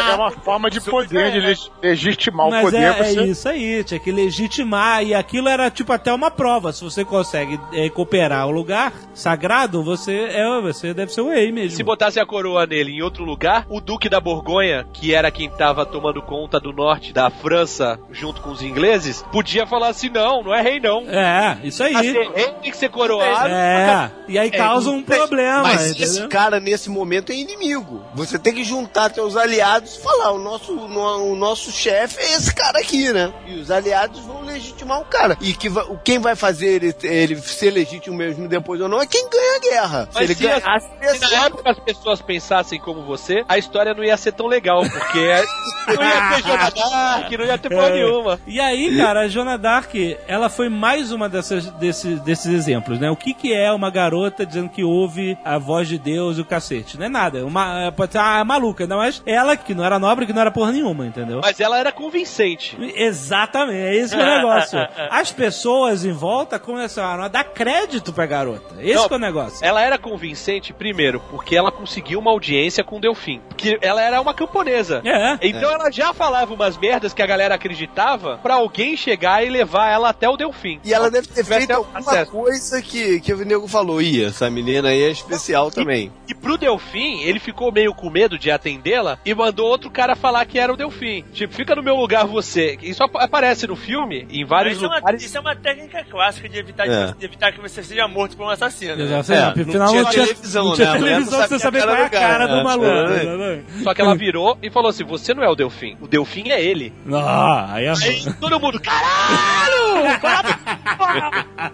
é- 0.08 0.12
é 0.12 0.16
uma 0.16 0.32
forma 0.32 0.70
de 0.70 0.80
poder, 0.82 1.32
de 1.32 1.40
leg- 1.40 1.70
legitimar 1.82 2.48
o 2.48 2.52
Mas 2.52 2.64
poder. 2.66 2.78
é, 2.78 3.00
é 3.00 3.04
você... 3.04 3.24
isso 3.24 3.50
aí, 3.50 3.84
tinha 3.84 4.00
que 4.00 4.12
legitimar. 4.12 5.04
E 5.04 5.14
aquilo 5.14 5.48
era 5.50 5.70
tipo 5.70 5.92
até 5.94 6.14
uma 6.14 6.32
prova. 6.32 6.72
Se 6.84 6.96
você 6.96 7.06
consegue 7.06 7.60
é, 7.74 7.90
cooperar 7.90 8.46
o 8.48 8.52
lugar 8.52 8.92
sagrado, 9.14 9.84
você 9.84 10.28
é 10.32 10.44
você 10.62 10.94
deve 10.94 11.14
ser 11.14 11.22
o 11.22 11.30
rei 11.30 11.52
mesmo. 11.52 11.78
Se 11.78 11.84
botasse 11.84 12.20
a 12.20 12.26
coroa 12.26 12.66
nele 12.66 12.92
em 12.92 13.02
outro 13.02 13.24
lugar, 13.24 13.66
o 13.70 13.80
Duque 13.80 14.10
da 14.10 14.20
Borgonha, 14.20 14.86
que 14.94 15.14
era 15.14 15.32
quem 15.32 15.50
tava 15.50 15.86
tomando 15.86 16.22
conta 16.22 16.60
do 16.60 16.74
norte 16.74 17.14
da 17.14 17.30
França 17.30 18.00
junto 18.12 18.42
com 18.42 18.50
os 18.52 18.62
ingleses, 18.62 19.24
podia 19.32 19.66
falar 19.66 19.90
assim: 19.90 20.10
não, 20.10 20.44
não 20.44 20.54
é 20.54 20.62
rei 20.62 20.80
não. 20.80 21.04
É, 21.08 21.58
isso 21.64 21.82
aí. 21.84 21.94
Ser 21.96 22.30
rei 22.32 22.52
tem 22.62 22.72
que 22.72 22.78
ser 22.78 22.90
coroado. 22.90 23.48
É, 23.54 24.12
e 24.28 24.38
aí 24.38 24.52
causa 24.52 24.90
um 24.90 25.02
problema. 25.02 25.64
Mas 25.64 25.92
entendeu? 25.92 26.06
esse 26.08 26.28
cara, 26.28 26.60
nesse 26.60 26.90
momento, 26.90 27.32
é 27.32 27.36
inimigo. 27.36 28.04
Você 28.14 28.38
tem 28.38 28.54
que 28.54 28.64
juntar 28.64 29.10
teus 29.10 29.36
aliados 29.38 29.96
e 29.96 30.02
falar: 30.02 30.32
o 30.32 30.40
nosso, 30.40 30.74
no- 30.74 31.32
o 31.32 31.36
nosso 31.36 31.72
chefe 31.72 32.20
é 32.20 32.34
esse 32.36 32.54
cara 32.54 32.80
aqui, 32.80 33.12
né? 33.14 33.32
E 33.48 33.56
os 33.56 33.72
aliados 33.72 34.20
vão 34.22 34.43
legitimar 34.54 35.02
o 35.02 35.06
cara. 35.06 35.38
E 35.42 35.54
que 35.54 35.70
vai- 35.70 35.84
o- 35.86 35.98
quem 36.04 36.20
vai 36.20 36.36
fazer 36.36 36.68
ele, 36.68 36.96
ele 37.04 37.36
ser 37.38 37.72
legítimo 37.72 38.16
mesmo 38.16 38.48
depois 38.48 38.80
ou 38.82 38.88
não 38.88 39.02
é 39.02 39.06
quem 39.06 39.28
ganha 39.30 39.58
a 39.58 39.60
guerra. 39.60 40.10
Mas 40.14 40.18
se 40.18 40.24
ele 40.24 40.36
se, 40.36 40.48
as- 40.50 40.64
ganhasse, 40.64 40.90
se 41.20 41.32
na 41.36 41.46
época 41.46 41.70
as 41.72 41.80
pessoas 41.80 42.22
pensassem 42.22 42.80
como 42.80 43.02
você, 43.04 43.44
a 43.48 43.58
história 43.58 43.94
não 43.94 44.04
ia 44.04 44.16
ser 44.18 44.32
tão 44.34 44.48
legal, 44.48 44.82
porque 44.90 45.20
é- 45.20 45.44
não 45.88 46.04
ia 46.04 46.36
ter 46.36 46.44
Joana 46.44 46.72
Dark, 46.76 47.32
não 47.32 47.46
ia 47.46 47.58
ter 47.58 47.70
porra 47.70 47.88
É. 47.90 47.94
nenhuma. 47.94 48.40
E 48.48 48.60
aí, 48.60 48.98
cara, 48.98 49.22
a 49.22 49.28
Joana 49.28 49.58
Dark, 49.58 49.94
ela 50.28 50.50
foi 50.50 50.70
mais 50.70 51.12
uma 51.12 51.28
dessas, 51.28 51.66
desses, 51.72 52.20
desses 52.22 52.46
exemplos, 52.54 53.00
né? 53.00 53.10
O 53.10 53.16
que 53.16 53.34
que 53.34 53.54
é 53.54 53.72
uma 53.72 53.90
garota 53.90 54.46
dizendo 54.46 54.70
que 54.70 54.84
ouve 54.84 55.38
a 55.44 55.58
voz 55.58 55.88
de 55.88 55.98
Deus 55.98 56.38
e 56.38 56.42
o 56.42 56.46
cacete? 56.46 56.98
Não 56.98 57.06
é 57.06 57.10
nada. 57.10 57.40
É 57.40 57.44
Uma, 57.44 57.92
pode 57.96 58.12
ser 58.14 58.20
ah, 58.20 58.44
maluca, 58.46 58.84
ainda 58.84 58.96
mais 58.98 59.22
ela 59.26 59.56
que 59.58 59.74
não 59.74 59.84
era 59.84 59.98
nobre, 60.00 60.26
que 60.26 60.34
não 60.34 60.42
era 60.42 60.52
porra 60.52 60.72
nenhuma, 60.72 61.06
entendeu? 61.06 61.42
Mas 61.44 61.60
ela 61.60 61.78
era 61.78 61.92
convincente. 61.92 62.78
Exatamente, 62.96 63.78
é 63.78 63.96
esse 63.96 64.16
que 64.16 64.22
é 64.22 64.43
negócio. 64.48 64.80
As 65.10 65.32
pessoas 65.32 66.06
em 66.06 66.12
volta 66.12 66.58
começaram 66.60 67.24
a 67.24 67.28
dar 67.28 67.44
crédito 67.44 68.12
pra 68.14 68.26
garota. 68.26 68.76
Esse 68.80 68.94
Não, 68.96 69.08
que 69.08 69.14
é 69.14 69.18
o 69.18 69.20
negócio. 69.20 69.66
Ela 69.66 69.82
era 69.82 69.98
convincente, 69.98 70.74
primeiro, 70.74 71.20
porque 71.30 71.56
ela 71.56 71.72
conseguiu 71.72 72.20
uma 72.20 72.32
audiência 72.32 72.84
com 72.84 72.98
o 72.98 73.00
Delfim. 73.02 73.42
Porque 73.50 73.78
ela 73.82 74.02
era 74.02 74.20
uma 74.22 74.34
camponesa. 74.34 75.02
É. 75.06 75.38
Então 75.42 75.70
ela 75.72 75.92
já 75.92 76.14
falava 76.14 76.54
umas 76.54 76.78
merdas 76.78 77.14
que 77.14 77.22
a 77.22 77.26
galera 77.26 77.56
acreditava 77.56 78.38
pra 78.42 78.56
alguém 78.56 78.96
chegar 78.98 79.46
e 79.46 79.50
levar 79.50 79.90
ela 79.92 80.10
até 80.10 80.28
o 80.30 80.38
Delfim. 80.38 80.80
E 80.84 80.94
ela 80.94 81.10
deve 81.10 81.28
ter 81.28 81.44
feito 81.44 81.72
alguma 81.72 82.00
acesso. 82.00 82.32
coisa 82.32 82.82
que, 82.82 83.20
que 83.20 83.34
o 83.34 83.46
nego 83.46 83.68
falou. 83.68 84.02
Ih, 84.02 84.26
essa 84.26 84.50
menina 84.50 84.90
aí 84.90 85.04
é 85.04 85.10
especial 85.10 85.70
também. 85.72 86.12
E 86.28 86.34
pro 86.34 86.58
Delfim, 86.58 87.22
ele 87.24 87.40
ficou 87.40 87.72
meio 87.72 87.94
com 87.94 88.10
medo 88.10 88.38
de 88.38 88.50
atendê-la 88.52 89.18
e 89.26 89.34
mandou 89.34 89.68
outro 89.68 89.90
cara 89.90 90.16
falar 90.16 90.46
que 90.46 90.58
era 90.60 90.74
o 90.74 90.78
Delfim. 90.78 91.24
Tipo, 91.34 91.54
fica 91.54 91.76
no 91.76 91.84
meu 91.84 91.96
lugar 91.96 92.26
você. 92.26 92.78
Isso 92.82 93.04
ap- 93.04 93.16
aparece 93.18 93.68
no 93.68 93.76
filme, 93.76 94.26
em 94.42 94.46
vários 94.46 94.76
Isso 94.76 94.86
é, 94.86 94.88
uma, 94.88 94.96
lugares. 94.98 95.24
isso 95.24 95.38
é 95.38 95.40
uma 95.40 95.56
técnica 95.56 96.04
clássica 96.04 96.50
de 96.50 96.58
evitar, 96.60 96.88
É. 96.88 97.14
evitar 97.22 97.52
que 97.52 97.62
você 97.62 97.84
seja 97.84 98.08
morto 98.08 98.36
por 98.38 98.46
um 98.46 98.50
assassino. 98.50 98.96
né? 98.96 99.04
Exato, 99.04 99.32
É, 99.34 99.62
afinal 99.62 99.66
não 99.66 99.76
não 99.78 99.88
tinha 99.92 100.04
tinha 100.06 100.24
televisão, 100.26 100.66
não 100.66 100.76
tinha 100.76 100.88
né? 100.88 100.94
A 100.94 101.00
televisão 101.00 101.40
pra 101.40 101.48
você 101.48 101.60
saber 101.60 101.80
a 101.80 101.84
qual 101.86 101.96
é 101.96 102.04
a 102.06 102.10
cara 102.10 102.48
do 102.48 102.58
do 102.58 102.64
maluco. 102.64 102.86
É. 102.88 103.60
Só 103.84 103.94
que 103.94 104.02
ela 104.02 104.16
virou 104.16 104.58
e 104.62 104.70
falou 104.70 104.90
assim: 104.90 105.04
você 105.04 105.34
não 105.34 105.44
é 105.44 105.50
o 105.50 105.56
Delfim, 105.56 105.98
o 106.02 106.08
Delfim 106.08 106.50
é 106.50 106.62
ele. 106.64 106.94
Ah, 107.12 107.74
aí 107.74 107.86
é 107.86 107.90
Aí 107.92 108.24
todo 108.40 108.60
mundo, 108.60 108.80
caralho! 108.80 109.74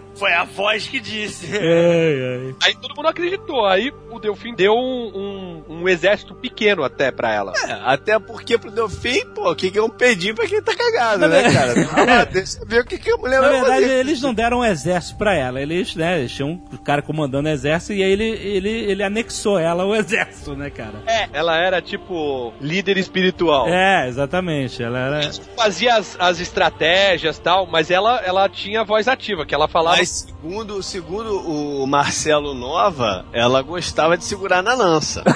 Foi 0.16 0.32
a 0.34 0.44
voz 0.44 0.86
que 0.86 1.00
disse. 1.00 1.46
Ai, 1.46 1.60
ai. 1.62 2.54
Aí 2.64 2.74
todo 2.74 2.94
mundo 2.94 3.08
acreditou. 3.08 3.64
Aí 3.66 3.90
o 4.10 4.18
Delfim 4.18 4.54
deu 4.54 4.74
um, 4.74 5.62
um, 5.68 5.76
um 5.80 5.88
exército 5.88 6.34
pequeno 6.34 6.84
até 6.84 7.10
pra 7.10 7.32
ela. 7.32 7.52
É, 7.66 7.72
até 7.84 8.18
porque 8.18 8.58
pro 8.58 8.70
Delfim, 8.70 9.24
pô, 9.34 9.50
o 9.50 9.56
que 9.56 9.70
que 9.70 9.78
é 9.78 9.82
um 9.82 9.88
pedir 9.88 10.34
pra 10.34 10.46
quem 10.46 10.60
tá 10.62 10.74
cagado, 10.76 11.26
né, 11.26 11.50
cara? 11.52 11.72
Ah, 12.20 12.24
deixa 12.30 12.49
ver 12.66 12.80
o 12.82 12.84
que 12.84 12.98
que 12.98 13.10
a 13.10 13.16
mulher 13.16 13.40
Na 13.40 13.48
vai 13.48 13.60
verdade, 13.60 13.82
fazer. 13.82 13.98
eles 13.98 14.20
não 14.22 14.32
deram 14.34 14.58
um 14.60 14.64
exército 14.64 15.16
pra 15.16 15.34
ela. 15.34 15.60
Eles, 15.60 15.94
né, 15.94 16.18
eles 16.20 16.32
tinham 16.32 16.50
um 16.50 16.76
cara 16.76 17.02
comandando 17.02 17.48
o 17.48 17.52
exército 17.52 17.92
e 17.92 18.02
aí 18.02 18.10
ele, 18.10 18.24
ele, 18.24 18.70
ele 18.70 19.02
anexou 19.02 19.58
ela 19.58 19.82
ao 19.84 19.94
exército, 19.96 20.54
né, 20.56 20.70
cara? 20.70 21.02
Ela 21.32 21.56
era 21.56 21.80
tipo 21.82 22.52
líder 22.60 22.96
espiritual. 22.98 23.68
É, 23.68 24.08
exatamente. 24.08 24.82
Ela 24.82 24.98
era. 24.98 25.30
Fazia 25.56 25.96
as, 25.96 26.16
as 26.18 26.40
estratégias 26.40 27.36
e 27.36 27.40
tal, 27.40 27.66
mas 27.66 27.90
ela, 27.90 28.20
ela 28.24 28.48
tinha 28.48 28.84
voz 28.84 29.06
ativa, 29.08 29.44
que 29.46 29.54
ela 29.54 29.68
falava. 29.68 29.96
Mas 29.96 30.08
segundo, 30.08 30.82
segundo 30.82 31.38
o 31.40 31.86
Marcelo 31.86 32.54
Nova, 32.54 33.24
ela 33.32 33.62
gostava 33.62 34.16
de 34.16 34.24
segurar 34.24 34.62
na 34.62 34.74
lança. 34.74 35.22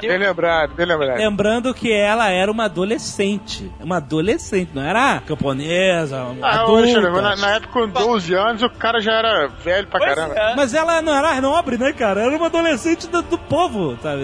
Bem 0.00 0.18
lembrado, 0.18 0.74
bem 0.74 0.86
lembrado. 0.86 1.18
Lembrando 1.18 1.74
que 1.74 1.92
ela 1.92 2.28
era 2.30 2.50
uma 2.50 2.64
adolescente. 2.64 3.70
Uma 3.80 3.96
adolescente, 3.98 4.51
não 4.74 4.82
era 4.82 5.20
camponesa, 5.26 6.26
Ah, 6.42 6.60
adulta. 6.62 7.00
na, 7.22 7.36
na 7.36 7.50
época, 7.56 7.72
com 7.72 7.88
12 7.88 8.34
anos, 8.34 8.62
o 8.62 8.70
cara 8.70 9.00
já 9.00 9.12
era 9.12 9.46
velho 9.48 9.86
pra 9.86 9.98
Pois 10.00 10.14
caramba. 10.14 10.34
é. 10.38 10.54
Mas 10.56 10.74
ela 10.74 11.00
não 11.02 11.14
era 11.14 11.40
nobre, 11.40 11.76
né, 11.78 11.92
cara? 11.92 12.22
Era 12.22 12.36
uma 12.36 12.46
adolescente 12.46 13.06
do, 13.08 13.22
do 13.22 13.38
povo, 13.38 13.96
sabe? 14.02 14.22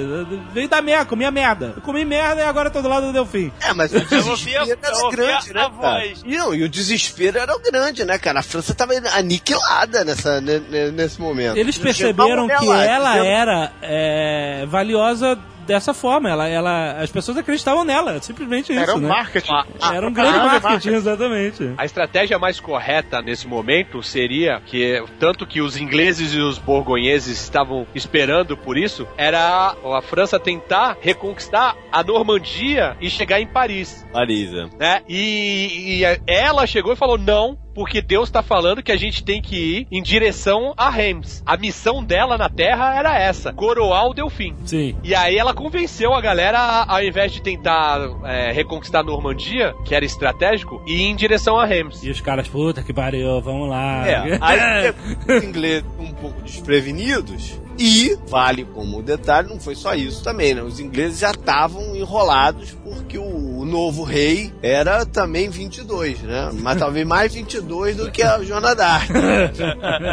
Veio 0.52 0.68
da 0.68 0.80
merda, 0.82 1.05
comia 1.06 1.30
merda. 1.30 1.72
Eu 1.76 1.82
comi 1.82 2.05
merda 2.05 2.40
e 2.42 2.44
agora 2.44 2.70
tô 2.70 2.80
do 2.82 2.88
lado 2.88 3.06
do 3.06 3.12
Delfim. 3.12 3.52
É, 3.60 3.72
mas 3.72 3.92
o 3.92 3.96
Eu 4.14 4.28
ouvi 4.28 4.56
a- 4.56 4.64
desespero 4.64 4.96
era 4.96 5.10
grande, 5.10 5.55
né, 5.55 5.70
cara? 5.80 6.06
E, 6.06 6.36
não, 6.36 6.55
e 6.55 6.62
o 6.64 6.68
desespero 6.68 7.38
era 7.38 7.59
grande, 7.59 8.05
né, 8.05 8.18
cara? 8.18 8.40
A 8.40 8.42
França 8.42 8.74
tava 8.74 8.92
aniquilada 9.14 10.05
nessa, 10.05 10.40
ne- 10.40 10.60
ne- 10.60 10.90
nesse 10.90 11.20
momento. 11.20 11.56
Eles 11.56 11.78
perceberam 11.78 12.46
que 12.46 12.52
ela 12.70 13.16
era 13.24 13.72
é, 13.82 14.64
valiosa 14.66 15.38
dessa 15.69 15.95
forma. 15.95 16.28
Ela, 16.31 16.49
ela, 16.49 16.93
as 17.01 17.11
pessoas 17.11 17.36
acreditavam 17.39 17.85
nela, 17.85 18.20
simplesmente 18.20 18.73
isso, 18.73 18.81
Era 18.81 18.95
um 18.97 18.99
né? 18.99 19.09
marketing. 19.09 19.53
Era 19.93 20.09
um 20.09 20.12
grande 20.12 20.39
Ah, 20.39 20.45
marketing, 20.61 20.95
exatamente. 20.95 21.74
A 21.77 21.85
estratégia 21.85 22.39
mais 22.39 22.59
correta 22.59 23.20
nesse 23.23 23.47
momento 23.47 24.03
seria 24.03 24.61
que, 24.65 25.01
tanto 25.20 25.47
que 25.47 25.61
os 25.61 25.77
ingleses 25.77 26.35
e 26.35 26.39
os 26.40 26.59
borgonheses 26.59 27.40
estavam 27.40 27.86
esperando 27.95 28.57
por 28.57 28.77
isso, 28.77 29.07
era 29.16 29.74
a 29.85 30.03
França 30.03 30.40
tentar 30.40 30.97
reconquistar 31.01 31.77
a 31.93 32.03
Normandia 32.03 32.97
e 33.01 33.11
chegar 33.11 33.40
em 33.40 33.47
Paris, 33.47 34.07
Marisa. 34.12 34.69
né? 34.78 35.03
E, 35.09 36.01
e 36.01 36.20
ela 36.27 36.66
chegou 36.66 36.93
e 36.93 36.97
falou 36.97 37.19
não, 37.19 37.59
porque 37.78 38.02
Deus 38.02 38.28
tá 38.28 38.42
falando 38.42 38.82
que 38.82 38.90
a 38.90 38.96
gente 38.96 39.22
tem 39.22 39.40
que 39.40 39.55
ir 39.55 39.86
em 39.88 40.02
direção 40.02 40.74
a 40.76 40.90
Reims. 40.90 41.44
A 41.46 41.56
missão 41.56 42.02
dela 42.02 42.36
na 42.36 42.48
Terra 42.48 42.92
era 42.98 43.16
essa, 43.16 43.52
coroar 43.52 44.09
o 44.09 44.14
Delfim. 44.14 44.56
Sim. 44.64 44.96
E 45.05 45.14
aí 45.14 45.36
ela 45.38 45.55
convenceu 45.55 46.12
a 46.12 46.20
galera, 46.20 46.59
a- 46.59 46.92
ao 46.96 47.05
invés 47.05 47.30
de 47.30 47.40
tentar 47.40 48.00
é, 48.24 48.50
reconquistar 48.50 48.98
a 48.98 49.05
Normandia, 49.05 49.76
que 49.84 49.94
era 49.94 50.05
estratégico, 50.05 50.82
ir 50.88 51.02
em 51.02 51.14
direção 51.14 51.56
a 51.56 51.64
Reims. 51.64 52.02
E 52.02 52.10
os 52.10 52.20
caras, 52.20 52.48
puta 52.48 52.82
que 52.82 52.92
pariu, 52.92 53.40
vamos 53.40 53.68
lá. 53.68 54.09
É, 54.09 54.38
aí 54.40 54.90
os 55.38 55.44
ingleses 55.44 55.84
um 56.00 56.10
pouco 56.14 56.42
desprevenidos 56.42 57.60
e, 57.78 58.18
vale 58.26 58.64
como 58.64 59.02
detalhe, 59.02 59.48
não 59.48 59.60
foi 59.60 59.76
só 59.76 59.94
isso 59.94 60.22
também, 60.22 60.55
né? 60.55 60.62
Os 60.62 60.80
ingleses 60.80 61.20
já 61.20 61.30
estavam 61.30 61.94
enrolados 61.94 62.76
porque 62.84 63.16
o, 63.16 63.64
novo 63.64 64.02
rei 64.02 64.52
era 64.62 65.05
também 65.05 65.48
22, 65.48 66.22
né? 66.22 66.50
Mas 66.55 66.78
talvez 66.80 67.06
mais 67.06 67.34
22 67.34 67.96
do 67.96 68.10
que 68.10 68.22
a 68.22 68.42
Joana 68.42 68.74
d'Arc. 68.74 69.10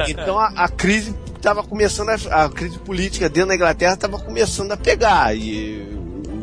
Então 0.08 0.38
a, 0.38 0.48
a 0.48 0.68
crise 0.68 1.16
estava 1.36 1.64
começando, 1.64 2.10
a, 2.10 2.46
a 2.46 2.50
crise 2.50 2.78
política 2.80 3.30
dentro 3.30 3.50
da 3.50 3.56
Inglaterra 3.56 3.94
estava 3.94 4.20
começando 4.20 4.72
a 4.72 4.78
pegar 4.78 5.36
e 5.36 5.95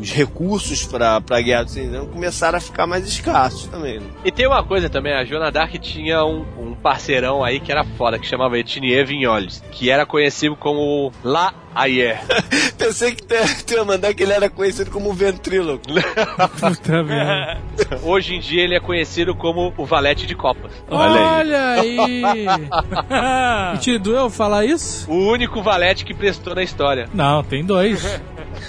os 0.03 0.11
recursos 0.11 0.85
para 0.85 1.21
a 1.29 1.41
guerra 1.41 1.63
do 1.63 1.71
Cem 1.71 1.87
Anos 1.87 2.11
começaram 2.11 2.57
a 2.57 2.61
ficar 2.61 2.85
mais 2.85 3.07
escassos 3.07 3.67
também. 3.67 3.99
Né? 3.99 4.07
E 4.25 4.31
tem 4.31 4.45
uma 4.45 4.63
coisa 4.63 4.89
também, 4.89 5.13
a 5.13 5.23
Joana 5.23 5.49
d'Arc 5.49 5.79
tinha 5.79 6.23
um, 6.25 6.45
um 6.59 6.75
parceirão 6.75 7.43
aí 7.43 7.59
que 7.59 7.71
era 7.71 7.83
foda, 7.83 8.19
que 8.19 8.27
chamava 8.27 8.59
Etienne 8.59 9.03
Vignoles, 9.03 9.63
que 9.71 9.89
era 9.89 10.05
conhecido 10.05 10.55
como 10.55 11.11
La 11.23 11.53
Ayer. 11.73 12.19
Pensei 12.77 13.15
que 13.15 13.23
tu 13.23 13.33
tu 13.65 13.73
ia 13.73 13.83
mandar 13.83 14.13
que 14.13 14.21
ele 14.21 14.33
era 14.33 14.49
conhecido 14.49 14.91
como 14.91 15.13
ventríloco. 15.13 15.85
Puta 16.59 17.03
merda. 17.03 17.59
Hoje 18.03 18.35
em 18.35 18.39
dia 18.39 18.63
ele 18.63 18.75
é 18.75 18.79
conhecido 18.79 19.33
como 19.33 19.73
o 19.77 19.85
Valete 19.85 20.27
de 20.27 20.35
Copas. 20.35 20.71
Olha 20.89 21.71
aí. 21.71 22.21
e 23.73 23.77
te 23.79 23.97
doeu 23.97 24.29
falar 24.29 24.65
isso? 24.65 25.09
O 25.09 25.31
único 25.31 25.63
valete 25.63 26.05
que 26.05 26.13
prestou 26.13 26.53
na 26.53 26.61
história. 26.61 27.09
Não, 27.13 27.43
tem 27.43 27.63
dois. 27.63 28.03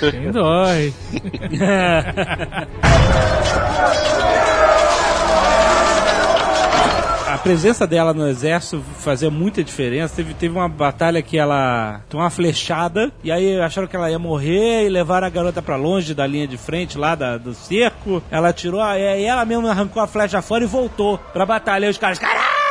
Tem 0.00 0.30
dois. 0.30 0.94
A 7.26 7.38
presença 7.38 7.86
dela 7.86 8.14
no 8.14 8.28
exército 8.28 8.82
fazia 8.98 9.30
muita 9.30 9.62
diferença. 9.64 10.14
Teve, 10.16 10.34
teve 10.34 10.54
uma 10.54 10.68
batalha 10.68 11.20
que 11.20 11.36
ela 11.36 12.00
tomou 12.08 12.24
uma 12.24 12.30
flechada 12.30 13.10
e 13.24 13.32
aí 13.32 13.60
acharam 13.60 13.88
que 13.88 13.96
ela 13.96 14.10
ia 14.10 14.18
morrer 14.18 14.86
e 14.86 14.88
levaram 14.88 15.26
a 15.26 15.30
garota 15.30 15.60
pra 15.60 15.76
longe 15.76 16.14
da 16.14 16.26
linha 16.26 16.46
de 16.46 16.56
frente 16.56 16.96
lá 16.96 17.14
da- 17.14 17.36
do 17.36 17.52
cerco. 17.52 18.22
Ela 18.30 18.52
tirou, 18.52 18.80
e 18.94 19.24
ela 19.24 19.44
mesma 19.44 19.70
arrancou 19.70 20.02
a 20.02 20.06
flecha 20.06 20.40
fora 20.40 20.64
e 20.64 20.66
voltou 20.66 21.18
pra 21.32 21.44
batalha. 21.44 21.86
E 21.86 21.90
os 21.90 21.98
caras, 21.98 22.18
caralho! 22.18 22.63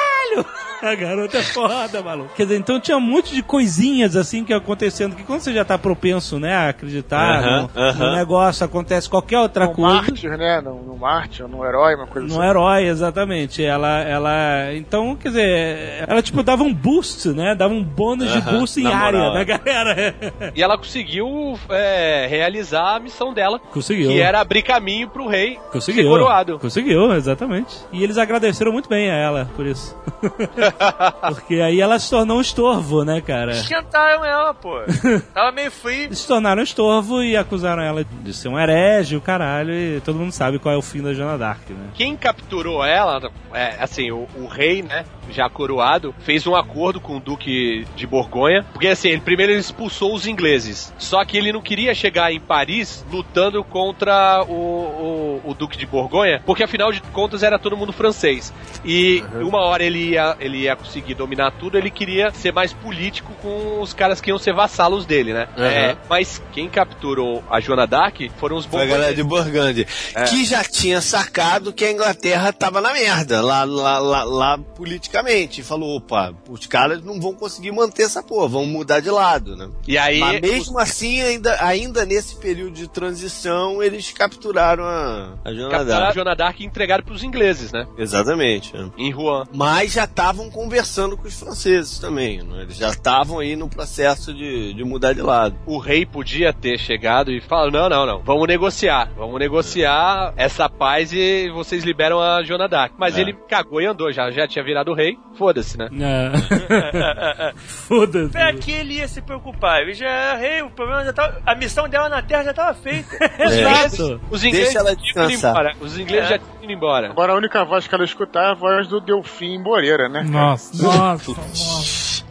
A 0.93 0.95
garota 0.95 1.37
é 1.37 1.41
foda, 1.43 2.01
maluco. 2.01 2.33
Quer 2.35 2.43
dizer, 2.43 2.57
então 2.57 2.77
tinha 2.79 2.97
um 2.97 3.01
monte 3.01 3.33
de 3.33 3.41
coisinhas 3.41 4.15
assim 4.17 4.43
que 4.43 4.53
acontecendo 4.53 5.15
que 5.15 5.23
quando 5.23 5.39
você 5.39 5.53
já 5.53 5.63
tá 5.63 5.77
propenso, 5.77 6.37
né, 6.39 6.53
a 6.53 6.69
acreditar 6.69 7.39
Aham, 7.39 7.69
no, 7.73 7.81
aham. 7.81 8.09
no 8.09 8.15
negócio, 8.15 8.65
acontece 8.65 9.09
qualquer 9.09 9.39
outra 9.39 9.65
No 9.65 9.71
coisa. 9.73 9.93
mártir, 9.95 10.37
né? 10.37 10.59
No, 10.61 10.75
no 10.83 10.97
mártir, 10.97 11.47
no 11.47 11.65
herói, 11.65 11.95
uma 11.95 12.05
coisa 12.07 12.27
No 12.27 12.39
assim. 12.41 12.49
herói, 12.49 12.83
exatamente. 12.87 13.63
Ela, 13.63 14.01
ela. 14.01 14.73
Então, 14.73 15.15
quer 15.15 15.29
dizer, 15.29 16.03
ela 16.07 16.21
tipo 16.21 16.43
dava 16.43 16.63
um 16.63 16.73
boost, 16.73 17.29
né? 17.29 17.55
Dava 17.55 17.73
um 17.73 17.83
bônus 17.83 18.29
de 18.31 18.39
Aham, 18.39 18.59
boost 18.59 18.81
em 18.81 18.85
área, 18.87 19.19
moral, 19.19 19.33
né, 19.35 19.45
galera? 19.45 20.15
E 20.53 20.61
ela 20.61 20.77
conseguiu 20.77 21.57
é, 21.69 22.27
realizar 22.29 22.95
a 22.95 22.99
missão 22.99 23.33
dela, 23.33 23.57
Conseguiu. 23.71 24.09
que 24.09 24.19
era 24.19 24.41
abrir 24.41 24.63
caminho 24.63 25.07
pro 25.09 25.27
rei 25.27 25.57
Conseguiu. 25.71 26.03
ser 26.03 26.09
coroado. 26.09 26.59
Conseguiu, 26.59 27.13
exatamente. 27.13 27.73
E 27.91 28.03
eles 28.03 28.17
agradeceram 28.17 28.71
muito 28.73 28.89
bem 28.89 29.09
a 29.09 29.15
ela 29.15 29.49
por 29.55 29.65
isso. 29.65 29.95
Porque 31.33 31.55
aí 31.55 31.79
ela 31.79 31.99
se 31.99 32.09
tornou 32.09 32.37
um 32.37 32.41
estorvo, 32.41 33.03
né, 33.03 33.21
cara? 33.21 33.51
Esquentaram 33.51 34.23
ela, 34.23 34.53
pô. 34.53 34.79
Tava 35.33 35.51
meio. 35.51 35.71
Eles 35.85 36.19
se 36.19 36.27
tornaram 36.27 36.61
um 36.61 36.63
estorvo 36.63 37.23
e 37.23 37.35
acusaram 37.35 37.81
ela 37.81 38.03
de 38.03 38.33
ser 38.33 38.49
um 38.49 38.59
herege, 38.59 39.15
o 39.15 39.21
caralho, 39.21 39.73
e 39.73 40.01
todo 40.01 40.19
mundo 40.19 40.31
sabe 40.31 40.59
qual 40.59 40.73
é 40.73 40.77
o 40.77 40.81
fim 40.81 41.01
da 41.01 41.13
Joana 41.13 41.37
Dark, 41.37 41.69
né? 41.69 41.89
Quem 41.93 42.15
capturou 42.15 42.83
ela, 42.83 43.31
é, 43.53 43.75
assim, 43.79 44.11
o, 44.11 44.27
o 44.35 44.47
rei, 44.47 44.81
né, 44.81 45.05
já 45.29 45.49
coroado, 45.49 46.13
fez 46.19 46.45
um 46.45 46.55
acordo 46.55 46.99
com 46.99 47.17
o 47.17 47.19
Duque 47.19 47.85
de 47.95 48.05
Borgonha, 48.05 48.65
porque 48.71 48.87
assim, 48.87 49.09
ele, 49.09 49.21
primeiro 49.21 49.51
ele 49.51 49.59
expulsou 49.59 50.13
os 50.13 50.27
ingleses, 50.27 50.93
só 50.97 51.23
que 51.25 51.37
ele 51.37 51.51
não 51.51 51.61
queria 51.61 51.93
chegar 51.93 52.31
em 52.31 52.39
Paris 52.39 53.05
lutando 53.11 53.63
contra 53.63 54.43
o, 54.47 54.53
o, 54.53 55.41
o 55.45 55.53
Duque 55.53 55.77
de 55.77 55.85
Borgonha, 55.85 56.41
porque 56.45 56.63
afinal 56.63 56.91
de 56.91 57.01
contas 57.01 57.43
era 57.43 57.57
todo 57.57 57.77
mundo 57.77 57.93
francês. 57.93 58.53
E 58.85 59.23
uma 59.35 59.61
hora 59.61 59.83
ele 59.83 60.11
ia, 60.11 60.35
ele 60.39 60.62
ia 60.63 60.75
conseguir 60.75 61.13
dominar 61.15 61.51
tudo, 61.51 61.77
ele 61.77 61.89
queria 61.89 62.31
ser 62.31 62.51
mais 62.51 62.73
político 62.73 63.33
com 63.41 63.81
os 63.81 63.93
caras 63.93 64.19
que 64.21 64.29
iam 64.29 64.37
ser 64.37 64.53
vassalos 64.53 65.05
dele, 65.05 65.33
né? 65.33 65.47
Uhum. 65.57 65.63
É, 65.63 65.97
mas 66.09 66.41
quem 66.51 66.69
capturou 66.69 67.43
a 67.49 67.59
Joana 67.59 67.87
Dark 67.87 68.17
foram 68.37 68.57
os 68.57 68.65
Foi 68.65 68.83
a 68.83 68.85
galera 68.85 69.13
de 69.13 69.23
Burgundy. 69.23 69.85
Que 70.29 70.45
já 70.45 70.63
tinha 70.63 71.01
sacado 71.01 71.73
que 71.73 71.85
a 71.85 71.91
Inglaterra 71.91 72.51
tava 72.51 72.81
na 72.81 72.93
merda 72.93 73.41
lá, 73.41 73.63
lá, 73.63 73.99
lá, 73.99 74.23
lá 74.23 74.57
politicamente. 74.57 75.61
E 75.61 75.63
falou: 75.63 75.97
opa, 75.97 76.33
os 76.49 76.65
caras 76.65 77.03
não 77.03 77.19
vão 77.19 77.33
conseguir 77.33 77.71
manter 77.71 78.03
essa 78.03 78.21
porra, 78.23 78.47
vão 78.47 78.65
mudar 78.65 78.99
de 78.99 79.09
lado, 79.09 79.55
né? 79.55 79.69
E 79.87 79.97
aí, 79.97 80.19
Mas 80.19 80.41
mesmo 80.41 80.79
assim, 80.79 81.21
ainda, 81.21 81.57
ainda 81.63 82.05
nesse 82.05 82.35
período 82.35 82.73
de 82.73 82.87
transição, 82.87 83.81
eles 83.81 84.11
capturaram 84.11 84.83
a, 84.83 85.33
a 85.43 85.53
Joana 85.53 85.71
capturaram 85.71 86.07
a. 86.07 86.13
Joana 86.13 86.35
Dark 86.35 86.59
e 86.59 86.65
entregaram 86.65 87.03
pros 87.03 87.23
ingleses, 87.23 87.71
né? 87.71 87.85
Exatamente. 87.97 88.75
né? 88.75 88.89
Em 88.97 89.11
Rouen. 89.11 89.45
Mas 89.53 89.93
já 89.93 90.05
estavam 90.05 90.49
conversando 90.53 91.17
com 91.17 91.27
os 91.27 91.37
franceses 91.39 91.99
também. 91.99 92.41
Né? 92.43 92.61
Eles 92.61 92.77
já 92.77 92.89
estavam 92.89 93.39
aí 93.39 93.55
no 93.55 93.67
processo 93.67 94.33
de, 94.33 94.73
de 94.73 94.83
mudar 94.83 95.13
de 95.13 95.21
lado. 95.21 95.55
O 95.65 95.77
rei 95.77 96.05
podia 96.05 96.53
ter 96.53 96.77
chegado 96.77 97.31
e 97.31 97.41
falado: 97.41 97.71
não, 97.71 97.89
não, 97.89 98.05
não, 98.05 98.19
vamos 98.23 98.47
negociar. 98.47 99.09
Vamos 99.17 99.39
negociar 99.39 100.33
essa 100.37 100.69
paz 100.69 101.11
e 101.11 101.49
vocês 101.49 101.83
liberam 101.83 102.21
a 102.21 102.43
Joana 102.43 102.67
Dark. 102.67 102.93
Mas 102.97 103.17
É. 103.17 103.21
ele 103.21 103.33
cagou 103.49 103.81
e 103.81 103.85
andou, 103.85 104.11
já, 104.11 104.29
já 104.31 104.47
tinha 104.47 104.63
virado 104.63 104.93
rei. 104.93 105.17
Foda-se, 105.37 105.77
né? 105.77 105.89
É. 105.99 107.53
Foda-se. 107.57 108.29
Pra 108.31 108.53
que 108.53 108.71
ele 108.71 108.95
ia 108.95 109.07
se 109.07 109.21
preocupar? 109.21 109.81
Ele 109.81 109.93
já 109.93 110.07
era 110.07 110.37
rei, 110.37 110.61
o 110.61 110.69
problema 110.69 111.03
já 111.03 111.13
tava. 111.13 111.41
A 111.45 111.55
missão 111.55 111.89
dela 111.89 112.07
na 112.09 112.21
Terra 112.21 112.43
já 112.43 112.51
estava 112.51 112.73
feita. 112.75 113.09
Exato. 113.39 114.21
Os 114.29 114.43
ingleses 114.43 114.73
Deixa 114.73 114.79
ela 114.79 114.95
descansar. 114.95 115.51
embora. 115.51 115.75
Os 115.81 115.97
ingleses 115.97 116.29
já 116.29 116.37
tinham 116.37 116.63
ido 116.63 116.71
embora. 116.71 117.09
Agora 117.09 117.33
a 117.33 117.35
única 117.35 117.63
voz 117.65 117.87
que 117.87 117.95
ela 117.95 118.03
escutar 118.03 118.49
é 118.49 118.51
a 118.51 118.53
voz 118.53 118.87
do 118.87 118.99
Delfim 119.01 119.57
Moreira, 119.59 120.07
né? 120.07 120.23
Nossa, 120.33 120.83
nossa, 120.83 121.31
nossa. 121.31 122.23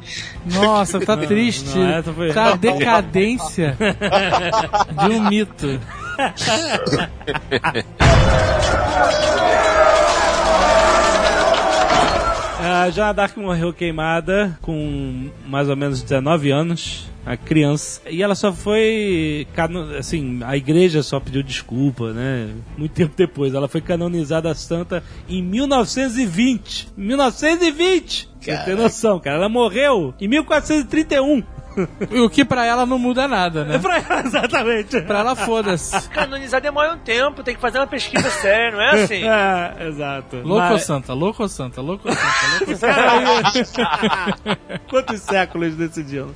Nossa, 0.45 1.01
tá 1.01 1.17
triste. 1.17 1.79
não, 1.79 2.03
foi- 2.15 2.33
Tá 2.33 2.53
a 2.53 2.57
decadência 2.57 3.77
de 5.07 5.15
um 5.15 5.29
mito. 5.29 5.79
A 12.61 12.91
Joana 12.91 13.13
Dark 13.15 13.37
morreu 13.37 13.73
queimada 13.73 14.57
com 14.63 15.29
mais 15.47 15.69
ou 15.69 15.77
menos 15.77 16.01
19 16.03 16.51
anos, 16.51 17.07
a 17.25 17.37
criança. 17.37 18.01
E 18.11 18.23
ela 18.23 18.35
só 18.35 18.53
foi. 18.53 19.47
Assim, 19.99 20.41
a 20.43 20.57
igreja 20.57 21.03
só 21.03 21.21
pediu 21.21 21.43
desculpa, 21.43 22.13
né? 22.13 22.51
Muito 22.77 22.93
tempo 22.93 23.15
depois. 23.17 23.55
Ela 23.55 23.69
foi 23.69 23.81
canonizada 23.81 24.55
santa 24.55 25.03
em 25.29 25.43
1920. 25.43 26.89
1920! 26.97 28.29
Você 28.41 28.65
tem 28.65 28.75
noção, 28.75 29.21
cara. 29.21 29.37
Ela 29.37 29.49
morreu 29.49 30.13
em 30.21 30.27
1431. 30.27 31.43
O 32.25 32.29
que 32.31 32.45
pra 32.45 32.65
ela 32.65 32.85
não 32.87 32.99
muda 32.99 33.27
nada, 33.29 33.61
É 33.61 33.65
né? 33.65 33.79
pra 33.79 33.97
ela, 33.99 34.21
exatamente. 34.27 35.01
Pra 35.03 35.19
ela, 35.21 35.35
foda-se. 35.37 36.09
Canonizar 36.11 36.61
demora 36.61 36.93
um 36.95 36.99
tempo, 36.99 37.43
tem 37.43 37.55
que 37.55 37.61
fazer 37.61 37.79
uma 37.79 37.87
pesquisa 37.87 38.29
séria, 38.31 38.71
não 38.73 38.81
é 38.81 39.03
assim? 39.03 39.23
É, 39.33 39.89
exato. 39.89 40.37
Louco 40.37 40.53
ou 40.65 40.71
Mas- 40.73 40.83
santa, 40.85 41.13
louco 41.15 41.43
ou 41.43 41.49
santa, 41.49 41.81
louco 41.81 42.09
ou 42.09 42.15
santa, 42.15 42.49
louco 42.57 43.59
ou 43.59 43.65
santa. 43.65 44.59
Quantos 44.89 45.21
séculos 45.23 45.75
decidiram? 45.77 46.31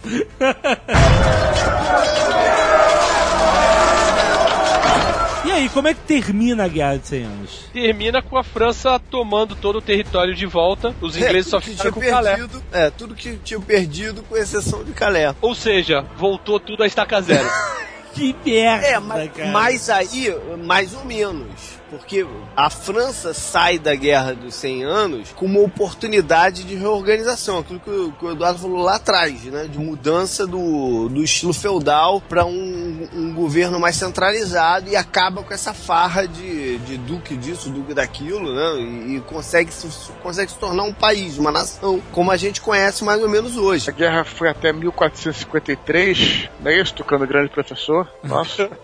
Aí, 5.57 5.69
como 5.69 5.89
é 5.89 5.95
que 5.95 6.01
termina 6.01 6.65
a 6.65 6.69
Guerra 6.69 6.97
de 6.99 7.07
100 7.09 7.24
Anos? 7.24 7.65
Termina 7.73 8.23
com 8.23 8.37
a 8.39 8.45
França 8.45 8.99
tomando 9.11 9.55
todo 9.57 9.77
o 9.78 9.83
território 9.83 10.35
de 10.35 10.47
volta. 10.47 10.95
Os 11.01 11.16
ingleses 11.16 11.49
só 11.51 11.59
tudo 11.61 11.65
que 11.70 11.70
ficaram 11.77 11.93
com 11.93 12.01
tinha 12.01 12.12
Calais. 12.12 12.37
perdido, 12.39 12.62
É, 12.73 12.91
tudo 12.91 13.15
que 13.15 13.37
tinha 13.45 13.61
perdido, 13.61 14.23
com 14.23 14.37
exceção 14.37 14.85
de 14.85 14.93
Calais. 14.93 15.35
Ou 15.41 15.55
seja, 15.55 16.05
voltou 16.16 16.61
tudo 16.61 16.83
a 16.83 16.87
estaca 16.87 17.20
zero. 17.20 17.49
Que 18.16 18.35
merda, 18.47 18.87
É, 18.87 18.99
mas, 18.99 19.31
cara. 19.31 19.51
mas 19.51 19.91
aí, 19.91 20.35
mais 20.65 20.95
ou 20.95 21.05
menos. 21.05 21.76
Porque 21.90 22.26
a 22.56 22.68
França 22.68 23.32
sai 23.32 23.78
da 23.78 23.94
Guerra 23.94 24.34
dos 24.34 24.54
100 24.54 24.84
Anos 24.84 25.32
com 25.32 25.46
uma 25.46 25.60
oportunidade 25.60 26.64
de 26.64 26.74
reorganização. 26.74 27.58
Aquilo 27.58 27.80
que 27.80 27.90
o, 27.90 28.12
que 28.12 28.24
o 28.24 28.32
Eduardo 28.32 28.58
falou 28.58 28.82
lá 28.82 28.96
atrás, 28.96 29.44
né? 29.44 29.66
De 29.66 29.78
mudança 29.78 30.46
do, 30.46 31.08
do 31.08 31.22
estilo 31.22 31.52
feudal 31.52 32.20
para 32.20 32.44
um, 32.44 33.08
um 33.14 33.34
governo 33.34 33.78
mais 33.78 33.96
centralizado 33.96 34.88
e 34.88 34.96
acaba 34.96 35.42
com 35.42 35.54
essa 35.54 35.72
farra 35.72 36.26
de, 36.26 36.78
de 36.78 36.96
duque 36.96 37.36
disso, 37.36 37.70
duque 37.70 37.94
daquilo, 37.94 38.54
né? 38.54 38.80
E, 38.80 39.16
e 39.16 39.20
consegue, 39.20 39.72
se, 39.72 39.88
consegue 40.22 40.50
se 40.50 40.58
tornar 40.58 40.82
um 40.82 40.92
país, 40.92 41.38
uma 41.38 41.52
nação, 41.52 42.02
como 42.12 42.30
a 42.30 42.36
gente 42.36 42.60
conhece 42.60 43.04
mais 43.04 43.22
ou 43.22 43.28
menos 43.28 43.56
hoje. 43.56 43.88
A 43.88 43.92
guerra 43.92 44.24
foi 44.24 44.48
até 44.48 44.72
1453, 44.72 46.48
não 46.60 46.70
é 46.70 46.80
isso? 46.80 46.94
Tocando 46.94 47.24
o 47.24 47.28
grande 47.28 47.50
professor. 47.50 48.08
Nossa. 48.22 48.68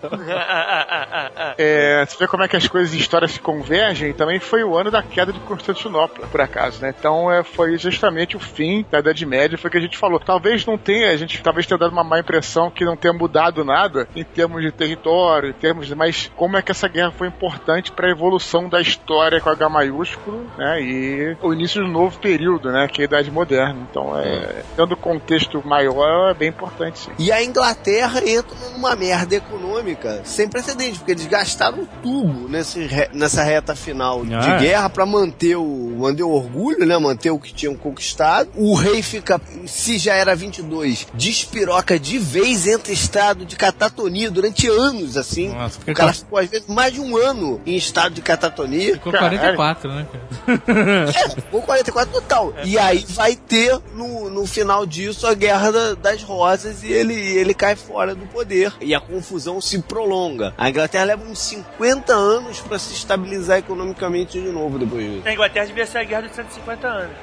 É, 1.57 2.05
você 2.05 2.17
vê 2.17 2.27
como 2.27 2.43
é 2.43 2.47
que 2.47 2.55
as 2.55 2.67
coisas 2.67 2.92
em 2.93 2.97
história 2.97 3.27
se 3.27 3.39
convergem, 3.39 4.13
também 4.13 4.39
foi 4.39 4.63
o 4.63 4.77
ano 4.77 4.91
da 4.91 5.01
queda 5.01 5.33
de 5.33 5.39
Constantinopla, 5.41 6.27
por 6.27 6.41
acaso, 6.41 6.81
né? 6.81 6.93
Então 6.97 7.31
é, 7.31 7.43
foi 7.43 7.77
justamente 7.77 8.35
o 8.35 8.39
fim 8.39 8.85
da 8.89 8.99
Idade 8.99 9.25
Média, 9.25 9.57
foi 9.57 9.69
o 9.69 9.71
que 9.71 9.77
a 9.77 9.81
gente 9.81 9.97
falou. 9.97 10.19
Talvez 10.19 10.65
não 10.65 10.77
tenha, 10.77 11.11
a 11.11 11.17
gente 11.17 11.41
talvez 11.41 11.65
tenha 11.65 11.77
dado 11.77 11.91
uma 11.91 12.03
má 12.03 12.19
impressão 12.19 12.69
que 12.69 12.85
não 12.85 12.95
tenha 12.95 13.13
mudado 13.13 13.63
nada 13.63 14.07
em 14.15 14.23
termos 14.23 14.61
de 14.61 14.71
território, 14.71 15.49
em 15.49 15.53
termos 15.53 15.87
de. 15.87 15.95
Mas 15.95 16.31
como 16.35 16.57
é 16.57 16.61
que 16.61 16.71
essa 16.71 16.87
guerra 16.87 17.11
foi 17.11 17.27
importante 17.27 17.91
para 17.91 18.07
a 18.07 18.11
evolução 18.11 18.69
da 18.69 18.81
história 18.81 19.39
com 19.39 19.49
H 19.49 19.69
maiúsculo, 19.69 20.45
né? 20.57 20.81
E 20.81 21.37
o 21.41 21.53
início 21.53 21.83
de 21.83 21.89
um 21.89 21.91
novo 21.91 22.19
período, 22.19 22.71
né? 22.71 22.87
Que 22.87 23.01
é 23.01 23.03
a 23.03 23.05
Idade 23.05 23.31
Moderna. 23.31 23.87
Então, 23.89 24.17
é, 24.17 24.63
dando 24.75 24.95
contexto 24.95 25.65
maior, 25.65 26.31
é 26.31 26.33
bem 26.33 26.49
importante, 26.49 26.99
sim. 26.99 27.11
E 27.17 27.31
a 27.31 27.43
Inglaterra 27.43 28.21
entra 28.25 28.55
numa 28.73 28.95
merda 28.95 29.35
econômica 29.35 30.21
sem 30.23 30.47
precedente, 30.47 30.99
porque 30.99 31.11
eles 31.11 31.27
gastaram 31.27 31.87
tudo 32.01 32.49
nesse, 32.49 32.82
re- 32.87 33.09
nessa 33.13 33.43
reta 33.43 33.75
final 33.75 34.21
Ah, 34.31 34.39
de 34.39 34.49
é? 34.51 34.57
guerra 34.59 34.89
para 34.89 35.05
manter 35.05 35.55
o, 35.55 35.95
manter 35.97 36.23
o 36.23 36.29
orgulho, 36.31 36.85
né? 36.85 36.97
Manter 36.97 37.31
o 37.31 37.39
que 37.39 37.53
tinham 37.53 37.75
conquistado. 37.75 38.49
O 38.55 38.73
rei 38.75 39.01
fica, 39.01 39.39
se 39.65 39.97
já 39.97 40.13
era 40.15 40.35
22, 40.35 41.07
despiroca 41.13 41.99
de 41.99 42.17
vez 42.17 42.67
entre 42.67 42.93
estado 42.93 43.45
de 43.45 43.55
catatonia 43.55 44.29
durante 44.31 44.67
anos, 44.67 45.17
assim. 45.17 45.49
Nossa, 45.49 45.79
o 45.85 45.93
cara 45.93 46.11
com- 46.13 46.19
ficou 46.19 46.39
às 46.39 46.49
vezes 46.49 46.67
mais 46.67 46.93
de 46.93 47.01
um 47.01 47.17
ano 47.17 47.61
em 47.65 47.75
estado 47.75 48.13
de 48.15 48.21
catatonia. 48.21 48.93
Ficou 48.93 49.11
44, 49.13 49.89
né, 49.91 50.07
cara? 50.11 50.63
É, 51.09 51.29
ficou 51.41 51.61
44 51.61 52.13
total. 52.13 52.53
E 52.63 52.77
aí 52.77 53.05
vai 53.09 53.35
ter 53.35 53.77
no, 53.95 54.29
no 54.29 54.45
final 54.45 54.85
disso 54.85 55.25
a 55.27 55.33
guerra 55.33 55.71
da- 55.71 55.93
das 55.95 56.23
rosas 56.23 56.83
e 56.83 56.91
ele, 56.91 57.13
ele 57.13 57.53
cai 57.53 57.75
fora 57.75 58.13
do 58.15 58.25
poder. 58.27 58.73
E 58.81 58.93
a 58.93 58.99
confusão 58.99 59.59
se 59.61 59.79
prolonga. 59.79 60.53
A 60.57 60.69
Inglaterra 60.69 61.05
leva 61.05 61.23
uns 61.29 61.39
50 61.39 62.13
anos 62.13 62.59
para 62.73 62.79
se 62.79 62.91
estabilizar 62.95 63.59
economicamente 63.59 64.41
de 64.41 64.49
novo 64.49 64.79
depois 64.79 65.05
disso. 65.05 65.21
Na 65.23 65.33
Inglaterra 65.33 65.67
devia 65.67 65.85
ser 65.85 65.99
a 65.99 66.03
guerra 66.03 66.21
dos 66.23 66.31
150 66.31 66.87
anos. 66.87 67.15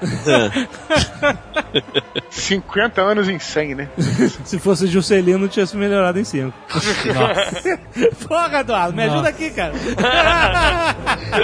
50 2.30 3.02
anos 3.02 3.28
em 3.28 3.40
100, 3.40 3.74
né? 3.74 3.88
Se 4.44 4.60
fosse 4.60 4.86
Juscelino, 4.86 5.48
tinha 5.48 5.66
se 5.66 5.76
melhorado 5.76 6.20
em 6.20 6.24
5. 6.24 6.52
Porra, 8.28 8.60
Eduardo, 8.60 8.94
me 8.96 9.02
ajuda 9.02 9.28
aqui, 9.28 9.50
cara. 9.50 9.72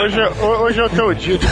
Hoje, 0.05 0.21
é- 0.21 0.31
hoje 0.45 0.81
é 0.81 0.85
o 0.85 0.91
teu 0.91 1.13
dia 1.13 1.37
de 1.37 1.47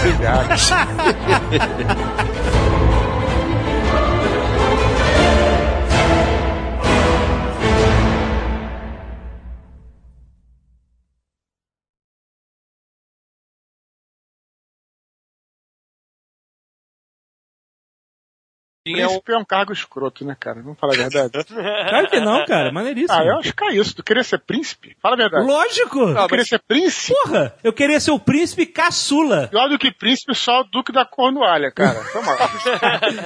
um- 18.86 18.92
Príncipe 18.92 19.32
é 19.32 19.38
um 19.38 19.44
cargo 19.44 19.72
escroto, 19.72 20.24
né, 20.26 20.36
cara? 20.38 20.60
Vamos 20.62 20.78
falar 20.78 20.92
a 20.92 20.96
verdade. 20.96 21.30
Claro 21.88 22.10
que 22.10 22.20
não, 22.20 22.44
cara. 22.44 22.70
Maneiríssimo. 22.70 23.18
Ah, 23.18 23.24
eu 23.24 23.38
acho 23.38 23.54
que 23.54 23.64
é 23.64 23.74
isso. 23.74 23.94
Tu 23.96 24.02
queria 24.02 24.22
ser 24.22 24.38
príncipe? 24.40 24.94
Fala 25.00 25.14
a 25.14 25.18
verdade. 25.18 25.46
Lógico. 25.46 26.14
Tu 26.14 26.28
queria 26.28 26.44
ser 26.44 26.58
príncipe? 26.66 27.14
Porra, 27.22 27.54
eu 27.64 27.72
queria 27.72 27.98
ser 28.00 28.10
o 28.10 28.18
príncipe 28.18 28.66
caçula. 28.66 29.48
Pior 29.48 29.68
do 29.68 29.78
que 29.78 29.90
príncipe, 29.90 30.34
só 30.34 30.60
o 30.60 30.64
duque 30.64 30.92
da 30.92 31.04
Cornualha, 31.06 31.70
cara. 31.70 32.02
Toma. 32.12 32.36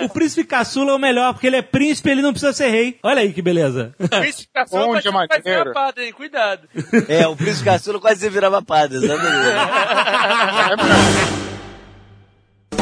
O 0.05 0.09
príncipe 0.11 0.45
caçula 0.47 0.93
é 0.93 0.95
o 0.95 0.99
melhor, 0.99 1.33
porque 1.33 1.47
ele 1.49 1.57
é 1.57 1.63
príncipe, 1.63 2.09
ele 2.11 2.23
não 2.23 2.31
precisa 2.33 2.53
ser 2.53 2.69
rei. 2.69 2.99
Olha 3.03 3.21
aí 3.23 3.33
que 3.33 3.43
beleza. 3.43 3.95
Principificação 3.99 4.91
Onde 4.91 4.91
vai 4.91 4.99
é 4.99 5.03
ser 5.03 5.11
vai 5.11 5.29
ser 5.29 5.49
maneiro? 5.51 5.71
uma 5.71 5.75
padre, 5.75 6.05
hein? 6.07 6.13
Cuidado. 6.13 6.69
É, 7.09 7.27
o 7.27 7.35
príncipe 7.37 7.65
caçula 7.65 7.99
quase 8.01 8.21
se 8.21 8.31
virava 8.31 8.63
padre, 8.63 8.99
exatamente. 8.99 9.49